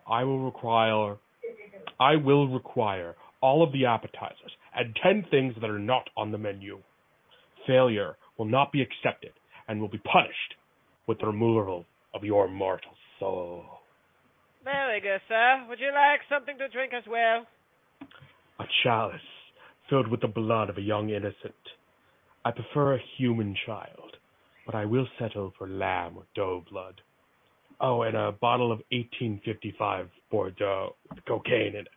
I 0.08 0.24
will 0.24 0.46
require 0.46 1.18
I 2.00 2.16
will 2.16 2.48
require 2.48 3.16
all 3.42 3.64
of 3.64 3.72
the 3.72 3.86
appetizers 3.86 4.52
and 4.76 4.96
ten 5.02 5.26
things 5.30 5.54
that 5.60 5.70
are 5.70 5.80
not 5.80 6.10
on 6.18 6.32
the 6.32 6.38
menu. 6.38 6.80
Failure 7.68 8.18
will 8.38 8.46
not 8.46 8.72
be 8.72 8.82
accepted 8.82 9.32
and 9.68 9.80
will 9.80 9.90
be 9.90 10.00
punished 10.00 10.56
with 11.08 11.20
the 11.20 11.28
removal 11.28 11.86
of 12.14 12.24
your 12.24 12.48
mortal 12.48 12.92
soul. 13.20 13.64
Very 14.64 15.02
good, 15.02 15.22
sir. 15.28 15.66
Would 15.68 15.80
you 15.80 15.92
like 15.94 16.22
something 16.30 16.58
to 16.58 16.70
drink 16.70 16.94
as 16.94 17.04
well? 17.10 17.46
A 18.60 18.66
chalice 18.84 19.20
filled 19.90 20.08
with 20.08 20.22
the 20.22 20.28
blood 20.28 20.70
of 20.70 20.78
a 20.78 20.82
young 20.82 21.10
innocent. 21.10 21.54
I 22.46 22.52
prefer 22.52 22.96
a 22.96 23.04
human 23.18 23.56
child, 23.66 24.18
but 24.66 24.76
I 24.76 24.86
will 24.86 25.08
settle 25.20 25.54
for 25.58 25.68
lamb 25.68 26.18
or 26.18 26.24
doe 26.36 26.64
blood. 26.70 27.02
Oh, 27.80 28.04
and 28.04 28.16
a 28.16 28.32
bottle 28.32 28.72
of 28.72 28.80
1855 28.92 30.08
Bordeaux 30.32 30.96
with 31.10 31.26
cocaine 31.26 31.76
in 31.76 31.82
it. 31.82 31.88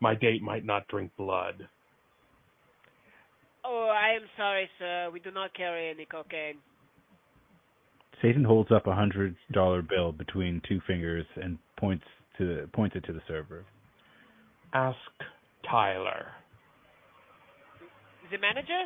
My 0.00 0.14
date 0.14 0.42
might 0.42 0.64
not 0.64 0.86
drink 0.88 1.10
blood. 1.16 1.68
Oh, 3.64 3.88
I 3.88 4.14
am 4.14 4.22
sorry, 4.36 4.68
sir. 4.78 5.10
We 5.12 5.20
do 5.20 5.30
not 5.30 5.54
carry 5.54 5.90
any 5.90 6.06
cocaine. 6.06 6.56
Satan 8.22 8.44
holds 8.44 8.72
up 8.72 8.86
a 8.86 8.94
hundred 8.94 9.36
dollar 9.52 9.82
bill 9.82 10.12
between 10.12 10.60
two 10.68 10.80
fingers 10.86 11.26
and 11.36 11.58
points 11.78 12.04
to 12.38 12.68
points 12.72 12.96
it 12.96 13.04
to 13.04 13.12
the 13.12 13.20
server. 13.28 13.64
Ask 14.72 14.96
Tyler. 15.70 16.26
Is 18.24 18.30
the 18.32 18.38
manager? 18.38 18.84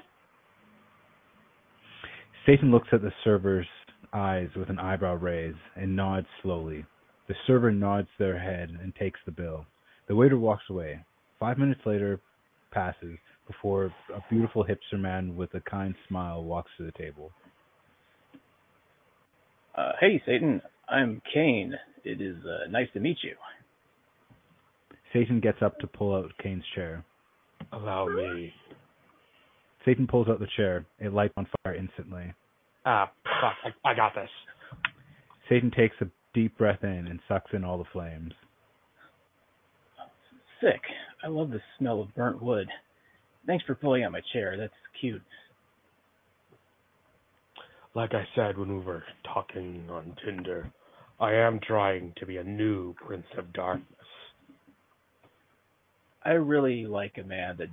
Satan 2.46 2.70
looks 2.70 2.88
at 2.92 3.02
the 3.02 3.12
server's 3.24 3.66
eyes 4.12 4.48
with 4.56 4.68
an 4.70 4.78
eyebrow 4.78 5.14
raise 5.14 5.54
and 5.76 5.96
nods 5.96 6.26
slowly. 6.42 6.84
The 7.28 7.34
server 7.46 7.70
nods 7.70 8.08
their 8.18 8.38
head 8.38 8.70
and 8.82 8.94
takes 8.94 9.20
the 9.24 9.32
bill. 9.32 9.66
The 10.08 10.16
waiter 10.16 10.38
walks 10.38 10.64
away. 10.68 11.04
Five 11.38 11.58
minutes 11.58 11.80
later 11.86 12.20
passes 12.70 13.18
before 13.46 13.86
a 14.14 14.22
beautiful 14.30 14.64
hipster 14.64 14.98
man 14.98 15.36
with 15.36 15.54
a 15.54 15.60
kind 15.60 15.94
smile 16.08 16.44
walks 16.44 16.70
to 16.78 16.84
the 16.84 16.92
table. 16.92 17.30
Uh, 19.74 19.92
hey, 20.00 20.22
Satan. 20.26 20.60
I'm 20.88 21.22
Kane. 21.32 21.74
It 22.04 22.20
is 22.20 22.36
uh, 22.44 22.70
nice 22.70 22.88
to 22.94 23.00
meet 23.00 23.18
you. 23.22 23.34
Satan 25.12 25.40
gets 25.40 25.58
up 25.62 25.78
to 25.78 25.86
pull 25.86 26.14
out 26.14 26.30
Kane's 26.42 26.64
chair. 26.74 27.04
Allow 27.72 28.06
me. 28.06 28.52
Satan 29.84 30.06
pulls 30.06 30.28
out 30.28 30.40
the 30.40 30.48
chair. 30.56 30.84
It 30.98 31.12
lights 31.12 31.34
on 31.36 31.46
fire 31.62 31.74
instantly. 31.74 32.32
Ah, 32.84 33.10
fuck. 33.24 33.74
I, 33.84 33.90
I 33.90 33.94
got 33.94 34.14
this. 34.14 34.30
Satan 35.48 35.70
takes 35.70 35.96
a 36.00 36.06
deep 36.34 36.56
breath 36.58 36.82
in 36.82 37.06
and 37.08 37.20
sucks 37.28 37.52
in 37.52 37.64
all 37.64 37.78
the 37.78 37.84
flames. 37.92 38.32
Sick. 40.60 40.80
I 41.24 41.28
love 41.28 41.50
the 41.50 41.60
smell 41.78 42.00
of 42.00 42.14
burnt 42.14 42.42
wood. 42.42 42.68
Thanks 43.46 43.64
for 43.64 43.74
pulling 43.74 44.04
out 44.04 44.12
my 44.12 44.22
chair. 44.32 44.56
That's 44.56 44.72
cute. 45.00 45.22
Like 47.94 48.14
I 48.14 48.26
said 48.34 48.56
when 48.56 48.78
we 48.78 48.84
were 48.84 49.04
talking 49.24 49.84
on 49.90 50.16
Tinder, 50.24 50.72
I 51.20 51.34
am 51.34 51.60
trying 51.60 52.12
to 52.16 52.26
be 52.26 52.38
a 52.38 52.44
new 52.44 52.94
Prince 53.06 53.26
of 53.36 53.52
Darkness. 53.52 53.86
I 56.24 56.30
really 56.30 56.86
like 56.86 57.18
a 57.18 57.26
man 57.26 57.56
that 57.58 57.68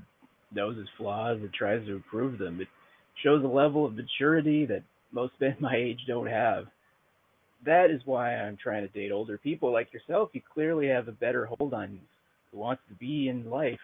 knows 0.53 0.77
his 0.77 0.87
flaws 0.97 1.37
and 1.39 1.53
tries 1.53 1.85
to 1.85 1.95
improve 1.95 2.39
them. 2.39 2.59
It 2.59 2.67
shows 3.23 3.43
a 3.43 3.47
level 3.47 3.85
of 3.85 3.95
maturity 3.95 4.65
that 4.65 4.83
most 5.11 5.33
men 5.39 5.55
my 5.59 5.75
age 5.75 5.99
don't 6.07 6.27
have. 6.27 6.65
That 7.65 7.91
is 7.91 8.01
why 8.05 8.35
I'm 8.35 8.57
trying 8.57 8.87
to 8.87 8.93
date 8.93 9.11
older 9.11 9.37
people 9.37 9.71
like 9.71 9.93
yourself. 9.93 10.29
You 10.33 10.41
clearly 10.53 10.87
have 10.87 11.07
a 11.07 11.13
better 11.13 11.45
hold 11.45 11.73
on 11.73 11.99
who 12.51 12.59
wants 12.59 12.81
to 12.89 12.95
be 12.95 13.27
in 13.27 13.49
life. 13.49 13.79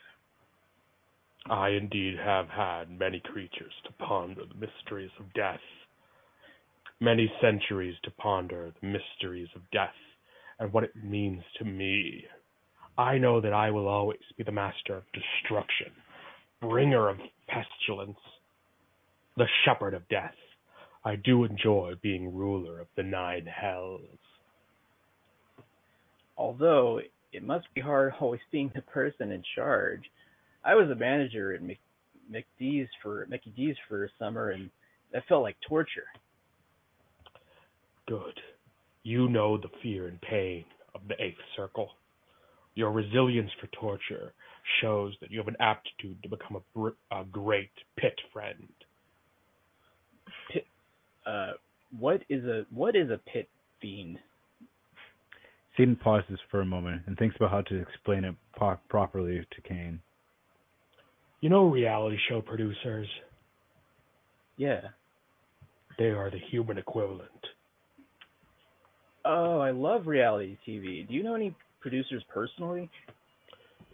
I 1.49 1.69
indeed 1.69 2.15
have 2.17 2.47
had 2.47 2.89
many 2.89 3.21
creatures 3.23 3.73
to 3.85 4.05
ponder 4.05 4.41
the 4.45 4.65
mysteries 4.65 5.11
of 5.19 5.31
death, 5.33 5.59
many 6.99 7.31
centuries 7.41 7.95
to 8.03 8.11
ponder 8.11 8.71
the 8.81 8.87
mysteries 8.87 9.49
of 9.55 9.61
death 9.71 9.93
and 10.59 10.71
what 10.73 10.85
it 10.85 10.95
means 10.95 11.43
to 11.59 11.65
me. 11.65 12.23
I 12.97 13.17
know 13.17 13.41
that 13.41 13.53
I 13.53 13.71
will 13.71 13.87
always 13.87 14.19
be 14.37 14.43
the 14.43 14.51
master 14.51 14.95
of 14.95 15.03
destruction, 15.13 15.91
bringer 16.61 17.09
of 17.09 17.17
pestilence, 17.47 18.17
the 19.37 19.47
shepherd 19.65 19.93
of 19.93 20.07
death. 20.07 20.33
I 21.05 21.15
do 21.17 21.43
enjoy 21.43 21.93
being 22.01 22.35
ruler 22.35 22.79
of 22.79 22.87
the 22.97 23.03
nine 23.03 23.45
hells. 23.45 24.01
Although 26.35 26.99
it 27.31 27.43
must 27.43 27.67
be 27.75 27.81
hard 27.81 28.13
always 28.19 28.41
being 28.51 28.71
the 28.73 28.81
person 28.81 29.31
in 29.31 29.43
charge. 29.55 30.01
I 30.63 30.73
was 30.73 30.89
a 30.89 30.95
manager 30.95 31.53
at 31.53 31.61
Mc, 31.61 31.77
McDee's 32.31 32.89
for 33.03 33.25
Mickey 33.29 33.51
D's 33.55 33.75
for 33.87 34.05
a 34.05 34.09
summer, 34.17 34.49
and 34.49 34.71
that 35.13 35.23
felt 35.29 35.43
like 35.43 35.57
torture. 35.67 36.07
Good. 38.07 38.39
You 39.03 39.29
know 39.29 39.57
the 39.57 39.69
fear 39.83 40.07
and 40.07 40.19
pain 40.21 40.65
of 40.95 41.01
the 41.07 41.21
eighth 41.23 41.37
circle. 41.55 41.89
Your 42.73 42.91
resilience 42.91 43.51
for 43.61 43.67
torture 43.67 44.33
shows 44.81 45.13
that 45.21 45.29
you 45.29 45.37
have 45.37 45.47
an 45.47 45.57
aptitude 45.59 46.21
to 46.23 46.29
become 46.29 46.57
a, 46.57 46.77
br- 46.77 46.97
a 47.11 47.23
great 47.25 47.71
pit 47.97 48.19
friend. 48.33 48.67
Uh, 51.25 51.53
what 51.97 52.21
is 52.29 52.43
a 52.45 52.65
what 52.71 52.95
is 52.95 53.09
a 53.09 53.19
pit 53.31 53.49
fiend? 53.81 54.19
Satan 55.77 55.95
pauses 55.95 56.39
for 56.49 56.61
a 56.61 56.65
moment 56.65 57.01
and 57.05 57.17
thinks 57.17 57.35
about 57.35 57.51
how 57.51 57.61
to 57.61 57.81
explain 57.81 58.23
it 58.23 58.35
po- 58.57 58.79
properly 58.89 59.45
to 59.51 59.61
Kane. 59.61 59.99
You 61.41 61.49
know 61.49 61.65
reality 61.65 62.17
show 62.29 62.41
producers? 62.41 63.07
Yeah. 64.57 64.81
They 65.97 66.05
are 66.05 66.29
the 66.29 66.39
human 66.49 66.77
equivalent. 66.77 67.29
Oh, 69.25 69.59
I 69.59 69.71
love 69.71 70.07
reality 70.07 70.57
TV. 70.67 71.07
Do 71.07 71.13
you 71.13 71.23
know 71.23 71.35
any 71.35 71.55
producers 71.81 72.23
personally? 72.33 72.89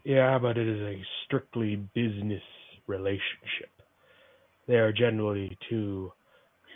Yeah, 0.04 0.38
but 0.40 0.58
it 0.58 0.68
is 0.68 0.82
a 0.82 1.02
strictly 1.26 1.78
business 1.94 2.42
relationship. 2.88 3.70
They 4.68 4.76
are 4.76 4.92
generally 4.92 5.58
too 5.70 6.12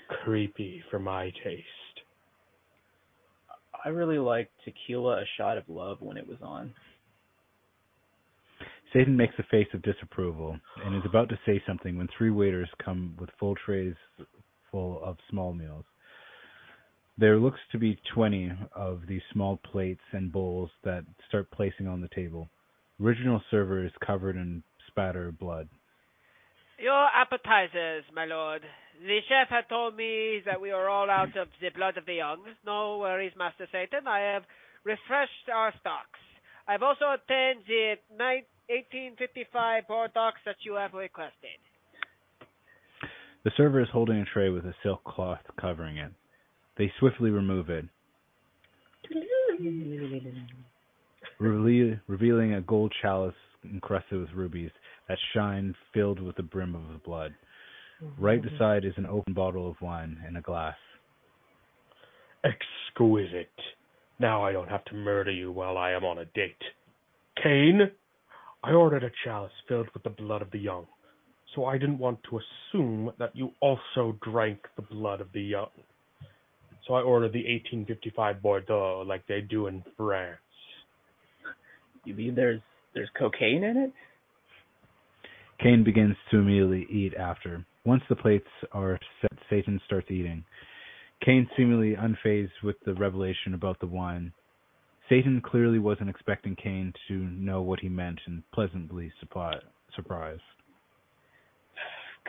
creepy 0.08 0.84
for 0.90 1.00
my 1.00 1.32
taste. 1.44 1.66
I 3.84 3.90
really 3.90 4.18
liked 4.18 4.52
Tequila: 4.64 5.22
A 5.22 5.26
Shot 5.38 5.58
of 5.58 5.64
Love 5.68 5.98
when 6.02 6.18
it 6.18 6.28
was 6.28 6.38
on. 6.42 6.74
Satan 8.94 9.18
makes 9.18 9.34
a 9.38 9.44
face 9.52 9.68
of 9.74 9.82
disapproval 9.82 10.58
and 10.84 10.96
is 10.96 11.02
about 11.06 11.28
to 11.30 11.40
say 11.46 11.62
something 11.68 11.98
when 11.98 12.08
three 12.18 12.30
waiters 12.32 12.70
come 12.84 13.14
with 13.20 13.30
full 13.40 13.56
trays 13.66 13.94
full 14.72 15.04
of 15.04 15.18
small 15.30 15.54
meals. 15.54 15.84
There 17.18 17.38
looks 17.38 17.60
to 17.72 17.78
be 17.78 17.98
20 18.14 18.52
of 18.76 19.02
these 19.08 19.22
small 19.32 19.58
plates 19.72 20.02
and 20.12 20.32
bowls 20.32 20.70
that 20.84 21.04
start 21.28 21.50
placing 21.52 21.88
on 21.88 22.02
the 22.02 22.10
table. 22.16 22.50
Original 23.02 23.42
server 23.52 23.86
is 23.86 23.92
covered 24.06 24.36
in 24.36 24.64
spatter 24.88 25.32
blood. 25.32 25.68
Your 26.80 27.08
appetizers, 27.16 28.04
my 28.14 28.26
lord. 28.26 28.62
The 29.02 29.20
chef 29.28 29.50
had 29.50 29.68
told 29.70 29.96
me 29.96 30.42
that 30.46 30.60
we 30.60 30.72
are 30.72 30.90
all 30.90 31.10
out 31.10 31.36
of 31.38 31.48
the 31.62 31.70
blood 31.76 31.98
of 31.98 32.06
the 32.06 32.16
young. 32.16 32.40
No 32.66 33.00
worries, 33.00 33.34
Master 33.38 33.68
Satan. 33.72 34.08
I 34.08 34.20
have 34.34 34.44
refreshed 34.84 35.50
our 35.54 35.74
stocks. 35.80 36.20
I've 36.68 36.84
also 36.84 37.06
obtained 37.14 37.62
the 37.68 37.96
1855 38.18 39.88
Bordeaux 39.88 40.32
that 40.46 40.56
you 40.64 40.76
have 40.76 40.94
requested. 40.94 41.60
The 43.44 43.52
server 43.56 43.82
is 43.82 43.88
holding 43.92 44.18
a 44.18 44.26
tray 44.26 44.50
with 44.50 44.66
a 44.66 44.74
silk 44.82 45.04
cloth 45.04 45.42
covering 45.60 45.98
it. 45.98 46.12
They 46.78 46.92
swiftly 47.00 47.30
remove 47.30 47.70
it, 47.70 47.86
revealing 51.40 52.54
a 52.54 52.62
gold 52.62 52.94
chalice 53.02 53.36
encrusted 53.64 54.20
with 54.20 54.32
rubies 54.34 54.72
that 55.08 55.18
shine 55.34 55.76
filled 55.94 56.20
with 56.20 56.36
the 56.36 56.44
brim 56.44 56.76
of 56.76 56.88
the 56.92 57.00
blood. 57.06 57.34
Mm-hmm. 58.04 58.24
Right 58.24 58.42
beside 58.42 58.86
is 58.86 58.94
an 58.98 59.06
open 59.06 59.34
bottle 59.34 59.70
of 59.70 59.76
wine 59.82 60.18
and 60.26 60.38
a 60.38 60.42
glass. 60.42 60.76
Exquisite. 62.44 63.50
Now 64.20 64.44
I 64.44 64.52
don't 64.52 64.70
have 64.70 64.86
to 64.86 64.96
murder 64.96 65.32
you 65.32 65.52
while 65.52 65.78
I 65.78 65.92
am 65.92 66.04
on 66.04 66.20
a 66.20 66.26
date. 66.26 66.62
Kane, 67.42 67.92
I 68.64 68.72
ordered 68.72 69.04
a 69.04 69.12
chalice 69.24 69.52
filled 69.68 69.88
with 69.94 70.04
the 70.04 70.10
blood 70.10 70.42
of 70.42 70.52
the 70.52 70.60
young, 70.60 70.88
so 71.54 71.66
I 71.66 71.78
didn't 71.78 72.00
want 72.00 72.20
to 72.30 72.40
assume 72.40 73.12
that 73.20 73.36
you 73.36 73.52
also 73.60 74.18
drank 74.24 74.60
the 74.76 74.82
blood 74.82 75.22
of 75.22 75.28
the 75.34 75.42
young. 75.42 75.70
So 76.88 76.94
I 76.94 77.02
ordered 77.02 77.34
the 77.34 77.40
1855 77.40 78.42
Bordeaux 78.42 79.04
like 79.06 79.26
they 79.28 79.42
do 79.42 79.68
in 79.68 79.84
France. 79.98 80.40
You 82.06 82.14
mean 82.14 82.36
there's 82.36 82.62
there's 82.94 83.10
cocaine 83.18 83.64
in 83.64 83.78
it? 83.78 83.94
Kane 85.62 85.84
begins 85.84 86.16
to 86.32 86.38
immediately 86.38 86.86
eat 86.90 87.14
after. 87.16 87.66
Once 87.86 88.04
the 88.10 88.16
plates 88.16 88.48
are 88.72 89.00
set, 89.22 89.32
Satan 89.50 89.80
starts 89.86 90.12
eating. 90.12 90.44
Kane 91.24 91.50
seemingly 91.56 91.96
unfazed 91.96 92.64
with 92.64 92.76
the 92.86 92.94
revelation 92.94 93.54
about 93.54 93.80
the 93.80 93.88
wine. 93.88 94.34
Satan 95.08 95.42
clearly 95.42 95.80
wasn't 95.80 96.10
expecting 96.10 96.56
Kane 96.56 96.92
to 97.08 97.14
know 97.14 97.62
what 97.62 97.80
he 97.80 97.90
meant 97.90 98.20
and 98.26 98.44
pleasantly 98.54 99.12
surprised. 99.20 99.64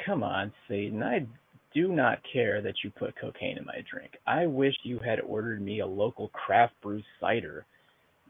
Come 0.05 0.23
on, 0.23 0.53
Satan. 0.69 1.03
I 1.03 1.27
do 1.75 1.89
not 1.89 2.21
care 2.33 2.63
that 2.63 2.75
you 2.85 2.91
put 2.91 3.19
cocaine 3.21 3.59
in 3.59 3.65
my 3.65 3.83
drink. 3.91 4.13
I 4.27 4.47
wish 4.47 4.75
you 4.83 4.99
had 4.99 5.21
ordered 5.21 5.61
me 5.61 5.81
a 5.81 5.87
local 5.87 6.29
craft 6.29 6.75
brew 6.83 7.03
cider, 7.21 7.67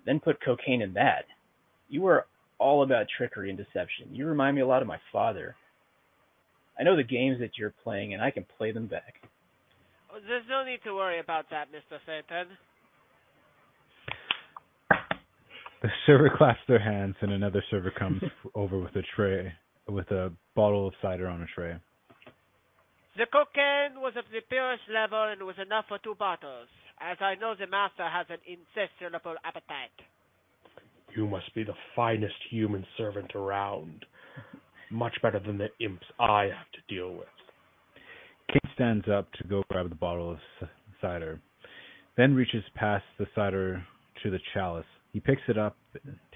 then 0.04 0.20
put 0.20 0.42
cocaine 0.44 0.82
in 0.82 0.94
that. 0.94 1.24
You 1.88 2.06
are 2.06 2.26
all 2.58 2.82
about 2.82 3.06
trickery 3.16 3.50
and 3.50 3.58
deception. 3.58 4.08
You 4.12 4.26
remind 4.26 4.56
me 4.56 4.62
a 4.62 4.66
lot 4.66 4.82
of 4.82 4.88
my 4.88 4.98
father. 5.12 5.54
I 6.78 6.82
know 6.82 6.96
the 6.96 7.04
games 7.04 7.38
that 7.40 7.58
you're 7.58 7.74
playing, 7.82 8.14
and 8.14 8.22
I 8.22 8.30
can 8.30 8.44
play 8.58 8.72
them 8.72 8.86
back. 8.86 9.14
Oh, 10.12 10.18
there's 10.26 10.44
no 10.48 10.64
need 10.64 10.80
to 10.84 10.94
worry 10.94 11.20
about 11.20 11.46
that, 11.50 11.68
Mr. 11.72 11.98
Satan. 12.06 12.48
The 15.82 15.88
server 16.06 16.30
claps 16.36 16.60
their 16.68 16.78
hands, 16.78 17.16
and 17.20 17.32
another 17.32 17.62
server 17.70 17.90
comes 17.90 18.22
over 18.54 18.78
with 18.78 18.96
a 18.96 19.02
tray, 19.14 19.52
with 19.88 20.10
a 20.10 20.32
bottle 20.54 20.88
of 20.88 20.94
cider 21.02 21.28
on 21.28 21.42
a 21.42 21.46
tray. 21.54 21.76
The 23.16 23.26
cocaine 23.32 24.00
was 24.00 24.12
of 24.16 24.24
the 24.32 24.40
purest 24.48 24.82
level 24.92 25.32
and 25.32 25.42
was 25.42 25.56
enough 25.56 25.86
for 25.88 25.98
two 25.98 26.14
bottles, 26.14 26.68
as 27.00 27.16
I 27.20 27.34
know 27.36 27.54
the 27.58 27.66
master 27.66 28.04
has 28.04 28.26
an 28.28 28.40
insatiable 28.44 29.36
appetite. 29.44 29.96
You 31.16 31.26
must 31.26 31.54
be 31.54 31.64
the 31.64 31.74
finest 31.94 32.34
human 32.50 32.84
servant 32.98 33.34
around. 33.34 34.04
Much 34.90 35.14
better 35.22 35.40
than 35.40 35.56
the 35.56 35.68
imps 35.80 36.04
I 36.20 36.42
have 36.42 36.70
to 36.74 36.94
deal 36.94 37.12
with. 37.14 37.26
Kate 38.52 38.72
stands 38.74 39.06
up 39.08 39.32
to 39.32 39.48
go 39.48 39.62
grab 39.70 39.88
the 39.88 39.94
bottle 39.94 40.30
of 40.30 40.68
cider, 41.00 41.40
then 42.18 42.34
reaches 42.34 42.62
past 42.74 43.04
the 43.18 43.26
cider 43.34 43.82
to 44.22 44.30
the 44.30 44.38
chalice. 44.52 44.84
He 45.12 45.20
picks 45.20 45.40
it 45.48 45.56
up, 45.56 45.76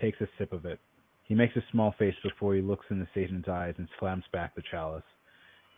takes 0.01 0.19
a 0.23 0.29
sip 0.39 0.53
of 0.53 0.65
it. 0.65 0.81
He 1.25 1.35
makes 1.35 1.55
a 1.57 1.65
small 1.71 1.95
face 1.99 2.17
before 2.23 2.55
he 2.55 2.63
looks 2.63 2.87
into 2.91 3.07
Satan's 3.15 3.49
eyes 3.49 3.75
and 3.77 3.87
slams 3.99 4.25
back 4.33 4.55
the 4.55 4.63
chalice. 4.71 5.05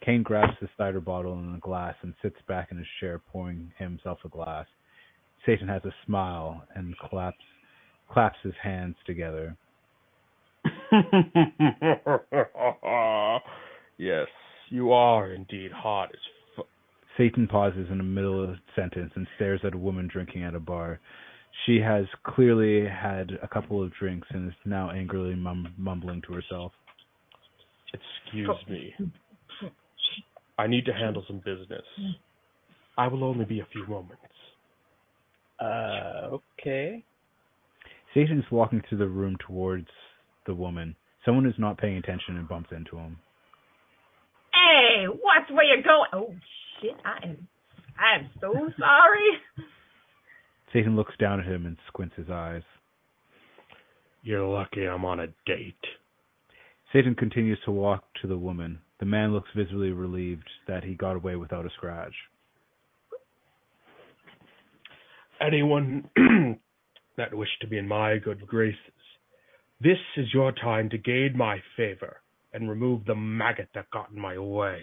Kane 0.05 0.23
grabs 0.23 0.57
the 0.61 0.69
cider 0.79 1.01
bottle 1.01 1.35
and 1.35 1.57
a 1.57 1.61
glass 1.61 1.97
and 2.03 2.15
sits 2.23 2.39
back 2.47 2.69
in 2.71 2.79
his 2.79 2.87
chair, 3.01 3.21
pouring 3.33 3.73
himself 3.79 4.19
a 4.25 4.29
glass. 4.29 4.67
Satan 5.45 5.67
has 5.67 5.85
a 5.85 5.95
smile 6.07 6.63
and 6.77 6.97
claps 6.99 7.45
claps 8.11 8.39
his 8.43 8.55
hands 8.63 8.97
together. 9.07 9.57
yes, 13.99 14.27
you 14.69 14.93
are 14.93 15.33
indeed 15.33 15.73
hot 15.73 16.11
as 16.13 16.21
f- 16.59 16.67
Satan 17.17 17.49
pauses 17.49 17.89
in 17.91 17.99
the 17.99 18.05
middle 18.05 18.43
of 18.43 18.51
a 18.51 18.61
sentence 18.77 19.13
and 19.17 19.27
stares 19.37 19.61
at 19.65 19.75
a 19.75 19.79
woman 19.79 20.09
drinking 20.13 20.45
at 20.45 20.55
a 20.55 20.61
bar. 20.61 21.01
She 21.67 21.79
has 21.81 22.07
clearly 22.25 22.87
had 22.89 23.33
a 23.43 23.49
couple 23.49 23.83
of 23.83 23.93
drinks 23.95 24.29
and 24.31 24.49
is 24.49 24.55
now 24.65 24.91
angrily 24.91 25.35
mum- 25.35 25.75
mumbling 25.77 26.23
to 26.27 26.33
herself. 26.33 26.73
Excuse 27.93 28.49
me. 28.69 28.95
I 30.59 30.67
need 30.67 30.87
to 30.87 30.93
handle 30.93 31.25
some 31.27 31.39
business. 31.39 31.85
I 32.97 33.09
will 33.09 33.25
only 33.25 33.45
be 33.45 33.61
a 33.61 33.67
few 33.73 33.87
moments. 33.87 34.23
Uh, 35.61 36.39
okay. 36.61 37.05
Satan 38.15 38.39
is 38.39 38.45
walking 38.51 38.83
through 38.89 38.99
the 38.99 39.07
room 39.07 39.37
towards 39.47 39.89
the 40.47 40.55
woman. 40.55 40.97
Someone 41.25 41.47
is 41.47 41.55
not 41.59 41.79
paying 41.79 41.97
attention 41.97 42.37
and 42.37 42.49
bumps 42.49 42.71
into 42.73 42.97
him. 42.97 43.19
Hey, 44.53 45.07
what's 45.07 45.51
where 45.51 45.65
you're 45.65 45.83
going. 45.83 46.09
Oh 46.13 46.35
shit, 46.81 46.97
I 47.05 47.29
am 47.29 47.49
I 47.99 48.17
am 48.19 48.31
so 48.41 48.53
sorry. 48.79 49.67
Satan 50.73 50.97
looks 50.97 51.15
down 51.19 51.41
at 51.41 51.47
him 51.47 51.67
and 51.67 51.77
squints 51.89 52.15
his 52.17 52.31
eyes. 52.31 52.63
You're 54.23 54.47
lucky 54.47 54.87
I'm 54.87 55.05
on 55.05 55.21
a 55.21 55.27
date. 55.47 55.75
Satan 56.93 57.15
continues 57.15 57.59
to 57.65 57.71
walk 57.71 58.05
to 58.21 58.29
the 58.29 58.37
woman. 58.37 58.79
The 59.01 59.07
man 59.07 59.33
looks 59.33 59.49
visibly 59.57 59.91
relieved 59.91 60.49
that 60.69 60.85
he 60.85 60.95
got 60.95 61.17
away 61.17 61.37
without 61.37 61.67
a 61.67 61.71
scratch. 61.71 62.15
Anyone 65.41 66.09
that 67.17 67.35
wish 67.35 67.49
to 67.61 67.67
be 67.67 67.79
in 67.79 67.89
my 67.89 68.19
good 68.19 68.47
graces, 68.47 68.79
this 69.81 69.99
is 70.17 70.27
your 70.33 70.53
time 70.53 70.89
to 70.91 70.99
gain 70.99 71.37
my 71.37 71.59
favor 71.77 72.21
and 72.53 72.69
remove 72.69 73.05
the 73.05 73.15
maggot 73.15 73.69
that 73.75 73.91
got 73.91 74.11
in 74.11 74.21
my 74.21 74.39
way. 74.39 74.83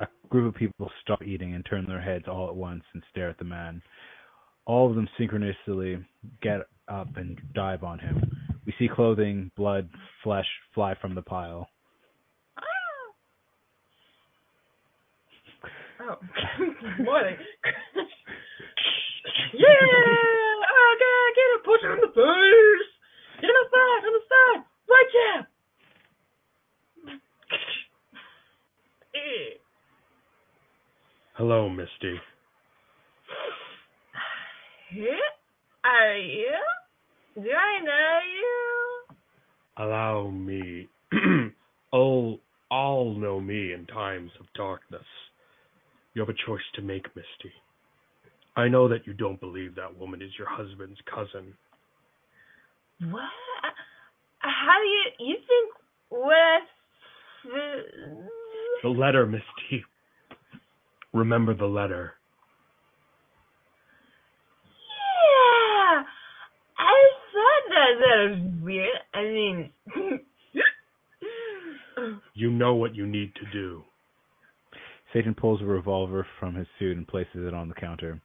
A 0.00 0.06
group 0.28 0.54
of 0.54 0.58
people 0.58 0.90
stop 1.02 1.22
eating 1.22 1.54
and 1.54 1.64
turn 1.68 1.86
their 1.86 2.00
heads 2.00 2.24
all 2.28 2.48
at 2.48 2.56
once 2.56 2.84
and 2.94 3.02
stare 3.10 3.30
at 3.30 3.38
the 3.38 3.44
man. 3.44 3.82
All 4.64 4.88
of 4.88 4.94
them 4.94 5.08
synchronously 5.18 5.98
get 6.40 6.60
up 6.88 7.16
and 7.16 7.40
dive 7.54 7.82
on 7.82 7.98
him. 7.98 8.22
We 8.64 8.74
see 8.78 8.88
clothing, 8.92 9.50
blood, 9.56 9.88
flesh 10.22 10.46
fly 10.74 10.94
from 11.00 11.14
the 11.14 11.22
pile. 11.22 11.68
Ah! 12.58 12.62
Oh, 16.04 16.16
morning. 17.04 17.36
yeah! 19.54 19.68
Oh 20.74 20.96
god, 20.98 21.30
get 21.36 21.50
him! 21.54 21.60
Push 21.72 21.88
him 21.88 21.92
in 21.92 22.00
the 22.00 22.12
face! 22.12 22.88
Get 23.40 23.48
him 23.48 23.56
inside! 23.64 24.04
On 24.04 24.12
the 24.12 24.24
side! 24.28 24.62
Right 24.90 25.08
jab! 25.12 25.46
Hello, 31.34 31.68
Misty. 31.70 32.20
Yeah? 34.94 35.32
Are 35.84 36.16
you? 36.18 36.52
Do 37.36 37.50
I 37.50 37.82
know 37.82 38.18
you? 38.28 39.16
Allow 39.78 40.28
me. 40.28 40.88
all, 41.90 42.34
oh, 42.38 42.40
all 42.70 43.14
know 43.14 43.40
me 43.40 43.72
in 43.72 43.86
times 43.86 44.30
of 44.38 44.46
darkness. 44.54 45.00
You 46.12 46.20
have 46.20 46.28
a 46.28 46.46
choice 46.46 46.60
to 46.74 46.82
make, 46.82 47.06
Misty. 47.16 47.52
I 48.56 48.68
know 48.68 48.88
that 48.88 49.06
you 49.06 49.14
don't 49.14 49.40
believe 49.40 49.74
that 49.76 49.98
woman 49.98 50.20
is 50.20 50.30
your 50.38 50.48
husband's 50.50 51.00
cousin. 51.12 51.54
What? 53.10 53.22
How 54.38 54.78
do 54.80 54.88
you 54.88 55.32
you 55.32 55.36
think 55.36 55.74
what? 56.08 56.62
Uh, 57.44 58.26
the 58.82 58.88
letter, 58.88 59.26
Misty. 59.26 59.84
Remember 61.12 61.54
the 61.54 61.66
letter. 61.66 62.14
Yeah, 64.74 66.02
I 66.78 67.10
thought 67.32 67.64
that 67.68 67.98
that 68.00 68.30
was 68.30 68.62
weird. 68.62 68.98
I 69.14 69.22
mean, 69.24 69.70
You 72.34 72.50
know 72.50 72.74
what 72.74 72.94
you 72.94 73.06
need 73.06 73.34
to 73.36 73.42
do. 73.52 73.82
Satan 75.12 75.34
pulls 75.34 75.60
a 75.60 75.64
revolver 75.66 76.26
from 76.40 76.54
his 76.54 76.66
suit 76.78 76.96
and 76.96 77.06
places 77.06 77.46
it 77.46 77.54
on 77.54 77.68
the 77.68 77.74
counter. 77.74 78.20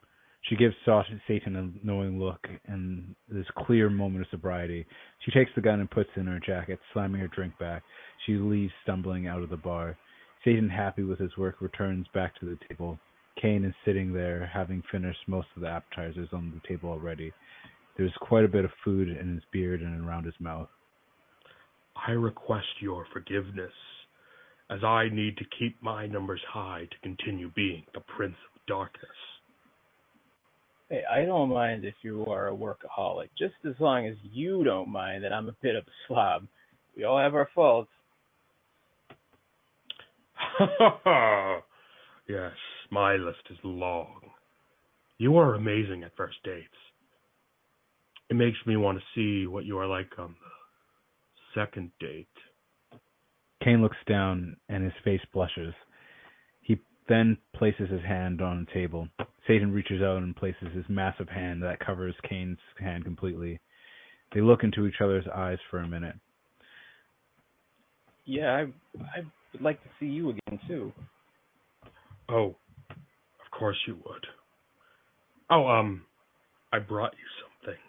She 0.49 0.55
gives 0.55 0.75
Satan 0.85 1.55
a 1.55 1.85
knowing 1.85 2.19
look 2.19 2.47
and 2.67 3.15
this 3.27 3.45
clear 3.57 3.89
moment 3.89 4.21
of 4.21 4.29
sobriety. 4.31 4.85
She 5.25 5.31
takes 5.31 5.51
the 5.55 5.61
gun 5.61 5.81
and 5.81 5.91
puts 5.91 6.09
it 6.15 6.21
in 6.21 6.27
her 6.27 6.39
jacket, 6.39 6.79
slamming 6.93 7.19
her 7.19 7.27
drink 7.27 7.57
back. 7.59 7.83
She 8.25 8.33
leaves 8.33 8.71
stumbling 8.83 9.27
out 9.27 9.43
of 9.43 9.49
the 9.49 9.57
bar. 9.57 9.97
Satan, 10.45 10.69
happy 10.69 11.03
with 11.03 11.19
his 11.19 11.35
work, 11.37 11.59
returns 11.59 12.07
back 12.13 12.39
to 12.39 12.45
the 12.45 12.57
table. 12.69 12.97
Kane 13.41 13.65
is 13.65 13.73
sitting 13.83 14.13
there, 14.13 14.49
having 14.51 14.81
finished 14.91 15.19
most 15.27 15.47
of 15.55 15.61
the 15.61 15.67
appetizers 15.67 16.29
on 16.31 16.51
the 16.51 16.67
table 16.67 16.89
already. 16.89 17.33
There's 17.97 18.13
quite 18.21 18.45
a 18.45 18.49
bit 18.49 18.63
of 18.63 18.71
food 18.85 19.09
in 19.09 19.33
his 19.33 19.43
beard 19.51 19.81
and 19.81 20.07
around 20.07 20.23
his 20.23 20.39
mouth. 20.39 20.69
I 22.07 22.11
request 22.11 22.67
your 22.79 23.05
forgiveness, 23.11 23.73
as 24.69 24.83
I 24.83 25.09
need 25.11 25.35
to 25.37 25.45
keep 25.59 25.81
my 25.81 26.07
numbers 26.07 26.41
high 26.47 26.87
to 26.89 26.99
continue 27.01 27.51
being 27.55 27.83
the 27.93 28.01
Prince 28.01 28.37
of 28.55 28.61
Darkness. 28.67 29.09
Hey, 30.89 31.03
I 31.11 31.26
don't 31.26 31.49
mind 31.49 31.84
if 31.84 31.95
you 32.01 32.26
are 32.27 32.47
a 32.47 32.55
workaholic, 32.55 33.27
just 33.38 33.55
as 33.68 33.73
long 33.80 34.07
as 34.07 34.15
you 34.31 34.64
don't 34.64 34.89
mind 34.89 35.26
that 35.26 35.34
I'm 35.34 35.49
a 35.49 35.55
bit 35.61 35.76
of 35.76 35.84
a 35.84 35.91
slob. 36.07 36.47
We 36.95 37.03
all 37.03 37.19
have 37.19 37.35
our 37.35 37.49
faults. 37.53 37.89
yes, 42.30 42.51
my 42.89 43.15
list 43.15 43.41
is 43.49 43.57
long. 43.64 44.22
You 45.18 45.38
are 45.38 45.55
amazing 45.55 46.03
at 46.03 46.15
first 46.15 46.38
dates. 46.45 46.68
It 48.30 48.35
makes 48.35 48.57
me 48.65 48.77
want 48.77 48.97
to 48.97 49.03
see 49.14 49.45
what 49.47 49.65
you 49.65 49.77
are 49.80 49.88
like 49.88 50.11
on 50.18 50.35
the 50.35 51.61
second 51.61 51.91
date. 51.99 52.27
Kane 53.61 53.81
looks 53.81 53.97
down 54.07 54.55
and 54.69 54.84
his 54.84 54.93
face 55.03 55.22
blushes. 55.34 55.73
He 57.07 57.13
then 57.13 57.38
places 57.55 57.89
his 57.89 58.01
hand 58.01 58.41
on 58.41 58.65
the 58.65 58.73
table. 58.73 59.07
Satan 59.47 59.71
reaches 59.71 60.01
out 60.01 60.17
and 60.17 60.35
places 60.35 60.67
his 60.73 60.85
massive 60.89 61.29
hand 61.29 61.63
that 61.63 61.79
covers 61.79 62.15
Kane's 62.27 62.57
hand 62.79 63.03
completely. 63.03 63.59
They 64.34 64.41
look 64.41 64.63
into 64.63 64.85
each 64.85 65.01
other's 65.01 65.25
eyes 65.34 65.57
for 65.69 65.79
a 65.79 65.88
minute. 65.88 66.15
Yeah, 68.25 68.51
I 68.51 68.61
I 68.99 69.21
would 69.53 69.61
like 69.61 69.81
to 69.84 69.89
see 69.99 70.07
you 70.07 70.31
again 70.31 70.59
too. 70.67 70.91
Oh, 72.29 72.55
of 72.89 73.51
course 73.57 73.77
you 73.88 73.97
would. 74.05 74.25
Oh, 75.49 75.65
um, 75.67 76.01
I 76.73 76.79
brought 76.79 77.13
you 77.13 77.25
something. 77.41 77.79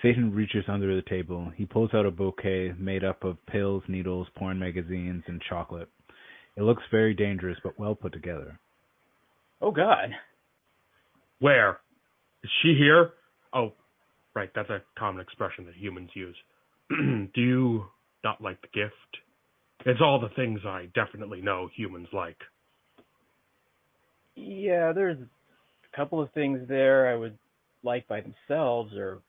Satan 0.00 0.32
reaches 0.32 0.64
under 0.68 0.94
the 0.94 1.02
table. 1.08 1.50
He 1.56 1.66
pulls 1.66 1.92
out 1.92 2.06
a 2.06 2.10
bouquet 2.12 2.72
made 2.78 3.02
up 3.02 3.24
of 3.24 3.44
pills, 3.46 3.82
needles, 3.88 4.28
porn 4.36 4.60
magazines, 4.60 5.24
and 5.26 5.42
chocolate. 5.48 5.88
It 6.56 6.62
looks 6.62 6.82
very 6.90 7.14
dangerous, 7.14 7.58
but 7.62 7.78
well 7.78 7.94
put 7.94 8.12
together. 8.12 8.58
Oh 9.60 9.70
God. 9.70 10.10
Where? 11.38 11.80
Is 12.42 12.50
she 12.62 12.74
here? 12.78 13.10
Oh, 13.52 13.72
right, 14.34 14.50
that's 14.54 14.70
a 14.70 14.82
common 14.98 15.20
expression 15.20 15.66
that 15.66 15.74
humans 15.74 16.10
use. 16.14 16.36
Do 16.90 17.40
you 17.40 17.84
not 18.24 18.40
like 18.40 18.60
the 18.62 18.68
gift? 18.68 18.94
It's 19.84 20.00
all 20.00 20.20
the 20.20 20.34
things 20.34 20.60
I 20.66 20.88
definitely 20.94 21.40
know 21.40 21.68
humans 21.74 22.08
like. 22.12 22.38
Yeah, 24.34 24.92
there's 24.92 25.18
a 25.18 25.96
couple 25.96 26.20
of 26.20 26.32
things 26.32 26.60
there 26.68 27.08
I 27.08 27.16
would 27.16 27.36
like 27.82 28.08
by 28.08 28.20
themselves 28.20 28.94
or 28.94 29.20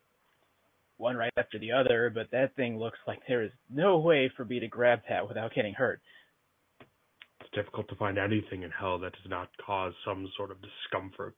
one 0.98 1.16
right 1.16 1.32
after 1.38 1.60
the 1.60 1.72
other, 1.72 2.12
but 2.14 2.32
that 2.32 2.56
thing 2.56 2.78
looks 2.78 2.98
like 3.08 3.20
there 3.28 3.44
is 3.44 3.52
no 3.70 4.00
way 4.00 4.32
for 4.36 4.46
me 4.46 4.60
to 4.60 4.68
grab 4.68 5.00
that 5.10 5.28
without 5.28 5.54
getting 5.54 5.74
hurt. 5.74 6.02
It's 7.58 7.66
difficult 7.66 7.88
to 7.90 7.96
find 7.96 8.20
anything 8.20 8.62
in 8.62 8.70
hell 8.70 9.00
that 9.00 9.14
does 9.14 9.30
not 9.30 9.50
cause 9.66 9.92
some 10.06 10.30
sort 10.38 10.52
of 10.52 10.58
discomfort. 10.62 11.36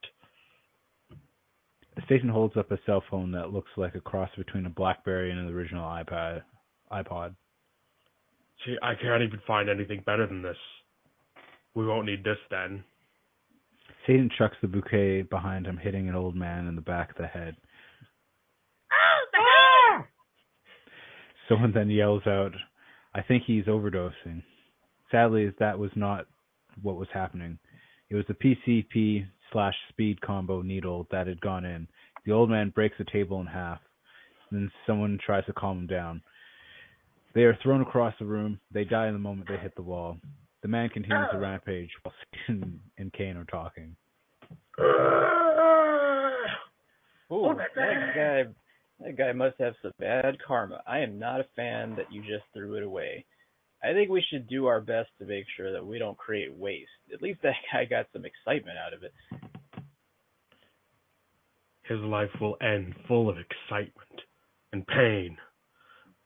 Satan 2.10 2.28
holds 2.28 2.58
up 2.58 2.72
a 2.72 2.80
cell 2.86 3.02
phone 3.10 3.32
that 3.32 3.54
looks 3.54 3.70
like 3.78 3.96
a 3.96 4.02
cross 4.02 4.30
between 4.38 4.66
a 4.66 4.70
BlackBerry 4.70 5.32
and 5.32 5.40
an 5.40 5.54
original 5.54 5.84
iPad. 5.84 6.42
iPod. 6.92 7.36
See, 8.66 8.76
I 8.84 8.96
can't 8.96 9.24
even 9.24 9.40
find 9.48 9.70
anything 9.70 10.04
better 10.06 10.28
than 10.28 10.42
this. 10.42 10.58
We 11.74 11.88
won't 11.88 12.06
need 12.06 12.26
this 12.26 12.38
then. 12.52 12.84
Satan 14.06 14.30
chucks 14.38 14.58
the 14.62 14.68
bouquet 14.68 15.22
behind 15.22 15.68
him, 15.68 15.78
hitting 15.78 16.10
an 16.10 16.16
old 16.16 16.36
man 16.36 16.68
in 16.68 16.76
the 16.76 16.82
back 16.82 17.12
of 17.12 17.18
the 17.18 17.28
head. 17.28 17.56
Oh, 18.92 20.00
Someone 21.48 21.72
then 21.74 21.90
yells 21.90 22.24
out, 22.28 22.52
I 23.16 23.22
think 23.22 23.44
he's 23.46 23.66
overdosing. 23.66 24.44
Sadly, 25.12 25.52
that 25.60 25.78
was 25.78 25.92
not 25.96 26.28
what 26.82 26.98
was 26.98 27.08
happening. 27.14 27.58
It 28.10 28.16
was 28.16 28.26
the 28.28 28.34
PCP 28.34 29.26
slash 29.52 29.76
speed 29.90 30.22
combo 30.22 30.62
needle 30.62 31.08
that 31.12 31.28
had 31.28 31.42
gone 31.42 31.66
in. 31.66 31.88
The 32.26 32.32
old 32.32 32.50
man 32.50 32.70
breaks 32.70 32.98
the 32.98 33.06
table 33.12 33.40
in 33.42 33.48
half. 33.48 33.80
Then 34.52 34.72
someone 34.86 35.20
tries 35.24 35.46
to 35.46 35.54
calm 35.54 35.80
him 35.80 35.88
down. 35.88 36.22
They 37.36 37.42
are 37.42 37.58
thrown 37.62 37.82
across 37.82 38.14
the 38.20 38.26
room. 38.26 38.60
They 38.72 38.84
die 38.84 39.08
in 39.08 39.14
the 39.14 39.20
moment 39.20 39.48
they 39.48 39.58
hit 39.58 39.76
the 39.76 39.84
wall. 39.84 40.18
The 40.62 40.68
man 40.68 40.90
continues 40.90 41.30
the 41.32 41.40
rampage 41.40 41.90
while 42.04 42.14
Satan 42.48 42.80
and 42.98 43.14
Kane 43.14 43.38
are 43.38 43.46
talking. 43.46 43.96
Ooh, 47.32 47.54
that 47.56 48.16
guy 48.16 48.44
that 49.02 49.18
guy 49.18 49.32
must 49.32 49.56
have 49.60 49.76
some 49.82 49.94
bad 50.00 50.38
karma. 50.46 50.82
I 50.86 51.00
am 51.00 51.20
not 51.20 51.40
a 51.40 51.46
fan 51.56 51.96
that 51.96 52.12
you 52.12 52.22
just 52.22 52.44
threw 52.54 52.76
it 52.76 52.84
away. 52.84 53.26
I 53.84 53.94
think 53.94 54.10
we 54.10 54.24
should 54.30 54.48
do 54.48 54.66
our 54.66 54.82
best 54.82 55.10
to 55.20 55.26
make 55.26 55.46
sure 55.56 55.72
that 55.72 55.86
we 55.86 56.00
don't 56.00 56.18
create 56.18 56.54
waste. 56.54 56.90
At 57.14 57.22
least 57.22 57.42
that 57.44 57.56
guy 57.72 57.86
got 57.86 58.08
some 58.12 58.26
excitement 58.26 58.78
out 58.78 58.94
of 58.94 59.04
it. 59.04 59.14
His 61.84 62.00
life 62.02 62.30
will 62.40 62.58
end 62.62 62.94
full 63.08 63.30
of 63.30 63.38
excitement 63.38 64.22
and 64.74 64.86
pain, 64.86 65.38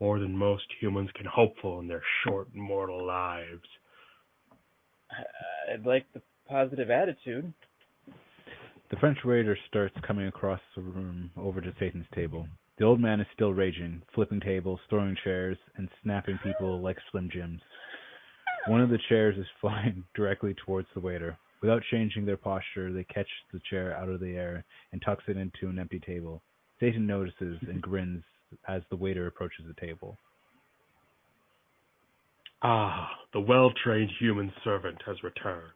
more 0.02 0.20
than 0.20 0.36
most 0.36 0.66
humans 0.82 1.10
can 1.16 1.26
hope 1.26 1.54
for 1.62 1.82
in 1.82 1.88
their 1.88 2.04
short 2.26 2.54
mortal 2.54 3.06
lives. 3.06 3.62
I'd 5.72 5.86
like 5.86 6.06
the 6.14 6.22
positive 6.50 6.90
attitude. 6.90 7.54
The 8.92 8.98
French 9.00 9.20
waiter 9.24 9.58
starts 9.70 9.96
coming 10.06 10.28
across 10.28 10.60
the 10.76 10.82
room 10.82 11.32
over 11.38 11.62
to 11.62 11.74
Satan's 11.80 12.06
table. 12.14 12.48
The 12.78 12.86
old 12.86 13.00
man 13.00 13.22
is 13.22 13.28
still 13.34 13.54
raging, 13.54 14.02
flipping 14.16 14.40
tables, 14.40 14.80
throwing 14.90 15.16
chairs, 15.24 15.58
and 15.78 15.90
snapping 16.02 16.40
people 16.44 16.82
like 16.82 16.98
Slim 17.12 17.30
Jims. 17.32 17.62
One 18.68 18.82
of 18.82 18.90
the 18.90 19.00
chairs 19.10 19.38
is 19.38 19.46
flying 19.62 20.04
directly 20.16 20.56
towards 20.66 20.88
the 20.94 21.00
waiter. 21.00 21.38
Without 21.62 21.84
changing 21.92 22.26
their 22.26 22.38
posture, 22.38 22.92
they 22.92 23.04
catch 23.06 23.28
the 23.52 23.62
chair 23.70 23.96
out 23.96 24.10
of 24.10 24.20
the 24.20 24.36
air 24.36 24.66
and 24.92 25.02
tucks 25.02 25.24
it 25.28 25.38
into 25.38 25.70
an 25.70 25.80
empty 25.80 26.00
table. 26.00 26.42
Satan 26.80 27.06
notices 27.06 27.58
and 27.62 27.82
grins 27.82 28.24
as 28.68 28.82
the 28.90 28.96
waiter 28.96 29.28
approaches 29.28 29.66
the 29.68 29.80
table. 29.80 30.18
Ah, 32.64 33.10
the 33.34 33.40
well 33.40 33.72
trained 33.84 34.10
human 34.20 34.52
servant 34.64 34.98
has 35.06 35.22
returned. 35.22 35.72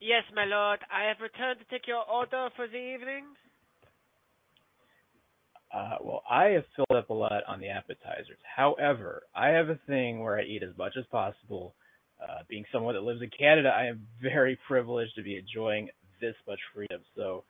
Yes, 0.00 0.22
my 0.34 0.44
lord. 0.44 0.80
I 0.92 1.04
have 1.08 1.20
returned 1.20 1.58
to 1.60 1.66
take 1.66 1.86
your 1.86 2.04
order 2.08 2.48
for 2.56 2.66
the 2.66 2.76
evening. 2.76 3.24
Uh, 5.72 5.96
well, 6.02 6.22
I 6.28 6.46
have 6.46 6.64
filled 6.74 6.98
up 6.98 7.10
a 7.10 7.14
lot 7.14 7.44
on 7.46 7.60
the 7.60 7.68
appetizers. 7.68 8.38
However, 8.56 9.22
I 9.34 9.48
have 9.48 9.68
a 9.68 9.78
thing 9.86 10.20
where 10.20 10.38
I 10.38 10.42
eat 10.42 10.62
as 10.62 10.76
much 10.76 10.94
as 10.98 11.04
possible. 11.06 11.74
Uh, 12.20 12.42
being 12.48 12.64
someone 12.72 12.94
that 12.94 13.02
lives 13.02 13.22
in 13.22 13.30
Canada, 13.30 13.68
I 13.68 13.86
am 13.86 14.06
very 14.20 14.58
privileged 14.66 15.14
to 15.16 15.22
be 15.22 15.36
enjoying 15.36 15.88
this 16.20 16.34
much 16.46 16.58
freedom. 16.74 17.00
So 17.16 17.44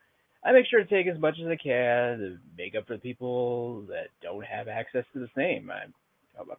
I 0.44 0.52
make 0.52 0.66
sure 0.66 0.82
to 0.82 0.88
take 0.88 1.06
as 1.06 1.20
much 1.20 1.36
as 1.40 1.48
I 1.48 1.56
can 1.56 2.18
to 2.18 2.38
make 2.56 2.74
up 2.74 2.86
for 2.86 2.94
the 2.94 3.00
people 3.00 3.82
that 3.88 4.08
don't 4.22 4.44
have 4.44 4.68
access 4.68 5.04
to 5.12 5.20
the 5.20 5.28
same. 5.34 5.70
I'm, 5.70 5.92
I'm 6.38 6.56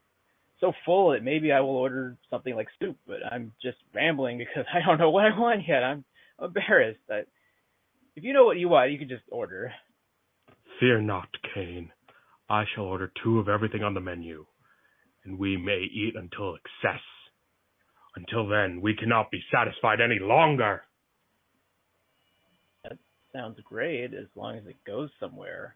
so 0.60 0.74
full 0.86 1.12
that 1.12 1.24
maybe 1.24 1.52
I 1.52 1.62
will 1.62 1.70
order 1.70 2.18
something 2.30 2.56
like 2.56 2.68
soup, 2.80 2.98
but 3.08 3.18
I'm 3.32 3.54
just 3.62 3.78
rambling 3.94 4.38
because 4.40 4.66
I 4.74 4.86
don't 4.86 5.00
know 5.00 5.12
what 5.12 5.26
I 5.26 5.38
want 5.38 5.68
yet. 5.68 5.84
I'm 5.84 6.04
embarrassed. 6.42 7.00
I, 7.10 7.22
if 8.16 8.24
you 8.24 8.34
know 8.34 8.46
what 8.46 8.58
you 8.58 8.68
want, 8.68 8.92
you 8.92 9.00
can 9.00 9.10
just 9.10 9.24
order. 9.32 9.72
Fear 10.82 11.02
not, 11.02 11.30
Kane. 11.54 11.92
I 12.50 12.64
shall 12.74 12.86
order 12.86 13.12
two 13.24 13.38
of 13.38 13.48
everything 13.48 13.84
on 13.84 13.94
the 13.94 14.02
menu, 14.02 14.48
and 15.24 15.38
we 15.38 15.56
may 15.56 15.84
eat 15.84 16.16
until 16.16 16.56
excess. 16.56 17.02
Until 18.16 18.48
then, 18.48 18.82
we 18.82 18.96
cannot 18.96 19.30
be 19.30 19.44
satisfied 19.54 20.02
any 20.02 20.18
longer. 20.20 20.82
That 22.84 22.98
sounds 23.32 23.60
great 23.64 24.16
as 24.16 24.26
long 24.36 24.58
as 24.58 24.66
it 24.66 24.78
goes 24.86 25.12
somewhere. 25.20 25.76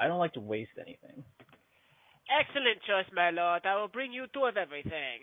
I 0.00 0.08
don't 0.08 0.18
like 0.18 0.32
to 0.32 0.40
waste 0.40 0.72
anything. 0.76 1.22
Excellent 2.28 2.82
choice, 2.88 3.06
my 3.14 3.30
lord. 3.30 3.62
I 3.64 3.80
will 3.80 3.86
bring 3.86 4.12
you 4.12 4.26
two 4.34 4.46
of 4.46 4.56
everything. 4.56 5.20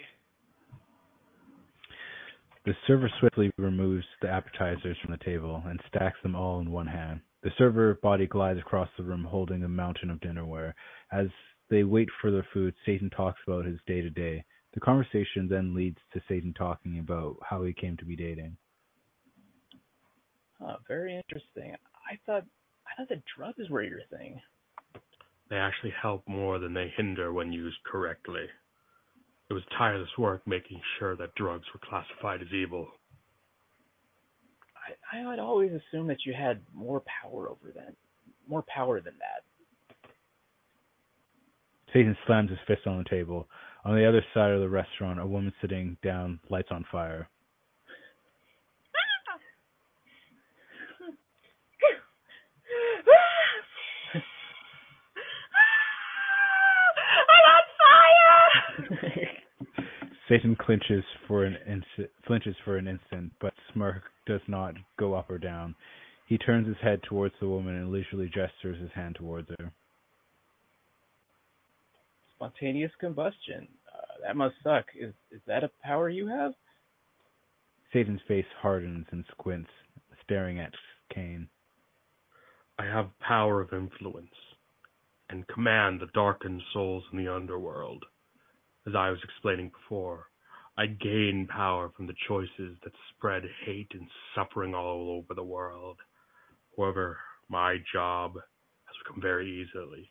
The 2.66 2.74
server 2.88 3.12
swiftly 3.20 3.52
removes 3.58 4.06
the 4.22 4.30
appetizers 4.30 4.98
from 5.02 5.12
the 5.12 5.24
table 5.26 5.62
and 5.66 5.82
stacks 5.90 6.18
them 6.24 6.36
all 6.36 6.62
in 6.62 6.72
one 6.72 6.88
hand. 6.88 7.20
The 7.44 7.52
server 7.58 7.96
body 7.96 8.28
glides 8.28 8.60
across 8.60 8.90
the 8.98 9.04
room 9.04 9.24
holding 9.24 9.64
a 9.64 9.68
mountain 9.68 10.10
of 10.10 10.20
dinnerware. 10.20 10.74
As 11.12 11.28
they 11.70 11.84
wait 11.84 12.10
for 12.22 12.32
their 12.32 12.48
food, 12.54 12.74
Satan 12.86 13.10
talks 13.10 13.40
about 13.48 13.66
his 13.66 13.80
day 13.86 14.02
to 14.02 14.10
day. 14.10 14.44
The 14.74 14.80
conversation 14.80 15.48
then 15.50 15.74
leads 15.74 15.98
to 16.14 16.22
Satan 16.28 16.54
talking 16.54 17.00
about 17.00 17.38
how 17.42 17.64
he 17.64 17.74
came 17.74 17.98
to 17.98 18.06
be 18.06 18.16
dating. 18.16 18.58
Huh, 20.60 20.78
very 20.88 21.16
interesting. 21.16 21.76
I 22.10 22.18
thought 22.26 22.46
I 22.88 22.96
thought 22.96 23.10
that 23.10 23.24
drugs 23.38 23.70
were 23.70 23.84
your 23.84 24.02
thing. 24.10 24.42
They 25.50 25.58
actually 25.58 25.94
help 26.02 26.28
more 26.28 26.60
than 26.60 26.74
they 26.74 26.92
hinder 26.96 27.32
when 27.32 27.52
used 27.52 27.78
correctly. 27.86 28.46
It 29.50 29.54
was 29.54 29.64
tireless 29.78 30.10
work 30.18 30.46
making 30.46 30.82
sure 30.98 31.16
that 31.16 31.36
drugs 31.36 31.66
were 31.74 31.80
classified 31.88 32.42
as 32.42 32.54
evil. 32.54 32.88
I 34.88 35.18
I 35.18 35.30
had 35.30 35.40
always 35.40 35.72
assume 35.72 36.08
that 36.08 36.26
you 36.26 36.34
had 36.34 36.62
more 36.74 37.02
power 37.22 37.50
over 37.50 37.72
them. 37.74 37.96
more 38.48 38.64
power 38.74 39.02
than 39.02 39.14
that. 39.20 39.44
Satan 41.94 42.18
slams 42.26 42.50
his 42.50 42.60
fist 42.68 42.88
on 42.88 42.98
the 43.00 43.10
table. 43.10 43.48
On 43.86 43.96
the 43.96 44.08
other 44.08 44.24
side 44.34 44.52
of 44.52 44.62
the 44.62 44.70
restaurant, 44.70 45.20
a 45.20 45.26
woman 45.26 45.54
sitting 45.62 45.98
down, 46.04 46.40
lights 46.50 46.70
on 46.72 46.86
fire. 46.92 47.30
Ah! 48.96 49.40
I'm 57.30 57.46
on 57.56 57.64
fire. 59.00 59.24
Satan 60.30 60.58
clinches 60.60 61.04
for 61.28 61.46
an 61.46 61.56
instant, 61.66 62.10
flinches 62.26 62.56
for 62.66 62.78
an 62.78 62.88
instant, 62.88 63.32
but 63.40 63.54
smirk 63.74 64.04
does 64.26 64.42
not 64.48 64.74
go 65.00 65.14
up 65.14 65.30
or 65.30 65.38
down. 65.38 65.74
He 66.28 66.38
turns 66.38 66.68
his 66.68 66.78
head 66.82 67.02
towards 67.04 67.34
the 67.40 67.48
woman 67.48 67.76
and 67.76 67.92
leisurely 67.92 68.28
gestures 68.28 68.82
his 68.82 68.92
hand 68.94 69.16
towards 69.16 69.50
her. 69.58 69.72
Spontaneous 72.36 72.92
combustion. 73.00 73.68
Uh, 73.92 74.26
that 74.26 74.36
must 74.36 74.56
suck. 74.64 74.86
Is 75.00 75.14
is 75.32 75.42
that 75.48 75.64
a 75.64 75.72
power 75.82 76.10
you 76.10 76.28
have? 76.28 76.54
Satan's 77.94 78.22
face 78.28 78.46
hardens 78.62 79.06
and 79.12 79.24
squints, 79.32 79.70
staring 80.24 80.60
at 80.60 80.74
Kane. 81.14 81.48
I 82.78 82.86
have 82.86 83.18
power 83.20 83.62
of 83.62 83.74
influence 83.74 84.36
and 85.30 85.48
command 85.48 86.02
the 86.02 86.08
darkened 86.14 86.62
souls 86.74 87.04
in 87.12 87.18
the 87.18 87.34
underworld. 87.34 88.04
As 88.88 88.96
I 88.96 89.10
was 89.10 89.20
explaining 89.22 89.70
before, 89.70 90.28
I 90.78 90.86
gain 90.86 91.46
power 91.50 91.90
from 91.90 92.08
the 92.08 92.16
choices 92.26 92.78
that 92.84 92.94
spread 93.10 93.44
hate 93.66 93.92
and 93.94 94.08
suffering 94.34 94.74
all 94.74 95.12
over 95.12 95.34
the 95.34 95.44
world. 95.44 95.98
However, 96.78 97.18
my 97.50 97.80
job 97.92 98.36
has 98.36 98.96
become 99.04 99.22
very 99.22 99.50
easily. 99.50 100.10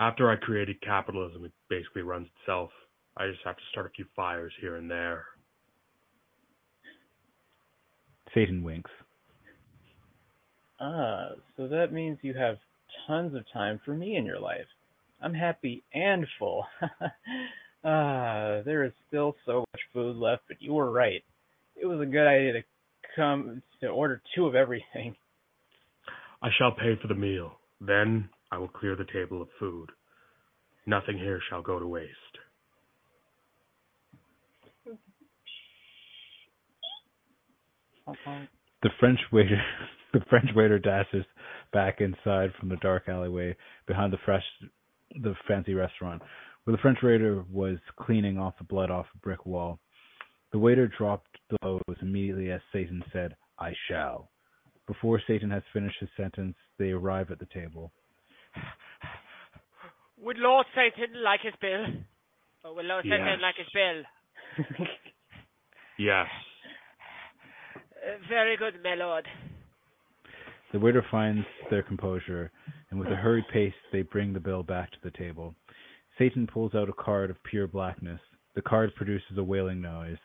After 0.00 0.28
I 0.28 0.36
created 0.36 0.80
capitalism, 0.80 1.44
it 1.44 1.52
basically 1.68 2.02
runs 2.02 2.26
itself. 2.40 2.70
I 3.16 3.28
just 3.28 3.44
have 3.44 3.56
to 3.56 3.62
start 3.70 3.86
a 3.86 3.90
few 3.90 4.06
fires 4.16 4.52
here 4.60 4.76
and 4.76 4.90
there. 4.90 5.26
Satan 8.34 8.64
winks. 8.64 8.90
Ah, 10.80 11.28
so 11.56 11.68
that 11.68 11.92
means 11.92 12.18
you 12.22 12.34
have 12.34 12.56
tons 13.06 13.34
of 13.34 13.44
time 13.52 13.80
for 13.84 13.94
me 13.94 14.16
in 14.16 14.24
your 14.24 14.40
life. 14.40 14.66
I'm 15.22 15.34
happy 15.34 15.84
and 15.92 16.26
full. 16.38 16.64
ah, 17.84 18.60
there 18.64 18.84
is 18.84 18.92
still 19.08 19.36
so 19.44 19.60
much 19.60 19.80
food 19.92 20.16
left, 20.16 20.42
but 20.48 20.60
you 20.60 20.72
were 20.72 20.90
right. 20.90 21.22
It 21.76 21.86
was 21.86 22.00
a 22.00 22.06
good 22.06 22.26
idea 22.26 22.52
to 22.54 22.62
come 23.16 23.62
to 23.80 23.88
order 23.88 24.22
two 24.34 24.46
of 24.46 24.54
everything. 24.54 25.14
I 26.42 26.48
shall 26.58 26.72
pay 26.72 26.98
for 27.00 27.08
the 27.08 27.14
meal. 27.14 27.52
Then 27.80 28.28
I 28.50 28.58
will 28.58 28.68
clear 28.68 28.96
the 28.96 29.06
table 29.12 29.42
of 29.42 29.48
food. 29.58 29.90
Nothing 30.86 31.18
here 31.18 31.40
shall 31.48 31.62
go 31.62 31.78
to 31.78 31.86
waste. 31.86 32.10
The 38.82 38.90
French 38.98 39.20
waiter, 39.30 39.62
the 40.12 40.20
French 40.28 40.48
waiter 40.54 40.78
dashes 40.78 41.24
back 41.72 42.00
inside 42.00 42.50
from 42.58 42.68
the 42.68 42.76
dark 42.76 43.08
alleyway 43.08 43.56
behind 43.86 44.12
the 44.12 44.18
fresh, 44.24 44.42
the 45.22 45.34
fancy 45.48 45.74
restaurant, 45.74 46.22
where 46.64 46.76
the 46.76 46.80
French 46.82 46.98
waiter 47.02 47.44
was 47.50 47.78
cleaning 47.98 48.38
off 48.38 48.54
the 48.58 48.64
blood 48.64 48.90
off 48.90 49.06
a 49.14 49.18
brick 49.18 49.46
wall. 49.46 49.78
The 50.52 50.58
waiter 50.58 50.88
dropped 50.88 51.38
the 51.50 51.56
hose 51.62 51.96
immediately 52.02 52.50
as 52.50 52.60
Satan 52.72 53.02
said, 53.12 53.36
"I 53.58 53.72
shall." 53.88 54.30
Before 54.86 55.20
Satan 55.26 55.50
has 55.50 55.62
finished 55.72 56.00
his 56.00 56.08
sentence, 56.16 56.56
they 56.78 56.90
arrive 56.90 57.30
at 57.30 57.38
the 57.38 57.46
table. 57.46 57.92
Would 60.18 60.38
Lord 60.38 60.66
Satan 60.74 61.22
like 61.22 61.40
his 61.42 61.54
bill? 61.60 61.86
Or 62.64 62.74
would 62.74 62.84
Lord 62.84 63.04
Yes. 63.04 63.18
Satan 63.20 63.40
like 63.40 63.56
his 63.56 63.68
bill? 63.72 64.86
Yes. 65.98 66.28
Uh, 67.96 68.18
very 68.28 68.56
good, 68.56 68.82
my 68.82 68.94
lord. 68.94 69.26
The 70.72 70.78
waiter 70.78 71.04
finds 71.10 71.44
their 71.68 71.82
composure, 71.82 72.52
and 72.90 73.00
with 73.00 73.08
a 73.08 73.16
hurried 73.16 73.46
pace, 73.52 73.74
they 73.92 74.02
bring 74.02 74.32
the 74.32 74.38
bill 74.38 74.62
back 74.62 74.92
to 74.92 74.98
the 75.02 75.10
table. 75.10 75.54
Satan 76.16 76.46
pulls 76.46 76.74
out 76.74 76.88
a 76.88 76.92
card 76.92 77.28
of 77.30 77.42
pure 77.42 77.66
blackness. 77.66 78.20
The 78.54 78.62
card 78.62 78.94
produces 78.94 79.36
a 79.36 79.42
wailing 79.42 79.80
noise. 79.80 80.18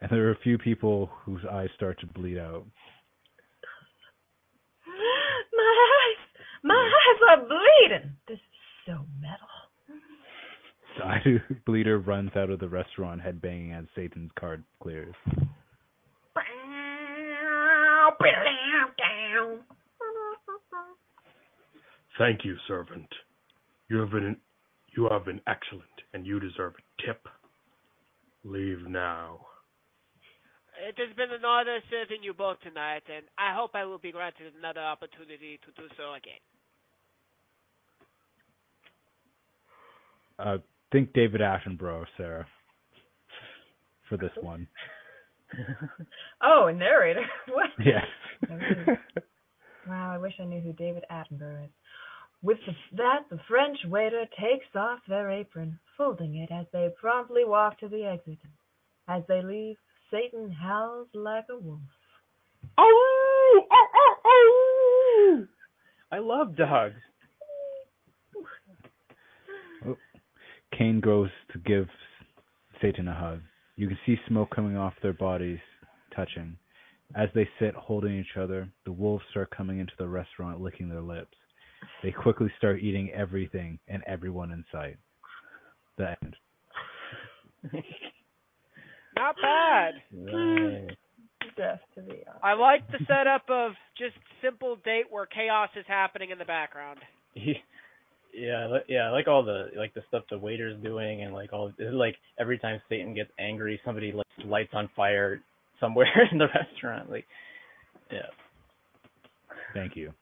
And 0.00 0.10
there 0.10 0.28
are 0.28 0.32
a 0.32 0.38
few 0.42 0.56
people 0.56 1.10
whose 1.24 1.44
eyes 1.50 1.68
start 1.74 2.00
to 2.00 2.06
bleed 2.06 2.38
out. 2.38 2.64
My 4.86 5.84
eyes, 5.90 6.42
my 6.62 6.74
eyes 6.74 7.20
are 7.30 7.44
bleeding. 7.44 8.16
This 8.28 8.36
is 8.36 8.42
so 8.86 9.04
metal. 9.20 9.57
The 10.98 11.04
eye 11.04 11.22
bleeder 11.64 11.98
runs 11.98 12.32
out 12.34 12.50
of 12.50 12.58
the 12.58 12.68
restaurant, 12.68 13.20
headbanging 13.22 13.78
as 13.78 13.86
Satan's 13.94 14.32
card 14.38 14.64
clears. 14.82 15.14
Thank 22.18 22.44
you, 22.44 22.56
servant. 22.66 23.06
You 23.88 23.98
have 23.98 24.10
been 24.10 24.36
you 24.96 25.08
have 25.08 25.24
been 25.24 25.40
excellent, 25.46 25.84
and 26.12 26.26
you 26.26 26.40
deserve 26.40 26.74
a 26.74 27.06
tip. 27.06 27.28
Leave 28.42 28.88
now. 28.88 29.38
It 30.88 30.96
has 30.98 31.14
been 31.16 31.30
an 31.30 31.44
honor 31.44 31.78
serving 31.90 32.22
you 32.22 32.34
both 32.34 32.58
tonight, 32.60 33.02
and 33.14 33.24
I 33.38 33.54
hope 33.54 33.72
I 33.74 33.84
will 33.84 33.98
be 33.98 34.10
granted 34.10 34.52
another 34.58 34.80
opportunity 34.80 35.60
to 35.64 35.80
do 35.80 35.88
so 35.96 36.14
again. 36.14 36.42
Uh, 40.38 40.58
think 40.92 41.12
David 41.12 41.40
Attenborough, 41.40 42.06
Sarah, 42.16 42.46
for 44.08 44.16
this 44.16 44.32
one. 44.40 44.66
Oh, 46.42 46.66
a 46.66 46.72
narrator. 46.74 47.24
What? 47.48 47.70
Yes. 47.78 48.04
Wow, 49.88 50.12
I 50.12 50.18
wish 50.18 50.34
I 50.38 50.44
knew 50.44 50.60
who 50.60 50.74
David 50.74 51.04
Attenborough 51.10 51.64
is. 51.64 51.70
With 52.42 52.58
the, 52.66 52.72
that, 52.98 53.20
the 53.30 53.40
French 53.48 53.78
waiter 53.86 54.26
takes 54.38 54.66
off 54.76 54.98
their 55.08 55.30
apron, 55.30 55.78
folding 55.96 56.36
it 56.36 56.52
as 56.52 56.66
they 56.74 56.90
promptly 57.00 57.44
walk 57.46 57.80
to 57.80 57.88
the 57.88 58.04
exit. 58.04 58.38
As 59.08 59.22
they 59.28 59.40
leave, 59.40 59.76
Satan 60.10 60.52
howls 60.52 61.08
like 61.14 61.46
a 61.50 61.56
wolf. 61.56 61.80
Oh, 62.76 63.62
oh, 63.72 63.86
oh, 63.96 64.14
oh 64.26 65.46
I 66.12 66.18
love 66.18 66.54
dogs. 66.54 67.00
Kane 70.78 71.00
goes 71.00 71.30
to 71.52 71.58
give 71.58 71.88
Satan 72.80 73.08
a 73.08 73.14
hug. 73.14 73.40
You 73.74 73.88
can 73.88 73.98
see 74.06 74.16
smoke 74.28 74.54
coming 74.54 74.76
off 74.76 74.94
their 75.02 75.12
bodies, 75.12 75.58
touching. 76.14 76.56
As 77.16 77.28
they 77.34 77.48
sit 77.58 77.74
holding 77.74 78.16
each 78.16 78.36
other, 78.38 78.68
the 78.84 78.92
wolves 78.92 79.24
start 79.30 79.50
coming 79.50 79.80
into 79.80 79.92
the 79.98 80.06
restaurant, 80.06 80.60
licking 80.60 80.88
their 80.88 81.00
lips. 81.00 81.36
They 82.02 82.12
quickly 82.12 82.50
start 82.58 82.80
eating 82.80 83.10
everything 83.10 83.78
and 83.88 84.02
everyone 84.06 84.52
in 84.52 84.64
sight. 84.70 84.96
The 85.96 86.16
end. 86.22 86.36
Not 89.16 89.34
bad. 89.42 89.94
Right. 90.12 90.96
Death 91.56 91.80
to 91.96 92.02
the 92.02 92.12
eye. 92.12 92.50
I 92.50 92.54
like 92.54 92.88
the 92.92 92.98
setup 93.08 93.46
of 93.48 93.72
just 93.96 94.14
simple 94.42 94.76
date 94.84 95.06
where 95.10 95.26
chaos 95.26 95.70
is 95.76 95.84
happening 95.88 96.30
in 96.30 96.38
the 96.38 96.44
background. 96.44 97.00
Yeah, 98.38 98.78
yeah, 98.88 99.10
like 99.10 99.26
all 99.28 99.42
the 99.44 99.70
like 99.76 99.94
the 99.94 100.02
stuff 100.08 100.24
the 100.30 100.38
waiter's 100.38 100.80
doing, 100.82 101.22
and 101.22 101.32
like 101.34 101.52
all 101.52 101.72
it's 101.78 101.94
like 101.94 102.16
every 102.38 102.58
time 102.58 102.80
Satan 102.88 103.14
gets 103.14 103.30
angry, 103.38 103.80
somebody 103.84 104.12
lights 104.12 104.28
lights 104.44 104.70
on 104.74 104.88
fire 104.94 105.40
somewhere 105.80 106.06
in 106.32 106.38
the 106.38 106.46
restaurant. 106.46 107.10
Like, 107.10 107.26
yeah, 108.12 108.26
Thank 109.74 109.96
you. 109.96 110.12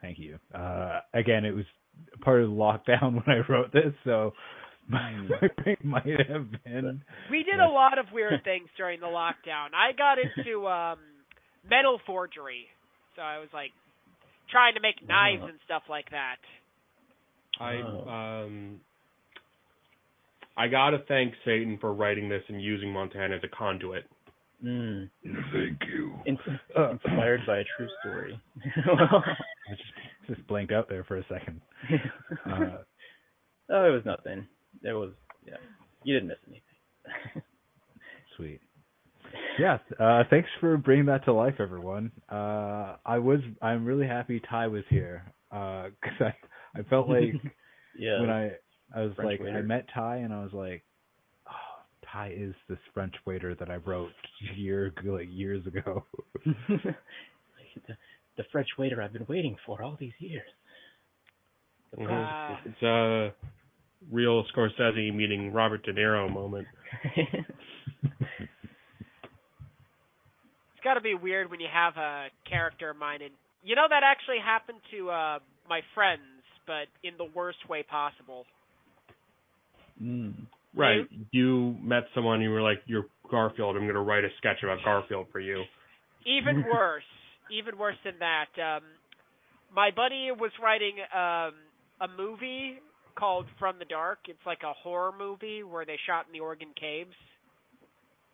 Thank 0.00 0.18
you. 0.18 0.38
Uh, 0.54 1.00
again, 1.14 1.44
it 1.44 1.54
was 1.54 1.64
part 2.20 2.42
of 2.42 2.50
the 2.50 2.54
lockdown 2.56 3.14
when 3.26 3.36
I 3.36 3.40
wrote 3.50 3.72
this, 3.72 3.92
so 4.04 4.32
my, 4.88 5.12
my 5.28 5.48
brain 5.62 5.76
might 5.84 6.06
have 6.28 6.46
been. 6.64 7.02
We 7.30 7.38
did 7.38 7.56
Yes. 7.58 7.68
a 7.68 7.72
lot 7.72 7.98
of 7.98 8.06
weird 8.12 8.42
things 8.44 8.68
during 8.76 9.00
the 9.00 9.06
lockdown. 9.06 9.74
I 9.76 9.92
got 9.96 10.16
into 10.18 10.66
um 10.66 10.98
metal 11.68 12.00
forgery. 12.06 12.66
So 13.16 13.22
I 13.22 13.38
was 13.38 13.48
like 13.52 13.72
trying 14.50 14.74
to 14.74 14.80
make 14.80 14.96
knives 15.06 15.42
Wow. 15.42 15.48
and 15.48 15.58
stuff 15.64 15.82
like 15.90 16.10
that. 16.10 16.36
I 17.60 18.44
um 18.44 18.80
I 20.56 20.68
gotta 20.68 20.98
thank 21.08 21.34
Satan 21.44 21.78
for 21.80 21.92
writing 21.92 22.28
this 22.28 22.42
and 22.48 22.60
using 22.62 22.92
Montana 22.92 23.36
as 23.36 23.42
a 23.44 23.48
conduit. 23.48 24.04
mm. 24.64 25.08
Thank 25.52 25.78
you. 25.92 26.14
In- 26.26 26.38
Uh, 26.76 26.90
inspired 27.04 27.40
by 27.46 27.58
a 27.58 27.64
true 27.76 27.88
story. 28.00 28.40
I 28.86 29.70
just 29.70 29.82
just 30.36 30.46
blanked 30.48 30.72
out 30.72 30.88
there 30.88 31.04
for 31.04 31.16
a 31.18 31.24
second. 31.28 31.60
Uh, 32.46 32.78
oh, 33.70 33.84
it 33.84 33.90
was 33.92 34.02
nothing. 34.04 34.46
It 34.82 34.92
was 34.92 35.10
yeah. 35.46 35.56
You 36.04 36.14
didn't 36.14 36.28
miss 36.28 36.38
anything. 36.46 37.42
sweet. 38.36 38.60
yeah, 39.58 39.78
uh, 39.98 40.22
thanks 40.30 40.48
for 40.60 40.76
bringing 40.76 41.06
that 41.06 41.24
to 41.24 41.32
life, 41.32 41.54
everyone. 41.58 42.10
Uh, 42.30 42.96
I 43.04 43.18
was, 43.18 43.40
I'm 43.60 43.84
really 43.84 44.06
happy 44.06 44.40
Ty 44.48 44.68
was 44.68 44.84
here 44.88 45.22
because 45.50 46.20
I, 46.20 46.34
I 46.78 46.82
felt 46.88 47.08
like 47.10 47.34
yeah. 47.98 48.20
when 48.20 48.30
I, 48.30 48.52
I 48.94 49.02
was 49.02 49.12
French 49.16 49.40
like, 49.40 49.48
I 49.50 49.60
met 49.62 49.86
Ty 49.94 50.16
and 50.18 50.32
I 50.32 50.42
was 50.42 50.52
like, 50.52 50.84
oh, 51.48 51.82
Ty 52.12 52.34
is 52.36 52.54
this 52.68 52.78
French 52.94 53.14
waiter 53.26 53.54
that 53.56 53.70
I 53.70 53.76
wrote 53.76 54.10
year, 54.56 54.92
like 55.04 55.28
years 55.30 55.66
ago. 55.66 56.04
The, 57.86 57.94
the 58.36 58.44
French 58.50 58.66
waiter 58.76 59.00
I've 59.00 59.12
been 59.12 59.26
waiting 59.28 59.56
for 59.64 59.82
all 59.82 59.96
these 60.00 60.12
years. 60.18 60.42
The 61.92 61.96
Mhm. 61.98 62.06
promise 62.06 62.58
It's 62.66 62.82
a 62.82 63.32
real 64.10 64.44
Scorsese 64.46 65.14
meeting 65.14 65.52
Robert 65.52 65.84
De 65.84 65.92
Niro 65.92 66.28
moment. 66.32 66.66
It's 70.74 70.84
got 70.84 70.94
to 70.94 71.00
be 71.00 71.14
weird 71.14 71.50
when 71.50 71.60
you 71.60 71.66
have 71.72 71.96
a 71.96 72.28
character 72.48 72.90
in 72.92 72.98
mind, 72.98 73.22
and 73.22 73.32
you 73.62 73.74
know 73.74 73.86
that 73.88 74.02
actually 74.04 74.38
happened 74.44 74.78
to 74.92 75.10
uh 75.10 75.38
my 75.68 75.80
friends, 75.94 76.37
but 76.68 76.86
in 77.02 77.14
the 77.16 77.26
worst 77.34 77.58
way 77.68 77.82
possible. 77.82 78.44
mm. 80.00 80.34
Right. 80.76 81.08
You 81.32 81.74
met 81.82 82.04
someone, 82.14 82.40
you 82.40 82.50
were 82.50 82.62
like, 82.62 82.82
You're 82.86 83.06
Garfield, 83.28 83.74
I'm 83.74 83.82
going 83.82 83.94
to 83.94 84.00
write 84.00 84.22
a 84.22 84.28
sketch 84.36 84.58
about 84.62 84.78
Garfield 84.84 85.26
for 85.32 85.40
you. 85.40 85.64
Even 86.24 86.62
worse, 86.72 87.02
even 87.50 87.76
worse 87.78 87.96
than 88.04 88.14
that. 88.20 88.76
Um, 88.76 88.82
my 89.74 89.90
buddy 89.90 90.28
was 90.30 90.52
writing 90.62 90.94
um, 91.12 91.54
a 92.00 92.08
movie 92.16 92.74
called 93.18 93.46
From 93.58 93.78
the 93.78 93.86
Dark. 93.86 94.18
It's 94.28 94.38
like 94.46 94.60
a 94.62 94.72
horror 94.72 95.12
movie 95.18 95.62
where 95.62 95.84
they 95.84 95.98
shot 96.06 96.26
in 96.26 96.32
the 96.32 96.40
Oregon 96.40 96.68
caves. 96.78 97.16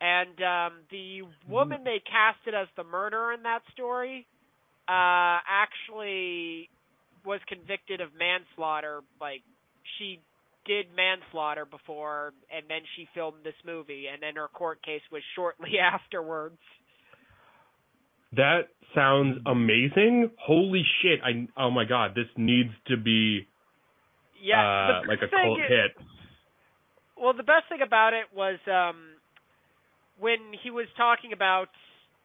And 0.00 0.36
um, 0.42 0.72
the 0.90 1.22
woman 1.48 1.82
they 1.84 2.02
casted 2.04 2.54
as 2.54 2.66
the 2.76 2.84
murderer 2.84 3.32
in 3.32 3.44
that 3.44 3.60
story 3.72 4.26
uh, 4.88 5.40
actually 5.48 5.93
was 7.34 7.42
convicted 7.50 8.00
of 8.00 8.10
manslaughter. 8.14 9.02
Like 9.20 9.42
she 9.98 10.20
did 10.64 10.86
manslaughter 10.94 11.66
before, 11.66 12.32
and 12.54 12.64
then 12.70 12.80
she 12.96 13.06
filmed 13.14 13.42
this 13.44 13.58
movie, 13.66 14.06
and 14.12 14.22
then 14.22 14.36
her 14.36 14.48
court 14.48 14.82
case 14.82 15.02
was 15.10 15.22
shortly 15.34 15.78
afterwards. 15.82 16.58
That 18.32 18.70
sounds 18.94 19.38
amazing. 19.46 20.30
Holy 20.38 20.82
shit. 21.02 21.20
I 21.22 21.46
oh 21.60 21.70
my 21.70 21.84
god, 21.84 22.14
this 22.14 22.30
needs 22.36 22.70
to 22.86 22.96
be 22.96 23.46
Yeah, 24.42 25.02
uh, 25.02 25.08
like 25.08 25.18
a 25.22 25.28
cult 25.28 25.58
is- 25.60 25.68
hit. 25.68 25.92
Well, 27.16 27.32
the 27.32 27.44
best 27.46 27.68
thing 27.68 27.80
about 27.82 28.12
it 28.12 28.26
was 28.34 28.58
um 28.66 29.18
when 30.18 30.38
he 30.62 30.70
was 30.70 30.86
talking 30.96 31.32
about 31.32 31.68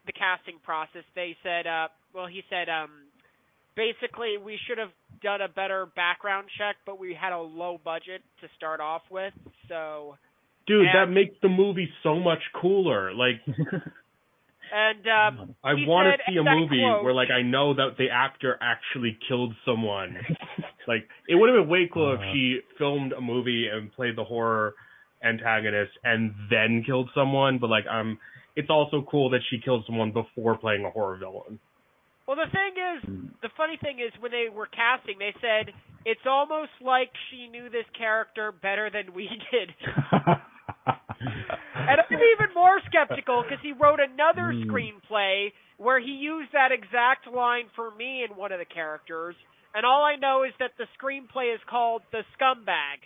the 0.06 0.14
casting 0.14 0.58
process. 0.64 1.04
They 1.16 1.36
said, 1.44 1.68
uh, 1.68 1.88
well, 2.14 2.26
he 2.26 2.42
said, 2.50 2.70
um, 2.70 2.90
basically 3.76 4.38
we 4.42 4.58
should 4.68 4.78
have 4.78 4.90
done 5.22 5.42
a 5.42 5.48
better 5.48 5.86
background 5.96 6.48
check, 6.58 6.76
but 6.86 7.00
we 7.00 7.14
had 7.20 7.32
a 7.34 7.40
low 7.40 7.80
budget 7.84 8.22
to 8.42 8.48
start 8.58 8.80
off 8.80 9.04
with, 9.12 9.34
so. 9.68 10.18
Dude, 10.68 10.86
And- 10.88 10.96
that 11.10 11.14
makes 11.14 11.36
the 11.42 11.50
movie 11.50 11.90
so 12.04 12.20
much 12.20 12.40
cooler. 12.62 13.12
Like 13.14 13.42
And 14.72 15.00
um, 15.08 15.56
I 15.64 15.74
want 15.74 16.16
to 16.26 16.32
see 16.32 16.38
a 16.38 16.44
movie 16.44 16.80
quote- 16.80 17.04
where 17.04 17.14
like 17.14 17.30
I 17.32 17.42
know 17.42 17.74
that 17.74 17.96
the 17.98 18.10
actor 18.12 18.56
actually 18.62 19.18
killed 19.28 19.56
someone. 19.66 20.16
like 20.88 21.08
it 21.28 21.36
would 21.36 21.50
have 21.50 21.64
been 21.64 21.70
way 21.70 21.90
cooler 21.92 22.16
if 22.16 22.20
Uh-huh. 22.22 22.32
she 22.34 22.60
filmed 22.78 23.12
a 23.14 23.22
movie 23.22 23.68
and 23.72 23.92
played 23.94 24.16
the 24.16 24.24
horror 24.24 24.76
antagonist 25.24 25.92
and 26.04 26.34
then 26.52 26.84
killed 26.86 27.10
someone, 27.16 27.58
but 27.58 27.70
like 27.72 27.86
um 27.88 28.20
it's 28.56 28.70
also 28.70 29.04
cool 29.10 29.32
that 29.32 29.40
she 29.50 29.60
killed 29.60 29.86
someone 29.88 30.12
before 30.12 30.56
playing 30.58 30.86
a 30.86 30.92
horror 30.92 31.18
villain. 31.18 31.58
Well, 32.30 32.38
the 32.38 32.52
thing 32.54 32.78
is, 32.78 33.00
the 33.42 33.50
funny 33.58 33.78
thing 33.82 33.98
is 33.98 34.14
when 34.22 34.30
they 34.30 34.54
were 34.54 34.70
casting, 34.70 35.18
they 35.18 35.34
said 35.42 35.74
it's 36.06 36.22
almost 36.30 36.70
like 36.80 37.10
she 37.34 37.48
knew 37.50 37.70
this 37.74 37.90
character 37.98 38.52
better 38.54 38.90
than 38.94 39.16
we 39.18 39.26
did. 39.52 39.74
And 41.90 42.00
I'm 42.00 42.14
even 42.14 42.54
more 42.54 42.80
skeptical 42.86 43.42
because 43.42 43.58
he 43.64 43.74
wrote 43.74 44.00
another 44.00 44.54
Hmm. 44.54 44.70
screenplay 44.70 45.52
where 45.78 46.00
he 46.00 46.12
used 46.12 46.52
that 46.54 46.72
exact 46.72 47.26
line 47.34 47.66
for 47.76 47.90
me 47.96 48.24
in 48.30 48.38
one 48.38 48.52
of 48.52 48.60
the 48.60 48.66
characters, 48.66 49.36
and 49.74 49.86
all 49.86 50.04
I 50.04 50.16
know 50.16 50.44
is 50.44 50.52
that 50.60 50.72
the 50.78 50.86
screenplay 51.02 51.54
is 51.54 51.60
called 51.68 52.04
The 52.12 52.22
Scumbag. 52.38 53.02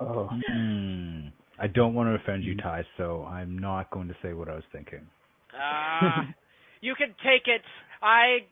oh. 0.00 0.28
Hmm. 0.46 1.28
I 1.58 1.66
don't 1.68 1.94
want 1.94 2.08
to 2.08 2.22
offend 2.22 2.44
you, 2.44 2.56
Ty, 2.56 2.84
so 2.96 3.24
I'm 3.24 3.58
not 3.58 3.90
going 3.90 4.08
to 4.08 4.16
say 4.22 4.32
what 4.34 4.48
I 4.48 4.54
was 4.54 4.64
thinking. 4.72 5.06
Ah, 5.58 6.26
you 6.80 6.94
can 6.94 7.08
take 7.24 7.46
it. 7.46 7.62
I, 8.02 8.46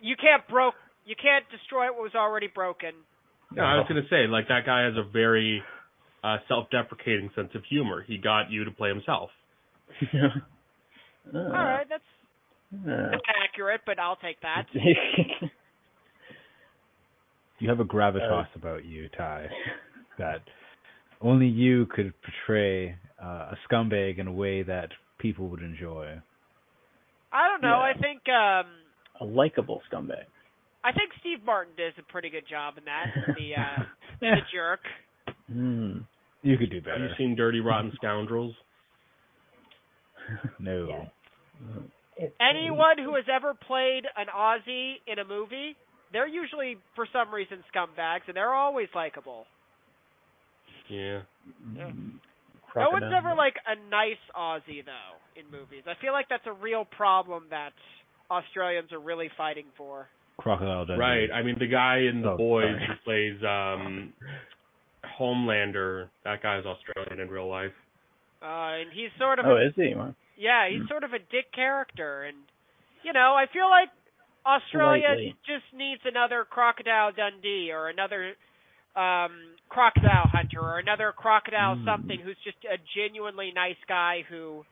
you 0.00 0.16
can't 0.16 0.46
broke, 0.48 0.74
you 1.04 1.14
can't 1.20 1.44
destroy 1.50 1.86
what 1.86 2.02
was 2.02 2.14
already 2.14 2.48
broken. 2.52 2.92
No, 3.54 3.62
I 3.62 3.76
was 3.76 3.86
gonna 3.88 4.02
say 4.10 4.26
like 4.28 4.48
that 4.48 4.66
guy 4.66 4.84
has 4.84 4.94
a 4.96 5.10
very 5.10 5.62
uh 6.22 6.36
self-deprecating 6.48 7.30
sense 7.34 7.48
of 7.54 7.62
humor. 7.64 8.04
He 8.06 8.18
got 8.18 8.50
you 8.50 8.64
to 8.64 8.70
play 8.70 8.90
himself. 8.90 9.30
Uh, 10.12 10.18
All 11.34 11.42
right, 11.42 11.86
that's 11.88 12.02
uh. 12.74 13.10
that's 13.10 13.22
accurate, 13.42 13.80
but 13.86 13.98
I'll 13.98 14.16
take 14.16 14.40
that. 14.42 14.66
You 17.60 17.68
have 17.68 17.80
a 17.80 17.84
gravitas 17.84 18.46
about 18.54 18.84
you, 18.84 19.08
Ty, 19.16 19.48
that 20.18 20.42
only 21.20 21.48
you 21.48 21.86
could 21.86 22.12
portray 22.22 22.94
uh, 23.22 23.52
a 23.52 23.56
scumbag 23.68 24.18
in 24.18 24.28
a 24.28 24.32
way 24.32 24.62
that 24.62 24.90
people 25.18 25.48
would 25.48 25.62
enjoy. 25.62 26.20
I 27.32 27.48
don't 27.48 27.62
know. 27.62 27.80
Yeah. 27.80 27.92
I 27.94 28.00
think 28.00 28.22
um, 28.28 28.66
a 29.20 29.24
likable 29.24 29.82
scumbag. 29.90 30.24
I 30.84 30.92
think 30.92 31.10
Steve 31.20 31.38
Martin 31.44 31.74
does 31.76 31.92
a 31.98 32.12
pretty 32.12 32.30
good 32.30 32.44
job 32.48 32.74
in 32.78 32.84
that. 32.84 33.06
The 33.38 33.60
uh, 33.60 33.82
the 34.20 34.36
jerk. 34.52 34.80
Hmm. 35.50 35.98
You 36.42 36.56
could 36.56 36.70
do 36.70 36.80
better. 36.80 37.08
Have 37.08 37.10
you 37.10 37.14
seen 37.18 37.36
Dirty 37.36 37.60
Rotten 37.60 37.92
Scoundrels? 37.96 38.54
no. 40.58 40.86
Yes. 40.88 41.08
It's 42.16 42.34
Anyone 42.40 42.98
who 42.98 43.14
has 43.14 43.24
ever 43.32 43.54
played 43.54 44.02
an 44.16 44.26
Aussie 44.34 44.94
in 45.06 45.18
a 45.20 45.24
movie, 45.24 45.76
they're 46.12 46.26
usually 46.28 46.76
for 46.96 47.06
some 47.12 47.32
reason 47.32 47.58
scumbags, 47.74 48.22
and 48.26 48.36
they're 48.36 48.52
always 48.54 48.88
likable. 48.94 49.44
Yeah. 50.88 51.20
Yeah. 51.76 51.90
No 52.78 52.90
one's 52.90 53.12
ever 53.16 53.34
like 53.34 53.54
a 53.66 53.74
nice 53.90 54.20
Aussie 54.36 54.84
though 54.84 55.16
in 55.40 55.50
movies. 55.50 55.84
I 55.86 55.94
feel 56.00 56.12
like 56.12 56.26
that's 56.28 56.46
a 56.46 56.52
real 56.52 56.84
problem 56.84 57.44
that 57.50 57.72
Australians 58.30 58.92
are 58.92 59.00
really 59.00 59.28
fighting 59.36 59.66
for. 59.76 60.08
Crocodile 60.38 60.86
Dundee. 60.86 61.00
Right. 61.00 61.28
I 61.34 61.42
mean, 61.42 61.56
the 61.58 61.66
guy 61.66 61.98
in 62.08 62.22
The 62.22 62.30
Oh, 62.32 62.36
Boys 62.36 62.64
sorry. 62.64 62.86
who 62.86 62.94
plays 63.04 63.42
um 63.44 64.12
Homelander, 65.18 66.08
that 66.24 66.42
guy's 66.42 66.64
Australian 66.66 67.20
in 67.20 67.28
real 67.28 67.48
life. 67.48 67.72
Uh, 68.42 68.82
and 68.82 68.90
he's 68.92 69.10
sort 69.18 69.38
of 69.38 69.46
Oh, 69.46 69.56
a, 69.56 69.66
is 69.66 69.72
he? 69.76 69.94
Yeah, 70.36 70.68
he's 70.70 70.86
sort 70.88 71.02
of 71.04 71.12
a 71.12 71.18
dick 71.18 71.50
character, 71.54 72.22
and 72.24 72.36
you 73.02 73.12
know, 73.12 73.34
I 73.34 73.46
feel 73.52 73.68
like 73.68 73.88
Australia 74.46 75.08
Slightly. 75.14 75.34
just 75.46 75.66
needs 75.74 76.00
another 76.04 76.44
Crocodile 76.48 77.10
Dundee 77.12 77.70
or 77.72 77.88
another 77.88 78.34
um 78.98 79.54
Crocodile 79.68 80.26
Hunter 80.26 80.60
or 80.60 80.78
another 80.78 81.12
Crocodile 81.16 81.76
Hmm. 81.76 81.84
something 81.86 82.18
who's 82.20 82.36
just 82.42 82.58
a 82.64 82.76
genuinely 82.96 83.52
nice 83.54 83.78
guy 83.86 84.24
who 84.28 84.64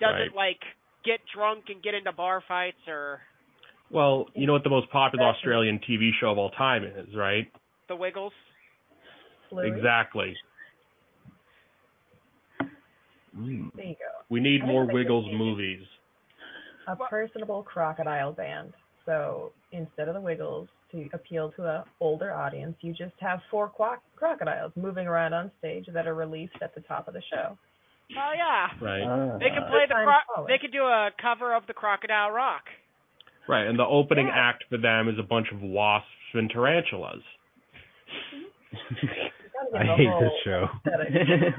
doesn't 0.00 0.36
like 0.36 0.60
get 1.04 1.18
drunk 1.34 1.64
and 1.68 1.82
get 1.82 1.94
into 1.94 2.12
bar 2.12 2.42
fights 2.46 2.78
or 2.86 3.20
Well, 3.90 4.26
you 4.34 4.46
know 4.46 4.52
what 4.52 4.62
the 4.62 4.70
most 4.70 4.88
popular 4.90 5.26
Australian 5.26 5.80
TV 5.80 6.10
show 6.20 6.30
of 6.30 6.38
all 6.38 6.50
time 6.50 6.84
is, 6.84 7.14
right? 7.16 7.50
the 7.88 7.96
Wiggles. 7.96 8.32
Bluey. 9.50 9.68
Exactly. 9.68 10.34
Mm. 13.36 13.70
There 13.74 13.84
you 13.84 13.94
go. 13.94 14.24
We 14.30 14.40
need 14.40 14.62
I 14.62 14.66
more 14.66 14.86
Wiggles 14.86 15.26
movies. 15.32 15.82
A 16.88 16.96
personable 16.96 17.62
crocodile 17.62 18.32
band. 18.32 18.72
So 19.06 19.52
instead 19.72 20.08
of 20.08 20.14
the 20.14 20.20
Wiggles, 20.20 20.68
to 20.92 21.08
appeal 21.12 21.52
to 21.56 21.64
a 21.64 21.84
older 22.00 22.32
audience, 22.32 22.76
you 22.80 22.92
just 22.92 23.14
have 23.20 23.40
four 23.50 23.68
quack- 23.68 24.02
crocodiles 24.16 24.72
moving 24.76 25.06
around 25.06 25.32
on 25.34 25.50
stage 25.58 25.86
that 25.92 26.06
are 26.06 26.14
released 26.14 26.54
at 26.62 26.74
the 26.74 26.80
top 26.82 27.08
of 27.08 27.14
the 27.14 27.22
show. 27.32 27.56
Oh 28.16 28.32
yeah. 28.36 28.68
Right. 28.80 29.02
Ah. 29.02 29.38
They 29.38 29.48
can 29.48 29.64
play 29.70 29.86
the 29.88 29.94
cro- 30.04 30.46
they 30.46 30.58
could 30.58 30.72
do 30.72 30.82
a 30.84 31.10
cover 31.20 31.54
of 31.54 31.66
the 31.66 31.72
Crocodile 31.72 32.30
Rock. 32.30 32.64
Right. 33.48 33.66
And 33.66 33.78
the 33.78 33.86
opening 33.86 34.26
Yeah. 34.26 34.36
act 34.50 34.64
for 34.68 34.76
them 34.78 35.08
is 35.08 35.18
a 35.18 35.22
bunch 35.22 35.48
of 35.52 35.62
wasps 35.62 36.06
and 36.34 36.50
tarantulas. 36.50 37.22
You 38.72 39.08
gotta 39.08 39.72
get 39.72 39.92
I 39.92 39.96
hate 39.96 40.20
this 40.20 40.32
show. 40.44 40.68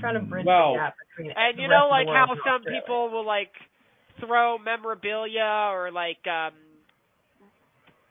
Trying 0.00 0.14
to 0.14 0.20
bridge 0.20 0.44
Well, 0.44 0.72
the 0.74 0.78
gap 0.78 0.94
between 1.16 1.32
And 1.36 1.58
you 1.58 1.68
know 1.68 1.88
like 1.88 2.06
how 2.08 2.26
some 2.44 2.64
people 2.64 3.10
will 3.10 3.24
like 3.26 3.52
throw 4.20 4.58
memorabilia 4.58 5.70
or 5.72 5.90
like 5.92 6.24
um 6.26 6.52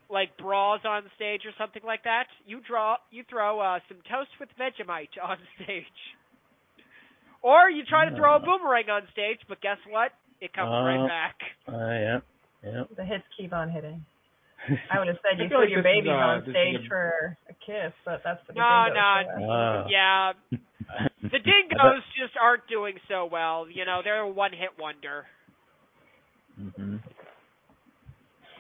like 0.10 0.36
bras 0.38 0.82
on 0.86 1.04
stage 1.16 1.42
or 1.46 1.52
something 1.58 1.82
like 1.86 2.04
that. 2.04 2.26
You 2.46 2.60
draw 2.68 2.98
you 3.12 3.24
throw 3.30 3.60
uh 3.60 3.80
some 3.88 3.98
toast 4.12 4.30
with 4.40 4.50
Vegemite 4.60 5.16
on 5.24 5.38
stage. 5.64 5.86
Or 7.42 7.70
you 7.70 7.84
try 7.84 8.08
to 8.10 8.16
throw 8.16 8.38
a 8.38 8.40
boomerang 8.40 8.90
on 8.90 9.02
stage, 9.12 9.40
but 9.50 9.60
guess 9.62 9.78
what? 9.90 10.12
It 10.40 10.54
comes 10.54 10.72
Uh, 10.72 10.84
right 10.84 11.08
back. 11.10 11.36
Uh, 11.68 11.76
yeah, 11.76 12.20
yeah. 12.64 12.84
The 12.96 13.04
hits 13.04 13.24
keep 13.38 13.52
on 13.52 13.70
hitting. 13.70 14.06
I 14.92 14.98
would 15.00 15.10
have 15.10 15.18
said 15.20 15.36
you 15.44 15.50
feel 15.50 15.58
threw 15.60 15.66
like 15.68 15.72
your 15.72 15.84
baby 15.84 16.08
is, 16.08 16.14
uh, 16.16 16.24
on 16.24 16.42
stage 16.44 16.80
a- 16.86 16.88
for 16.88 17.38
a 17.50 17.54
kiss, 17.66 17.92
but 18.06 18.22
that's 18.24 18.40
for 18.48 18.54
the 18.54 18.60
No, 18.60 18.88
dingoes, 18.88 18.96
no. 18.96 19.12
so, 19.28 19.44
uh, 19.44 19.52
Ah. 19.52 19.86
Yeah, 19.92 20.34
the 21.36 21.40
dingoes 21.44 22.04
just 22.16 22.38
aren't 22.40 22.66
doing 22.68 22.96
so 23.10 23.26
well. 23.26 23.68
You 23.70 23.84
know, 23.84 24.00
they're 24.04 24.22
a 24.24 24.30
one-hit 24.30 24.80
wonder. 24.80 25.26
Hmm 26.58 26.96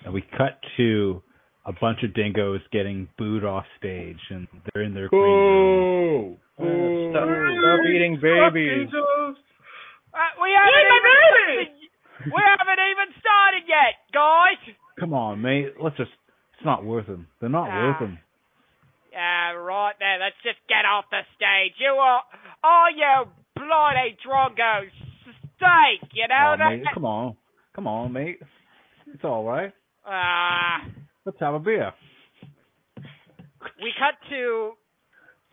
And 0.05 0.13
we 0.13 0.21
cut 0.37 0.59
to 0.77 1.21
a 1.65 1.71
bunch 1.79 1.99
of 2.03 2.13
dingoes 2.13 2.59
getting 2.71 3.07
booed 3.17 3.43
off 3.45 3.65
stage, 3.79 4.19
and 4.29 4.47
they're 4.73 4.83
in 4.83 4.93
their 4.93 5.07
green 5.09 5.21
room. 5.21 6.37
Boo! 6.57 6.63
Boo! 6.63 7.11
Stop, 7.11 7.23
stop 7.23 7.79
eating 7.87 8.15
babies. 8.21 8.89
Uh, 8.93 10.19
we 10.43 10.49
haven't 10.53 10.89
even 10.93 12.31
we 12.35 12.41
haven't 12.43 12.83
even 12.91 13.09
started 13.19 13.63
yet, 13.67 13.95
guys. 14.13 14.75
Come 14.99 15.13
on, 15.13 15.41
mate. 15.41 15.73
Let's 15.81 15.97
just. 15.97 16.11
It's 16.55 16.65
not 16.65 16.83
worth 16.85 17.07
them. 17.07 17.27
They're 17.41 17.49
not 17.49 17.69
Ah. 17.69 17.75
worth 17.87 17.99
them. 17.99 18.19
Yeah, 19.11 19.51
right 19.53 19.93
there. 19.99 20.19
Let's 20.19 20.35
just 20.43 20.59
get 20.67 20.85
off 20.85 21.05
the 21.11 21.21
stage. 21.35 21.73
You 21.79 21.91
are, 21.93 22.23
are 22.63 22.91
you 22.91 23.27
bloody 23.55 24.17
drongo 24.25 24.89
steak? 25.57 26.09
You 26.13 26.27
know 26.27 26.53
Oh, 26.53 26.57
that? 26.57 26.69
mate, 26.77 26.85
come 26.93 27.05
on, 27.05 27.35
come 27.75 27.87
on, 27.87 28.13
mate. 28.13 28.39
It's 29.13 29.23
all 29.23 29.43
right. 29.43 29.73
Ah. 30.05 30.85
Let's 31.25 31.39
have 31.39 31.53
a 31.53 31.59
beer. 31.59 31.91
we 32.97 33.91
cut 33.97 34.15
to 34.29 34.71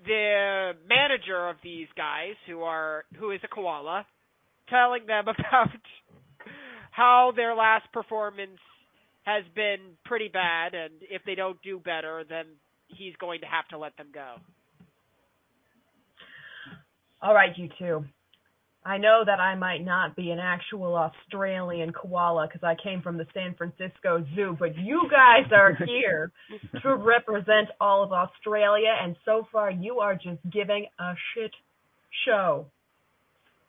the 0.04 0.72
manager 0.88 1.48
of 1.48 1.56
these 1.62 1.86
guys 1.96 2.34
who 2.46 2.62
are 2.62 3.04
who 3.18 3.30
is 3.32 3.40
a 3.44 3.48
koala 3.48 4.06
telling 4.68 5.06
them 5.06 5.24
about 5.28 5.68
how 6.90 7.32
their 7.36 7.54
last 7.54 7.84
performance 7.92 8.58
has 9.24 9.44
been 9.54 9.78
pretty 10.04 10.28
bad 10.28 10.74
and 10.74 10.94
if 11.02 11.22
they 11.26 11.34
don't 11.34 11.60
do 11.62 11.78
better 11.78 12.24
then 12.28 12.46
he's 12.88 13.14
going 13.20 13.40
to 13.40 13.46
have 13.46 13.68
to 13.68 13.78
let 13.78 13.96
them 13.96 14.08
go. 14.12 14.36
All 17.22 17.34
right, 17.34 17.56
you 17.56 17.68
two. 17.78 18.04
I 18.84 18.96
know 18.96 19.22
that 19.26 19.40
I 19.40 19.56
might 19.56 19.84
not 19.84 20.16
be 20.16 20.30
an 20.30 20.38
actual 20.38 20.96
Australian 20.96 21.92
koala 21.92 22.46
because 22.46 22.64
I 22.64 22.74
came 22.82 23.02
from 23.02 23.18
the 23.18 23.26
San 23.34 23.54
Francisco 23.54 24.24
Zoo, 24.34 24.56
but 24.58 24.76
you 24.78 25.02
guys 25.10 25.52
are 25.52 25.74
here 25.86 26.32
to 26.82 26.94
represent 26.94 27.68
all 27.78 28.02
of 28.02 28.12
Australia, 28.12 28.94
and 29.02 29.16
so 29.24 29.46
far 29.52 29.70
you 29.70 29.98
are 30.00 30.14
just 30.14 30.40
giving 30.50 30.86
a 30.98 31.12
shit 31.34 31.52
show. 32.24 32.66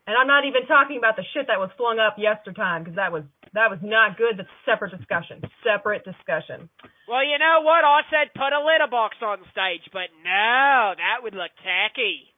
And 0.06 0.16
I'm 0.16 0.26
not 0.26 0.44
even 0.46 0.66
talking 0.66 0.96
about 0.96 1.16
the 1.16 1.22
shit 1.34 1.46
that 1.46 1.60
was 1.60 1.70
flung 1.76 2.00
up 2.00 2.16
yesterday 2.18 2.80
because 2.80 2.96
that 2.96 3.12
was 3.12 3.22
that 3.54 3.70
was 3.70 3.78
not 3.82 4.16
good. 4.16 4.34
That's 4.38 4.48
a 4.48 4.64
separate 4.64 4.96
discussion. 4.96 5.42
Separate 5.62 6.04
discussion. 6.04 6.70
Well, 7.06 7.22
you 7.22 7.38
know 7.38 7.60
what? 7.62 7.84
I 7.84 8.00
said 8.10 8.34
put 8.34 8.50
a 8.50 8.64
litter 8.64 8.90
box 8.90 9.16
on 9.22 9.38
stage, 9.52 9.86
but 9.92 10.10
no, 10.24 10.94
that 10.96 11.22
would 11.22 11.34
look 11.34 11.52
tacky. 11.62 12.32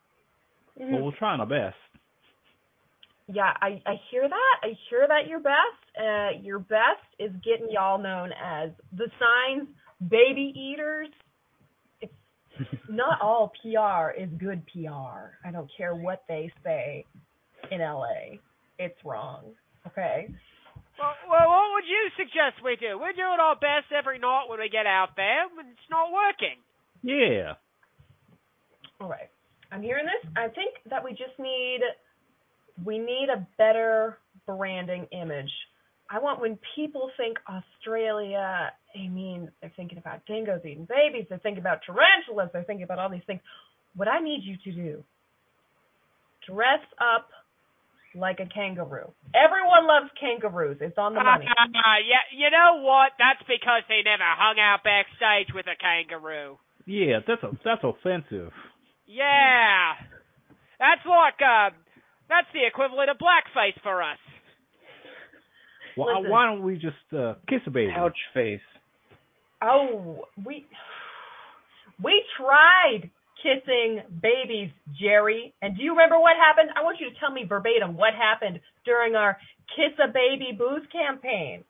Well, 0.76 1.04
we're 1.06 1.16
trying 1.16 1.40
our 1.40 1.46
best. 1.46 1.78
Yeah, 3.26 3.52
I 3.60 3.80
I 3.86 3.94
hear 4.10 4.28
that. 4.28 4.56
I 4.62 4.76
hear 4.90 5.06
that 5.08 5.28
your 5.28 5.40
best. 5.40 5.80
Uh, 5.98 6.40
your 6.42 6.58
best 6.58 7.06
is 7.18 7.30
getting 7.44 7.70
y'all 7.70 7.98
known 7.98 8.30
as 8.32 8.70
the 8.92 9.08
signs 9.18 9.68
baby 10.10 10.52
eaters. 10.54 11.08
It's 12.00 12.12
not 12.88 13.20
all 13.22 13.52
PR 13.62 14.10
is 14.20 14.28
good 14.38 14.62
PR. 14.66 15.36
I 15.46 15.50
don't 15.52 15.70
care 15.76 15.94
what 15.94 16.24
they 16.28 16.52
say 16.62 17.04
in 17.70 17.80
LA. 17.80 18.38
It's 18.78 18.98
wrong. 19.04 19.52
Okay. 19.86 20.28
Well, 20.98 21.14
well, 21.28 21.48
what 21.48 21.72
would 21.74 21.88
you 21.88 22.10
suggest 22.16 22.62
we 22.62 22.76
do? 22.76 22.98
We're 22.98 23.12
doing 23.12 23.40
our 23.40 23.56
best 23.56 23.90
every 23.96 24.18
night 24.18 24.46
when 24.48 24.60
we 24.60 24.68
get 24.68 24.86
out 24.86 25.16
there, 25.16 25.44
and 25.58 25.68
it's 25.70 25.90
not 25.90 26.12
working. 26.12 26.58
Yeah. 27.02 27.54
All 29.00 29.08
right. 29.08 29.28
I'm 29.72 29.82
hearing 29.82 30.06
this. 30.06 30.30
I 30.36 30.48
think 30.48 30.74
that 30.90 31.02
we 31.02 31.10
just 31.10 31.34
need 31.38 31.80
we 32.82 32.98
need 32.98 33.28
a 33.34 33.46
better 33.58 34.18
branding 34.46 35.06
image. 35.12 35.50
I 36.10 36.18
want 36.18 36.40
when 36.40 36.58
people 36.76 37.10
think 37.16 37.38
Australia, 37.48 38.72
I 38.94 39.08
mean, 39.08 39.50
they're 39.60 39.72
thinking 39.76 39.98
about 39.98 40.26
dingoes 40.26 40.60
eating 40.64 40.86
babies, 40.88 41.26
they're 41.28 41.38
thinking 41.38 41.60
about 41.60 41.80
tarantulas, 41.86 42.50
they're 42.52 42.64
thinking 42.64 42.84
about 42.84 42.98
all 42.98 43.10
these 43.10 43.24
things. 43.26 43.40
What 43.96 44.08
I 44.08 44.20
need 44.20 44.40
you 44.42 44.56
to 44.64 44.72
do, 44.72 45.04
dress 46.46 46.82
up 47.00 47.28
like 48.14 48.38
a 48.38 48.46
kangaroo. 48.46 49.10
Everyone 49.34 49.86
loves 49.86 50.10
kangaroos. 50.18 50.78
It's 50.80 50.98
on 50.98 51.14
the 51.14 51.22
money. 51.22 51.46
Uh, 51.46 51.98
yeah, 52.06 52.22
you 52.30 52.50
know 52.50 52.82
what? 52.82 53.12
That's 53.18 53.42
because 53.48 53.82
they 53.88 54.02
never 54.04 54.22
hung 54.22 54.58
out 54.60 54.84
backstage 54.84 55.52
with 55.54 55.66
a 55.66 55.74
kangaroo. 55.74 56.58
Yeah, 56.86 57.20
that's 57.26 57.42
a, 57.42 57.50
that's 57.64 57.82
offensive. 57.82 58.52
Yeah, 59.06 59.98
that's 60.78 61.04
like 61.06 61.40
uh, 61.42 61.70
that's 62.28 62.46
the 62.52 62.66
equivalent 62.66 63.10
of 63.10 63.16
blackface 63.18 63.80
for 63.82 64.02
us. 64.02 64.18
Why, 65.96 66.18
Listen. 66.18 66.30
why 66.30 66.46
don't 66.46 66.62
we 66.62 66.74
just 66.74 66.96
uh, 67.16 67.34
kiss 67.48 67.60
a 67.66 67.70
baby? 67.70 67.92
Ouch 67.94 68.16
face. 68.32 68.60
Oh, 69.62 70.26
we 70.44 70.66
we 72.02 72.22
tried 72.36 73.10
kissing 73.42 74.02
babies, 74.22 74.70
Jerry. 75.00 75.54
And 75.62 75.76
do 75.76 75.82
you 75.82 75.92
remember 75.92 76.18
what 76.18 76.32
happened? 76.36 76.70
I 76.76 76.82
want 76.82 76.98
you 77.00 77.10
to 77.10 77.20
tell 77.20 77.30
me 77.30 77.44
verbatim 77.48 77.96
what 77.96 78.14
happened 78.14 78.60
during 78.84 79.14
our 79.14 79.38
Kiss 79.76 79.96
a 80.02 80.12
Baby 80.12 80.56
booze 80.56 80.86
campaign. 80.92 81.64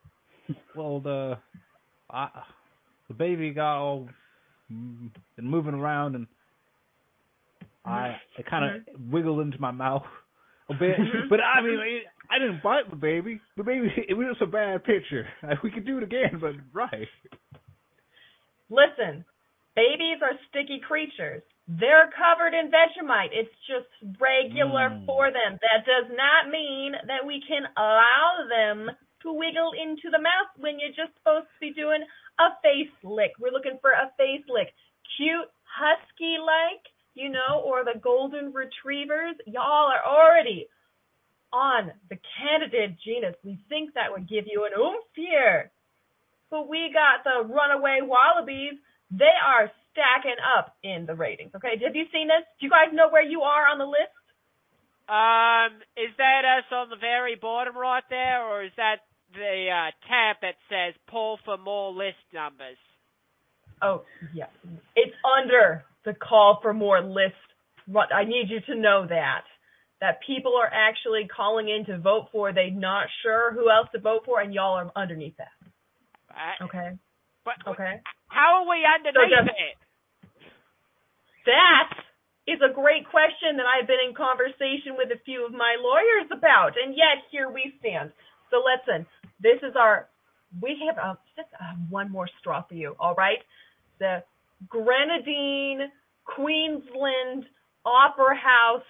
Well, 0.75 1.01
the 1.01 1.39
I, 2.11 2.29
the 3.09 3.15
baby 3.15 3.51
got 3.51 3.79
all 3.79 4.09
mm, 4.73 5.11
and 5.37 5.47
moving 5.47 5.75
around, 5.75 6.15
and 6.15 6.27
I 7.85 8.17
it 8.39 8.47
kind 8.47 8.65
of 8.65 9.11
wiggled 9.11 9.41
into 9.41 9.61
my 9.61 9.71
mouth 9.71 10.05
a 10.71 10.75
bit. 10.75 10.97
but 11.29 11.41
I 11.41 11.61
mean, 11.63 11.79
it, 11.81 12.03
I 12.31 12.39
didn't 12.39 12.63
bite 12.63 12.89
the 12.91 12.97
baby. 12.97 13.41
The 13.57 13.65
baby 13.65 13.89
it 14.09 14.15
was 14.15 14.27
just 14.31 14.43
a 14.43 14.47
bad 14.47 14.85
picture. 14.85 15.27
We 15.63 15.71
could 15.71 15.85
do 15.87 15.99
it 15.99 16.05
again, 16.05 16.39
but 16.41 16.53
right. 16.73 17.09
Listen, 18.71 19.25
babies 19.77 20.19
are 20.23 20.35
sticky 20.49 20.81
creatures. 20.87 21.43
They're 21.69 22.11
covered 22.13 22.53
in 22.53 22.69
Vegemite. 22.71 23.33
It's 23.33 23.53
just 23.69 23.89
regular 24.21 24.91
Mm. 24.91 25.07
for 25.07 25.31
them. 25.31 25.59
That 25.65 25.85
does 25.87 26.11
not 26.13 26.51
mean 26.51 26.93
that 27.07 27.25
we 27.25 27.41
can 27.47 27.65
allow 27.77 28.45
them 28.49 28.91
to 29.23 29.33
wiggle 29.33 29.73
into 29.73 30.11
the 30.11 30.21
mouth 30.21 30.53
when 30.59 30.79
you're 30.79 30.93
just 30.97 31.17
supposed 31.17 31.49
to 31.49 31.61
be 31.61 31.73
doing 31.73 32.05
a 32.39 32.49
face 32.63 32.93
lick. 33.03 33.33
We're 33.41 33.53
looking 33.53 33.79
for 33.81 33.93
a 33.93 34.13
face 34.19 34.45
lick. 34.49 34.69
Cute, 35.17 35.49
husky 35.65 36.37
like, 36.37 36.85
you 37.15 37.31
know, 37.31 37.63
or 37.65 37.85
the 37.85 37.99
golden 37.99 38.53
retrievers. 38.53 39.37
Y'all 39.47 39.91
are 39.91 40.05
already 40.05 40.69
on 41.53 41.93
the 42.11 42.19
candidate 42.39 42.97
genus. 43.05 43.37
We 43.45 43.59
think 43.69 43.95
that 43.95 44.11
would 44.11 44.29
give 44.29 44.45
you 44.47 44.67
an 44.67 44.73
oomph 44.79 45.07
here. 45.15 45.71
But 46.51 46.69
we 46.69 46.91
got 46.93 47.25
the 47.25 47.47
runaway 47.47 48.01
wallabies. 48.03 48.75
They 49.11 49.35
are 49.47 49.71
stacking 49.93 50.43
up 50.43 50.75
in 50.83 51.07
the 51.07 51.15
ratings. 51.15 51.53
Okay, 51.55 51.79
have 51.83 51.95
you 51.95 52.05
seen 52.13 52.27
this? 52.27 52.43
Do 52.59 52.67
you 52.67 52.71
guys 52.71 52.93
know 52.93 53.09
where 53.09 53.23
you 53.23 53.43
are 53.43 53.67
on 53.71 53.79
the 53.79 53.87
list? 53.87 54.11
Um, 55.07 55.83
is 55.97 56.11
that 56.19 56.43
us 56.45 56.65
on 56.73 56.91
the 56.91 56.97
very 56.97 57.37
bottom 57.37 57.77
right 57.77 58.03
there, 58.11 58.43
or 58.49 58.65
is 58.65 58.73
that 58.77 59.05
the 59.33 59.69
uh, 59.71 59.91
tab 60.09 60.37
that 60.43 60.57
says 60.69 60.95
pull 61.11 61.39
for 61.45 61.59
more 61.59 61.93
list 61.93 62.25
numbers? 62.33 62.79
Oh, 63.83 64.03
yeah. 64.33 64.47
It's 64.97 65.15
under 65.39 65.85
the 66.05 66.15
call 66.15 66.59
for 66.63 66.73
more 66.73 67.01
list. 67.03 67.35
What 67.87 68.15
I 68.15 68.25
need 68.25 68.47
you 68.49 68.61
to 68.73 68.81
know 68.81 69.07
that 69.09 69.45
that 70.01 70.19
people 70.27 70.53
are 70.57 70.69
actually 70.73 71.29
calling 71.35 71.69
in 71.69 71.87
to 71.87 71.99
vote 71.99 72.29
for. 72.33 72.53
They're 72.53 72.71
not 72.71 73.07
sure 73.23 73.53
who 73.53 73.71
else 73.71 73.89
to 73.95 74.01
vote 74.01 74.23
for, 74.27 74.41
and 74.41 74.53
y'all 74.53 74.75
are 74.75 74.93
underneath 74.97 75.37
that. 75.39 75.55
Okay. 76.63 76.91
but 77.45 77.55
Okay. 77.67 78.01
how 78.29 78.61
are 78.61 78.69
we 78.69 78.85
underneath 78.85 79.31
just- 79.31 79.57
it? 79.57 79.77
That 81.47 81.93
is 82.47 82.61
a 82.61 82.73
great 82.73 83.09
question 83.09 83.57
that 83.57 83.67
I've 83.67 83.87
been 83.87 84.01
in 84.01 84.15
conversation 84.15 84.97
with 84.97 85.11
a 85.13 85.19
few 85.25 85.45
of 85.47 85.53
my 85.53 85.77
lawyers 85.81 86.31
about, 86.33 86.77
and 86.83 86.95
yet 86.97 87.25
here 87.31 87.49
we 87.51 87.75
stand. 87.79 88.13
So 88.51 88.63
listen, 88.65 89.07
this 89.41 89.63
is 89.63 89.77
our. 89.77 90.09
We 90.61 90.77
have 90.87 90.99
uh, 90.99 91.15
just 91.37 91.49
uh, 91.55 91.75
one 91.89 92.11
more 92.11 92.29
straw 92.41 92.63
for 92.63 92.75
you. 92.75 92.95
All 92.99 93.15
right, 93.15 93.39
the 93.99 94.23
Grenadine 94.69 95.91
Queensland 96.25 97.45
Opera 97.85 98.37
House 98.37 98.83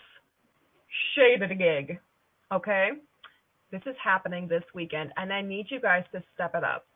shaded 1.16 1.58
gig. 1.58 1.98
Okay, 2.52 2.90
this 3.72 3.82
is 3.86 3.96
happening 4.02 4.46
this 4.46 4.62
weekend, 4.74 5.10
and 5.16 5.32
I 5.32 5.42
need 5.42 5.66
you 5.70 5.80
guys 5.80 6.04
to 6.12 6.22
step 6.34 6.54
it 6.54 6.62
up. 6.62 6.86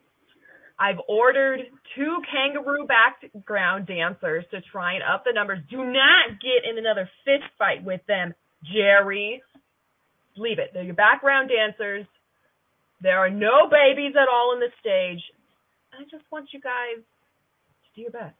I've 0.78 1.00
ordered 1.08 1.60
two 1.96 2.18
kangaroo 2.30 2.86
background 2.86 3.88
dancers 3.88 4.44
to 4.52 4.60
try 4.70 4.94
and 4.94 5.02
up 5.02 5.24
the 5.24 5.32
numbers. 5.34 5.58
Do 5.68 5.78
not 5.78 6.38
get 6.40 6.70
in 6.70 6.78
another 6.78 7.10
fist 7.24 7.50
fight 7.58 7.82
with 7.82 8.00
them, 8.06 8.32
Jerry. 8.62 9.42
leave 10.36 10.60
it. 10.60 10.70
They're 10.72 10.84
your 10.84 10.94
background 10.94 11.50
dancers. 11.50 12.06
There 13.00 13.18
are 13.18 13.30
no 13.30 13.66
babies 13.68 14.14
at 14.14 14.28
all 14.30 14.54
in 14.54 14.60
the 14.60 14.70
stage. 14.78 15.22
I 15.92 16.04
just 16.04 16.22
want 16.30 16.50
you 16.52 16.60
guys 16.60 17.02
to 17.02 17.88
do 17.96 18.02
your 18.02 18.12
best. 18.12 18.37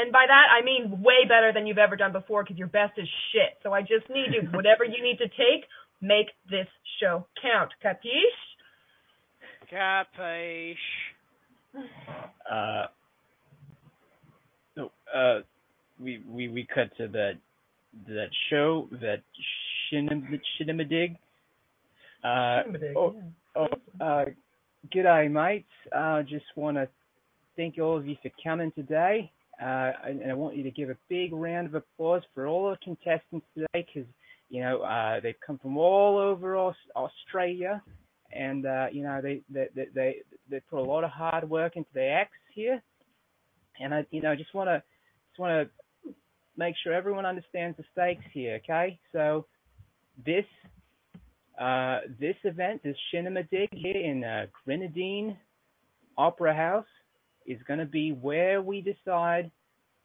And 0.00 0.12
by 0.12 0.24
that 0.26 0.46
I 0.56 0.64
mean 0.64 1.02
way 1.02 1.26
better 1.28 1.52
than 1.52 1.66
you've 1.66 1.78
ever 1.78 1.96
done 1.96 2.12
before 2.12 2.42
because 2.42 2.56
your 2.56 2.68
best 2.68 2.98
is 2.98 3.08
shit. 3.32 3.58
So 3.62 3.72
I 3.72 3.82
just 3.82 4.08
need 4.08 4.28
you, 4.32 4.48
whatever 4.52 4.84
you 4.84 5.02
need 5.02 5.18
to 5.18 5.28
take, 5.28 5.68
make 6.00 6.28
this 6.48 6.66
show 7.00 7.26
count. 7.42 7.70
Capiche? 7.84 8.38
Capiche. 9.70 10.76
Uh, 12.50 12.86
so, 14.74 14.90
uh, 15.14 15.40
we 16.00 16.22
we 16.28 16.48
we 16.48 16.66
cut 16.74 16.96
to 16.96 17.08
that 17.08 17.34
that 18.08 18.30
show 18.48 18.88
that 18.92 19.22
Shinim 19.92 20.40
Shinamadig. 20.58 21.16
Uh, 22.24 22.62
oh, 22.96 23.14
oh, 23.56 23.66
uh, 24.00 24.24
g'day, 24.94 25.30
mates. 25.30 25.66
Uh, 25.94 26.22
just 26.22 26.44
want 26.56 26.76
to 26.76 26.88
thank 27.56 27.78
all 27.78 27.96
of 27.96 28.06
you 28.06 28.16
for 28.22 28.30
coming 28.42 28.72
today. 28.72 29.30
Uh, 29.60 29.92
and, 30.04 30.30
I 30.30 30.34
want 30.34 30.56
you 30.56 30.62
to 30.62 30.70
give 30.70 30.88
a 30.88 30.96
big 31.08 31.32
round 31.32 31.66
of 31.66 31.74
applause 31.74 32.22
for 32.34 32.46
all 32.46 32.70
the 32.70 32.78
contestants 32.82 33.46
today 33.54 33.86
because, 33.86 34.08
you 34.48 34.62
know, 34.62 34.80
uh, 34.80 35.20
they've 35.20 35.34
come 35.46 35.58
from 35.58 35.76
all 35.76 36.16
over 36.18 36.56
Australia 36.96 37.82
and, 38.32 38.64
uh, 38.64 38.86
you 38.90 39.02
know, 39.02 39.20
they, 39.22 39.42
they, 39.50 39.68
they, 39.94 40.16
they, 40.48 40.60
put 40.70 40.78
a 40.78 40.82
lot 40.82 41.04
of 41.04 41.10
hard 41.10 41.48
work 41.48 41.76
into 41.76 41.90
their 41.92 42.20
acts 42.20 42.38
here. 42.54 42.82
And 43.78 43.94
I, 43.94 44.06
you 44.10 44.22
know, 44.22 44.34
just 44.34 44.54
want 44.54 44.68
to, 44.68 44.82
just 45.30 45.38
want 45.38 45.68
to 45.68 46.12
make 46.56 46.74
sure 46.82 46.94
everyone 46.94 47.26
understands 47.26 47.76
the 47.76 47.84
stakes 47.92 48.24
here, 48.32 48.60
okay? 48.64 48.98
So 49.12 49.46
this, 50.24 50.44
uh, 51.60 52.00
this 52.18 52.36
event, 52.44 52.82
this 52.82 52.96
Shinamadig 53.12 53.68
here 53.72 53.96
in, 53.96 54.24
uh, 54.24 54.46
Grenadine 54.64 55.36
Opera 56.16 56.54
House 56.54 56.86
is 57.46 57.58
going 57.66 57.80
to 57.80 57.86
be 57.86 58.12
where 58.12 58.62
we 58.62 58.80
decide 58.80 59.50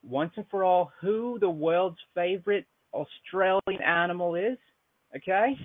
once 0.03 0.31
and 0.35 0.45
for 0.49 0.63
all 0.63 0.91
who 1.01 1.37
the 1.39 1.49
world's 1.49 1.97
favorite 2.13 2.65
Australian 2.93 3.81
animal 3.83 4.35
is. 4.35 4.57
Okay, 5.15 5.55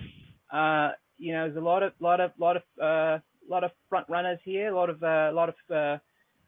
uh, 0.51 0.91
you 1.17 1.33
know, 1.33 1.45
there's 1.45 1.57
a 1.57 1.59
lot 1.59 1.83
of, 1.83 1.93
lot 1.99 2.19
of, 2.19 2.31
lot 2.39 2.57
of, 2.57 2.63
uh, 2.81 3.19
lot 3.49 3.63
of 3.63 3.71
front 3.89 4.07
runners 4.09 4.39
here, 4.43 4.73
a 4.73 4.75
lot 4.75 4.89
of, 4.89 5.01
uh, 5.03 5.31
lot 5.33 5.49
of, 5.49 5.55
uh, 5.69 5.97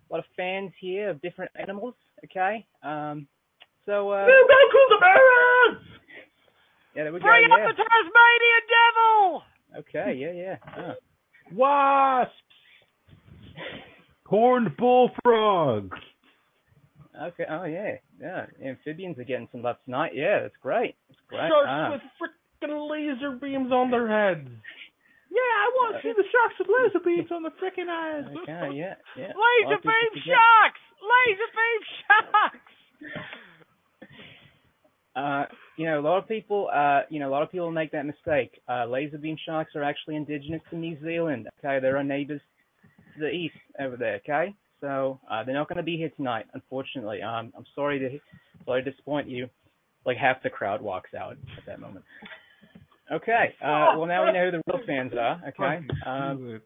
lot 0.10 0.20
of 0.20 0.26
fans 0.36 0.72
here 0.80 1.10
of 1.10 1.22
different 1.22 1.52
animals. 1.60 1.96
Okay, 2.26 2.66
um, 2.84 3.28
so 3.86 4.12
uh, 4.12 4.26
You 4.26 4.48
go 4.48 4.78
Kookaburras! 4.78 5.80
yeah, 6.96 7.04
there 7.04 7.14
we 7.14 7.20
go. 7.20 7.26
Bring 7.26 7.48
yeah. 7.50 7.56
up 7.56 7.76
the 7.76 7.84
Tasmanian 7.84 8.64
Devil! 8.72 9.44
Okay, 9.80 10.14
yeah, 10.18 10.32
yeah. 10.32 10.58
Oh. 10.78 10.94
Wasps. 11.54 12.34
Horned 14.34 14.76
bullfrog. 14.78 15.94
Okay. 17.22 17.46
Oh 17.48 17.66
yeah, 17.66 18.02
yeah. 18.20 18.48
Amphibians 18.66 19.20
are 19.20 19.24
getting 19.24 19.48
some 19.52 19.62
love 19.62 19.76
tonight. 19.86 20.14
Yeah, 20.16 20.40
that's 20.42 20.58
great. 20.60 20.96
That's 21.08 21.22
great. 21.30 21.50
Sharks 21.54 21.70
Ah. 21.70 21.92
with 21.94 22.02
freaking 22.18 22.90
laser 22.90 23.38
beams 23.38 23.72
on 23.72 23.92
their 23.92 24.10
heads. 24.10 24.50
Yeah, 25.30 25.38
I 25.38 25.70
want 25.76 25.98
to 25.98 26.02
see 26.02 26.14
the 26.18 26.24
sharks 26.32 26.56
with 26.58 26.68
laser 26.68 27.06
beams 27.06 27.30
on 27.32 27.44
the 27.44 27.52
freaking 27.62 27.90
eyes. 27.90 28.26
Okay, 28.42 28.74
yeah, 28.76 28.96
yeah. 29.16 29.34
Laser 29.38 29.76
of 29.76 29.84
beam 29.84 30.24
sharks! 30.26 30.82
Laser 30.98 31.50
beam 31.54 31.82
sharks! 32.02 32.74
Uh, 35.16 35.46
you 35.78 35.86
know, 35.86 36.00
a 36.00 36.02
lot 36.02 36.18
of 36.18 36.28
people, 36.28 36.68
uh, 36.74 37.02
you 37.08 37.20
know, 37.20 37.30
a 37.30 37.30
lot 37.30 37.44
of 37.44 37.52
people 37.52 37.70
make 37.70 37.92
that 37.92 38.04
mistake. 38.04 38.60
Uh, 38.68 38.84
laser 38.86 39.20
beam 39.20 39.38
sharks 39.46 39.76
are 39.76 39.84
actually 39.84 40.16
indigenous 40.16 40.60
to 40.72 40.76
New 40.76 40.98
Zealand. 41.04 41.48
Okay, 41.60 41.80
they're 41.80 41.98
our 41.98 42.04
neighbors 42.04 42.42
to 43.16 43.20
the 43.20 43.30
east 43.30 43.56
over 43.80 43.98
there. 43.98 44.16
Okay, 44.16 44.54
so 44.82 45.20
uh, 45.30 45.44
they're 45.44 45.56
not 45.56 45.68
going 45.68 45.78
to 45.78 45.84
be 45.84 45.98
here 45.98 46.12
tonight, 46.16 46.46
unfortunately. 46.54 47.22
Um, 47.22 47.54
I'm 47.58 47.66
sorry 47.76 48.00
to 48.00 48.20
sorry 48.66 48.84
to 48.84 48.92
disappoint 48.92 49.30
you. 49.30 49.50
Like 50.06 50.18
half 50.18 50.44
the 50.44 50.50
crowd 50.50 50.82
walks 50.82 51.14
out 51.14 51.38
at 51.58 51.66
that 51.66 51.80
moment. 51.80 52.04
Okay, 53.12 53.56
uh, 53.64 53.96
well 53.98 54.06
now 54.06 54.26
we 54.26 54.34
know 54.34 54.46
who 54.46 54.52
the 54.52 54.62
real 54.68 54.86
fans 54.86 55.14
are. 55.18 55.42
Okay, 55.50 55.86
um, 56.06 56.62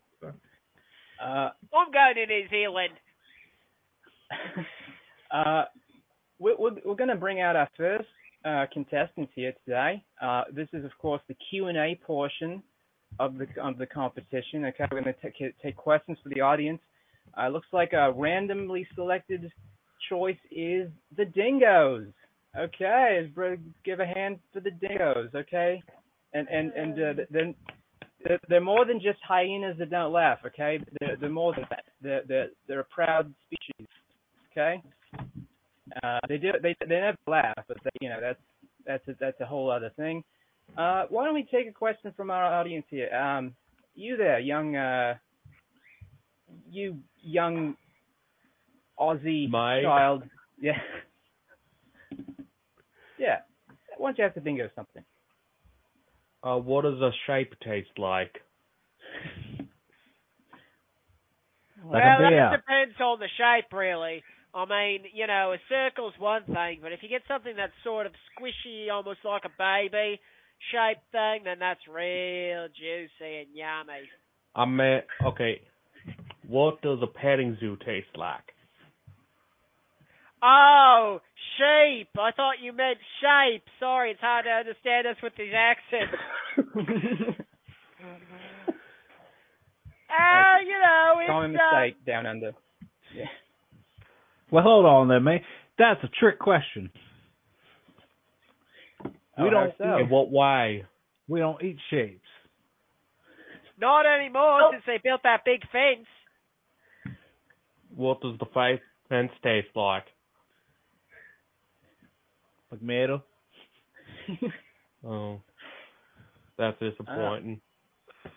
uh, 1.21 1.49
I'm 1.73 1.91
going 1.91 2.15
to 2.15 2.25
New 2.25 2.49
Zealand. 2.49 2.93
uh, 5.31 5.63
we're, 6.39 6.57
we're, 6.57 6.75
we're 6.85 6.95
going 6.95 7.09
to 7.09 7.15
bring 7.15 7.41
out 7.41 7.55
our 7.55 7.69
first 7.77 8.07
uh, 8.45 8.65
contestants 8.71 9.31
here 9.35 9.53
today. 9.65 10.03
Uh, 10.21 10.43
this 10.53 10.67
is, 10.73 10.85
of 10.85 10.91
course, 10.99 11.21
the 11.27 11.35
Q 11.49 11.67
and 11.67 11.77
A 11.77 11.99
portion 12.05 12.61
of 13.19 13.37
the 13.37 13.47
of 13.61 13.77
the 13.77 13.85
competition. 13.85 14.65
Okay, 14.65 14.85
we're 14.91 15.01
going 15.01 15.15
to 15.21 15.51
take 15.61 15.75
questions 15.75 16.17
for 16.23 16.29
the 16.29 16.41
audience. 16.41 16.79
Uh, 17.37 17.49
looks 17.49 17.67
like 17.71 17.93
a 17.93 18.11
randomly 18.11 18.87
selected 18.95 19.51
choice 20.09 20.37
is 20.51 20.89
the 21.15 21.25
Dingoes. 21.25 22.07
Okay, 22.57 23.31
give 23.85 23.99
a 23.99 24.05
hand 24.05 24.39
for 24.53 24.59
the 24.59 24.71
Dingoes. 24.71 25.29
Okay, 25.35 25.81
and 26.33 26.47
and 26.47 26.71
and 26.73 26.93
uh, 26.93 27.23
then. 27.29 27.55
They're, 28.49 28.59
more 28.59 28.83
than 28.83 28.99
just 28.99 29.19
hyenas 29.25 29.77
that 29.77 29.91
don't 29.91 30.11
laugh, 30.11 30.39
okay? 30.45 30.79
They're, 30.99 31.29
more 31.29 31.53
than 31.53 31.65
that. 32.01 32.27
They're, 32.67 32.79
a 32.79 32.83
proud 32.85 33.31
species, 33.45 33.87
okay? 34.51 34.81
Uh, 36.03 36.19
they 36.27 36.37
do 36.37 36.51
they 36.61 36.75
they 36.81 36.99
never 36.99 37.17
laugh, 37.27 37.63
but 37.67 37.77
you 38.01 38.09
know 38.09 38.19
that's 38.19 38.39
that's 38.85 39.07
a, 39.07 39.15
that's 39.19 39.39
a 39.39 39.45
whole 39.45 39.69
other 39.69 39.91
thing. 39.95 40.23
Uh, 40.77 41.05
why 41.09 41.25
don't 41.25 41.33
we 41.33 41.43
take 41.43 41.67
a 41.67 41.71
question 41.71 42.13
from 42.15 42.29
our 42.29 42.43
audience 42.43 42.85
here? 42.89 43.11
Um, 43.13 43.55
you 43.95 44.15
there, 44.15 44.39
young 44.39 44.75
uh, 44.75 45.15
you 46.69 46.99
young 47.19 47.75
Aussie 48.99 49.49
Mike? 49.49 49.81
child, 49.83 50.23
yeah, 50.61 50.77
yeah. 53.17 53.37
Why 53.97 54.09
don't 54.09 54.17
you 54.19 54.23
have 54.23 54.35
to 54.35 54.41
think 54.41 54.59
of 54.59 54.69
something? 54.75 55.03
Uh, 56.43 56.57
what 56.57 56.83
does 56.83 57.01
a 57.01 57.09
shape 57.25 57.53
taste 57.65 57.97
like? 57.97 58.35
Like 61.83 62.03
well, 62.03 62.27
a 62.27 62.29
that 62.29 62.57
depends 62.57 63.01
on 63.01 63.19
the 63.19 63.29
shape, 63.37 63.73
really. 63.73 64.23
I 64.53 64.65
mean, 64.65 65.05
you 65.13 65.25
know, 65.25 65.53
a 65.53 65.57
circle's 65.69 66.13
one 66.19 66.43
thing, 66.43 66.79
but 66.81 66.91
if 66.91 66.99
you 67.01 67.09
get 67.09 67.21
something 67.27 67.55
that's 67.55 67.73
sort 67.83 68.05
of 68.05 68.11
squishy, 68.29 68.91
almost 68.91 69.19
like 69.25 69.43
a 69.45 69.49
baby 69.57 70.19
shaped 70.71 71.01
thing, 71.11 71.41
then 71.45 71.59
that's 71.59 71.79
real 71.87 72.67
juicy 72.67 73.39
and 73.39 73.47
yummy. 73.53 74.07
I 74.55 74.65
meant, 74.65 75.05
okay, 75.25 75.61
what 76.47 76.81
does 76.81 76.99
a 77.01 77.07
petting 77.07 77.57
zoo 77.59 77.77
taste 77.85 78.15
like? 78.15 78.41
Oh, 80.43 81.19
sheep. 81.57 82.09
I 82.17 82.31
thought 82.31 82.61
you 82.61 82.73
meant 82.73 82.97
shape. 83.21 83.63
Sorry, 83.79 84.11
it's 84.11 84.21
hard 84.21 84.45
to 84.45 84.51
understand 84.51 85.07
us 85.07 85.17
with 85.21 85.33
these 85.37 85.53
accents. 85.55 86.17
Uh, 90.09 90.63
you 90.65 90.71
know, 90.71 91.19
it's 91.19 91.29
Common 91.29 91.55
uh, 91.55 91.81
mistake 91.81 92.05
down 92.05 92.25
under. 92.25 92.53
Yeah. 93.13 93.25
Well, 94.51 94.63
hold 94.63 94.85
on 94.85 95.07
there, 95.09 95.19
mate. 95.19 95.41
That's 95.77 96.01
a 96.03 96.07
trick 96.07 96.39
question. 96.39 96.89
Oh, 99.37 99.43
We 99.43 99.49
don't 99.49 99.73
how 99.79 99.95
so? 99.97 99.97
In 99.97 100.09
what 100.09 100.31
way? 100.31 100.85
we 101.27 101.39
don't 101.39 101.61
eat 101.61 101.77
shapes. 101.89 102.21
not 103.79 104.05
anymore 104.05 104.61
Oh. 104.63 104.69
since 104.71 104.83
they 104.87 104.97
built 105.03 105.21
that 105.23 105.41
big 105.45 105.61
fence. 105.71 106.07
What 107.95 108.21
does 108.21 108.37
the 108.39 108.45
face 108.47 108.81
fence 109.09 109.31
taste 109.43 109.67
like? 109.75 110.05
Like 112.71 112.81
metal. 112.93 113.23
Oh, 115.05 115.41
that's 116.57 116.77
disappointing. 116.79 117.61
Uh, 118.25 118.29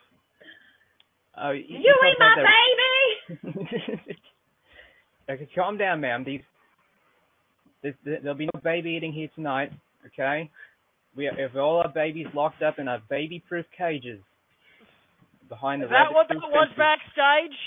oh, 1.47 1.51
you, 1.51 1.65
You 1.69 1.97
eat 2.07 2.17
my 2.19 2.35
baby. 2.37 3.51
baby! 3.55 4.17
okay, 5.31 5.49
calm 5.55 5.79
down, 5.79 6.01
ma'am. 6.01 6.23
These, 6.25 6.43
this, 7.83 7.95
there'll 8.05 8.35
be 8.35 8.49
no 8.53 8.61
baby 8.63 8.91
eating 8.91 9.13
here 9.13 9.29
tonight. 9.35 9.73
Okay, 10.07 10.51
we 11.17 11.25
have 11.25 11.57
all 11.57 11.79
our 11.79 11.89
babies 11.89 12.27
locked 12.35 12.63
up 12.63 12.79
in 12.79 12.89
our 12.89 13.01
baby-proof 13.09 13.67
cages 13.77 14.21
behind 15.49 15.83
the. 15.83 15.87
Is 15.87 15.91
that 15.91 16.13
what 16.13 16.29
that 16.29 16.35
rabbit-proof 16.35 16.53
was 16.53 16.69
fences. 16.69 16.79
backstage? 16.79 17.59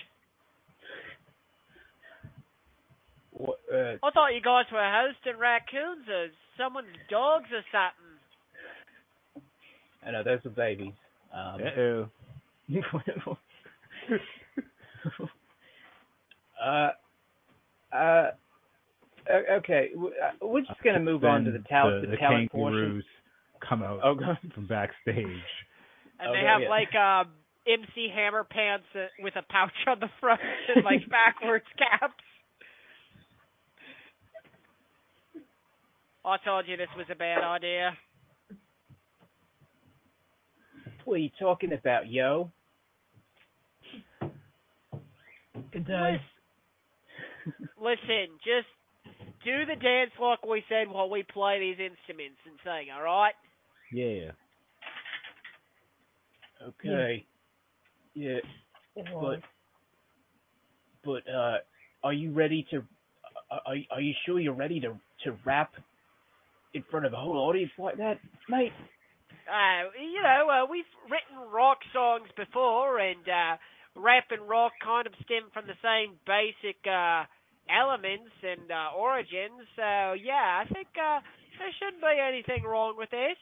What, 3.32 3.58
uh, 3.74 3.98
I 4.04 4.12
thought 4.12 4.34
you 4.34 4.42
guys 4.42 4.66
were 4.72 4.80
hosting 4.82 5.40
raccoons 5.40 6.08
or 6.08 6.28
someone's 6.58 6.88
dogs 7.10 7.50
or 7.52 7.64
something. 7.72 8.14
I 10.06 10.12
know 10.12 10.24
those 10.24 10.46
are 10.46 10.50
babies. 10.50 10.94
Um, 11.34 11.62
Uh-oh. 11.62 12.10
uh, 16.64 16.90
uh, 17.96 18.32
okay, 19.58 19.90
uh, 19.96 20.46
we're 20.46 20.62
just 20.62 20.84
gonna 20.84 21.00
move 21.00 21.24
on 21.24 21.44
to 21.46 21.52
the 21.52 21.58
Then 21.58 21.64
talent, 21.70 22.02
the, 22.02 22.08
the, 22.08 22.12
the 22.12 22.18
talent 22.18 22.52
portion. 22.52 23.04
Kangaroos 23.68 23.70
come 23.70 23.84
out 23.84 24.00
Oh, 24.04 24.16
God. 24.16 24.38
from 24.56 24.68
backstage. 24.68 25.18
and 26.20 26.30
Oh, 26.30 26.34
they 26.34 26.42
have 26.46 26.62
yeah. 26.62 26.70
like 26.70 26.94
um 26.96 27.34
MC 27.68 28.10
Hammer 28.14 28.44
pants 28.44 28.86
uh, 28.96 29.06
with 29.20 29.36
a 29.36 29.42
pouch 29.52 29.72
on 29.88 30.00
the 30.00 30.10
front 30.20 30.42
and 30.76 30.84
like 30.84 31.02
backwards 31.10 31.66
caps. 31.78 32.14
I 36.26 36.38
told 36.46 36.68
you 36.68 36.78
this 36.78 36.88
was 36.96 37.06
a 37.12 37.16
bad 37.16 37.44
idea. 37.44 37.92
What 41.06 41.16
are 41.16 41.18
you 41.18 41.30
talking 41.38 41.74
about, 41.74 42.10
yo? 42.10 42.50
Good 45.74 45.86
day. 45.86 46.22
Listen, 47.78 48.40
just 48.40 48.68
do 49.44 49.66
the 49.66 49.76
dance 49.76 50.12
like 50.22 50.46
we 50.46 50.64
said 50.70 50.88
while 50.88 51.10
we 51.10 51.24
play 51.24 51.60
these 51.60 51.80
instruments 51.80 52.40
and 52.46 52.56
sing, 52.64 52.88
all 52.96 53.04
right? 53.04 53.34
Yeah. 53.94 54.32
Okay. 56.68 57.26
Yeah, 58.16 58.40
but 58.96 59.40
but 61.04 61.24
uh, 61.30 61.58
are 62.04 62.14
you 62.14 62.32
ready 62.32 62.66
to? 62.72 62.84
Are 63.52 63.76
are 63.92 64.02
you 64.02 64.14
sure 64.26 64.40
you're 64.40 64.54
ready 64.54 64.80
to 64.82 64.98
to 65.24 65.38
rap 65.46 65.74
in 66.74 66.84
front 66.90 67.06
of 67.06 67.14
a 67.14 67.18
whole 67.18 67.38
audience 67.38 67.72
like 67.78 67.98
that, 67.98 68.20
mate? 68.50 68.72
Uh, 69.48 69.90
you 70.00 70.22
know, 70.22 70.48
uh, 70.50 70.66
we've 70.70 70.86
written 71.10 71.52
rock 71.52 71.80
songs 71.92 72.30
before, 72.38 73.00
and 73.00 73.28
uh, 73.28 73.58
rap 73.96 74.26
and 74.32 74.48
rock 74.48 74.72
kind 74.84 75.06
of 75.06 75.14
stem 75.26 75.50
from 75.54 75.66
the 75.68 75.78
same 75.84 76.16
basic 76.26 76.78
uh, 76.88 77.26
elements 77.70 78.34
and 78.42 78.72
uh, 78.72 78.96
origins. 78.98 79.68
So 79.76 80.14
yeah, 80.18 80.64
I 80.64 80.66
think 80.72 80.88
uh, 80.96 81.20
there 81.60 81.74
shouldn't 81.80 82.02
be 82.02 82.18
anything 82.22 82.64
wrong 82.64 82.96
with 82.98 83.10
this. 83.10 83.38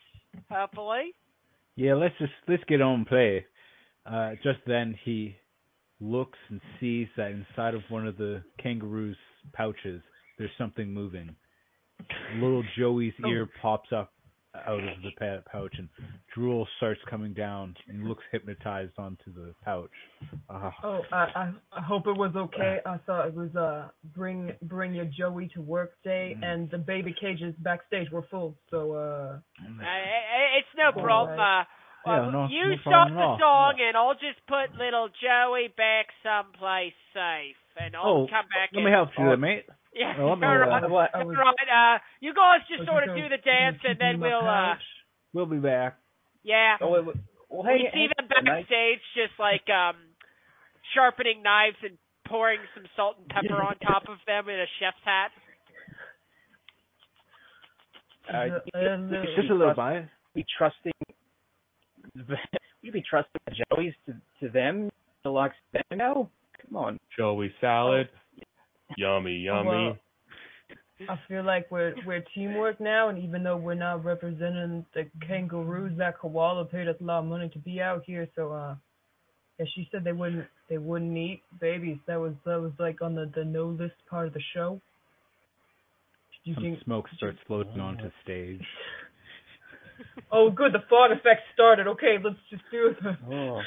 Hopefully. 0.49 1.13
Yeah, 1.75 1.95
let's 1.95 2.15
just 2.19 2.33
let's 2.47 2.63
get 2.67 2.81
on 2.81 2.99
and 2.99 3.07
play. 3.07 3.45
Uh, 4.05 4.31
just 4.43 4.59
then 4.65 4.97
he 5.03 5.35
looks 5.99 6.37
and 6.49 6.59
sees 6.79 7.07
that 7.15 7.31
inside 7.31 7.75
of 7.75 7.81
one 7.89 8.07
of 8.07 8.17
the 8.17 8.43
kangaroo's 8.61 9.17
pouches 9.53 10.01
there's 10.41 10.51
something 10.57 10.91
moving. 10.91 11.35
Little 12.35 12.63
Joey's 12.75 13.13
ear 13.27 13.47
pops 13.61 13.91
up 13.93 14.11
out 14.55 14.79
of 14.79 15.01
the 15.01 15.11
pa- 15.17 15.49
pouch 15.49 15.73
and 15.77 15.87
drool 16.33 16.67
starts 16.77 16.99
coming 17.09 17.33
down 17.33 17.75
and 17.87 18.07
looks 18.07 18.23
hypnotized 18.31 18.91
onto 18.97 19.33
the 19.33 19.53
pouch. 19.63 19.89
Ah, 20.49 20.73
Oh, 20.83 21.01
I, 21.11 21.17
I 21.35 21.53
I 21.71 21.81
hope 21.81 22.07
it 22.07 22.17
was 22.17 22.35
okay. 22.35 22.79
I 22.85 22.97
thought 23.05 23.27
it 23.27 23.33
was 23.33 23.55
uh 23.55 23.89
bring 24.15 24.51
bring 24.63 24.93
your 24.93 25.05
Joey 25.05 25.47
to 25.53 25.61
work 25.61 25.93
day, 26.03 26.35
Mm. 26.37 26.43
and 26.45 26.69
the 26.69 26.77
baby 26.77 27.13
cages 27.19 27.55
backstage 27.59 28.09
were 28.11 28.23
full. 28.29 28.55
So 28.69 28.93
uh 28.93 29.39
Uh, 29.61 30.57
it's 30.57 30.67
no 30.77 30.91
problem. 30.91 31.39
Uh, 31.39 31.63
Yeah, 32.05 32.29
no- 32.31 32.47
you 32.49 32.69
no 32.69 32.75
start 32.81 33.07
problem 33.13 33.17
at 33.17 33.21
the 33.21 33.27
all. 33.27 33.39
song, 33.71 33.73
and 33.79 33.95
I'll 33.95 34.15
just 34.15 34.41
put 34.47 34.75
little 34.77 35.07
Joey 35.21 35.67
back 35.77 36.07
someplace 36.23 36.93
safe, 37.13 37.55
and 37.77 37.95
I'll 37.95 38.25
Oh, 38.25 38.27
come 38.27 38.47
back. 38.49 38.69
let 38.73 38.77
and, 38.79 38.85
me 38.85 38.91
help 38.91 39.09
you 39.17 39.25
there, 39.25 39.37
mate. 39.37 39.65
Yeah, 39.93 40.15
Well, 40.19 40.29
let 40.29 40.39
me, 40.39 40.47
all 40.47 40.53
uh, 40.53 40.67
right. 40.67 40.89
What? 40.89 41.09
I 41.13 41.23
was, 41.23 41.35
All 41.35 41.43
right. 41.43 41.95
Uh, 41.95 41.99
you 42.19 42.33
guys 42.33 42.63
just 42.67 42.87
sort 42.87 43.07
of 43.07 43.15
do 43.15 43.27
the 43.27 43.41
dance, 43.43 43.77
and 43.83 43.99
then 43.99 44.15
keep 44.15 44.15
in 44.15 44.19
my 44.19 44.27
we'll. 44.27 44.47
Uh. 44.47 44.75
We'll 45.33 45.45
be 45.45 45.57
back. 45.63 45.97
yeah. 46.43 46.75
Oh, 46.81 46.89
wait, 46.91 47.05
wait. 47.05 47.15
well, 47.49 47.63
we 47.63 47.69
hey, 47.69 47.91
see 47.93 48.07
hey, 48.07 48.11
them 48.17 48.27
mate. 48.43 48.67
backstage, 48.67 48.99
just 49.15 49.31
like 49.39 49.63
um, 49.71 49.95
sharpening 50.93 51.41
knives 51.43 51.77
and 51.83 51.97
pouring 52.27 52.59
some 52.75 52.83
salt 52.95 53.15
and 53.19 53.27
pepper 53.29 53.61
on 53.61 53.75
top 53.79 54.03
of 54.09 54.17
them 54.27 54.49
in 54.49 54.59
a 54.59 54.67
chef's 54.79 54.99
hat. 55.03 55.31
Uh, 58.27 58.59
The- 58.73 58.91
and 58.91 59.09
the- 59.09 59.23
Just 59.35 59.49
a 59.49 59.53
little 59.53 59.73
bite. 59.73 60.07
be 60.33 60.45
trusting. 60.57 60.93
you 62.81 62.91
be 62.91 63.03
trusting 63.09 63.41
the 63.45 63.51
Joeys 63.75 63.93
to 64.05 64.13
to 64.39 64.49
them 64.51 64.89
to 65.23 65.31
like 65.31 65.53
them? 65.73 65.83
No, 65.97 66.29
come 66.61 66.75
on. 66.77 66.99
Joey 67.17 67.53
salad. 67.61 68.09
Yummy, 68.97 69.37
yummy. 69.37 69.69
Well, 69.69 69.97
I 71.09 71.19
feel 71.27 71.43
like 71.43 71.69
we're 71.71 71.95
we're 72.05 72.23
teamwork 72.35 72.79
now, 72.79 73.09
and 73.09 73.17
even 73.17 73.43
though 73.43 73.57
we're 73.57 73.73
not 73.73 74.03
representing 74.05 74.85
the 74.93 75.05
kangaroos, 75.27 75.97
that 75.97 76.19
koala 76.19 76.65
paid 76.65 76.87
us 76.87 76.95
a 77.01 77.03
lot 77.03 77.19
of 77.19 77.25
money 77.25 77.49
to 77.49 77.59
be 77.59 77.81
out 77.81 78.03
here. 78.05 78.27
So, 78.35 78.51
uh, 78.51 78.75
yeah, 79.59 79.65
she 79.73 79.87
said 79.91 80.03
they 80.03 80.11
wouldn't 80.11 80.45
they 80.69 80.77
wouldn't 80.77 81.17
eat 81.17 81.41
babies. 81.59 81.97
That 82.07 82.19
was 82.19 82.33
that 82.45 82.61
was 82.61 82.71
like 82.79 83.01
on 83.01 83.15
the 83.15 83.31
the 83.35 83.43
no 83.43 83.65
list 83.67 83.95
part 84.09 84.27
of 84.27 84.33
the 84.33 84.41
show. 84.53 84.79
Do 86.45 86.49
you 86.51 86.55
Some 86.55 86.63
think? 86.63 86.83
smoke 86.83 87.05
starts 87.17 87.39
floating 87.47 87.79
onto 87.79 88.09
stage. 88.23 88.61
Oh, 90.31 90.49
good. 90.49 90.73
The 90.73 90.79
fog 90.89 91.11
effect 91.11 91.41
started. 91.53 91.87
Okay, 91.87 92.15
let's 92.23 92.37
just 92.49 92.63
do 92.71 92.95
the 93.03 93.17
Oh, 93.29 93.61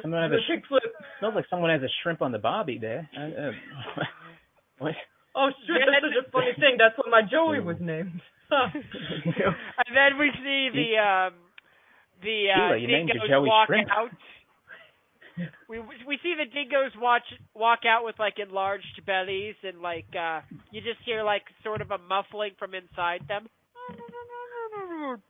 someone 0.00 0.22
has 0.22 0.30
the 0.30 0.36
a 0.36 0.40
sh- 0.40 0.72
kickflip. 0.72 0.88
smells 1.18 1.34
like 1.34 1.44
someone 1.50 1.70
has 1.70 1.82
a 1.82 1.88
shrimp 2.02 2.22
on 2.22 2.32
the 2.32 2.38
barbie 2.38 2.78
there. 2.78 3.10
Uh, 3.14 3.20
uh, 3.20 3.52
what? 4.80 4.96
Oh, 5.36 5.48
shit! 5.66 5.78
That's 5.86 6.02
such 6.02 6.26
a 6.26 6.30
funny 6.32 6.52
thing. 6.58 6.74
That's 6.78 6.98
what 6.98 7.06
my 7.08 7.22
Joey 7.22 7.60
was 7.60 7.76
named. 7.78 8.20
and 8.50 9.94
then 9.94 10.18
we 10.18 10.30
see 10.42 10.68
the 10.74 10.98
um, 10.98 11.34
the 12.22 12.50
uh, 12.50 12.56
Sheila, 12.56 12.76
you 12.78 12.86
named 12.88 13.08
your 13.14 13.22
dingoes 13.22 13.46
walk 13.46 13.68
Shrimp. 13.68 13.88
out. 13.90 14.10
We 15.68 15.78
we 16.06 16.18
see 16.22 16.34
the 16.36 16.50
dingoes 16.50 16.92
watch 16.98 17.22
walk 17.54 17.80
out 17.86 18.04
with 18.04 18.18
like 18.18 18.38
enlarged 18.38 19.06
bellies 19.06 19.54
and 19.62 19.80
like 19.80 20.08
uh 20.18 20.40
you 20.70 20.80
just 20.80 20.98
hear 21.06 21.22
like 21.22 21.42
sort 21.62 21.80
of 21.80 21.90
a 21.92 21.98
muffling 21.98 22.52
from 22.58 22.74
inside 22.74 23.22
them. 23.28 23.46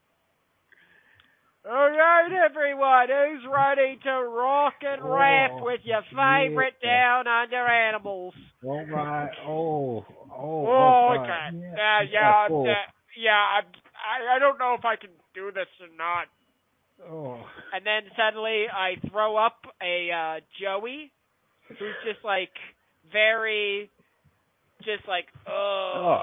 All 1.69 1.91
right, 1.91 2.31
everyone, 2.49 3.09
who's 3.09 3.45
ready 3.53 3.99
to 4.05 4.11
rock 4.11 4.75
and 4.81 5.03
rap 5.05 5.51
Oh, 5.55 5.65
with 5.65 5.81
your 5.85 6.01
favorite 6.09 6.75
yeah. 6.83 7.23
down 7.23 7.29
under 7.29 7.67
animals? 7.67 8.33
All 8.65 8.87
right. 8.87 9.31
Oh, 9.47 10.05
oh, 10.33 10.67
Oh, 10.67 11.17
okay. 11.21 11.57
Yeah. 11.59 11.75
Yeah, 11.77 12.01
yeah, 12.11 12.49
cool. 12.49 12.65
uh, 12.67 12.73
yeah. 13.21 13.59
I'm, 13.59 13.65
I 13.95 14.37
I 14.37 14.39
don't 14.39 14.59
know 14.59 14.75
if 14.79 14.87
I 14.87 14.97
can 14.97 15.11
do 15.35 15.53
this 15.53 15.69
or 15.81 15.89
not. 15.99 16.29
Oh. 17.07 17.45
And 17.75 17.85
then 17.85 18.11
suddenly 18.17 18.65
I 18.73 18.97
throw 19.11 19.37
up 19.37 19.59
a 19.83 20.11
uh 20.11 20.41
Joey 20.61 21.13
who's 21.69 21.95
just 22.07 22.25
like 22.25 22.53
very 23.13 23.91
just 24.83 25.07
like 25.07 25.27
oh 25.47 26.21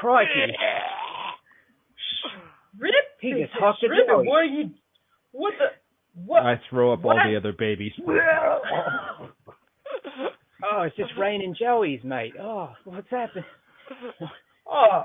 crikey. 0.00 0.52
Rip 2.78 2.94
He 3.20 3.28
it, 3.28 3.46
just 3.46 3.52
hucked 3.58 3.82
a 3.84 3.88
Rip 3.88 4.00
it. 4.00 4.06
Joey. 4.08 4.26
What 4.26 4.36
are 4.36 4.44
you? 4.44 4.70
What 5.32 5.54
the? 5.58 5.66
What? 6.24 6.42
I 6.44 6.60
throw 6.70 6.92
up 6.92 7.04
all 7.04 7.14
What? 7.14 7.26
the 7.28 7.36
other 7.36 7.52
babies. 7.52 7.92
Oh, 10.70 10.82
it's 10.82 10.96
just 10.96 11.12
raining 11.16 11.54
Joeys, 11.60 12.02
mate. 12.02 12.34
Oh, 12.40 12.70
what's 12.84 13.08
happened? 13.10 13.44
Oh, 14.70 15.04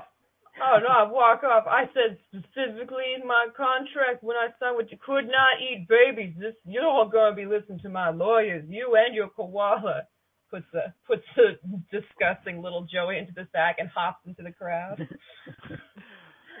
oh 0.62 0.78
no! 0.82 0.88
I 0.88 1.10
walk 1.10 1.42
off. 1.42 1.64
I 1.66 1.84
said 1.94 2.18
specifically 2.28 3.14
in 3.18 3.26
my 3.26 3.46
contract 3.56 4.22
when 4.22 4.36
I 4.36 4.48
signed 4.60 4.76
with 4.76 4.88
you 4.90 4.98
could 5.00 5.24
not 5.24 5.56
eat 5.58 5.88
babies. 5.88 6.34
This 6.38 6.52
you're 6.66 6.84
all 6.84 7.08
gonna 7.08 7.34
be 7.34 7.46
listening 7.46 7.78
to 7.80 7.88
my 7.88 8.10
lawyers. 8.10 8.62
You 8.68 8.94
and 8.94 9.14
your 9.14 9.28
koala. 9.30 10.02
Puts 10.50 10.66
a 10.74 10.92
puts 11.06 11.22
a 11.38 11.56
disgusting 11.90 12.60
little 12.60 12.82
Joey 12.92 13.16
into 13.16 13.32
the 13.32 13.48
sack 13.52 13.76
and 13.78 13.88
hops 13.88 14.26
into 14.26 14.42
the 14.42 14.52
crowd. 14.52 15.08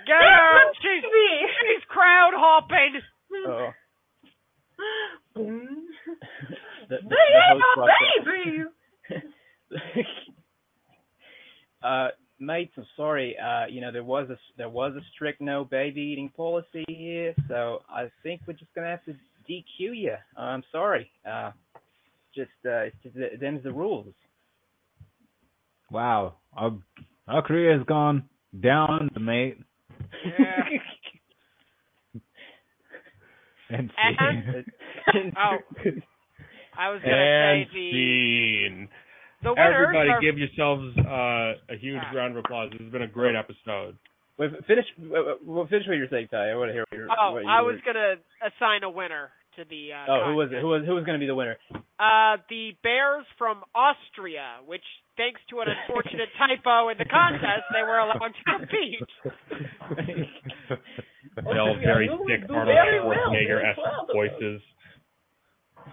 Get 0.06 0.16
her! 0.16 0.72
She's 0.82 1.02
me. 1.02 1.48
she's 1.60 1.84
crowd 1.88 2.32
hopping. 2.34 3.00
Oh, 3.46 3.70
the, 5.34 5.42
the, 6.88 6.96
They 7.02 7.08
the 7.08 7.16
ate 7.16 7.58
my 7.58 7.74
walks 7.76 7.92
baby. 8.24 8.64
uh, 11.82 12.08
mates, 12.38 12.72
I'm 12.76 12.86
sorry. 12.96 13.36
Uh, 13.38 13.66
you 13.68 13.80
know 13.80 13.92
there 13.92 14.04
was 14.04 14.28
a 14.30 14.36
there 14.56 14.68
was 14.68 14.92
a 14.96 15.00
strict 15.14 15.40
no 15.40 15.64
baby 15.64 16.00
eating 16.00 16.30
policy 16.36 16.84
here, 16.88 17.34
so 17.48 17.80
I 17.88 18.10
think 18.22 18.42
we're 18.46 18.54
just 18.54 18.74
gonna 18.74 18.88
have 18.88 19.04
to 19.04 19.12
DQ 19.48 19.64
you. 19.78 20.14
Uh, 20.36 20.40
I'm 20.40 20.64
sorry. 20.70 21.10
Uh, 21.28 21.52
just 22.34 22.50
uh, 22.66 22.88
it's 22.88 22.96
just, 23.02 23.16
them's 23.40 23.62
the 23.62 23.72
rules. 23.72 24.12
Wow. 25.90 26.34
Our, 26.56 26.72
our 27.28 27.42
career 27.42 27.76
has 27.76 27.86
gone 27.86 28.28
down, 28.60 29.10
mate. 29.20 29.58
Yeah. 30.24 30.64
And 33.70 33.90
And- 33.98 35.32
Oh. 35.36 35.56
I 36.76 36.90
was 36.90 37.00
gonna 37.02 37.14
And 37.14 37.66
say 37.66 37.70
the 37.72 37.90
scene. 37.92 38.88
the 39.42 39.50
winners 39.50 39.74
Everybody 39.74 40.10
are 40.10 40.20
give 40.20 40.38
yourselves 40.38 40.96
uh, 40.98 41.72
a 41.72 41.76
huge 41.78 42.02
Ah. 42.02 42.14
round 42.16 42.36
of 42.36 42.44
applause. 42.44 42.70
This 42.72 42.80
has 42.80 42.90
been 42.90 43.02
a 43.02 43.06
great 43.08 43.36
episode. 43.36 43.96
Wait, 44.38 44.50
finish. 44.66 44.84
Well, 44.98 45.36
well, 45.44 45.66
finish 45.68 45.86
what 45.86 45.94
you're 45.94 46.08
saying, 46.10 46.28
Ty. 46.32 46.50
I 46.50 46.56
want 46.56 46.70
to 46.70 46.72
hear 46.72 46.84
what 46.90 46.96
you're. 46.98 47.06
Oh, 47.08 47.32
what 47.32 47.42
you 47.44 47.48
I 47.48 47.62
were- 47.62 47.72
was 47.72 47.80
gonna 47.86 48.14
assign 48.42 48.82
a 48.82 48.90
winner 48.90 49.30
to 49.56 49.64
the 49.68 49.92
uh 49.92 50.06
Oh, 50.08 50.30
who 50.30 50.36
was 50.36 50.50
it? 50.52 50.60
Who 50.60 50.68
was 50.68 50.82
who 50.86 50.94
was 50.94 51.04
going 51.04 51.18
to 51.18 51.22
be 51.22 51.26
the 51.26 51.34
winner? 51.34 51.56
Uh, 51.98 52.36
the 52.50 52.72
Bears 52.82 53.24
from 53.38 53.62
Austria, 53.74 54.56
which, 54.66 54.82
thanks 55.16 55.40
to 55.50 55.60
an 55.60 55.68
unfortunate 55.70 56.28
typo 56.38 56.88
in 56.88 56.98
the 56.98 57.04
contest, 57.04 57.62
they 57.72 57.82
were 57.82 57.98
allowed 57.98 58.32
to 58.34 58.58
compete. 58.58 59.08
They 61.36 61.58
all 61.58 61.74
have 61.74 61.82
very 61.82 62.08
thick 62.26 62.50
Arnold 62.50 62.76
Schwarzenegger-esque 62.76 63.78
well. 63.78 64.06
voices. 64.12 64.60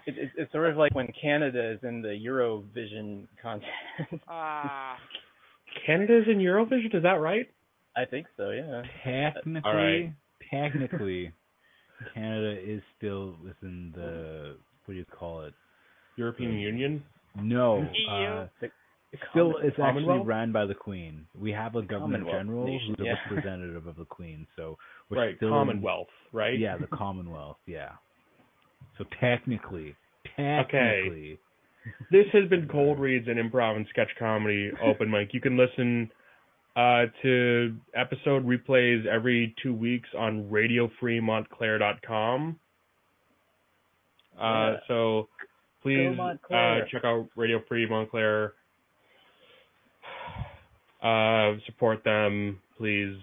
It, 0.06 0.18
it, 0.18 0.30
it's 0.38 0.52
sort 0.52 0.70
of 0.70 0.78
like 0.78 0.94
when 0.96 1.08
Canada 1.22 1.74
is 1.74 1.80
in 1.84 2.02
the 2.02 2.10
Eurovision 2.10 3.28
contest. 3.42 3.70
Ah. 4.28 4.98
Canada's 5.86 6.26
in 6.28 6.38
Eurovision, 6.40 6.94
is 6.96 7.04
that 7.04 7.20
right? 7.22 7.50
I 7.96 8.06
think 8.06 8.28
so. 8.38 8.50
Yeah. 8.52 8.82
Technically, 9.04 9.62
All 9.66 9.76
right. 9.76 10.14
technically, 10.52 11.32
Canada 12.14 12.60
is 12.62 12.82
still 12.98 13.36
within 13.44 13.92
the 13.96 14.56
what 14.86 14.94
do 14.94 14.98
you 14.98 15.06
call 15.06 15.44
it? 15.44 15.54
European 16.18 16.54
Union. 16.54 17.04
No, 17.36 17.80
EU? 17.80 18.12
uh, 18.12 18.48
The 18.62 18.70
still 19.32 19.56
it's 19.62 19.78
actually 19.82 20.20
ran 20.20 20.52
by 20.52 20.66
the 20.66 20.74
Queen. 20.74 21.26
We 21.40 21.52
have 21.52 21.76
a 21.76 21.82
governor 21.82 22.20
Commonwealth 22.20 22.38
general 22.38 22.66
nation, 22.66 22.96
who's 22.98 23.06
a 23.06 23.10
yeah. 23.10 23.16
representative 23.30 23.88
of 23.88 23.96
the 23.98 24.06
Queen. 24.06 24.48
So 24.56 24.78
we're 25.10 25.18
right, 25.18 25.38
still 25.38 25.50
Commonwealth, 25.50 26.08
right? 26.32 26.58
Yeah, 26.58 26.78
the 26.78 26.88
Commonwealth. 26.88 27.58
Yeah. 27.66 27.92
So 28.98 29.06
technically, 29.20 29.96
technically, 30.36 31.40
This 32.12 32.26
has 32.34 32.48
been 32.50 32.68
Cold 32.68 33.00
Reads 33.00 33.28
and 33.28 33.38
Improv 33.38 33.76
and 33.76 33.86
Sketch 33.90 34.10
Comedy 34.20 34.72
Open 34.84 35.10
Mic. 35.10 35.34
You 35.34 35.42
can 35.42 35.58
listen 35.58 36.12
uh, 36.76 37.06
to 37.22 37.76
episode 37.96 38.46
replays 38.46 39.06
every 39.06 39.54
two 39.62 39.74
weeks 39.74 40.10
on 40.18 40.46
RadioFreeMontclair.com. 40.50 42.60
Uh, 44.40 44.44
Yeah. 44.44 44.78
so 44.88 45.28
please 45.84 46.18
uh, 46.20 46.80
check 46.92 47.04
out 47.04 47.28
Radio 47.36 47.62
Free 47.68 47.88
Montclair. 47.88 48.54
Uh, 51.04 51.58
support 51.66 52.04
them, 52.04 52.60
please. 52.78 53.18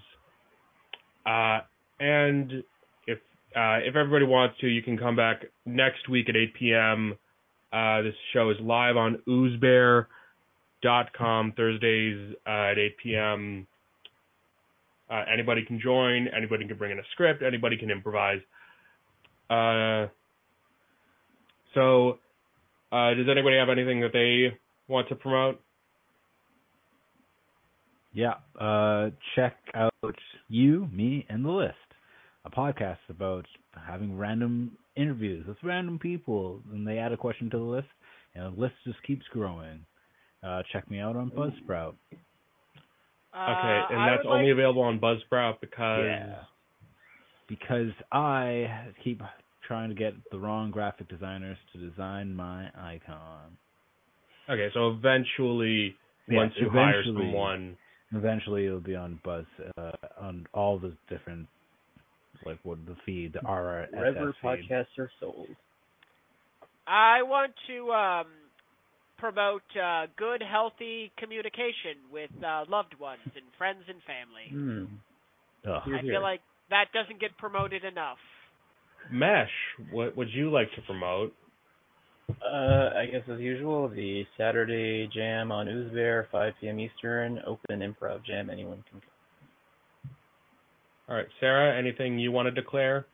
Uh, 1.24 1.60
and 2.00 2.64
if 3.06 3.18
uh, 3.54 3.78
if 3.84 3.94
everybody 3.94 4.24
wants 4.24 4.58
to, 4.60 4.66
you 4.66 4.82
can 4.82 4.98
come 4.98 5.14
back 5.14 5.44
next 5.64 6.08
week 6.08 6.28
at 6.28 6.34
8 6.34 6.54
p.m. 6.54 7.16
Uh, 7.72 8.02
this 8.02 8.14
show 8.32 8.50
is 8.50 8.56
live 8.60 8.96
on 8.96 9.22
oozbear.com 10.84 11.52
Thursdays 11.56 12.34
uh, 12.46 12.72
at 12.72 12.78
8 12.78 12.96
p.m. 13.02 13.66
Uh, 15.10 15.24
anybody 15.32 15.64
can 15.64 15.80
join. 15.80 16.28
Anybody 16.28 16.66
can 16.66 16.76
bring 16.76 16.92
in 16.92 16.98
a 16.98 17.06
script. 17.12 17.42
Anybody 17.42 17.76
can 17.76 17.90
improvise. 17.90 18.40
Uh, 19.48 20.08
so, 21.74 22.18
uh, 22.92 23.14
does 23.14 23.26
anybody 23.30 23.56
have 23.56 23.68
anything 23.70 24.00
that 24.00 24.12
they 24.12 24.58
want 24.86 25.08
to 25.08 25.14
promote? 25.14 25.60
yeah. 28.18 28.34
Uh, 28.60 29.10
check 29.36 29.56
out 29.74 29.92
you, 30.48 30.88
me, 30.92 31.24
and 31.28 31.44
the 31.44 31.50
list, 31.50 31.74
a 32.44 32.50
podcast 32.50 32.98
about 33.08 33.46
having 33.86 34.16
random 34.16 34.72
interviews 34.96 35.46
with 35.46 35.56
random 35.62 35.98
people, 35.98 36.60
and 36.72 36.86
they 36.86 36.98
add 36.98 37.12
a 37.12 37.16
question 37.16 37.48
to 37.50 37.56
the 37.56 37.62
list, 37.62 37.86
and 38.34 38.56
the 38.56 38.60
list 38.60 38.74
just 38.84 39.00
keeps 39.04 39.24
growing. 39.32 39.84
Uh, 40.42 40.62
check 40.72 40.88
me 40.90 41.00
out 41.00 41.16
on 41.16 41.30
Buzzsprout. 41.30 41.94
Okay, 42.12 42.20
Uh, 43.34 43.86
and 43.90 44.00
I 44.00 44.10
that's 44.10 44.26
only 44.26 44.46
like- 44.46 44.52
available 44.52 44.82
on 44.82 44.98
Buzzsprout 45.00 45.60
because 45.60 46.04
Yeah. 46.06 46.44
Because 47.46 47.92
I 48.12 48.92
keep 49.02 49.22
trying 49.62 49.88
to 49.88 49.94
get 49.94 50.12
the 50.30 50.38
wrong 50.38 50.70
graphic 50.70 51.08
designers 51.08 51.56
to 51.72 51.78
design 51.78 52.34
my 52.34 52.70
icon. 52.76 53.56
okay, 54.48 54.70
so 54.72 54.90
eventually 54.90 55.96
Yeah, 56.26 56.36
once 56.38 56.56
you 56.58 56.68
hire 56.70 57.00
eventually. 57.00 57.26
someone, 57.26 57.78
Eventually, 58.12 58.64
it'll 58.64 58.80
be 58.80 58.96
on 58.96 59.16
Buzz, 59.22 59.44
uh, 59.76 59.92
on 60.18 60.46
all 60.54 60.78
the 60.78 60.96
different, 61.08 61.46
like 62.46 62.58
what 62.62 62.78
the 62.86 62.94
feed, 63.04 63.34
the 63.34 63.40
RRSS 63.40 63.92
Wherever 63.92 64.32
feed. 64.32 64.42
podcasts 64.70 64.98
are 64.98 65.10
sold. 65.20 65.54
I 66.86 67.20
want 67.22 67.52
to 67.66 67.92
um, 67.92 68.26
promote 69.18 69.62
uh, 69.76 70.06
good, 70.16 70.42
healthy 70.42 71.12
communication 71.18 71.98
with 72.12 72.30
uh, 72.44 72.64
loved 72.68 72.98
ones 72.98 73.20
and 73.24 73.44
friends 73.56 73.82
and 73.88 73.98
family. 74.02 74.88
Ugh. 75.66 75.82
Here, 75.84 75.96
I 75.96 76.02
here. 76.02 76.12
feel 76.14 76.22
like 76.22 76.40
that 76.70 76.86
doesn't 76.94 77.20
get 77.20 77.36
promoted 77.38 77.84
enough. 77.84 78.18
Mesh, 79.10 79.50
what 79.90 80.16
would 80.16 80.28
you 80.32 80.50
like 80.50 80.68
to 80.76 80.82
promote? 80.82 81.32
Uh, 82.28 82.90
I 82.94 83.06
guess 83.10 83.22
as 83.32 83.40
usual, 83.40 83.88
the 83.88 84.24
Saturday 84.36 85.08
jam 85.14 85.50
on 85.50 85.66
Oozbear, 85.66 86.26
5 86.30 86.52
p.m. 86.60 86.78
Eastern, 86.78 87.40
open 87.46 87.80
improv 87.80 88.24
jam. 88.24 88.50
Anyone 88.50 88.84
can 88.90 89.00
come. 89.00 89.10
All 91.08 91.16
right, 91.16 91.26
Sarah, 91.40 91.78
anything 91.78 92.18
you 92.18 92.30
want 92.30 92.46
to 92.46 92.50
declare? 92.50 93.06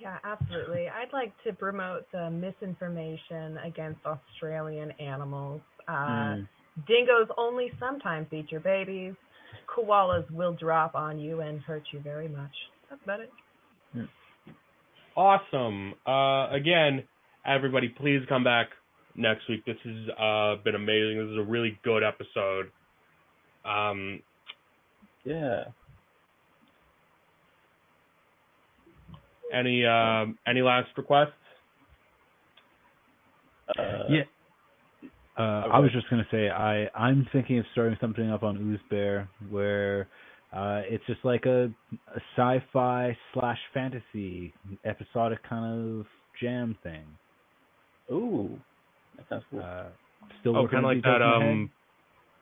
Yeah, 0.00 0.18
absolutely. 0.24 0.88
I'd 0.88 1.12
like 1.12 1.32
to 1.44 1.52
promote 1.52 2.10
the 2.12 2.30
misinformation 2.30 3.58
against 3.64 4.00
Australian 4.06 4.92
animals. 4.92 5.60
Uh, 5.86 6.36
Hmm. 6.36 6.42
Dingoes 6.86 7.28
only 7.36 7.72
sometimes 7.80 8.32
eat 8.32 8.52
your 8.52 8.60
babies. 8.60 9.14
Koalas 9.66 10.30
will 10.30 10.52
drop 10.52 10.94
on 10.94 11.18
you 11.18 11.40
and 11.40 11.60
hurt 11.60 11.82
you 11.92 11.98
very 12.00 12.28
much. 12.28 12.54
That's 12.88 13.02
about 13.02 13.20
it. 13.20 13.32
Awesome. 15.16 15.94
Uh, 16.06 16.48
again, 16.54 17.02
everybody, 17.44 17.88
please 17.88 18.20
come 18.28 18.44
back 18.44 18.68
next 19.16 19.48
week. 19.48 19.64
This 19.64 19.76
has 19.84 20.08
uh, 20.16 20.62
been 20.62 20.76
amazing. 20.76 21.18
This 21.18 21.32
is 21.32 21.38
a 21.38 21.50
really 21.50 21.76
good 21.82 22.04
episode. 22.04 22.70
Um, 23.64 24.22
Yeah. 25.24 25.64
Any 29.52 29.84
uh, 29.84 30.26
any 30.46 30.62
last 30.62 30.88
requests? 30.96 31.32
Uh, 33.78 34.04
Yeah. 34.08 34.22
Uh, 35.36 35.68
I 35.72 35.78
was 35.78 35.92
just 35.92 36.10
gonna 36.10 36.26
say 36.32 36.50
I 36.50 36.88
I'm 36.96 37.26
thinking 37.32 37.58
of 37.60 37.64
starting 37.72 37.96
something 38.00 38.28
up 38.28 38.42
on 38.42 38.58
Oozbear 38.58 39.28
where 39.50 40.08
uh, 40.52 40.82
it's 40.84 41.04
just 41.06 41.24
like 41.24 41.46
a, 41.46 41.70
a 42.12 42.20
sci-fi 42.36 43.16
slash 43.34 43.58
fantasy 43.72 44.52
episodic 44.84 45.38
kind 45.48 46.00
of 46.00 46.06
jam 46.40 46.76
thing. 46.82 47.04
Ooh. 48.10 48.58
That 49.16 49.28
sounds 49.28 49.44
cool. 49.50 49.60
Uh, 49.60 49.84
still 50.40 50.56
Oh, 50.56 50.66
kind 50.66 50.78
of 50.78 50.84
like 50.84 51.02
that. 51.02 51.16
in 51.16 51.28
my 51.28 51.38
head. 51.44 51.52
Um, 51.52 51.70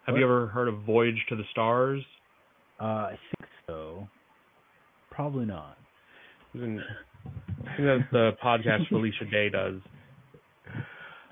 have 0.06 0.16
you 0.16 0.24
ever 0.24 0.46
heard 0.46 0.68
of 0.68 0.82
Voyage 0.84 1.22
to 1.28 1.36
the 1.36 1.42
Stars? 1.50 2.02
Uh, 2.80 2.84
I 2.84 3.18
think 3.38 3.50
so. 3.66 4.06
Probably 5.10 5.44
not. 5.44 5.76
I 6.56 7.76
think 7.76 8.04
the 8.12 8.30
podcast 8.42 8.86
Felicia 8.88 9.24
Day 9.30 9.48
does. 9.50 9.74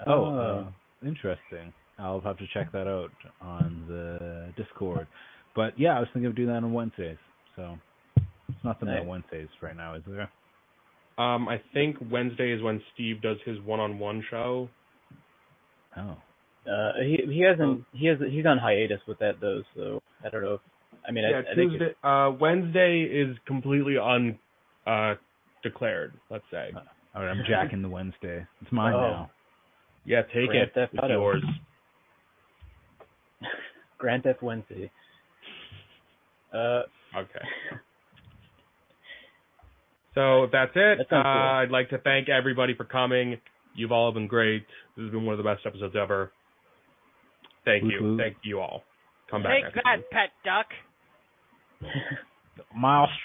Oh, 0.07 0.13
Oh. 0.25 0.67
uh, 1.03 1.07
interesting. 1.07 1.73
I'll 1.99 2.21
have 2.21 2.39
to 2.39 2.47
check 2.53 2.73
that 2.73 2.87
out 2.89 3.11
on 3.41 3.85
the 3.89 4.53
Discord. 4.57 5.07
But 5.55 5.79
yeah, 5.79 5.97
I 5.97 6.01
was 6.01 6.09
thinking 6.13 6.27
of 6.27 6.35
doing 6.37 6.49
that 6.49 6.57
on 6.57 6.73
Wednesdays. 6.73 7.17
So 7.57 7.79
it's 8.17 8.65
nothing 8.65 8.89
Nice. 8.89 9.01
on 9.03 9.07
Wednesdays 9.07 9.49
right 9.63 9.77
now, 9.77 9.95
is 9.95 10.03
there? 10.07 10.29
Um, 11.17 11.49
I 11.49 11.63
think 11.73 11.97
Wednesday 12.11 12.51
is 12.53 12.61
when 12.61 12.83
Steve 12.93 13.23
does 13.23 13.37
his 13.45 13.61
one-on-one 13.61 14.25
show. 14.31 14.69
Oh. 15.97 16.17
Uh, 16.69 16.93
he 17.03 17.19
he 17.29 17.41
hasn't 17.43 17.85
he 17.93 18.07
has 18.07 18.19
he's 18.31 18.47
on 18.47 18.59
hiatus 18.59 18.99
with 19.07 19.19
that 19.21 19.35
though, 19.41 19.63
so 19.77 20.03
I 20.25 20.31
don't 20.31 20.43
know. 20.43 20.55
If, 20.55 20.61
I 21.07 21.13
mean, 21.13 21.23
yeah, 21.31 21.43
I, 21.47 21.53
I 21.53 21.55
think 21.55 21.73
Tuesday. 21.73 21.95
Uh, 22.03 22.31
Wednesday 22.41 23.03
is 23.03 23.37
completely 23.47 23.97
un 23.99 24.39
uh, 24.87 25.15
declared. 25.63 26.13
Let's 26.31 26.45
say. 26.51 26.71
All 27.15 27.23
right, 27.23 27.31
I'm 27.31 27.43
jacking 27.49 27.83
the 27.83 27.89
Wednesday. 27.89 28.47
It's 28.63 28.73
mine 28.73 28.95
Oh. 28.95 29.01
now. 29.01 29.31
Yeah, 30.05 30.23
take 30.23 30.49
Grand 30.49 30.69
it. 30.69 30.75
Theft 30.75 30.95
It's 30.95 31.03
Auto. 31.03 31.13
yours. 31.15 31.45
Grand 33.99 34.23
Theft 34.25 34.43
Wednesday. 34.43 34.91
Uh, 36.53 36.83
Okay. 37.17 37.41
So 40.15 40.47
that's 40.53 40.71
it, 40.75 40.99
That 41.11 41.17
uh, 41.17 41.23
cool. 41.23 41.33
I'd 41.33 41.71
like 41.71 41.91
to 41.91 41.99
thank 41.99 42.29
everybody 42.29 42.75
for 42.75 42.85
coming. 42.85 43.41
You've 43.75 43.91
all 43.93 44.13
been 44.13 44.27
great. 44.29 44.65
This 44.97 45.05
has 45.05 45.11
been 45.13 45.25
one 45.25 45.33
of 45.33 45.39
the 45.39 45.45
best 45.45 45.67
episodes 45.67 45.95
ever. 46.01 46.31
Thank 47.65 47.83
Woot 47.85 47.93
you. 47.93 48.03
woot. 48.03 48.21
Thank 48.21 48.37
you 48.45 48.61
all. 48.61 48.83
Come 49.31 49.43
back 49.43 49.65
Take 49.75 49.75
that, 49.83 49.97
week. 49.99 50.11
pet 50.11 50.31
duck. 50.45 50.67
Miles 52.77 53.11